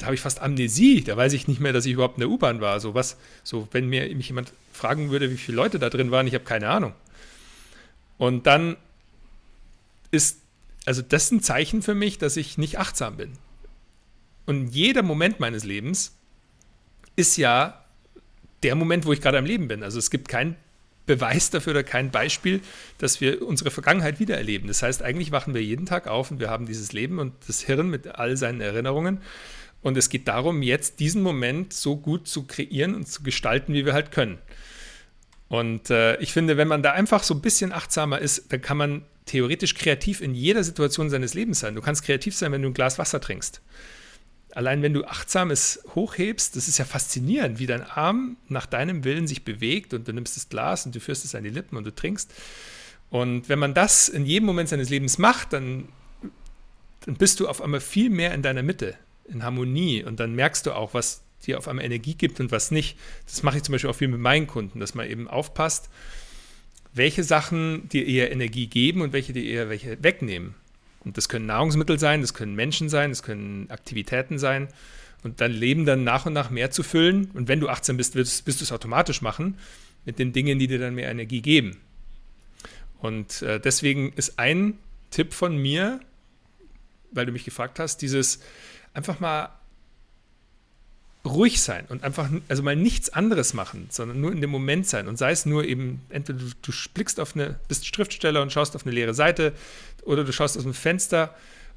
da 0.00 0.06
habe 0.06 0.14
ich 0.14 0.20
fast 0.20 0.40
Amnesie. 0.40 1.04
Da 1.04 1.16
weiß 1.16 1.34
ich 1.34 1.46
nicht 1.46 1.60
mehr, 1.60 1.72
dass 1.72 1.84
ich 1.84 1.92
überhaupt 1.92 2.16
in 2.16 2.20
der 2.20 2.30
U-Bahn 2.30 2.60
war. 2.60 2.80
So 2.80 2.94
was, 2.94 3.16
so 3.44 3.68
wenn 3.70 3.86
mir 3.86 4.14
mich 4.14 4.28
jemand 4.28 4.52
fragen 4.72 5.10
würde, 5.10 5.30
wie 5.30 5.36
viele 5.36 5.56
Leute 5.56 5.78
da 5.78 5.90
drin 5.90 6.10
waren, 6.10 6.26
ich 6.26 6.34
habe 6.34 6.44
keine 6.44 6.68
Ahnung. 6.68 6.94
Und 8.16 8.46
dann 8.46 8.76
ist, 10.10 10.40
also 10.86 11.02
das 11.02 11.24
ist 11.24 11.32
ein 11.32 11.42
Zeichen 11.42 11.82
für 11.82 11.94
mich, 11.94 12.18
dass 12.18 12.36
ich 12.36 12.56
nicht 12.56 12.78
achtsam 12.78 13.16
bin. 13.16 13.32
Und 14.46 14.68
jeder 14.68 15.02
Moment 15.02 15.38
meines 15.38 15.64
Lebens 15.64 16.16
ist 17.16 17.36
ja 17.36 17.84
der 18.62 18.74
Moment, 18.74 19.04
wo 19.04 19.12
ich 19.12 19.20
gerade 19.20 19.38
am 19.38 19.44
Leben 19.44 19.68
bin. 19.68 19.82
Also 19.82 19.98
es 19.98 20.10
gibt 20.10 20.28
keinen 20.28 20.56
Beweis 21.06 21.50
dafür 21.50 21.72
oder 21.72 21.82
kein 21.82 22.10
Beispiel, 22.10 22.60
dass 22.98 23.20
wir 23.20 23.46
unsere 23.46 23.70
Vergangenheit 23.70 24.18
wiedererleben. 24.18 24.68
Das 24.68 24.82
heißt, 24.82 25.02
eigentlich 25.02 25.30
wachen 25.30 25.54
wir 25.54 25.62
jeden 25.62 25.84
Tag 25.84 26.06
auf 26.06 26.30
und 26.30 26.40
wir 26.40 26.48
haben 26.48 26.66
dieses 26.66 26.92
Leben 26.92 27.18
und 27.18 27.34
das 27.48 27.62
Hirn 27.62 27.90
mit 27.90 28.06
all 28.06 28.36
seinen 28.36 28.60
Erinnerungen. 28.60 29.20
Und 29.82 29.96
es 29.96 30.08
geht 30.08 30.28
darum, 30.28 30.62
jetzt 30.62 31.00
diesen 31.00 31.22
Moment 31.22 31.72
so 31.72 31.96
gut 31.96 32.28
zu 32.28 32.46
kreieren 32.46 32.94
und 32.94 33.08
zu 33.08 33.22
gestalten, 33.22 33.72
wie 33.72 33.86
wir 33.86 33.94
halt 33.94 34.12
können. 34.12 34.38
Und 35.48 35.90
äh, 35.90 36.16
ich 36.18 36.32
finde, 36.32 36.56
wenn 36.56 36.68
man 36.68 36.82
da 36.82 36.92
einfach 36.92 37.22
so 37.22 37.34
ein 37.34 37.40
bisschen 37.40 37.72
achtsamer 37.72 38.18
ist, 38.18 38.52
dann 38.52 38.60
kann 38.60 38.76
man 38.76 39.02
theoretisch 39.26 39.74
kreativ 39.74 40.20
in 40.20 40.34
jeder 40.34 40.64
Situation 40.64 41.10
seines 41.10 41.34
Lebens 41.34 41.60
sein. 41.60 41.74
Du 41.74 41.80
kannst 41.80 42.04
kreativ 42.04 42.36
sein, 42.36 42.52
wenn 42.52 42.62
du 42.62 42.68
ein 42.68 42.74
Glas 42.74 42.98
Wasser 42.98 43.20
trinkst 43.20 43.62
allein 44.52 44.82
wenn 44.82 44.92
du 44.92 45.04
achtsam 45.04 45.50
es 45.50 45.82
hochhebst, 45.94 46.56
das 46.56 46.68
ist 46.68 46.78
ja 46.78 46.84
faszinierend, 46.84 47.58
wie 47.58 47.66
dein 47.66 47.82
Arm 47.82 48.36
nach 48.48 48.66
deinem 48.66 49.04
Willen 49.04 49.26
sich 49.26 49.44
bewegt 49.44 49.94
und 49.94 50.08
du 50.08 50.12
nimmst 50.12 50.36
das 50.36 50.48
Glas 50.48 50.86
und 50.86 50.94
du 50.94 51.00
führst 51.00 51.24
es 51.24 51.34
an 51.34 51.44
die 51.44 51.50
Lippen 51.50 51.76
und 51.76 51.84
du 51.84 51.94
trinkst. 51.94 52.32
Und 53.10 53.48
wenn 53.48 53.58
man 53.58 53.74
das 53.74 54.08
in 54.08 54.26
jedem 54.26 54.46
Moment 54.46 54.68
seines 54.68 54.88
Lebens 54.88 55.18
macht, 55.18 55.52
dann, 55.52 55.88
dann 57.04 57.16
bist 57.16 57.40
du 57.40 57.48
auf 57.48 57.60
einmal 57.60 57.80
viel 57.80 58.10
mehr 58.10 58.34
in 58.34 58.42
deiner 58.42 58.62
Mitte, 58.62 58.96
in 59.30 59.42
Harmonie 59.42 60.04
und 60.04 60.20
dann 60.20 60.34
merkst 60.34 60.66
du 60.66 60.72
auch, 60.72 60.94
was 60.94 61.22
dir 61.46 61.58
auf 61.58 61.68
einmal 61.68 61.84
Energie 61.84 62.14
gibt 62.14 62.40
und 62.40 62.52
was 62.52 62.70
nicht. 62.70 62.98
Das 63.26 63.42
mache 63.42 63.56
ich 63.56 63.62
zum 63.62 63.72
Beispiel 63.72 63.90
auch 63.90 63.96
viel 63.96 64.08
mit 64.08 64.20
meinen 64.20 64.46
Kunden, 64.46 64.80
dass 64.80 64.94
man 64.94 65.08
eben 65.08 65.28
aufpasst, 65.28 65.88
welche 66.92 67.24
Sachen 67.24 67.88
dir 67.88 68.06
eher 68.06 68.32
Energie 68.32 68.66
geben 68.66 69.00
und 69.00 69.12
welche 69.12 69.32
dir 69.32 69.44
eher 69.44 69.68
welche 69.68 70.02
wegnehmen. 70.02 70.54
Und 71.04 71.16
das 71.16 71.28
können 71.28 71.46
Nahrungsmittel 71.46 71.98
sein, 71.98 72.20
das 72.20 72.34
können 72.34 72.54
Menschen 72.54 72.88
sein, 72.88 73.10
das 73.10 73.22
können 73.22 73.70
Aktivitäten 73.70 74.38
sein. 74.38 74.68
Und 75.22 75.40
dein 75.40 75.52
Leben 75.52 75.84
dann 75.84 76.04
nach 76.04 76.26
und 76.26 76.32
nach 76.32 76.50
mehr 76.50 76.70
zu 76.70 76.82
füllen. 76.82 77.30
Und 77.34 77.48
wenn 77.48 77.60
du 77.60 77.68
achtsam 77.68 77.96
bist, 77.96 78.14
wirst, 78.14 78.46
wirst 78.46 78.60
du 78.60 78.64
es 78.64 78.72
automatisch 78.72 79.22
machen 79.22 79.58
mit 80.04 80.18
den 80.18 80.32
Dingen, 80.32 80.58
die 80.58 80.66
dir 80.66 80.78
dann 80.78 80.94
mehr 80.94 81.10
Energie 81.10 81.42
geben. 81.42 81.76
Und 82.98 83.42
äh, 83.42 83.60
deswegen 83.60 84.12
ist 84.14 84.38
ein 84.38 84.78
Tipp 85.10 85.32
von 85.32 85.56
mir, 85.56 86.00
weil 87.12 87.26
du 87.26 87.32
mich 87.32 87.44
gefragt 87.44 87.78
hast, 87.78 88.02
dieses 88.02 88.40
einfach 88.94 89.20
mal 89.20 89.50
ruhig 91.24 91.60
sein 91.60 91.84
und 91.88 92.02
einfach, 92.02 92.30
also 92.48 92.62
mal 92.62 92.76
nichts 92.76 93.10
anderes 93.10 93.52
machen, 93.52 93.88
sondern 93.90 94.20
nur 94.20 94.32
in 94.32 94.40
dem 94.40 94.50
Moment 94.50 94.86
sein. 94.86 95.06
Und 95.06 95.18
sei 95.18 95.32
es 95.32 95.44
nur 95.44 95.64
eben, 95.64 96.00
entweder 96.08 96.38
du, 96.38 96.46
du 96.62 96.72
blickst 96.94 97.20
auf 97.20 97.34
eine, 97.34 97.60
bist 97.68 97.86
Schriftsteller 97.86 98.40
und 98.40 98.52
schaust 98.52 98.74
auf 98.74 98.86
eine 98.86 98.94
leere 98.94 99.12
Seite 99.12 99.52
oder 100.02 100.24
du 100.24 100.32
schaust 100.32 100.56
aus 100.56 100.62
dem 100.62 100.72
Fenster, 100.72 101.34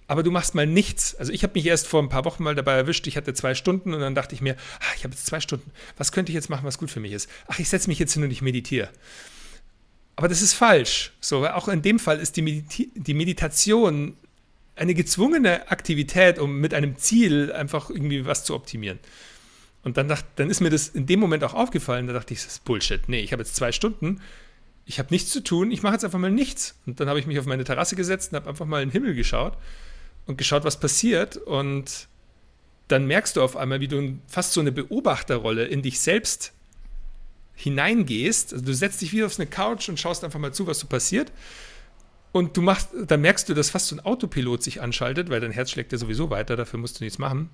aber 0.07 0.23
du 0.23 0.31
machst 0.31 0.55
mal 0.55 0.65
nichts. 0.65 1.15
Also 1.15 1.33
ich 1.33 1.43
habe 1.43 1.53
mich 1.55 1.65
erst 1.65 1.87
vor 1.87 2.01
ein 2.01 2.09
paar 2.09 2.23
Wochen 2.25 2.43
mal 2.43 2.55
dabei 2.55 2.73
erwischt, 2.73 3.05
ich 3.07 3.17
hatte 3.17 3.33
zwei 3.33 3.53
Stunden 3.53 3.93
und 3.93 3.99
dann 3.99 4.15
dachte 4.15 4.33
ich 4.33 4.41
mir, 4.41 4.55
ach, 4.79 4.95
ich 4.95 5.03
habe 5.03 5.13
jetzt 5.13 5.25
zwei 5.25 5.41
Stunden, 5.41 5.71
was 5.97 6.11
könnte 6.13 6.31
ich 6.31 6.35
jetzt 6.35 6.49
machen, 6.49 6.65
was 6.65 6.77
gut 6.77 6.91
für 6.91 7.01
mich 7.01 7.11
ist? 7.11 7.29
Ach, 7.47 7.59
ich 7.59 7.67
setze 7.67 7.89
mich 7.89 7.99
jetzt 7.99 8.13
hin 8.13 8.23
und 8.23 8.31
ich 8.31 8.41
meditiere. 8.41 8.89
Aber 10.15 10.27
das 10.27 10.41
ist 10.41 10.53
falsch. 10.53 11.11
So, 11.19 11.45
auch 11.47 11.67
in 11.67 11.81
dem 11.81 11.99
Fall 11.99 12.19
ist 12.19 12.37
die, 12.37 12.43
Medita 12.43 12.83
die 12.95 13.13
Meditation 13.13 14.15
eine 14.75 14.93
gezwungene 14.93 15.69
Aktivität, 15.69 16.39
um 16.39 16.59
mit 16.59 16.73
einem 16.73 16.97
Ziel 16.97 17.51
einfach 17.51 17.89
irgendwie 17.89 18.25
was 18.25 18.43
zu 18.43 18.55
optimieren. 18.55 18.99
Und 19.83 19.97
dann, 19.97 20.07
dacht, 20.07 20.25
dann 20.37 20.49
ist 20.49 20.61
mir 20.61 20.69
das 20.69 20.87
in 20.87 21.05
dem 21.05 21.19
Moment 21.19 21.43
auch 21.43 21.53
aufgefallen, 21.53 22.07
da 22.07 22.13
dachte 22.13 22.33
ich, 22.33 22.41
das 22.43 22.53
ist 22.53 22.63
Bullshit. 22.63 23.01
Nee, 23.07 23.19
ich 23.19 23.33
habe 23.33 23.43
jetzt 23.43 23.55
zwei 23.55 23.71
Stunden, 23.71 24.21
ich 24.85 24.99
habe 24.99 25.09
nichts 25.11 25.31
zu 25.31 25.41
tun, 25.41 25.71
ich 25.71 25.83
mache 25.83 25.93
jetzt 25.93 26.05
einfach 26.05 26.19
mal 26.19 26.31
nichts. 26.31 26.75
Und 26.85 26.99
dann 26.99 27.09
habe 27.09 27.19
ich 27.19 27.27
mich 27.27 27.37
auf 27.39 27.45
meine 27.45 27.63
Terrasse 27.63 27.95
gesetzt 27.95 28.31
und 28.31 28.37
habe 28.37 28.49
einfach 28.49 28.65
mal 28.65 28.81
in 28.81 28.89
den 28.89 28.93
Himmel 28.93 29.13
geschaut 29.13 29.57
und 30.25 30.37
geschaut, 30.37 30.63
was 30.63 30.79
passiert. 30.79 31.37
Und 31.37 32.07
dann 32.87 33.05
merkst 33.05 33.35
du 33.35 33.41
auf 33.41 33.57
einmal, 33.57 33.81
wie 33.81 33.87
du 33.87 34.17
fast 34.27 34.53
so 34.53 34.61
eine 34.61 34.71
Beobachterrolle 34.71 35.65
in 35.65 35.81
dich 35.81 35.99
selbst 35.99 36.53
hineingehst. 37.55 38.53
Also 38.53 38.65
du 38.65 38.73
setzt 38.73 39.01
dich 39.01 39.13
wieder 39.13 39.25
auf 39.25 39.39
eine 39.39 39.47
Couch 39.47 39.89
und 39.89 39.99
schaust 39.99 40.23
einfach 40.23 40.39
mal 40.39 40.53
zu, 40.53 40.67
was 40.67 40.79
so 40.79 40.87
passiert. 40.87 41.31
Und 42.33 42.57
du 42.57 42.63
machst, 42.63 42.89
dann 43.07 43.21
merkst 43.21 43.47
du, 43.47 43.53
dass 43.53 43.69
fast 43.69 43.87
so 43.87 43.95
ein 43.95 43.99
Autopilot 43.99 44.63
sich 44.63 44.81
anschaltet, 44.81 45.29
weil 45.29 45.39
dein 45.39 45.51
Herz 45.51 45.69
schlägt 45.69 45.91
ja 45.91 45.99
sowieso 45.99 46.31
weiter, 46.31 46.55
dafür 46.55 46.79
musst 46.79 46.99
du 46.99 47.03
nichts 47.03 47.19
machen. 47.19 47.51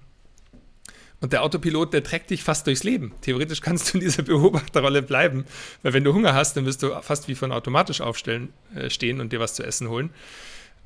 Und 1.20 1.34
der 1.34 1.44
Autopilot, 1.44 1.94
der 1.94 2.02
trägt 2.02 2.30
dich 2.30 2.44
fast 2.44 2.66
durchs 2.66 2.86
Leben. 2.86 3.12
Theoretisch 3.20 3.60
kannst 3.60 3.94
du 3.94 3.98
in 3.98 4.06
dieser 4.06 4.24
Beobachterrolle 4.24 5.02
bleiben, 5.02 5.44
weil 5.84 5.92
wenn 5.92 6.06
du 6.06 6.14
Hunger 6.14 6.34
hast, 6.34 6.56
dann 6.56 6.66
wirst 6.66 6.82
du 6.82 6.92
fast 7.02 7.28
wie 7.28 7.36
von 7.36 7.52
automatisch 7.52 8.00
aufstellen, 8.00 8.54
äh, 8.74 8.90
stehen 8.90 9.20
und 9.20 9.34
dir 9.34 9.42
was 9.42 9.54
zu 9.54 9.64
essen 9.64 9.90
holen. 9.90 10.12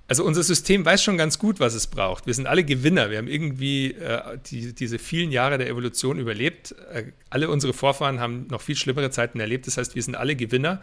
Also 0.08 0.26
unser 0.26 0.44
System 0.44 0.84
weiß 0.84 1.02
schon 1.04 1.18
ganz 1.18 1.38
gut, 1.38 1.60
was 1.60 1.76
es 1.76 1.86
braucht. 1.86 2.26
Wir 2.26 2.34
sind 2.34 2.48
alle 2.48 2.64
Gewinner. 2.64 3.12
Wir 3.12 3.20
haben 3.20 3.28
irgendwie 3.28 3.92
äh, 3.92 4.38
die, 4.48 4.74
diese 4.74 4.98
vielen 4.98 5.32
Jahre 5.32 5.60
der 5.60 5.70
Evolution 5.70 6.18
überlebt. 6.18 6.76
Äh, 6.92 7.12
alle 7.30 7.48
unsere 7.48 7.74
Vorfahren 7.74 8.20
haben 8.20 8.48
noch 8.50 8.62
viel 8.62 8.76
schlimmere 8.76 9.12
Zeiten 9.12 9.40
erlebt. 9.40 9.68
Das 9.68 9.78
heißt, 9.78 9.94
wir 9.94 10.02
sind 10.02 10.16
alle 10.16 10.36
Gewinner 10.36 10.82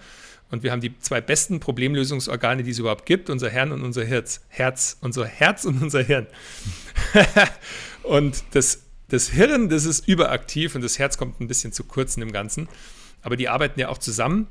und 0.51 0.63
wir 0.63 0.73
haben 0.73 0.81
die 0.81 0.99
zwei 0.99 1.21
besten 1.21 1.61
Problemlösungsorgane, 1.61 2.63
die 2.63 2.71
es 2.71 2.79
überhaupt 2.79 3.07
gibt: 3.07 3.31
unser 3.31 3.51
Herz 3.51 3.71
und 3.71 3.83
unser 3.83 4.05
Herz. 4.05 4.41
Herz, 4.49 4.97
unser 5.01 5.27
Herz 5.27 5.65
und 5.65 5.83
unser 5.83 6.03
Hirn. 6.03 6.27
und 8.03 8.43
das 8.53 8.83
das 9.11 9.29
Hirn, 9.29 9.69
das 9.69 9.85
ist 9.85 10.07
überaktiv 10.07 10.75
und 10.75 10.83
das 10.83 10.99
Herz 10.99 11.19
kommt 11.19 11.41
ein 11.41 11.49
bisschen 11.49 11.73
zu 11.73 11.85
kurz 11.85 12.17
in 12.17 12.21
dem 12.21 12.33
Ganzen. 12.33 12.69
Aber 13.23 13.37
die 13.37 13.49
arbeiten 13.49 13.79
ja 13.79 13.89
auch 13.89 13.99
zusammen. 13.99 14.47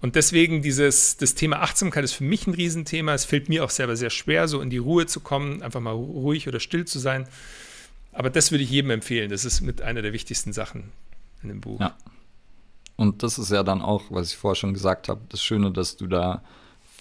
Und 0.00 0.16
deswegen 0.16 0.60
dieses, 0.60 1.16
das 1.16 1.34
Thema 1.34 1.62
Achtsamkeit 1.62 2.04
ist 2.04 2.12
für 2.12 2.24
mich 2.24 2.46
ein 2.46 2.54
Riesenthema. 2.54 3.14
Es 3.14 3.24
fällt 3.24 3.48
mir 3.48 3.64
auch 3.64 3.70
selber 3.70 3.96
sehr 3.96 4.10
schwer, 4.10 4.48
so 4.48 4.60
in 4.60 4.70
die 4.70 4.76
Ruhe 4.76 5.06
zu 5.06 5.20
kommen, 5.20 5.62
einfach 5.62 5.80
mal 5.80 5.92
ruhig 5.92 6.48
oder 6.48 6.60
still 6.60 6.84
zu 6.84 6.98
sein. 6.98 7.28
Aber 8.12 8.28
das 8.28 8.50
würde 8.50 8.64
ich 8.64 8.70
jedem 8.70 8.90
empfehlen. 8.90 9.30
Das 9.30 9.44
ist 9.44 9.60
mit 9.60 9.80
einer 9.82 10.02
der 10.02 10.12
wichtigsten 10.12 10.52
Sachen 10.52 10.92
in 11.42 11.48
dem 11.48 11.60
Buch. 11.60 11.80
Ja. 11.80 11.96
Und 12.96 13.22
das 13.22 13.38
ist 13.38 13.50
ja 13.50 13.62
dann 13.62 13.82
auch, 13.82 14.04
was 14.10 14.30
ich 14.30 14.36
vorher 14.36 14.56
schon 14.56 14.72
gesagt 14.74 15.08
habe, 15.08 15.20
das 15.28 15.42
Schöne, 15.42 15.70
dass 15.70 15.96
du 15.96 16.06
da 16.06 16.42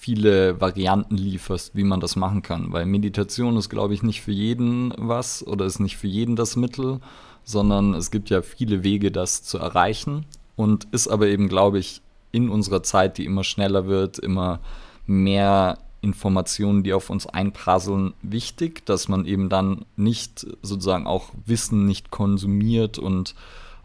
viele 0.05 0.61
Varianten 0.61 1.17
lieferst, 1.17 1.75
wie 1.75 1.83
man 1.83 1.99
das 1.99 2.15
machen 2.15 2.41
kann. 2.41 2.71
Weil 2.71 2.85
Meditation 2.85 3.57
ist, 3.57 3.69
glaube 3.69 3.93
ich, 3.93 4.03
nicht 4.03 4.21
für 4.21 4.31
jeden 4.31 4.93
was 4.97 5.45
oder 5.45 5.65
ist 5.65 5.79
nicht 5.79 5.97
für 5.97 6.07
jeden 6.07 6.35
das 6.35 6.55
Mittel, 6.55 6.99
sondern 7.43 7.93
es 7.93 8.11
gibt 8.11 8.29
ja 8.29 8.41
viele 8.41 8.83
Wege, 8.83 9.11
das 9.11 9.43
zu 9.43 9.57
erreichen 9.57 10.25
und 10.55 10.85
ist 10.91 11.07
aber 11.07 11.27
eben, 11.27 11.47
glaube 11.47 11.79
ich, 11.79 12.01
in 12.31 12.49
unserer 12.49 12.83
Zeit, 12.83 13.17
die 13.17 13.25
immer 13.25 13.43
schneller 13.43 13.87
wird, 13.87 14.19
immer 14.19 14.59
mehr 15.05 15.77
Informationen, 16.01 16.83
die 16.83 16.93
auf 16.93 17.09
uns 17.09 17.25
einprasseln, 17.25 18.13
wichtig, 18.21 18.85
dass 18.85 19.07
man 19.07 19.25
eben 19.25 19.49
dann 19.49 19.85
nicht 19.95 20.45
sozusagen 20.61 21.07
auch 21.07 21.29
Wissen 21.45 21.85
nicht 21.85 22.11
konsumiert 22.11 22.99
und 22.99 23.35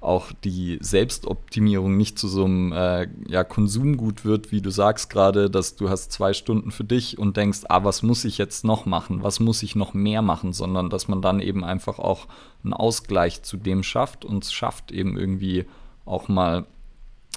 auch 0.01 0.33
die 0.45 0.79
Selbstoptimierung 0.81 1.97
nicht 1.97 2.19
zu 2.19 2.27
so 2.27 2.47
einem 2.47 2.73
äh, 2.73 3.07
ja, 3.29 3.45
Konsumgut 3.45 4.25
wird, 4.25 4.51
wie 4.51 4.63
du 4.63 4.71
sagst 4.71 5.11
gerade, 5.11 5.51
dass 5.51 5.77
du 5.77 5.91
hast 5.91 6.11
zwei 6.11 6.33
Stunden 6.33 6.71
für 6.71 6.85
dich 6.85 7.19
und 7.19 7.37
denkst, 7.37 7.61
ah, 7.69 7.85
was 7.85 8.03
muss 8.03 8.25
ich 8.25 8.39
jetzt 8.39 8.65
noch 8.65 8.87
machen, 8.87 9.23
was 9.23 9.41
muss 9.41 9.63
ich 9.63 9.77
noch 9.77 9.93
mehr 9.93 10.23
machen, 10.23 10.55
sondern 10.55 10.89
dass 10.89 11.07
man 11.07 11.21
dann 11.21 11.41
eben 11.41 11.65
einfach 11.65 11.99
auch 11.99 12.29
einen 12.65 12.73
Ausgleich 12.73 13.43
zu 13.43 13.59
dem 13.59 13.83
schafft 13.83 14.25
und 14.25 14.45
es 14.45 14.53
schafft 14.55 14.91
eben 14.91 15.19
irgendwie 15.19 15.67
auch 16.07 16.29
mal 16.29 16.67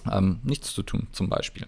ähm, 0.10 0.40
nichts 0.44 0.74
zu 0.74 0.84
tun, 0.84 1.08
zum 1.12 1.28
Beispiel. 1.28 1.68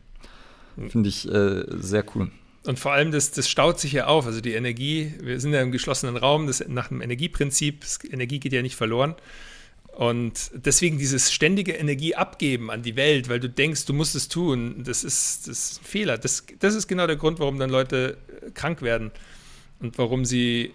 Hm. 0.78 0.90
Finde 0.90 1.10
ich 1.10 1.30
äh, 1.30 1.66
sehr 1.72 2.06
cool. 2.16 2.32
Und 2.66 2.80
vor 2.80 2.94
allem, 2.94 3.12
das, 3.12 3.32
das 3.32 3.50
staut 3.50 3.80
sich 3.80 3.92
ja 3.92 4.08
auf. 4.08 4.26
Also 4.26 4.42
die 4.42 4.54
Energie, 4.54 5.14
wir 5.20 5.40
sind 5.40 5.54
ja 5.54 5.62
im 5.62 5.72
geschlossenen 5.72 6.18
Raum, 6.18 6.48
das, 6.48 6.64
nach 6.68 6.88
dem 6.88 7.02
Energieprinzip, 7.02 7.86
Energie 8.10 8.40
geht 8.40 8.54
ja 8.54 8.62
nicht 8.62 8.76
verloren. 8.76 9.16
Und 9.96 10.52
deswegen 10.54 10.98
dieses 10.98 11.32
ständige 11.32 11.72
Energie 11.72 12.16
abgeben 12.16 12.70
an 12.70 12.84
die 12.84 12.98
Welt, 12.98 13.30
weil 13.30 13.40
du 13.40 13.48
denkst, 13.48 13.86
du 13.86 13.94
musst 13.94 14.14
es 14.14 14.28
tun, 14.28 14.84
das 14.84 15.06
ist, 15.06 15.48
das 15.48 15.72
ist 15.72 15.82
ein 15.82 15.86
Fehler. 15.86 16.18
Das, 16.18 16.44
das 16.60 16.76
ist 16.76 16.88
genau 16.88 17.08
der 17.08 17.16
Grund, 17.16 17.40
warum 17.40 17.58
dann 17.60 17.70
Leute 17.70 18.18
krank 18.54 18.82
werden 18.82 19.12
und 19.80 19.98
warum 19.98 20.26
sie 20.26 20.74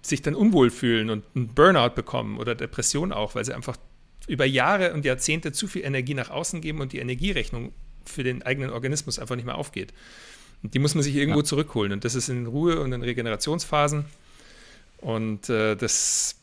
sich 0.00 0.22
dann 0.22 0.34
unwohl 0.34 0.70
fühlen 0.70 1.10
und 1.10 1.24
einen 1.34 1.48
Burnout 1.48 1.90
bekommen 1.94 2.38
oder 2.38 2.54
Depression 2.54 3.12
auch, 3.12 3.34
weil 3.34 3.44
sie 3.44 3.52
einfach 3.52 3.76
über 4.26 4.46
Jahre 4.46 4.94
und 4.94 5.04
Jahrzehnte 5.04 5.52
zu 5.52 5.66
viel 5.66 5.84
Energie 5.84 6.14
nach 6.14 6.30
außen 6.30 6.62
geben 6.62 6.80
und 6.80 6.94
die 6.94 7.00
Energierechnung 7.00 7.72
für 8.06 8.24
den 8.24 8.42
eigenen 8.42 8.70
Organismus 8.70 9.18
einfach 9.18 9.36
nicht 9.36 9.44
mehr 9.44 9.56
aufgeht. 9.56 9.92
Und 10.62 10.72
die 10.72 10.78
muss 10.78 10.94
man 10.94 11.04
sich 11.04 11.16
irgendwo 11.16 11.40
ja. 11.40 11.44
zurückholen. 11.44 11.92
Und 11.92 12.06
das 12.06 12.14
ist 12.14 12.30
in 12.30 12.46
Ruhe 12.46 12.80
und 12.80 12.94
in 12.94 13.02
Regenerationsphasen. 13.02 14.06
Und 14.98 15.50
äh, 15.50 15.76
das, 15.76 16.36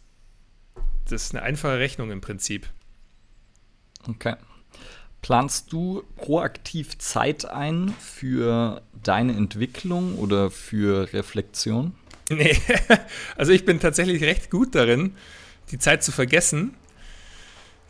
das 1.09 1.25
ist 1.25 1.35
eine 1.35 1.43
einfache 1.43 1.79
Rechnung 1.79 2.11
im 2.11 2.21
Prinzip. 2.21 2.67
Okay. 4.07 4.35
Planst 5.21 5.73
du 5.73 6.03
proaktiv 6.15 6.97
Zeit 6.97 7.45
ein 7.45 7.93
für 7.99 8.81
deine 9.03 9.33
Entwicklung 9.33 10.15
oder 10.17 10.49
für 10.51 11.11
Reflexion? 11.13 11.93
Nee, 12.31 12.55
also 13.37 13.51
ich 13.51 13.65
bin 13.65 13.79
tatsächlich 13.79 14.21
recht 14.21 14.51
gut 14.51 14.75
darin, 14.75 15.15
die 15.71 15.79
Zeit 15.79 16.03
zu 16.03 16.11
vergessen, 16.11 16.75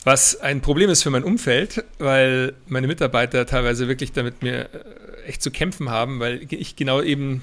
was 0.05 0.39
ein 0.39 0.61
Problem 0.61 0.89
ist 0.89 1.03
für 1.03 1.09
mein 1.09 1.25
Umfeld, 1.25 1.83
weil 1.97 2.53
meine 2.67 2.87
Mitarbeiter 2.87 3.45
teilweise 3.45 3.89
wirklich 3.89 4.13
damit 4.13 4.41
mir 4.41 4.69
äh, 4.73 5.23
echt 5.27 5.41
zu 5.41 5.51
kämpfen 5.51 5.89
haben, 5.89 6.21
weil 6.21 6.41
ich 6.53 6.77
genau 6.77 7.01
eben 7.01 7.41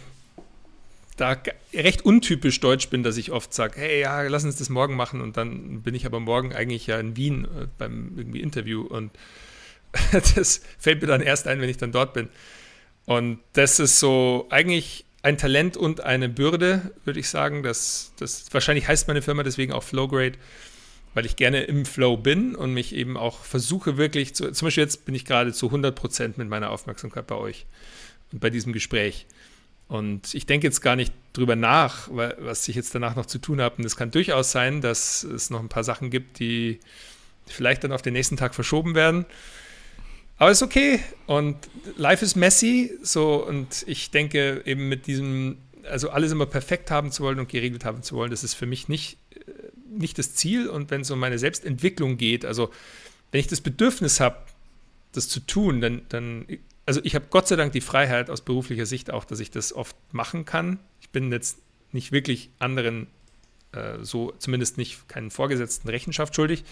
da 1.16 1.36
recht 1.72 2.04
untypisch 2.04 2.60
deutsch 2.60 2.88
bin, 2.88 3.02
dass 3.02 3.16
ich 3.16 3.32
oft 3.32 3.52
sage, 3.54 3.80
hey, 3.80 4.00
ja, 4.00 4.22
lass 4.22 4.44
uns 4.44 4.56
das 4.56 4.68
morgen 4.68 4.96
machen 4.96 5.20
und 5.20 5.36
dann 5.36 5.82
bin 5.82 5.94
ich 5.94 6.06
aber 6.06 6.20
morgen 6.20 6.52
eigentlich 6.52 6.86
ja 6.86 6.98
in 6.98 7.16
Wien 7.16 7.44
äh, 7.44 7.66
beim 7.78 8.12
irgendwie 8.16 8.40
Interview 8.40 8.82
und 8.82 9.10
das 10.34 10.60
fällt 10.78 11.00
mir 11.00 11.08
dann 11.08 11.22
erst 11.22 11.46
ein, 11.46 11.60
wenn 11.60 11.68
ich 11.68 11.78
dann 11.78 11.92
dort 11.92 12.12
bin. 12.12 12.28
Und 13.06 13.38
das 13.52 13.78
ist 13.78 14.00
so 14.00 14.46
eigentlich 14.50 15.06
ein 15.22 15.38
Talent 15.38 15.76
und 15.76 16.02
eine 16.02 16.28
Bürde, 16.28 16.92
würde 17.04 17.20
ich 17.20 17.28
sagen. 17.28 17.62
Das, 17.62 18.12
das 18.18 18.46
wahrscheinlich 18.52 18.88
heißt 18.88 19.08
meine 19.08 19.22
Firma 19.22 19.42
deswegen 19.42 19.72
auch 19.72 19.82
Flowgrade, 19.82 20.38
weil 21.14 21.24
ich 21.24 21.36
gerne 21.36 21.62
im 21.62 21.86
Flow 21.86 22.16
bin 22.16 22.54
und 22.54 22.74
mich 22.74 22.94
eben 22.94 23.16
auch 23.16 23.44
versuche 23.44 23.96
wirklich 23.96 24.34
zu, 24.34 24.52
zum 24.52 24.66
Beispiel 24.66 24.84
jetzt 24.84 25.04
bin 25.04 25.14
ich 25.14 25.24
gerade 25.24 25.52
zu 25.52 25.66
100 25.66 25.94
Prozent 25.94 26.38
mit 26.38 26.48
meiner 26.48 26.70
Aufmerksamkeit 26.70 27.26
bei 27.26 27.36
euch 27.36 27.66
und 28.32 28.40
bei 28.40 28.50
diesem 28.50 28.72
Gespräch. 28.72 29.26
Und 29.88 30.34
ich 30.34 30.46
denke 30.46 30.66
jetzt 30.66 30.80
gar 30.80 30.96
nicht 30.96 31.12
drüber 31.32 31.54
nach, 31.54 32.08
was 32.10 32.66
ich 32.68 32.74
jetzt 32.74 32.94
danach 32.94 33.14
noch 33.14 33.26
zu 33.26 33.38
tun 33.38 33.60
habe. 33.60 33.76
Und 33.76 33.84
es 33.84 33.96
kann 33.96 34.10
durchaus 34.10 34.50
sein, 34.50 34.80
dass 34.80 35.22
es 35.22 35.50
noch 35.50 35.60
ein 35.60 35.68
paar 35.68 35.84
Sachen 35.84 36.10
gibt, 36.10 36.38
die 36.38 36.80
vielleicht 37.46 37.84
dann 37.84 37.92
auf 37.92 38.02
den 38.02 38.14
nächsten 38.14 38.36
Tag 38.36 38.54
verschoben 38.54 38.94
werden. 38.94 39.26
Aber 40.38 40.50
ist 40.50 40.62
okay 40.62 41.00
und 41.26 41.56
life 41.96 42.22
is 42.24 42.36
messy, 42.36 42.92
so 43.02 43.36
und 43.46 43.84
ich 43.86 44.10
denke 44.10 44.62
eben 44.66 44.88
mit 44.88 45.06
diesem, 45.06 45.56
also 45.84 46.10
alles 46.10 46.32
immer 46.32 46.44
perfekt 46.44 46.90
haben 46.90 47.10
zu 47.10 47.22
wollen 47.22 47.38
und 47.38 47.48
geregelt 47.48 47.84
haben 47.86 48.02
zu 48.02 48.16
wollen, 48.16 48.30
das 48.30 48.44
ist 48.44 48.52
für 48.52 48.66
mich 48.66 48.88
nicht, 48.88 49.16
äh, 49.34 49.40
nicht 49.88 50.18
das 50.18 50.34
Ziel. 50.34 50.68
Und 50.68 50.90
wenn 50.90 51.02
es 51.02 51.10
um 51.10 51.18
meine 51.18 51.38
Selbstentwicklung 51.38 52.18
geht, 52.18 52.44
also 52.44 52.70
wenn 53.30 53.40
ich 53.40 53.46
das 53.46 53.62
Bedürfnis 53.62 54.20
habe, 54.20 54.36
das 55.12 55.28
zu 55.28 55.40
tun, 55.40 55.80
dann, 55.80 56.02
dann 56.10 56.46
also 56.86 57.00
ich 57.02 57.14
habe 57.14 57.26
Gott 57.30 57.48
sei 57.48 57.56
Dank 57.56 57.72
die 57.72 57.80
Freiheit 57.80 58.30
aus 58.30 58.40
beruflicher 58.40 58.86
Sicht 58.86 59.10
auch, 59.10 59.24
dass 59.24 59.40
ich 59.40 59.50
das 59.50 59.72
oft 59.72 59.96
machen 60.12 60.44
kann. 60.44 60.78
Ich 61.00 61.10
bin 61.10 61.32
jetzt 61.32 61.58
nicht 61.92 62.12
wirklich 62.12 62.50
anderen 62.58 63.08
äh, 63.72 63.98
so, 64.02 64.32
zumindest 64.38 64.78
nicht 64.78 65.08
keinen 65.08 65.30
Vorgesetzten 65.30 65.88
Rechenschaft 65.88 66.34
schuldig. 66.34 66.64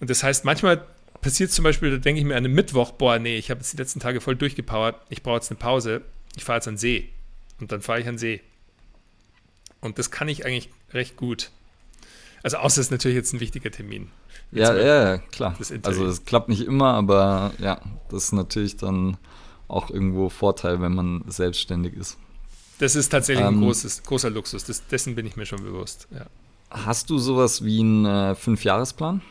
Und 0.00 0.10
das 0.10 0.22
heißt, 0.22 0.44
manchmal 0.44 0.84
passiert 1.20 1.52
zum 1.52 1.62
Beispiel, 1.62 1.90
da 1.90 1.96
denke 1.98 2.20
ich 2.20 2.26
mir 2.26 2.36
an 2.36 2.44
einem 2.44 2.54
Mittwoch, 2.54 2.92
boah, 2.92 3.18
nee, 3.18 3.36
ich 3.36 3.50
habe 3.50 3.60
jetzt 3.60 3.72
die 3.72 3.76
letzten 3.76 4.00
Tage 4.00 4.20
voll 4.20 4.36
durchgepowert, 4.36 5.00
ich 5.10 5.22
brauche 5.22 5.36
jetzt 5.36 5.50
eine 5.50 5.58
Pause, 5.58 6.02
ich 6.36 6.44
fahre 6.44 6.58
jetzt 6.58 6.68
an 6.68 6.76
See. 6.76 7.08
Und 7.60 7.72
dann 7.72 7.82
fahre 7.82 8.00
ich 8.00 8.08
an 8.08 8.18
See. 8.18 8.40
Und 9.80 9.98
das 9.98 10.10
kann 10.10 10.28
ich 10.28 10.44
eigentlich 10.44 10.70
recht 10.92 11.16
gut. 11.16 11.50
Also 12.42 12.56
außer 12.56 12.80
es 12.80 12.86
ist 12.86 12.90
natürlich 12.90 13.16
jetzt 13.16 13.32
ein 13.32 13.40
wichtiger 13.40 13.70
Termin. 13.70 14.10
Ja, 14.52 14.74
ja, 14.74 15.10
ja, 15.10 15.18
klar. 15.18 15.56
Also 15.82 16.06
es 16.06 16.24
klappt 16.24 16.48
nicht 16.48 16.66
immer, 16.66 16.94
aber 16.94 17.52
ja, 17.58 17.80
das 18.08 18.24
ist 18.24 18.32
natürlich 18.32 18.76
dann 18.76 19.16
auch 19.68 19.90
irgendwo 19.90 20.28
Vorteil, 20.28 20.80
wenn 20.80 20.94
man 20.94 21.22
selbstständig 21.28 21.94
ist. 21.94 22.18
Das 22.78 22.96
ist 22.96 23.10
tatsächlich 23.10 23.46
ähm, 23.46 23.58
ein 23.58 23.60
großes, 23.60 24.02
großer 24.02 24.30
Luxus. 24.30 24.64
Das, 24.64 24.86
dessen 24.86 25.14
bin 25.14 25.26
ich 25.26 25.36
mir 25.36 25.46
schon 25.46 25.62
bewusst. 25.62 26.08
Ja. 26.10 26.26
Hast 26.70 27.10
du 27.10 27.18
sowas 27.18 27.64
wie 27.64 27.80
einen 27.80 28.06
äh, 28.06 28.34
Fünfjahresplan? 28.34 29.22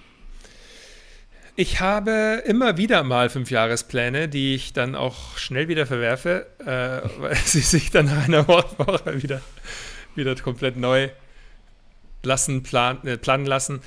Ich 1.56 1.82
habe 1.82 2.44
immer 2.46 2.78
wieder 2.78 3.04
mal 3.04 3.30
Fünfjahrespläne, 3.30 4.30
die 4.30 4.56
ich 4.56 4.72
dann 4.72 4.96
auch 4.96 5.38
schnell 5.38 5.68
wieder 5.68 5.86
verwerfe, 5.86 6.48
äh, 6.60 7.10
weil 7.22 7.36
sie 7.36 7.60
sich 7.60 7.92
dann 7.92 8.06
nach 8.06 8.26
einer 8.26 8.48
Woche 8.48 9.22
wieder, 9.22 9.42
wieder 10.16 10.36
komplett 10.36 10.78
neu 10.78 11.10
lassen, 12.24 12.64
plan, 12.64 13.06
äh, 13.06 13.18
planen 13.18 13.46
lassen. 13.46 13.82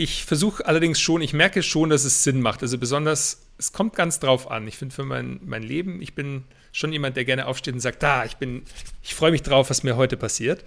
Ich 0.00 0.24
versuche 0.24 0.64
allerdings 0.64 0.98
schon, 0.98 1.20
ich 1.20 1.34
merke 1.34 1.62
schon, 1.62 1.90
dass 1.90 2.04
es 2.04 2.24
Sinn 2.24 2.40
macht. 2.40 2.62
Also 2.62 2.78
besonders, 2.78 3.42
es 3.58 3.74
kommt 3.74 3.94
ganz 3.94 4.18
drauf 4.18 4.50
an. 4.50 4.66
Ich 4.66 4.78
finde 4.78 4.94
für 4.94 5.04
mein, 5.04 5.40
mein 5.44 5.62
Leben, 5.62 6.00
ich 6.00 6.14
bin 6.14 6.44
schon 6.72 6.90
jemand, 6.90 7.18
der 7.18 7.26
gerne 7.26 7.44
aufsteht 7.44 7.74
und 7.74 7.80
sagt, 7.80 8.02
da, 8.02 8.24
ich 8.24 8.38
bin, 8.38 8.62
ich 9.02 9.14
freue 9.14 9.30
mich 9.30 9.42
drauf, 9.42 9.68
was 9.68 9.82
mir 9.82 9.96
heute 9.96 10.16
passiert. 10.16 10.64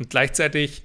Und 0.00 0.10
gleichzeitig 0.10 0.82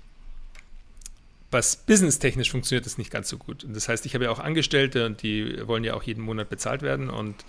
was 1.49 1.75
businesstechnisch 1.75 2.51
funktioniert 2.51 2.85
das 2.85 2.99
nicht 2.99 3.09
ganz 3.09 3.29
so 3.29 3.39
gut. 3.39 3.63
Und 3.63 3.75
das 3.75 3.89
heißt, 3.89 4.05
ich 4.05 4.13
habe 4.13 4.25
ja 4.25 4.29
auch 4.29 4.37
Angestellte 4.37 5.07
und 5.07 5.23
die 5.23 5.67
wollen 5.67 5.83
ja 5.83 5.95
auch 5.95 6.03
jeden 6.03 6.21
Monat 6.21 6.51
bezahlt 6.51 6.83
werden. 6.83 7.09
Und 7.09 7.45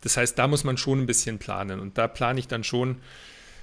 das 0.00 0.16
heißt, 0.16 0.38
da 0.38 0.48
muss 0.48 0.64
man 0.64 0.78
schon 0.78 1.00
ein 1.00 1.06
bisschen 1.06 1.38
planen. 1.38 1.78
Und 1.78 1.98
da 1.98 2.08
plane 2.08 2.40
ich 2.40 2.48
dann 2.48 2.64
schon 2.64 3.02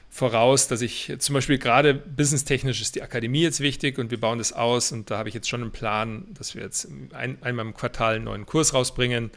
voraus, 0.10 0.68
dass 0.68 0.82
ich 0.82 1.14
zum 1.20 1.34
Beispiel 1.34 1.58
gerade 1.58 1.94
businesstechnisch 1.94 2.82
ist 2.82 2.96
die 2.96 3.04
Akademie 3.04 3.42
jetzt 3.42 3.60
wichtig 3.60 4.00
und 4.00 4.10
wir 4.12 4.20
bauen 4.20 4.40
das 4.40 4.54
aus. 4.54 4.92
Und 4.92 5.12
da 5.12 5.18
habe 5.18 5.30
ich 5.30 5.36
jetzt 5.36 5.48
schon 5.48 5.62
einen 5.62 5.72
Plan, 5.72 6.26
dass 6.34 6.56
wir 6.56 6.64
jetzt 6.64 6.88
ein, 7.14 7.38
einmal 7.42 7.66
im 7.66 7.74
Quartal 7.74 8.16
einen 8.16 8.26
neuen 8.26 8.46
Kurs 8.46 8.74
rausbringen, 8.74 9.32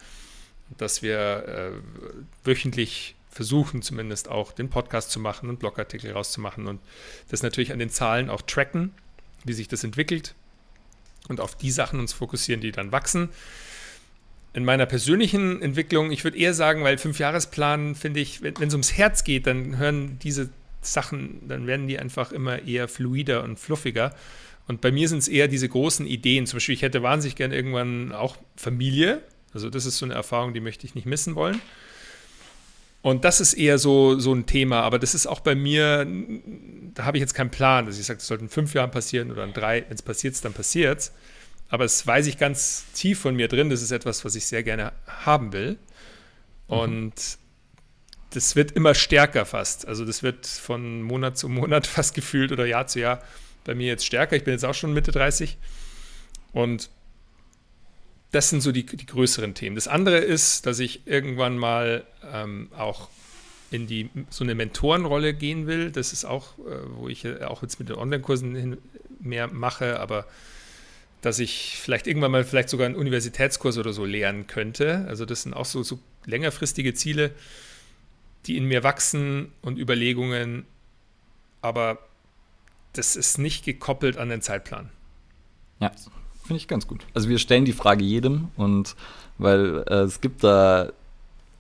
dass 0.79 1.03
wir 1.03 1.19
äh, 1.47 1.71
wöchentlich 2.45 3.15
versuchen 3.31 3.81
zumindest 3.83 4.29
auch 4.29 4.53
den 4.53 4.71
Podcast 4.71 5.11
zu 5.11 5.21
machen 5.21 5.49
und 5.49 5.61
Blogartikel 5.61 6.13
rauszumachen 6.13 6.67
und 6.67 6.81
das 7.31 7.43
natürlich 7.43 7.73
an 7.73 7.79
den 7.79 7.91
Zahlen 7.91 8.29
auch 8.29 8.43
tracken, 8.43 8.93
wie 9.45 9.53
sich 9.53 9.69
das 9.69 9.85
entwickelt 9.85 10.35
und 11.29 11.41
auf 11.41 11.55
die 11.55 11.71
Sachen 11.71 12.01
uns 12.01 12.13
fokussieren, 12.13 12.61
die 12.61 12.73
dann 12.73 12.91
wachsen. 12.91 13.29
In 14.53 14.65
meiner 14.65 14.87
persönlichen 14.87 15.63
Entwicklung, 15.63 16.11
ich 16.11 16.25
würde 16.25 16.37
eher 16.37 16.55
sagen, 16.55 16.83
weil 16.83 16.99
Fünfjahresplan, 16.99 17.95
finde 17.95 18.19
ich, 18.19 18.43
wenn 18.43 18.57
es 18.61 18.75
ums 18.75 18.95
Herz 18.95 19.23
geht, 19.23 19.47
dann 19.47 19.79
hören 19.79 20.19
diese 20.19 20.51
Sachen, 20.81 21.49
dann 21.49 21.67
werden 21.67 21.87
die 21.87 21.99
einfach 21.99 22.33
immer 22.33 22.63
eher 22.63 22.89
fluider 22.89 23.45
und 23.45 23.59
fluffiger. 23.59 24.15
Und 24.67 24.81
bei 24.81 24.93
mir 24.93 25.09
sind 25.09 25.19
es 25.19 25.29
eher 25.29 25.49
diese 25.49 25.69
großen 25.69 26.07
Ideen. 26.07 26.47
Zum 26.47 26.57
Beispiel, 26.57 26.75
ich 26.75 26.83
hätte 26.83 27.03
wahnsinnig 27.03 27.37
gerne 27.37 27.55
irgendwann 27.55 28.13
auch 28.13 28.37
Familie. 28.57 29.23
Also 29.53 29.69
das 29.69 29.85
ist 29.85 29.99
so 29.99 30.05
eine 30.05 30.15
Erfahrung, 30.15 30.55
die 30.55 30.61
möchte 30.61 30.87
ich 30.87 30.95
nicht 30.95 31.07
missen 31.07 31.35
wollen. 31.35 31.61
Und 33.03 33.25
das 33.25 33.41
ist 33.41 33.55
eher 33.55 33.79
so, 33.79 34.19
so 34.19 34.35
ein 34.35 34.45
Thema, 34.45 34.83
aber 34.83 34.99
das 34.99 35.15
ist 35.15 35.27
auch 35.27 35.41
bei 35.41 35.55
mir, 35.55 36.07
da 36.95 37.05
habe 37.05 37.17
ich 37.17 37.23
jetzt 37.23 37.33
keinen 37.33 37.51
Plan, 37.51 37.87
dass 37.87 37.99
ich 37.99 38.05
sage, 38.05 38.19
das 38.19 38.27
sollte 38.27 38.45
in 38.45 38.51
fünf 38.51 38.75
Jahren 38.75 38.91
passieren 38.91 39.31
oder 39.31 39.43
in 39.45 39.55
drei, 39.55 39.85
wenn 39.89 39.95
es 39.95 40.03
passiert, 40.03 40.45
dann 40.45 40.53
passiert 40.53 40.99
es. 40.99 41.13
Aber 41.71 41.85
es 41.85 42.07
weiß 42.07 42.27
ich 42.27 42.37
ganz 42.37 42.85
tief 42.93 43.21
von 43.21 43.35
mir 43.35 43.49
drin, 43.49 43.71
das 43.71 43.81
ist 43.81 43.91
etwas, 43.91 44.25
was 44.25 44.35
ich 44.35 44.45
sehr 44.45 44.63
gerne 44.63 44.93
haben 45.07 45.53
will. 45.53 45.79
Mhm. 46.69 46.77
Und 46.77 47.39
das 48.31 48.57
wird 48.57 48.73
immer 48.73 48.95
stärker 48.95 49.45
fast. 49.45 49.87
Also 49.87 50.05
das 50.05 50.23
wird 50.23 50.47
von 50.47 51.03
Monat 51.03 51.37
zu 51.37 51.49
Monat 51.49 51.87
fast 51.89 52.15
gefühlt 52.15 52.53
oder 52.53 52.67
Jahr 52.67 52.87
zu 52.87 53.01
Jahr 53.01 53.23
bei 53.65 53.75
mir 53.75 53.89
jetzt 53.89 54.07
stärker. 54.07 54.37
Ich 54.37 54.45
bin 54.45 54.53
jetzt 54.53 54.65
auch 54.65 54.75
schon 54.75 54.93
Mitte 54.93 55.13
30. 55.13 55.59
Und 56.53 56.91
das 58.33 58.51
sind 58.51 58.61
so 58.61 58.73
die, 58.73 58.87
die 58.87 59.07
größeren 59.07 59.55
Themen. 59.55 59.75
Das 59.75 59.89
andere 59.89 60.19
ist, 60.19 60.67
dass 60.67 60.79
ich 60.79 61.07
irgendwann 61.07 61.59
mal 61.59 62.05
ähm, 62.33 62.69
auch 62.77 63.09
in 63.71 63.87
die 63.87 64.11
so 64.31 64.45
eine 64.45 64.55
Mentorenrolle 64.55 65.35
gehen 65.35 65.67
will. 65.67 65.91
Das 65.91 66.13
ist 66.13 66.25
auch, 66.25 66.59
äh, 66.59 66.77
wo 66.95 67.09
ich 67.09 67.27
auch 67.43 67.63
jetzt 67.63 67.79
mit 67.79 67.89
den 67.89 67.97
Online-Kursen 67.97 68.79
mehr 69.21 69.49
mache, 69.49 70.01
aber 70.01 70.27
dass 71.23 71.39
ich 71.39 71.77
vielleicht 71.81 72.07
irgendwann 72.07 72.31
mal 72.31 72.45
vielleicht 72.45 72.71
sogar 72.71 72.87
einen 72.87 72.97
Universitätskurs 72.97 73.79
oder 73.79 73.93
so 73.93 74.05
lehren 74.05 74.47
könnte. 74.47 75.05
Also 75.09 75.27
das 75.27 75.43
sind 75.43 75.55
auch 75.55 75.67
so, 75.67 75.83
so 75.83 75.99
längerfristige 76.25 76.95
Ziele, 76.95 77.33
die 78.47 78.57
in 78.57 78.65
mir 78.65 78.83
wachsen 78.83 79.53
und 79.63 79.79
Überlegungen, 79.79 80.65
aber 81.63 81.99
das 82.93 83.17
ist 83.17 83.39
nicht 83.39 83.65
gekoppelt 83.65 84.17
an 84.17 84.29
den 84.29 84.43
Zeitplan. 84.43 84.91
Ja. 85.81 85.93
Finde 86.43 86.63
ich 86.63 86.69
ganz 86.69 86.89
gut. 86.89 87.07
Also 87.15 87.29
wir 87.29 87.39
stellen 87.39 87.65
die 87.65 87.73
Frage 87.73 88.05
jedem 88.05 88.49
und 88.57 88.97
weil 89.39 89.85
äh, 89.87 90.01
es 90.01 90.21
gibt 90.21 90.43
da 90.43 90.91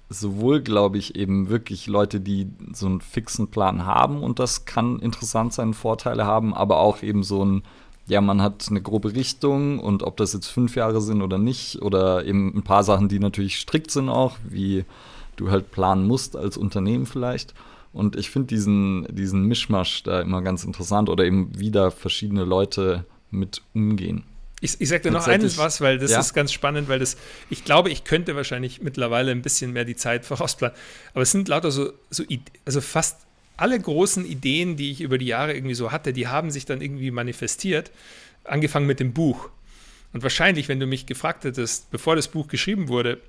sowohl, 0.08 0.60
glaube 0.60 0.98
ich, 0.98 1.14
eben 1.14 1.48
wirklich 1.48 1.86
Leute, 1.86 2.20
die 2.20 2.48
so 2.72 2.86
einen 2.86 3.00
fixen 3.00 3.48
Plan 3.48 3.86
haben 3.86 4.22
und 4.22 4.40
das 4.40 4.64
kann 4.64 4.98
interessant 4.98 5.52
sein, 5.52 5.72
Vorteile 5.72 6.26
haben, 6.26 6.52
aber 6.52 6.80
auch 6.80 7.04
eben 7.04 7.22
so 7.22 7.44
ein, 7.44 7.62
ja, 8.08 8.20
man 8.20 8.42
hat 8.42 8.66
eine 8.68 8.82
grobe 8.82 9.14
Richtung 9.14 9.78
und 9.78 10.02
ob 10.02 10.16
das 10.16 10.32
jetzt 10.32 10.48
fünf 10.48 10.74
Jahre 10.74 11.00
sind 11.00 11.22
oder 11.22 11.38
nicht 11.38 11.80
oder 11.82 12.24
eben 12.24 12.52
ein 12.56 12.64
paar 12.64 12.82
Sachen, 12.82 13.08
die 13.08 13.20
natürlich 13.20 13.60
strikt 13.60 13.92
sind 13.92 14.08
auch, 14.08 14.36
wie 14.48 14.84
du 15.40 15.50
halt 15.50 15.70
planen 15.70 16.06
musst 16.06 16.36
als 16.36 16.56
Unternehmen 16.56 17.06
vielleicht. 17.06 17.54
Und 17.92 18.16
ich 18.16 18.30
finde 18.30 18.48
diesen, 18.48 19.06
diesen 19.10 19.46
Mischmasch 19.46 20.04
da 20.04 20.20
immer 20.20 20.42
ganz 20.42 20.64
interessant 20.64 21.08
oder 21.08 21.24
eben 21.24 21.50
wie 21.58 21.70
da 21.70 21.90
verschiedene 21.90 22.44
Leute 22.44 23.04
mit 23.30 23.62
umgehen. 23.74 24.24
Ich, 24.60 24.80
ich 24.80 24.88
sag 24.88 25.02
dir 25.02 25.10
noch 25.10 25.26
eines 25.26 25.56
was, 25.58 25.80
weil 25.80 25.98
das 25.98 26.10
ja. 26.10 26.20
ist 26.20 26.34
ganz 26.34 26.52
spannend, 26.52 26.88
weil 26.88 26.98
das, 26.98 27.16
ich 27.48 27.64
glaube, 27.64 27.90
ich 27.90 28.04
könnte 28.04 28.36
wahrscheinlich 28.36 28.82
mittlerweile 28.82 29.30
ein 29.32 29.42
bisschen 29.42 29.72
mehr 29.72 29.84
die 29.84 29.96
Zeit 29.96 30.24
vorausplanen. 30.26 30.76
Aber 31.14 31.22
es 31.22 31.32
sind 31.32 31.48
lauter 31.48 31.70
so, 31.70 31.92
so 32.10 32.22
also 32.64 32.80
fast 32.80 33.18
alle 33.56 33.78
großen 33.78 34.24
Ideen, 34.24 34.76
die 34.76 34.90
ich 34.90 35.00
über 35.00 35.18
die 35.18 35.26
Jahre 35.26 35.54
irgendwie 35.54 35.74
so 35.74 35.90
hatte, 35.92 36.12
die 36.12 36.28
haben 36.28 36.50
sich 36.50 36.64
dann 36.64 36.80
irgendwie 36.80 37.10
manifestiert, 37.10 37.90
angefangen 38.44 38.86
mit 38.86 39.00
dem 39.00 39.12
Buch. 39.12 39.50
Und 40.12 40.22
wahrscheinlich, 40.22 40.68
wenn 40.68 40.80
du 40.80 40.86
mich 40.86 41.06
gefragt 41.06 41.44
hättest, 41.44 41.90
bevor 41.90 42.16
das 42.16 42.28
Buch 42.28 42.48
geschrieben 42.48 42.88
wurde, 42.88 43.20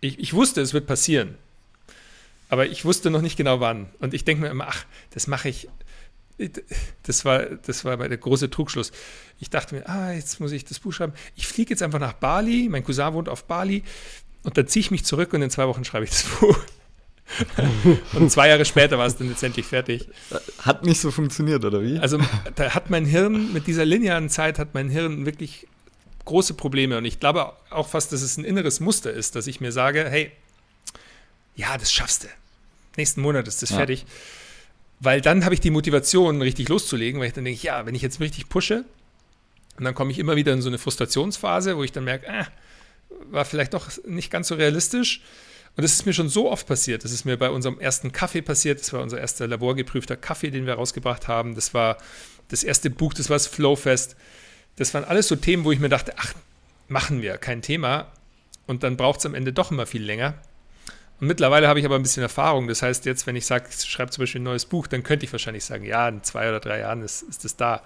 ich, 0.00 0.18
ich 0.18 0.34
wusste, 0.34 0.60
es 0.60 0.74
wird 0.74 0.86
passieren. 0.86 1.36
Aber 2.48 2.66
ich 2.66 2.84
wusste 2.84 3.10
noch 3.10 3.20
nicht 3.20 3.36
genau 3.36 3.60
wann. 3.60 3.88
Und 3.98 4.14
ich 4.14 4.24
denke 4.24 4.42
mir 4.42 4.48
immer, 4.48 4.68
ach, 4.68 4.84
das 5.10 5.26
mache 5.26 5.48
ich. 5.48 5.68
Das 7.02 7.24
war, 7.24 7.44
das 7.44 7.84
war 7.84 7.96
der 7.96 8.16
große 8.16 8.48
Trugschluss. 8.48 8.92
Ich 9.40 9.50
dachte 9.50 9.74
mir, 9.74 9.88
ah, 9.88 10.12
jetzt 10.12 10.38
muss 10.40 10.52
ich 10.52 10.64
das 10.64 10.78
Buch 10.78 10.92
schreiben. 10.92 11.12
Ich 11.34 11.46
fliege 11.46 11.70
jetzt 11.70 11.82
einfach 11.82 11.98
nach 11.98 12.12
Bali. 12.12 12.68
Mein 12.70 12.84
Cousin 12.84 13.12
wohnt 13.12 13.28
auf 13.28 13.44
Bali. 13.44 13.82
Und 14.44 14.56
dann 14.56 14.68
ziehe 14.68 14.80
ich 14.80 14.90
mich 14.90 15.04
zurück 15.04 15.32
und 15.32 15.42
in 15.42 15.50
zwei 15.50 15.66
Wochen 15.66 15.84
schreibe 15.84 16.04
ich 16.04 16.10
das 16.10 16.22
Buch. 16.22 16.58
und 18.14 18.30
zwei 18.30 18.48
Jahre 18.48 18.64
später 18.64 18.98
war 18.98 19.06
es 19.06 19.16
dann 19.16 19.28
letztendlich 19.28 19.66
fertig. 19.66 20.08
Hat 20.60 20.84
nicht 20.84 21.00
so 21.00 21.10
funktioniert, 21.10 21.64
oder 21.64 21.82
wie? 21.82 21.98
Also 21.98 22.18
da 22.54 22.74
hat 22.74 22.88
mein 22.88 23.04
Hirn, 23.04 23.52
mit 23.52 23.66
dieser 23.66 23.84
linearen 23.84 24.30
Zeit 24.30 24.58
hat 24.58 24.74
mein 24.74 24.88
Hirn 24.88 25.26
wirklich 25.26 25.66
große 26.28 26.54
Probleme. 26.54 26.98
Und 26.98 27.04
ich 27.04 27.18
glaube 27.20 27.52
auch 27.70 27.88
fast, 27.88 28.12
dass 28.12 28.22
es 28.22 28.36
ein 28.36 28.44
inneres 28.44 28.80
Muster 28.80 29.12
ist, 29.12 29.34
dass 29.34 29.46
ich 29.46 29.60
mir 29.60 29.72
sage, 29.72 30.08
hey, 30.08 30.30
ja, 31.56 31.76
das 31.76 31.92
schaffst 31.92 32.24
du. 32.24 32.28
Nächsten 32.96 33.20
Monat 33.20 33.48
ist 33.48 33.62
das 33.62 33.70
ja. 33.70 33.76
fertig. 33.76 34.06
Weil 35.00 35.20
dann 35.20 35.44
habe 35.44 35.54
ich 35.54 35.60
die 35.60 35.70
Motivation, 35.70 36.42
richtig 36.42 36.68
loszulegen, 36.68 37.20
weil 37.20 37.28
ich 37.28 37.32
dann 37.32 37.44
denke, 37.44 37.60
ja, 37.62 37.86
wenn 37.86 37.94
ich 37.94 38.02
jetzt 38.02 38.20
richtig 38.20 38.48
pushe, 38.48 38.84
und 39.76 39.84
dann 39.84 39.94
komme 39.94 40.10
ich 40.10 40.18
immer 40.18 40.36
wieder 40.36 40.52
in 40.52 40.60
so 40.60 40.68
eine 40.68 40.78
Frustrationsphase, 40.78 41.76
wo 41.76 41.84
ich 41.84 41.92
dann 41.92 42.04
merke, 42.04 42.26
äh, 42.26 42.44
war 43.30 43.44
vielleicht 43.44 43.74
doch 43.74 43.88
nicht 44.04 44.30
ganz 44.30 44.48
so 44.48 44.56
realistisch. 44.56 45.22
Und 45.76 45.82
das 45.82 45.92
ist 45.92 46.06
mir 46.06 46.12
schon 46.12 46.28
so 46.28 46.50
oft 46.50 46.66
passiert. 46.66 47.04
Das 47.04 47.12
ist 47.12 47.24
mir 47.24 47.36
bei 47.36 47.50
unserem 47.50 47.78
ersten 47.78 48.10
Kaffee 48.10 48.42
passiert. 48.42 48.80
Das 48.80 48.92
war 48.92 49.00
unser 49.00 49.20
erster 49.20 49.46
laborgeprüfter 49.46 50.16
Kaffee, 50.16 50.50
den 50.50 50.66
wir 50.66 50.74
rausgebracht 50.74 51.28
haben. 51.28 51.54
Das 51.54 51.74
war 51.74 51.98
das 52.48 52.64
erste 52.64 52.90
Buch, 52.90 53.14
das 53.14 53.30
war 53.30 53.36
das 53.36 53.46
Flowfest. 53.46 54.16
Das 54.78 54.94
waren 54.94 55.04
alles 55.04 55.28
so 55.28 55.36
Themen, 55.36 55.64
wo 55.64 55.72
ich 55.72 55.80
mir 55.80 55.88
dachte, 55.88 56.14
ach, 56.16 56.34
machen 56.88 57.20
wir, 57.20 57.36
kein 57.36 57.62
Thema. 57.62 58.06
Und 58.66 58.82
dann 58.82 58.96
braucht 58.96 59.20
es 59.20 59.26
am 59.26 59.34
Ende 59.34 59.52
doch 59.52 59.70
immer 59.70 59.86
viel 59.86 60.02
länger. 60.02 60.34
Und 61.20 61.26
mittlerweile 61.26 61.66
habe 61.66 61.80
ich 61.80 61.84
aber 61.84 61.96
ein 61.96 62.02
bisschen 62.02 62.22
Erfahrung. 62.22 62.68
Das 62.68 62.82
heißt, 62.82 63.04
jetzt, 63.04 63.26
wenn 63.26 63.34
ich 63.34 63.44
sage, 63.44 63.66
ich 63.70 63.84
schreibe 63.84 64.10
zum 64.10 64.22
Beispiel 64.22 64.40
ein 64.40 64.44
neues 64.44 64.66
Buch, 64.66 64.86
dann 64.86 65.02
könnte 65.02 65.24
ich 65.26 65.32
wahrscheinlich 65.32 65.64
sagen, 65.64 65.84
ja, 65.84 66.08
in 66.08 66.22
zwei 66.22 66.48
oder 66.48 66.60
drei 66.60 66.78
Jahren 66.80 67.02
ist, 67.02 67.22
ist 67.22 67.44
das 67.44 67.56
da. 67.56 67.82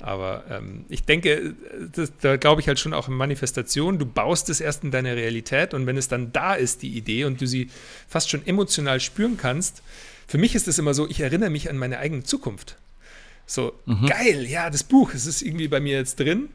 Aber 0.00 0.44
ähm, 0.50 0.84
ich 0.88 1.04
denke, 1.04 1.54
das, 1.92 2.12
da 2.20 2.36
glaube 2.36 2.60
ich 2.60 2.68
halt 2.68 2.78
schon 2.78 2.94
auch 2.94 3.08
in 3.08 3.14
Manifestation. 3.14 3.98
Du 3.98 4.06
baust 4.06 4.48
es 4.48 4.60
erst 4.60 4.84
in 4.84 4.90
deine 4.90 5.14
Realität 5.14 5.74
und 5.74 5.86
wenn 5.86 5.96
es 5.96 6.08
dann 6.08 6.32
da 6.32 6.54
ist, 6.54 6.82
die 6.82 6.96
Idee, 6.96 7.24
und 7.24 7.40
du 7.40 7.46
sie 7.46 7.70
fast 8.08 8.30
schon 8.30 8.46
emotional 8.46 9.00
spüren 9.00 9.36
kannst, 9.36 9.82
für 10.26 10.38
mich 10.38 10.54
ist 10.54 10.68
es 10.68 10.78
immer 10.78 10.94
so, 10.94 11.08
ich 11.08 11.20
erinnere 11.20 11.50
mich 11.50 11.70
an 11.70 11.78
meine 11.78 11.98
eigene 11.98 12.22
Zukunft. 12.22 12.76
So, 13.48 13.72
mhm. 13.86 14.06
geil, 14.06 14.44
ja, 14.44 14.68
das 14.68 14.84
Buch, 14.84 15.14
es 15.14 15.24
ist 15.24 15.40
irgendwie 15.40 15.68
bei 15.68 15.80
mir 15.80 15.96
jetzt 15.96 16.20
drin. 16.20 16.50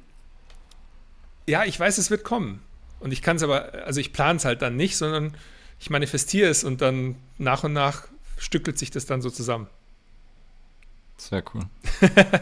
Ja, 1.48 1.66
ich 1.66 1.80
weiß, 1.80 1.98
es 1.98 2.12
wird 2.12 2.24
kommen. 2.24 2.62
Und 3.00 3.12
ich 3.12 3.24
kann 3.24 3.36
es 3.36 3.44
aber, 3.44 3.74
also 3.86 4.00
ich 4.00 4.14
plane 4.14 4.38
es 4.38 4.46
halt 4.46 4.62
dann 4.62 4.76
nicht, 4.76 4.96
sondern 4.96 5.34
ich 5.80 5.90
manifestiere 5.90 6.50
es 6.50 6.64
und 6.64 6.82
dann 6.82 7.16
nach 7.40 7.64
und 7.64 7.74
nach 7.74 8.08
stückelt 8.38 8.78
sich 8.78 8.92
das 8.92 9.08
dann 9.08 9.22
so 9.22 9.30
zusammen. 9.30 9.68
Sehr 11.18 11.44
cool. 11.54 11.64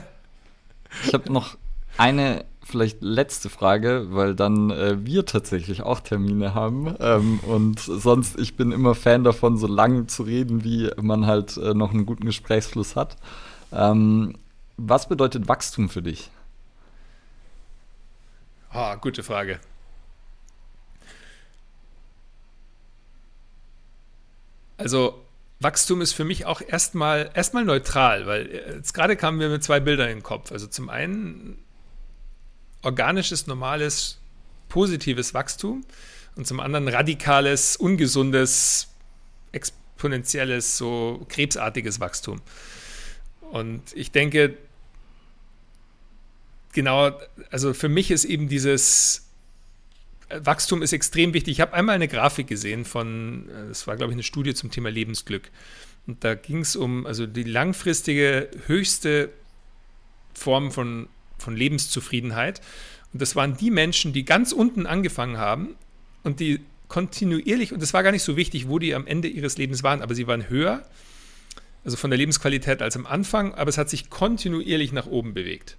Ich 1.05 1.13
habe 1.13 1.31
noch 1.31 1.57
eine 1.97 2.43
vielleicht 2.63 3.01
letzte 3.01 3.49
Frage, 3.49 4.07
weil 4.09 4.35
dann 4.35 4.71
äh, 4.71 5.05
wir 5.05 5.25
tatsächlich 5.25 5.83
auch 5.83 6.01
Termine 6.01 6.53
haben. 6.53 6.93
Ähm, 6.99 7.39
und 7.47 7.79
sonst, 7.79 8.37
ich 8.37 8.57
bin 8.57 8.73
immer 8.73 8.93
Fan 8.93 9.23
davon, 9.23 9.55
so 9.55 9.67
lang 9.67 10.09
zu 10.09 10.23
reden, 10.23 10.65
wie 10.65 10.89
man 11.01 11.25
halt 11.25 11.55
äh, 11.55 11.73
noch 11.73 11.91
einen 11.91 12.05
guten 12.05 12.25
Gesprächsfluss 12.25 12.97
hat. 12.97 13.15
Ähm, 13.71 14.37
was 14.77 15.07
bedeutet 15.07 15.47
Wachstum 15.47 15.89
für 15.89 16.01
dich? 16.01 16.29
Ah, 18.69 18.95
gute 18.95 19.23
Frage. 19.23 19.59
Also 24.77 25.23
Wachstum 25.59 26.01
ist 26.01 26.13
für 26.13 26.23
mich 26.23 26.45
auch 26.45 26.61
erstmal 26.61 27.29
erstmal 27.35 27.65
neutral, 27.65 28.25
weil 28.25 28.47
äh, 28.47 28.75
jetzt 28.75 28.93
gerade 28.93 29.15
kamen 29.15 29.39
wir 29.39 29.49
mit 29.49 29.63
zwei 29.63 29.79
Bildern 29.79 30.09
in 30.09 30.17
den 30.17 30.23
Kopf. 30.23 30.51
Also 30.51 30.67
zum 30.67 30.89
einen 30.89 31.59
organisches, 32.81 33.45
normales, 33.45 34.19
positives 34.69 35.33
Wachstum 35.33 35.85
und 36.35 36.47
zum 36.47 36.59
anderen 36.59 36.87
radikales, 36.87 37.75
ungesundes, 37.75 38.87
exponentielles, 39.51 40.77
so 40.77 41.25
krebsartiges 41.29 41.99
Wachstum. 41.99 42.41
Und 43.51 43.81
ich 43.95 44.11
denke, 44.11 44.57
genau, 46.73 47.11
also 47.49 47.73
für 47.73 47.89
mich 47.89 48.11
ist 48.11 48.25
eben 48.25 48.47
dieses 48.47 49.27
Wachstum 50.29 50.81
ist 50.81 50.93
extrem 50.93 51.33
wichtig. 51.33 51.53
Ich 51.53 51.61
habe 51.61 51.73
einmal 51.73 51.95
eine 51.95 52.07
Grafik 52.07 52.47
gesehen 52.47 52.85
von, 52.85 53.49
äh, 53.49 53.67
das 53.67 53.87
war 53.87 53.97
glaube 53.97 54.13
ich 54.13 54.15
eine 54.15 54.23
Studie 54.23 54.53
zum 54.53 54.71
Thema 54.71 54.89
Lebensglück. 54.89 55.49
Und 56.07 56.23
da 56.23 56.35
ging 56.35 56.59
es 56.59 56.75
um 56.75 57.05
also 57.05 57.27
die 57.27 57.43
langfristige 57.43 58.49
höchste 58.67 59.29
Form 60.33 60.71
von, 60.71 61.09
von 61.37 61.55
Lebenszufriedenheit. 61.55 62.61
Und 63.11 63.21
das 63.21 63.35
waren 63.35 63.57
die 63.57 63.69
Menschen, 63.69 64.13
die 64.13 64.23
ganz 64.23 64.53
unten 64.53 64.85
angefangen 64.85 65.37
haben 65.37 65.75
und 66.23 66.39
die 66.39 66.61
kontinuierlich, 66.87 67.73
und 67.73 67.81
das 67.81 67.93
war 67.93 68.03
gar 68.03 68.11
nicht 68.11 68.23
so 68.23 68.37
wichtig, 68.37 68.69
wo 68.69 68.79
die 68.79 68.95
am 68.95 69.07
Ende 69.07 69.27
ihres 69.27 69.57
Lebens 69.57 69.83
waren, 69.83 70.01
aber 70.01 70.15
sie 70.15 70.27
waren 70.27 70.49
höher, 70.49 70.85
also 71.83 71.97
von 71.97 72.11
der 72.11 72.17
Lebensqualität 72.17 72.81
als 72.81 72.95
am 72.95 73.05
Anfang, 73.05 73.53
aber 73.55 73.69
es 73.69 73.77
hat 73.77 73.89
sich 73.89 74.09
kontinuierlich 74.09 74.91
nach 74.91 75.07
oben 75.07 75.33
bewegt. 75.33 75.77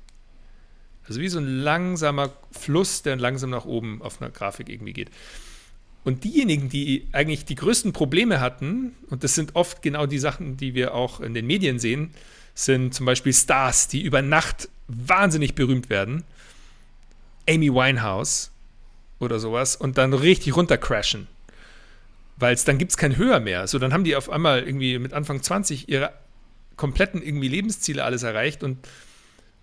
Also 1.08 1.20
wie 1.20 1.28
so 1.28 1.38
ein 1.38 1.46
langsamer 1.46 2.32
Fluss, 2.52 3.02
der 3.02 3.16
langsam 3.16 3.50
nach 3.50 3.64
oben 3.64 4.02
auf 4.02 4.20
einer 4.20 4.30
Grafik 4.30 4.68
irgendwie 4.68 4.92
geht. 4.92 5.10
Und 6.04 6.24
diejenigen, 6.24 6.68
die 6.68 7.06
eigentlich 7.12 7.44
die 7.44 7.54
größten 7.54 7.92
Probleme 7.92 8.40
hatten, 8.40 8.92
und 9.10 9.22
das 9.22 9.34
sind 9.34 9.54
oft 9.54 9.82
genau 9.82 10.06
die 10.06 10.18
Sachen, 10.18 10.56
die 10.56 10.74
wir 10.74 10.94
auch 10.94 11.20
in 11.20 11.34
den 11.34 11.46
Medien 11.46 11.78
sehen, 11.78 12.10
sind 12.54 12.92
zum 12.94 13.06
Beispiel 13.06 13.32
Stars, 13.32 13.88
die 13.88 14.02
über 14.02 14.20
Nacht 14.20 14.68
wahnsinnig 14.88 15.54
berühmt 15.54 15.90
werden. 15.90 16.24
Amy 17.48 17.72
Winehouse 17.72 18.50
oder 19.20 19.38
sowas 19.38 19.76
und 19.76 19.98
dann 19.98 20.12
richtig 20.12 20.56
runtercrashen. 20.56 21.28
Weil 22.42 22.54
es 22.54 22.64
dann 22.64 22.76
gibt 22.76 22.90
es 22.90 22.96
kein 22.96 23.16
Höher 23.16 23.38
mehr. 23.38 23.68
So, 23.68 23.78
dann 23.78 23.92
haben 23.92 24.02
die 24.02 24.16
auf 24.16 24.28
einmal 24.28 24.64
irgendwie 24.64 24.98
mit 24.98 25.12
Anfang 25.12 25.44
20 25.44 25.88
ihre 25.88 26.12
kompletten 26.74 27.22
irgendwie 27.22 27.46
Lebensziele 27.46 28.02
alles 28.02 28.24
erreicht 28.24 28.64
und 28.64 28.78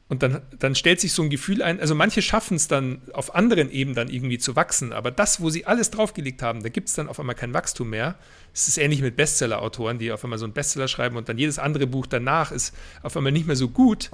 und 0.07 0.23
dann, 0.23 0.41
dann 0.57 0.73
stellt 0.73 0.99
sich 0.99 1.13
so 1.13 1.21
ein 1.21 1.29
Gefühl 1.29 1.61
ein, 1.61 1.79
also 1.79 1.93
manche 1.93 2.23
schaffen 2.23 2.55
es 2.55 2.67
dann 2.67 3.01
auf 3.13 3.35
anderen 3.35 3.69
Ebenen 3.69 3.95
dann 3.95 4.09
irgendwie 4.09 4.39
zu 4.39 4.55
wachsen, 4.55 4.91
aber 4.91 5.11
das, 5.11 5.39
wo 5.39 5.51
sie 5.51 5.67
alles 5.67 5.91
draufgelegt 5.91 6.41
haben, 6.41 6.63
da 6.63 6.69
gibt 6.69 6.87
es 6.87 6.95
dann 6.95 7.07
auf 7.07 7.19
einmal 7.19 7.35
kein 7.35 7.53
Wachstum 7.53 7.91
mehr. 7.91 8.15
Es 8.51 8.67
ist 8.67 8.79
ähnlich 8.79 9.03
mit 9.03 9.15
Bestseller-Autoren, 9.15 9.99
die 9.99 10.11
auf 10.11 10.23
einmal 10.23 10.39
so 10.39 10.45
einen 10.45 10.53
Bestseller 10.53 10.87
schreiben 10.87 11.15
und 11.15 11.29
dann 11.29 11.37
jedes 11.37 11.59
andere 11.59 11.85
Buch 11.85 12.07
danach 12.07 12.51
ist 12.51 12.73
auf 13.03 13.15
einmal 13.15 13.33
nicht 13.33 13.45
mehr 13.45 13.55
so 13.55 13.67
gut 13.67 14.09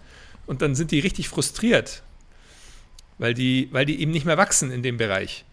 und 0.47 0.61
dann 0.61 0.75
sind 0.75 0.91
die 0.91 0.99
richtig 0.99 1.29
frustriert, 1.29 2.03
weil 3.19 3.33
die, 3.33 3.69
weil 3.71 3.85
die 3.85 4.01
eben 4.01 4.11
nicht 4.11 4.25
mehr 4.25 4.37
wachsen 4.37 4.71
in 4.71 4.83
dem 4.83 4.97
Bereich. 4.97 5.45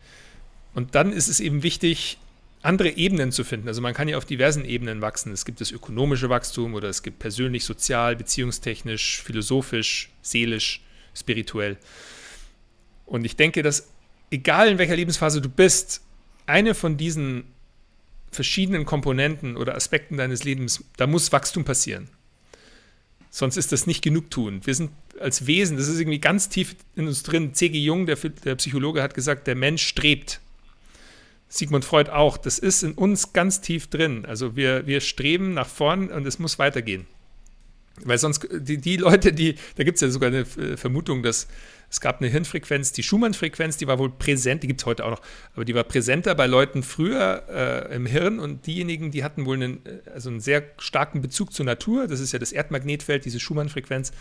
Und 0.74 0.96
dann 0.96 1.12
ist 1.12 1.28
es 1.28 1.38
eben 1.38 1.62
wichtig, 1.62 2.18
andere 2.62 2.90
Ebenen 2.90 3.32
zu 3.32 3.44
finden. 3.44 3.68
Also 3.68 3.80
man 3.80 3.92
kann 3.92 4.08
ja 4.08 4.16
auf 4.16 4.24
diversen 4.24 4.64
Ebenen 4.64 5.00
wachsen. 5.00 5.32
Es 5.32 5.44
gibt 5.44 5.60
das 5.60 5.72
ökonomische 5.72 6.28
Wachstum 6.28 6.74
oder 6.74 6.88
es 6.88 7.02
gibt 7.02 7.18
persönlich, 7.18 7.64
sozial, 7.64 8.16
beziehungstechnisch, 8.16 9.22
philosophisch, 9.22 10.10
seelisch, 10.22 10.82
spirituell. 11.14 11.76
Und 13.04 13.24
ich 13.24 13.36
denke, 13.36 13.62
dass 13.62 13.88
egal 14.30 14.68
in 14.68 14.78
welcher 14.78 14.96
Lebensphase 14.96 15.40
du 15.40 15.48
bist, 15.48 16.02
eine 16.46 16.74
von 16.74 16.96
diesen 16.96 17.44
verschiedenen 18.30 18.86
Komponenten 18.86 19.56
oder 19.56 19.74
Aspekten 19.74 20.16
deines 20.16 20.44
Lebens, 20.44 20.84
da 20.96 21.06
muss 21.06 21.32
Wachstum 21.32 21.64
passieren. 21.64 22.08
Sonst 23.28 23.56
ist 23.56 23.72
das 23.72 23.86
nicht 23.86 24.02
genug 24.02 24.30
tun. 24.30 24.60
Wir 24.64 24.74
sind 24.74 24.90
als 25.18 25.46
Wesen, 25.46 25.76
das 25.76 25.88
ist 25.88 25.98
irgendwie 25.98 26.20
ganz 26.20 26.48
tief 26.48 26.76
in 26.96 27.06
uns 27.06 27.22
drin. 27.22 27.54
C.G. 27.54 27.78
Jung, 27.78 28.06
der, 28.06 28.16
der 28.16 28.54
Psychologe, 28.56 29.02
hat 29.02 29.14
gesagt, 29.14 29.46
der 29.46 29.54
Mensch 29.54 29.86
strebt 29.86 30.40
Sigmund 31.52 31.84
Freud 31.84 32.10
auch, 32.10 32.38
das 32.38 32.58
ist 32.58 32.82
in 32.82 32.92
uns 32.92 33.34
ganz 33.34 33.60
tief 33.60 33.88
drin. 33.88 34.24
Also 34.24 34.56
wir, 34.56 34.86
wir 34.86 35.02
streben 35.02 35.52
nach 35.52 35.68
vorn 35.68 36.08
und 36.08 36.26
es 36.26 36.38
muss 36.38 36.58
weitergehen. 36.58 37.06
Weil 38.02 38.16
sonst, 38.16 38.48
die, 38.50 38.78
die 38.78 38.96
Leute, 38.96 39.34
die, 39.34 39.56
da 39.76 39.84
gibt 39.84 39.96
es 39.96 40.00
ja 40.00 40.08
sogar 40.08 40.28
eine 40.28 40.46
Vermutung, 40.46 41.22
dass 41.22 41.48
es 41.90 42.00
gab 42.00 42.22
eine 42.22 42.30
Hirnfrequenz, 42.30 42.92
die 42.92 43.02
Schumann-Frequenz, 43.02 43.76
die 43.76 43.86
war 43.86 43.98
wohl 43.98 44.08
präsent, 44.08 44.62
die 44.62 44.66
gibt 44.66 44.80
es 44.80 44.86
heute 44.86 45.04
auch 45.04 45.10
noch, 45.10 45.20
aber 45.54 45.66
die 45.66 45.74
war 45.74 45.84
präsenter 45.84 46.34
bei 46.34 46.46
Leuten 46.46 46.82
früher 46.82 47.42
äh, 47.50 47.94
im 47.94 48.06
Hirn 48.06 48.38
und 48.38 48.66
diejenigen, 48.66 49.10
die 49.10 49.22
hatten 49.22 49.44
wohl 49.44 49.56
einen, 49.56 49.84
äh, 49.84 50.08
also 50.08 50.30
einen 50.30 50.40
sehr 50.40 50.62
starken 50.78 51.20
Bezug 51.20 51.52
zur 51.52 51.66
Natur, 51.66 52.06
das 52.06 52.20
ist 52.20 52.32
ja 52.32 52.38
das 52.38 52.50
Erdmagnetfeld, 52.50 53.26
diese 53.26 53.40
Schumann-Frequenz, 53.40 54.12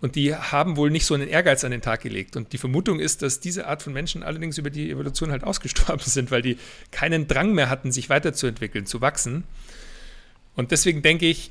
und 0.00 0.14
die 0.14 0.34
haben 0.34 0.76
wohl 0.76 0.90
nicht 0.90 1.06
so 1.06 1.14
einen 1.14 1.28
Ehrgeiz 1.28 1.64
an 1.64 1.70
den 1.70 1.80
Tag 1.80 2.02
gelegt. 2.02 2.36
Und 2.36 2.52
die 2.52 2.58
Vermutung 2.58 3.00
ist, 3.00 3.22
dass 3.22 3.40
diese 3.40 3.66
Art 3.66 3.82
von 3.82 3.92
Menschen 3.92 4.22
allerdings 4.22 4.58
über 4.58 4.68
die 4.68 4.90
Evolution 4.90 5.30
halt 5.30 5.42
ausgestorben 5.42 6.04
sind, 6.04 6.30
weil 6.30 6.42
die 6.42 6.58
keinen 6.90 7.26
Drang 7.28 7.54
mehr 7.54 7.70
hatten, 7.70 7.92
sich 7.92 8.10
weiterzuentwickeln, 8.10 8.86
zu 8.86 9.00
wachsen. 9.00 9.44
Und 10.54 10.70
deswegen 10.70 11.02
denke 11.02 11.26
ich, 11.26 11.50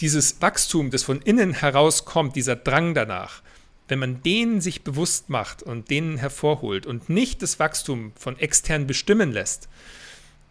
dieses 0.00 0.40
Wachstum, 0.40 0.90
das 0.90 1.02
von 1.02 1.20
innen 1.20 1.52
herauskommt, 1.52 2.36
dieser 2.36 2.56
Drang 2.56 2.94
danach, 2.94 3.42
wenn 3.88 3.98
man 3.98 4.22
den 4.22 4.60
sich 4.60 4.82
bewusst 4.82 5.28
macht 5.28 5.62
und 5.62 5.90
den 5.90 6.16
hervorholt 6.16 6.86
und 6.86 7.10
nicht 7.10 7.42
das 7.42 7.58
Wachstum 7.58 8.12
von 8.14 8.38
extern 8.38 8.86
bestimmen 8.86 9.32
lässt, 9.32 9.68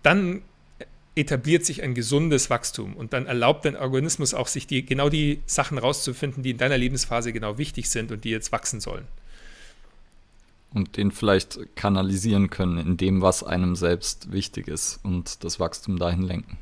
dann 0.03 0.41
etabliert 1.19 1.65
sich 1.65 1.83
ein 1.83 1.93
gesundes 1.93 2.49
Wachstum 2.49 2.95
und 2.95 3.13
dann 3.13 3.25
erlaubt 3.25 3.65
dein 3.65 3.75
Organismus 3.75 4.33
auch, 4.33 4.47
sich 4.47 4.67
die, 4.67 4.85
genau 4.85 5.09
die 5.09 5.41
Sachen 5.45 5.77
rauszufinden, 5.77 6.43
die 6.43 6.51
in 6.51 6.57
deiner 6.57 6.77
Lebensphase 6.77 7.33
genau 7.33 7.57
wichtig 7.57 7.89
sind 7.89 8.11
und 8.11 8.23
die 8.23 8.29
jetzt 8.29 8.51
wachsen 8.51 8.79
sollen. 8.79 9.05
Und 10.73 10.97
den 10.97 11.11
vielleicht 11.11 11.75
kanalisieren 11.75 12.49
können 12.49 12.77
in 12.77 12.97
dem, 12.97 13.21
was 13.21 13.43
einem 13.43 13.75
selbst 13.75 14.31
wichtig 14.31 14.67
ist 14.67 14.99
und 15.03 15.43
das 15.43 15.59
Wachstum 15.59 15.97
dahin 15.97 16.21
lenken. 16.21 16.57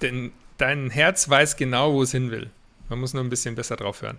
Denn 0.00 0.32
dein 0.56 0.90
Herz 0.90 1.28
weiß 1.28 1.56
genau, 1.56 1.92
wo 1.92 2.02
es 2.02 2.12
hin 2.12 2.30
will. 2.30 2.50
Man 2.88 3.00
muss 3.00 3.14
nur 3.14 3.22
ein 3.22 3.30
bisschen 3.30 3.54
besser 3.54 3.76
drauf 3.76 4.02
hören. 4.02 4.18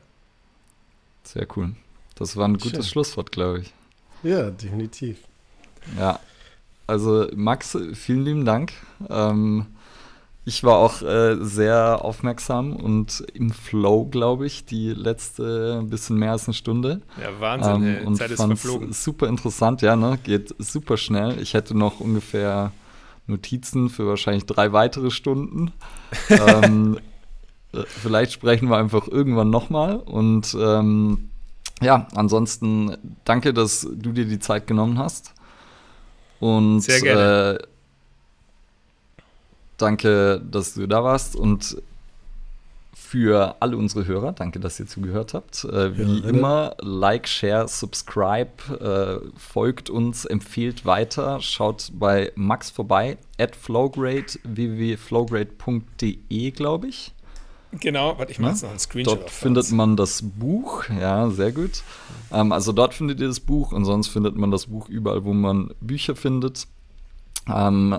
Sehr 1.24 1.48
cool. 1.56 1.76
Das 2.16 2.36
war 2.38 2.48
ein 2.48 2.58
gutes 2.58 2.72
Schön. 2.72 2.84
Schlusswort, 2.84 3.32
glaube 3.32 3.62
ich. 3.62 3.74
Ja, 4.24 4.52
definitiv. 4.52 5.18
Ja. 5.98 6.20
Also, 6.88 7.28
Max, 7.36 7.78
vielen 7.94 8.24
lieben 8.24 8.46
Dank. 8.46 8.74
Ähm, 9.10 9.68
ich 10.46 10.64
war 10.64 10.78
auch 10.78 11.02
äh, 11.02 11.38
sehr 11.40 12.04
aufmerksam 12.04 12.76
und 12.76 13.24
im 13.34 13.52
Flow, 13.52 14.06
glaube 14.06 14.46
ich, 14.46 14.66
die 14.66 14.90
letzte 14.90 15.84
bisschen 15.84 16.18
mehr 16.18 16.32
als 16.32 16.48
eine 16.48 16.54
Stunde. 16.54 17.02
Ja, 17.22 17.30
Wahnsinn, 17.40 18.00
ähm, 18.02 18.08
und 18.08 18.16
Zeit 18.18 18.32
ist 18.32 18.44
verflogen. 18.44 18.92
Super 18.92 19.28
interessant, 19.28 19.82
ja, 19.82 19.96
ne? 19.96 20.20
Geht 20.22 20.54
super 20.58 20.98
schnell. 20.98 21.40
Ich 21.42 21.54
hätte 21.54 21.78
noch 21.78 22.02
ungefähr 22.02 22.74
Notizen 23.26 23.90
für 23.90 24.06
wahrscheinlich 24.06 24.46
drei 24.46 24.74
weitere 24.74 25.12
Stunden. 25.12 25.72
ähm, 26.30 27.00
äh, 27.72 27.84
vielleicht 27.88 28.34
sprechen 28.34 28.70
wir 28.70 28.78
einfach 28.78 29.08
irgendwann 29.08 29.50
nochmal 29.50 29.96
und 29.96 30.56
ähm, 30.60 31.30
ja, 31.82 32.08
ansonsten 32.16 32.98
danke, 33.24 33.54
dass 33.54 33.82
du 33.82 34.12
dir 34.12 34.26
die 34.26 34.40
Zeit 34.40 34.68
genommen 34.68 35.00
hast. 35.00 35.33
Und 36.44 36.82
Sehr 36.82 37.00
gerne. 37.00 37.58
Äh, 37.58 37.64
danke, 39.78 40.42
dass 40.52 40.74
du 40.74 40.86
da 40.88 41.02
warst. 41.02 41.38
Und 41.38 41.78
für 42.94 43.56
alle 43.62 43.78
unsere 43.78 44.06
Hörer, 44.06 44.34
danke, 44.34 44.60
dass 44.60 44.78
ihr 44.78 44.88
zugehört 44.88 45.34
habt. 45.34 45.64
Äh, 45.64 45.98
wie 45.98 46.20
ja, 46.20 46.28
immer, 46.28 46.76
like, 46.82 47.30
share, 47.30 47.70
subscribe, 47.70 48.50
äh, 48.82 49.20
folgt 49.40 49.90
uns, 49.90 50.26
empfehlt 50.26 50.86
weiter, 50.86 51.40
schaut 51.40 51.92
bei 51.94 52.34
Max 52.36 52.72
vorbei, 52.72 53.18
at 53.40 53.56
flowgrade, 53.56 54.38
www.flowgrade.de, 54.44 56.52
glaube 56.52 56.90
ich. 56.90 57.14
Genau, 57.80 58.18
warte, 58.18 58.32
ich 58.32 58.40
mache 58.40 58.52
jetzt 58.52 58.64
noch 58.64 58.70
einen 58.70 58.80
Screenshot. 58.80 59.20
Dort 59.22 59.30
findet 59.30 59.72
man 59.72 59.96
das 59.98 60.22
Buch, 60.22 60.86
ja, 60.90 61.30
sehr 61.30 61.52
gut. 61.52 61.84
Ähm, 62.32 62.52
also 62.52 62.72
dort 62.72 62.94
findet 62.94 63.20
ihr 63.20 63.28
das 63.28 63.40
Buch 63.40 63.72
und 63.72 63.86
sonst 63.86 64.08
findet 64.08 64.36
man 64.36 64.52
das 64.52 64.68
Buch 64.68 64.90
überall, 64.90 65.24
wo 65.24 65.34
man 65.34 65.72
Bücher 65.82 66.16
findet. 66.16 66.68
Ähm, 67.48 67.98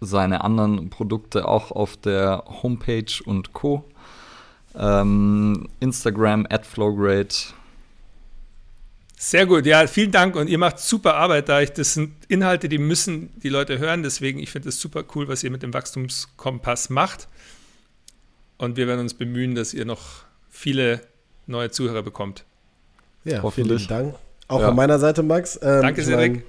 seine 0.00 0.44
anderen 0.44 0.90
Produkte 0.90 1.48
auch 1.48 1.70
auf 1.70 1.96
der 1.96 2.44
Homepage 2.62 3.22
und 3.24 3.52
Co. 3.52 3.84
Ähm, 4.74 5.68
Instagram 5.80 6.46
at 6.50 6.66
Flowgrade. 6.66 7.34
Sehr 9.18 9.46
gut, 9.46 9.64
ja, 9.64 9.86
vielen 9.86 10.12
Dank 10.12 10.36
und 10.36 10.48
ihr 10.48 10.58
macht 10.58 10.78
super 10.78 11.14
Arbeit 11.14 11.48
da. 11.48 11.62
Ich, 11.62 11.72
das 11.72 11.94
sind 11.94 12.12
Inhalte, 12.28 12.68
die 12.68 12.76
müssen 12.76 13.30
die 13.40 13.48
Leute 13.48 13.78
hören, 13.78 14.02
deswegen 14.02 14.38
ich 14.38 14.50
finde 14.50 14.68
es 14.68 14.78
super 14.78 15.04
cool, 15.14 15.26
was 15.26 15.42
ihr 15.42 15.50
mit 15.50 15.62
dem 15.62 15.72
Wachstumskompass 15.72 16.90
macht. 16.90 17.26
Und 18.58 18.76
wir 18.76 18.86
werden 18.86 19.00
uns 19.00 19.14
bemühen, 19.14 19.54
dass 19.54 19.74
ihr 19.74 19.84
noch 19.84 20.24
viele 20.48 21.00
neue 21.46 21.70
Zuhörer 21.70 22.02
bekommt. 22.02 22.44
Ja, 23.24 23.48
vielen 23.50 23.86
Dank. 23.88 24.14
Auch 24.48 24.60
ja. 24.60 24.68
von 24.68 24.76
meiner 24.76 24.98
Seite, 24.98 25.22
Max. 25.22 25.58
Ähm, 25.62 25.82
Danke, 25.82 26.02
Cedric. 26.02 26.44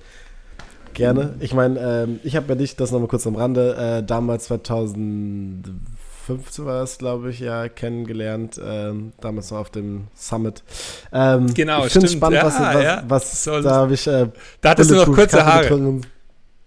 Gerne. 0.94 1.36
Ich 1.40 1.54
meine, 1.54 1.80
ähm, 1.80 2.20
ich 2.24 2.36
habe 2.36 2.50
ja 2.50 2.56
dich, 2.56 2.76
das 2.76 2.92
nochmal 2.92 3.08
kurz 3.08 3.28
am 3.28 3.36
Rande, 3.36 3.76
äh, 3.76 4.04
damals 4.04 4.46
2015 4.46 6.66
war 6.66 6.80
das, 6.80 6.98
glaube 6.98 7.30
ich, 7.30 7.40
ja, 7.40 7.70
kennengelernt, 7.70 8.60
ähm, 8.64 9.14
damals 9.22 9.52
noch 9.52 9.60
auf 9.60 9.70
dem 9.70 10.08
Summit. 10.16 10.64
Ähm, 11.12 11.54
genau, 11.54 11.86
ich 11.86 11.94
finde 11.94 12.08
es 12.08 12.14
spannend, 12.14 12.38
ja, 12.38 12.46
was, 12.46 12.60
was, 12.60 12.84
ja. 12.84 13.04
was 13.08 13.44
da 13.64 13.76
habe 13.76 13.94
ich. 13.94 14.08
Äh, 14.08 14.28
da 14.62 14.72
hattest 14.72 14.90
du 14.90 14.96
noch 14.96 15.14
kurze 15.14 15.46
Haare. 15.46 15.64
Getrunken. 15.64 16.02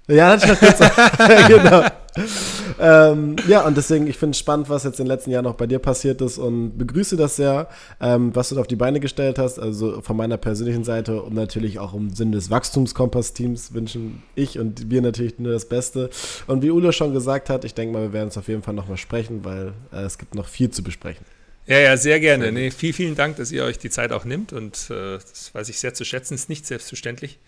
Ja, 0.07 0.29
hatte 0.29 0.45
ich 0.45 0.53
noch 0.53 0.61
kurze 0.61 0.97
Haare, 0.97 1.49
genau 1.49 1.85
ähm, 2.81 3.37
ja, 3.49 3.65
und 3.66 3.77
deswegen, 3.77 4.07
ich 4.07 4.16
finde 4.16 4.32
es 4.32 4.39
spannend, 4.39 4.69
was 4.69 4.85
jetzt 4.85 4.99
in 4.99 5.07
den 5.07 5.12
letzten 5.12 5.31
Jahren 5.31 5.47
auch 5.47 5.55
bei 5.55 5.66
dir 5.66 5.78
passiert 5.78 6.20
ist 6.20 6.39
und 6.39 6.77
begrüße 6.77 7.16
das 7.16 7.37
sehr, 7.37 7.69
ähm, 8.01 8.35
was 8.35 8.49
du 8.49 8.55
da 8.55 8.61
auf 8.61 8.66
die 8.66 8.77
Beine 8.77 9.01
gestellt 9.01 9.39
hast. 9.39 9.59
Also 9.59 10.01
von 10.01 10.16
meiner 10.16 10.37
persönlichen 10.37 10.85
Seite 10.85 11.23
und 11.23 11.35
natürlich 11.35 11.78
auch 11.78 11.95
im 11.95 12.11
Sinne 12.11 12.32
des 12.32 12.51
Wachstumskompass-Teams 12.51 13.74
wünschen 13.74 14.23
ich 14.35 14.59
und 14.59 14.91
wir 14.91 15.03
natürlich 15.03 15.39
nur 15.39 15.53
das 15.53 15.69
Beste. 15.69 16.11
Und 16.47 16.62
wie 16.62 16.70
Ulo 16.70 16.93
schon 16.93 17.12
gesagt 17.12 17.51
hat, 17.51 17.65
ich 17.65 17.74
denke 17.74 17.93
mal, 17.93 18.03
wir 18.03 18.12
werden 18.12 18.28
es 18.28 18.39
auf 18.39 18.49
jeden 18.49 18.62
Fall 18.62 18.74
nochmal 18.74 18.97
sprechen, 18.97 19.45
weil 19.45 19.73
äh, 19.93 20.03
es 20.03 20.19
gibt 20.19 20.35
noch 20.35 20.49
viel 20.49 20.70
zu 20.70 20.82
besprechen. 20.82 21.24
Ja, 21.66 21.78
ja, 21.78 21.97
sehr 21.97 22.19
gerne. 22.19 22.51
Nee, 22.51 22.70
vielen, 22.73 22.95
vielen 22.95 23.15
Dank, 23.15 23.37
dass 23.37 23.53
ihr 23.53 23.65
euch 23.65 23.78
die 23.78 23.91
Zeit 23.91 24.11
auch 24.11 24.24
nimmt 24.24 24.53
und 24.53 24.91
äh, 24.91 25.19
das 25.19 25.55
weiß 25.55 25.69
ich 25.69 25.78
sehr 25.78 25.95
zu 25.95 26.05
schätzen, 26.05 26.35
ist 26.35 26.49
nicht 26.49 26.66
selbstverständlich. 26.66 27.39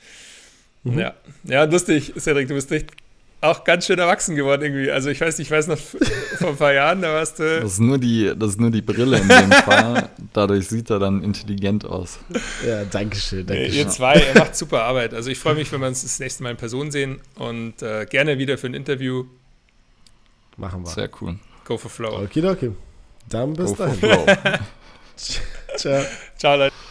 Mhm. 0.85 0.99
Ja. 0.99 1.15
ja, 1.45 1.65
lustig, 1.65 2.13
Cedric, 2.19 2.49
du 2.49 2.55
bist 2.55 2.71
echt 2.73 2.91
auch 3.43 3.65
ganz 3.65 3.87
schön 3.87 3.99
erwachsen 3.99 4.37
geworden 4.37 4.63
irgendwie. 4.63 4.91
Also 4.91 5.11
ich 5.11 5.21
weiß 5.21 5.39
nicht, 5.39 5.49
ich 5.49 5.51
weiß 5.51 5.67
noch 5.67 5.79
vor 6.39 6.51
ein 6.51 6.57
paar 6.57 6.73
Jahren, 6.73 7.03
da 7.03 7.13
warst 7.13 7.41
du. 7.41 7.61
Das 7.61 7.73
ist 7.73 7.81
nur 7.81 7.99
die, 7.99 8.33
das 8.37 8.51
ist 8.51 8.61
nur 8.61 8.71
die 8.71 8.83
Brille 8.83 9.19
in 9.19 9.29
dem 9.29 9.53
Fall. 9.53 10.09
Dadurch 10.33 10.69
sieht 10.69 10.91
er 10.91 10.99
dann 10.99 11.23
intelligent 11.23 11.85
aus. 11.85 12.19
Ja, 12.67 12.85
danke 12.85 13.17
schön. 13.17 13.47
Danke 13.47 13.67
ihr 13.67 13.89
zwei, 13.89 14.15
ihr 14.15 14.39
macht 14.39 14.57
super 14.57 14.85
Arbeit. 14.85 15.13
Also 15.13 15.31
ich 15.31 15.39
freue 15.39 15.57
mich, 15.57 15.71
wenn 15.73 15.81
wir 15.81 15.89
uns 15.89 16.03
das 16.03 16.19
nächste 16.21 16.43
Mal 16.45 16.51
in 16.51 16.57
Person 16.57 16.91
sehen 16.91 17.21
und 17.35 17.83
äh, 17.83 18.07
gerne 18.07 18.39
wieder 18.39 18.57
für 18.59 18.69
ein 18.69 18.75
Interview. 18.75 19.25
Machen 20.57 20.85
wir. 20.85 20.91
Sehr 20.91 21.11
cool. 21.21 21.39
Go 21.65 21.77
for 21.77 21.91
Flow. 21.91 22.23
Okay, 22.23 22.47
okay. 22.47 22.71
Dann 23.29 23.55
bis 23.55 23.71
Go 23.71 23.85
dahin. 23.85 23.99
For 23.99 24.09
flow. 24.09 24.59
Ciao. 25.77 26.05
Ciao, 26.39 26.57
Leute. 26.57 26.82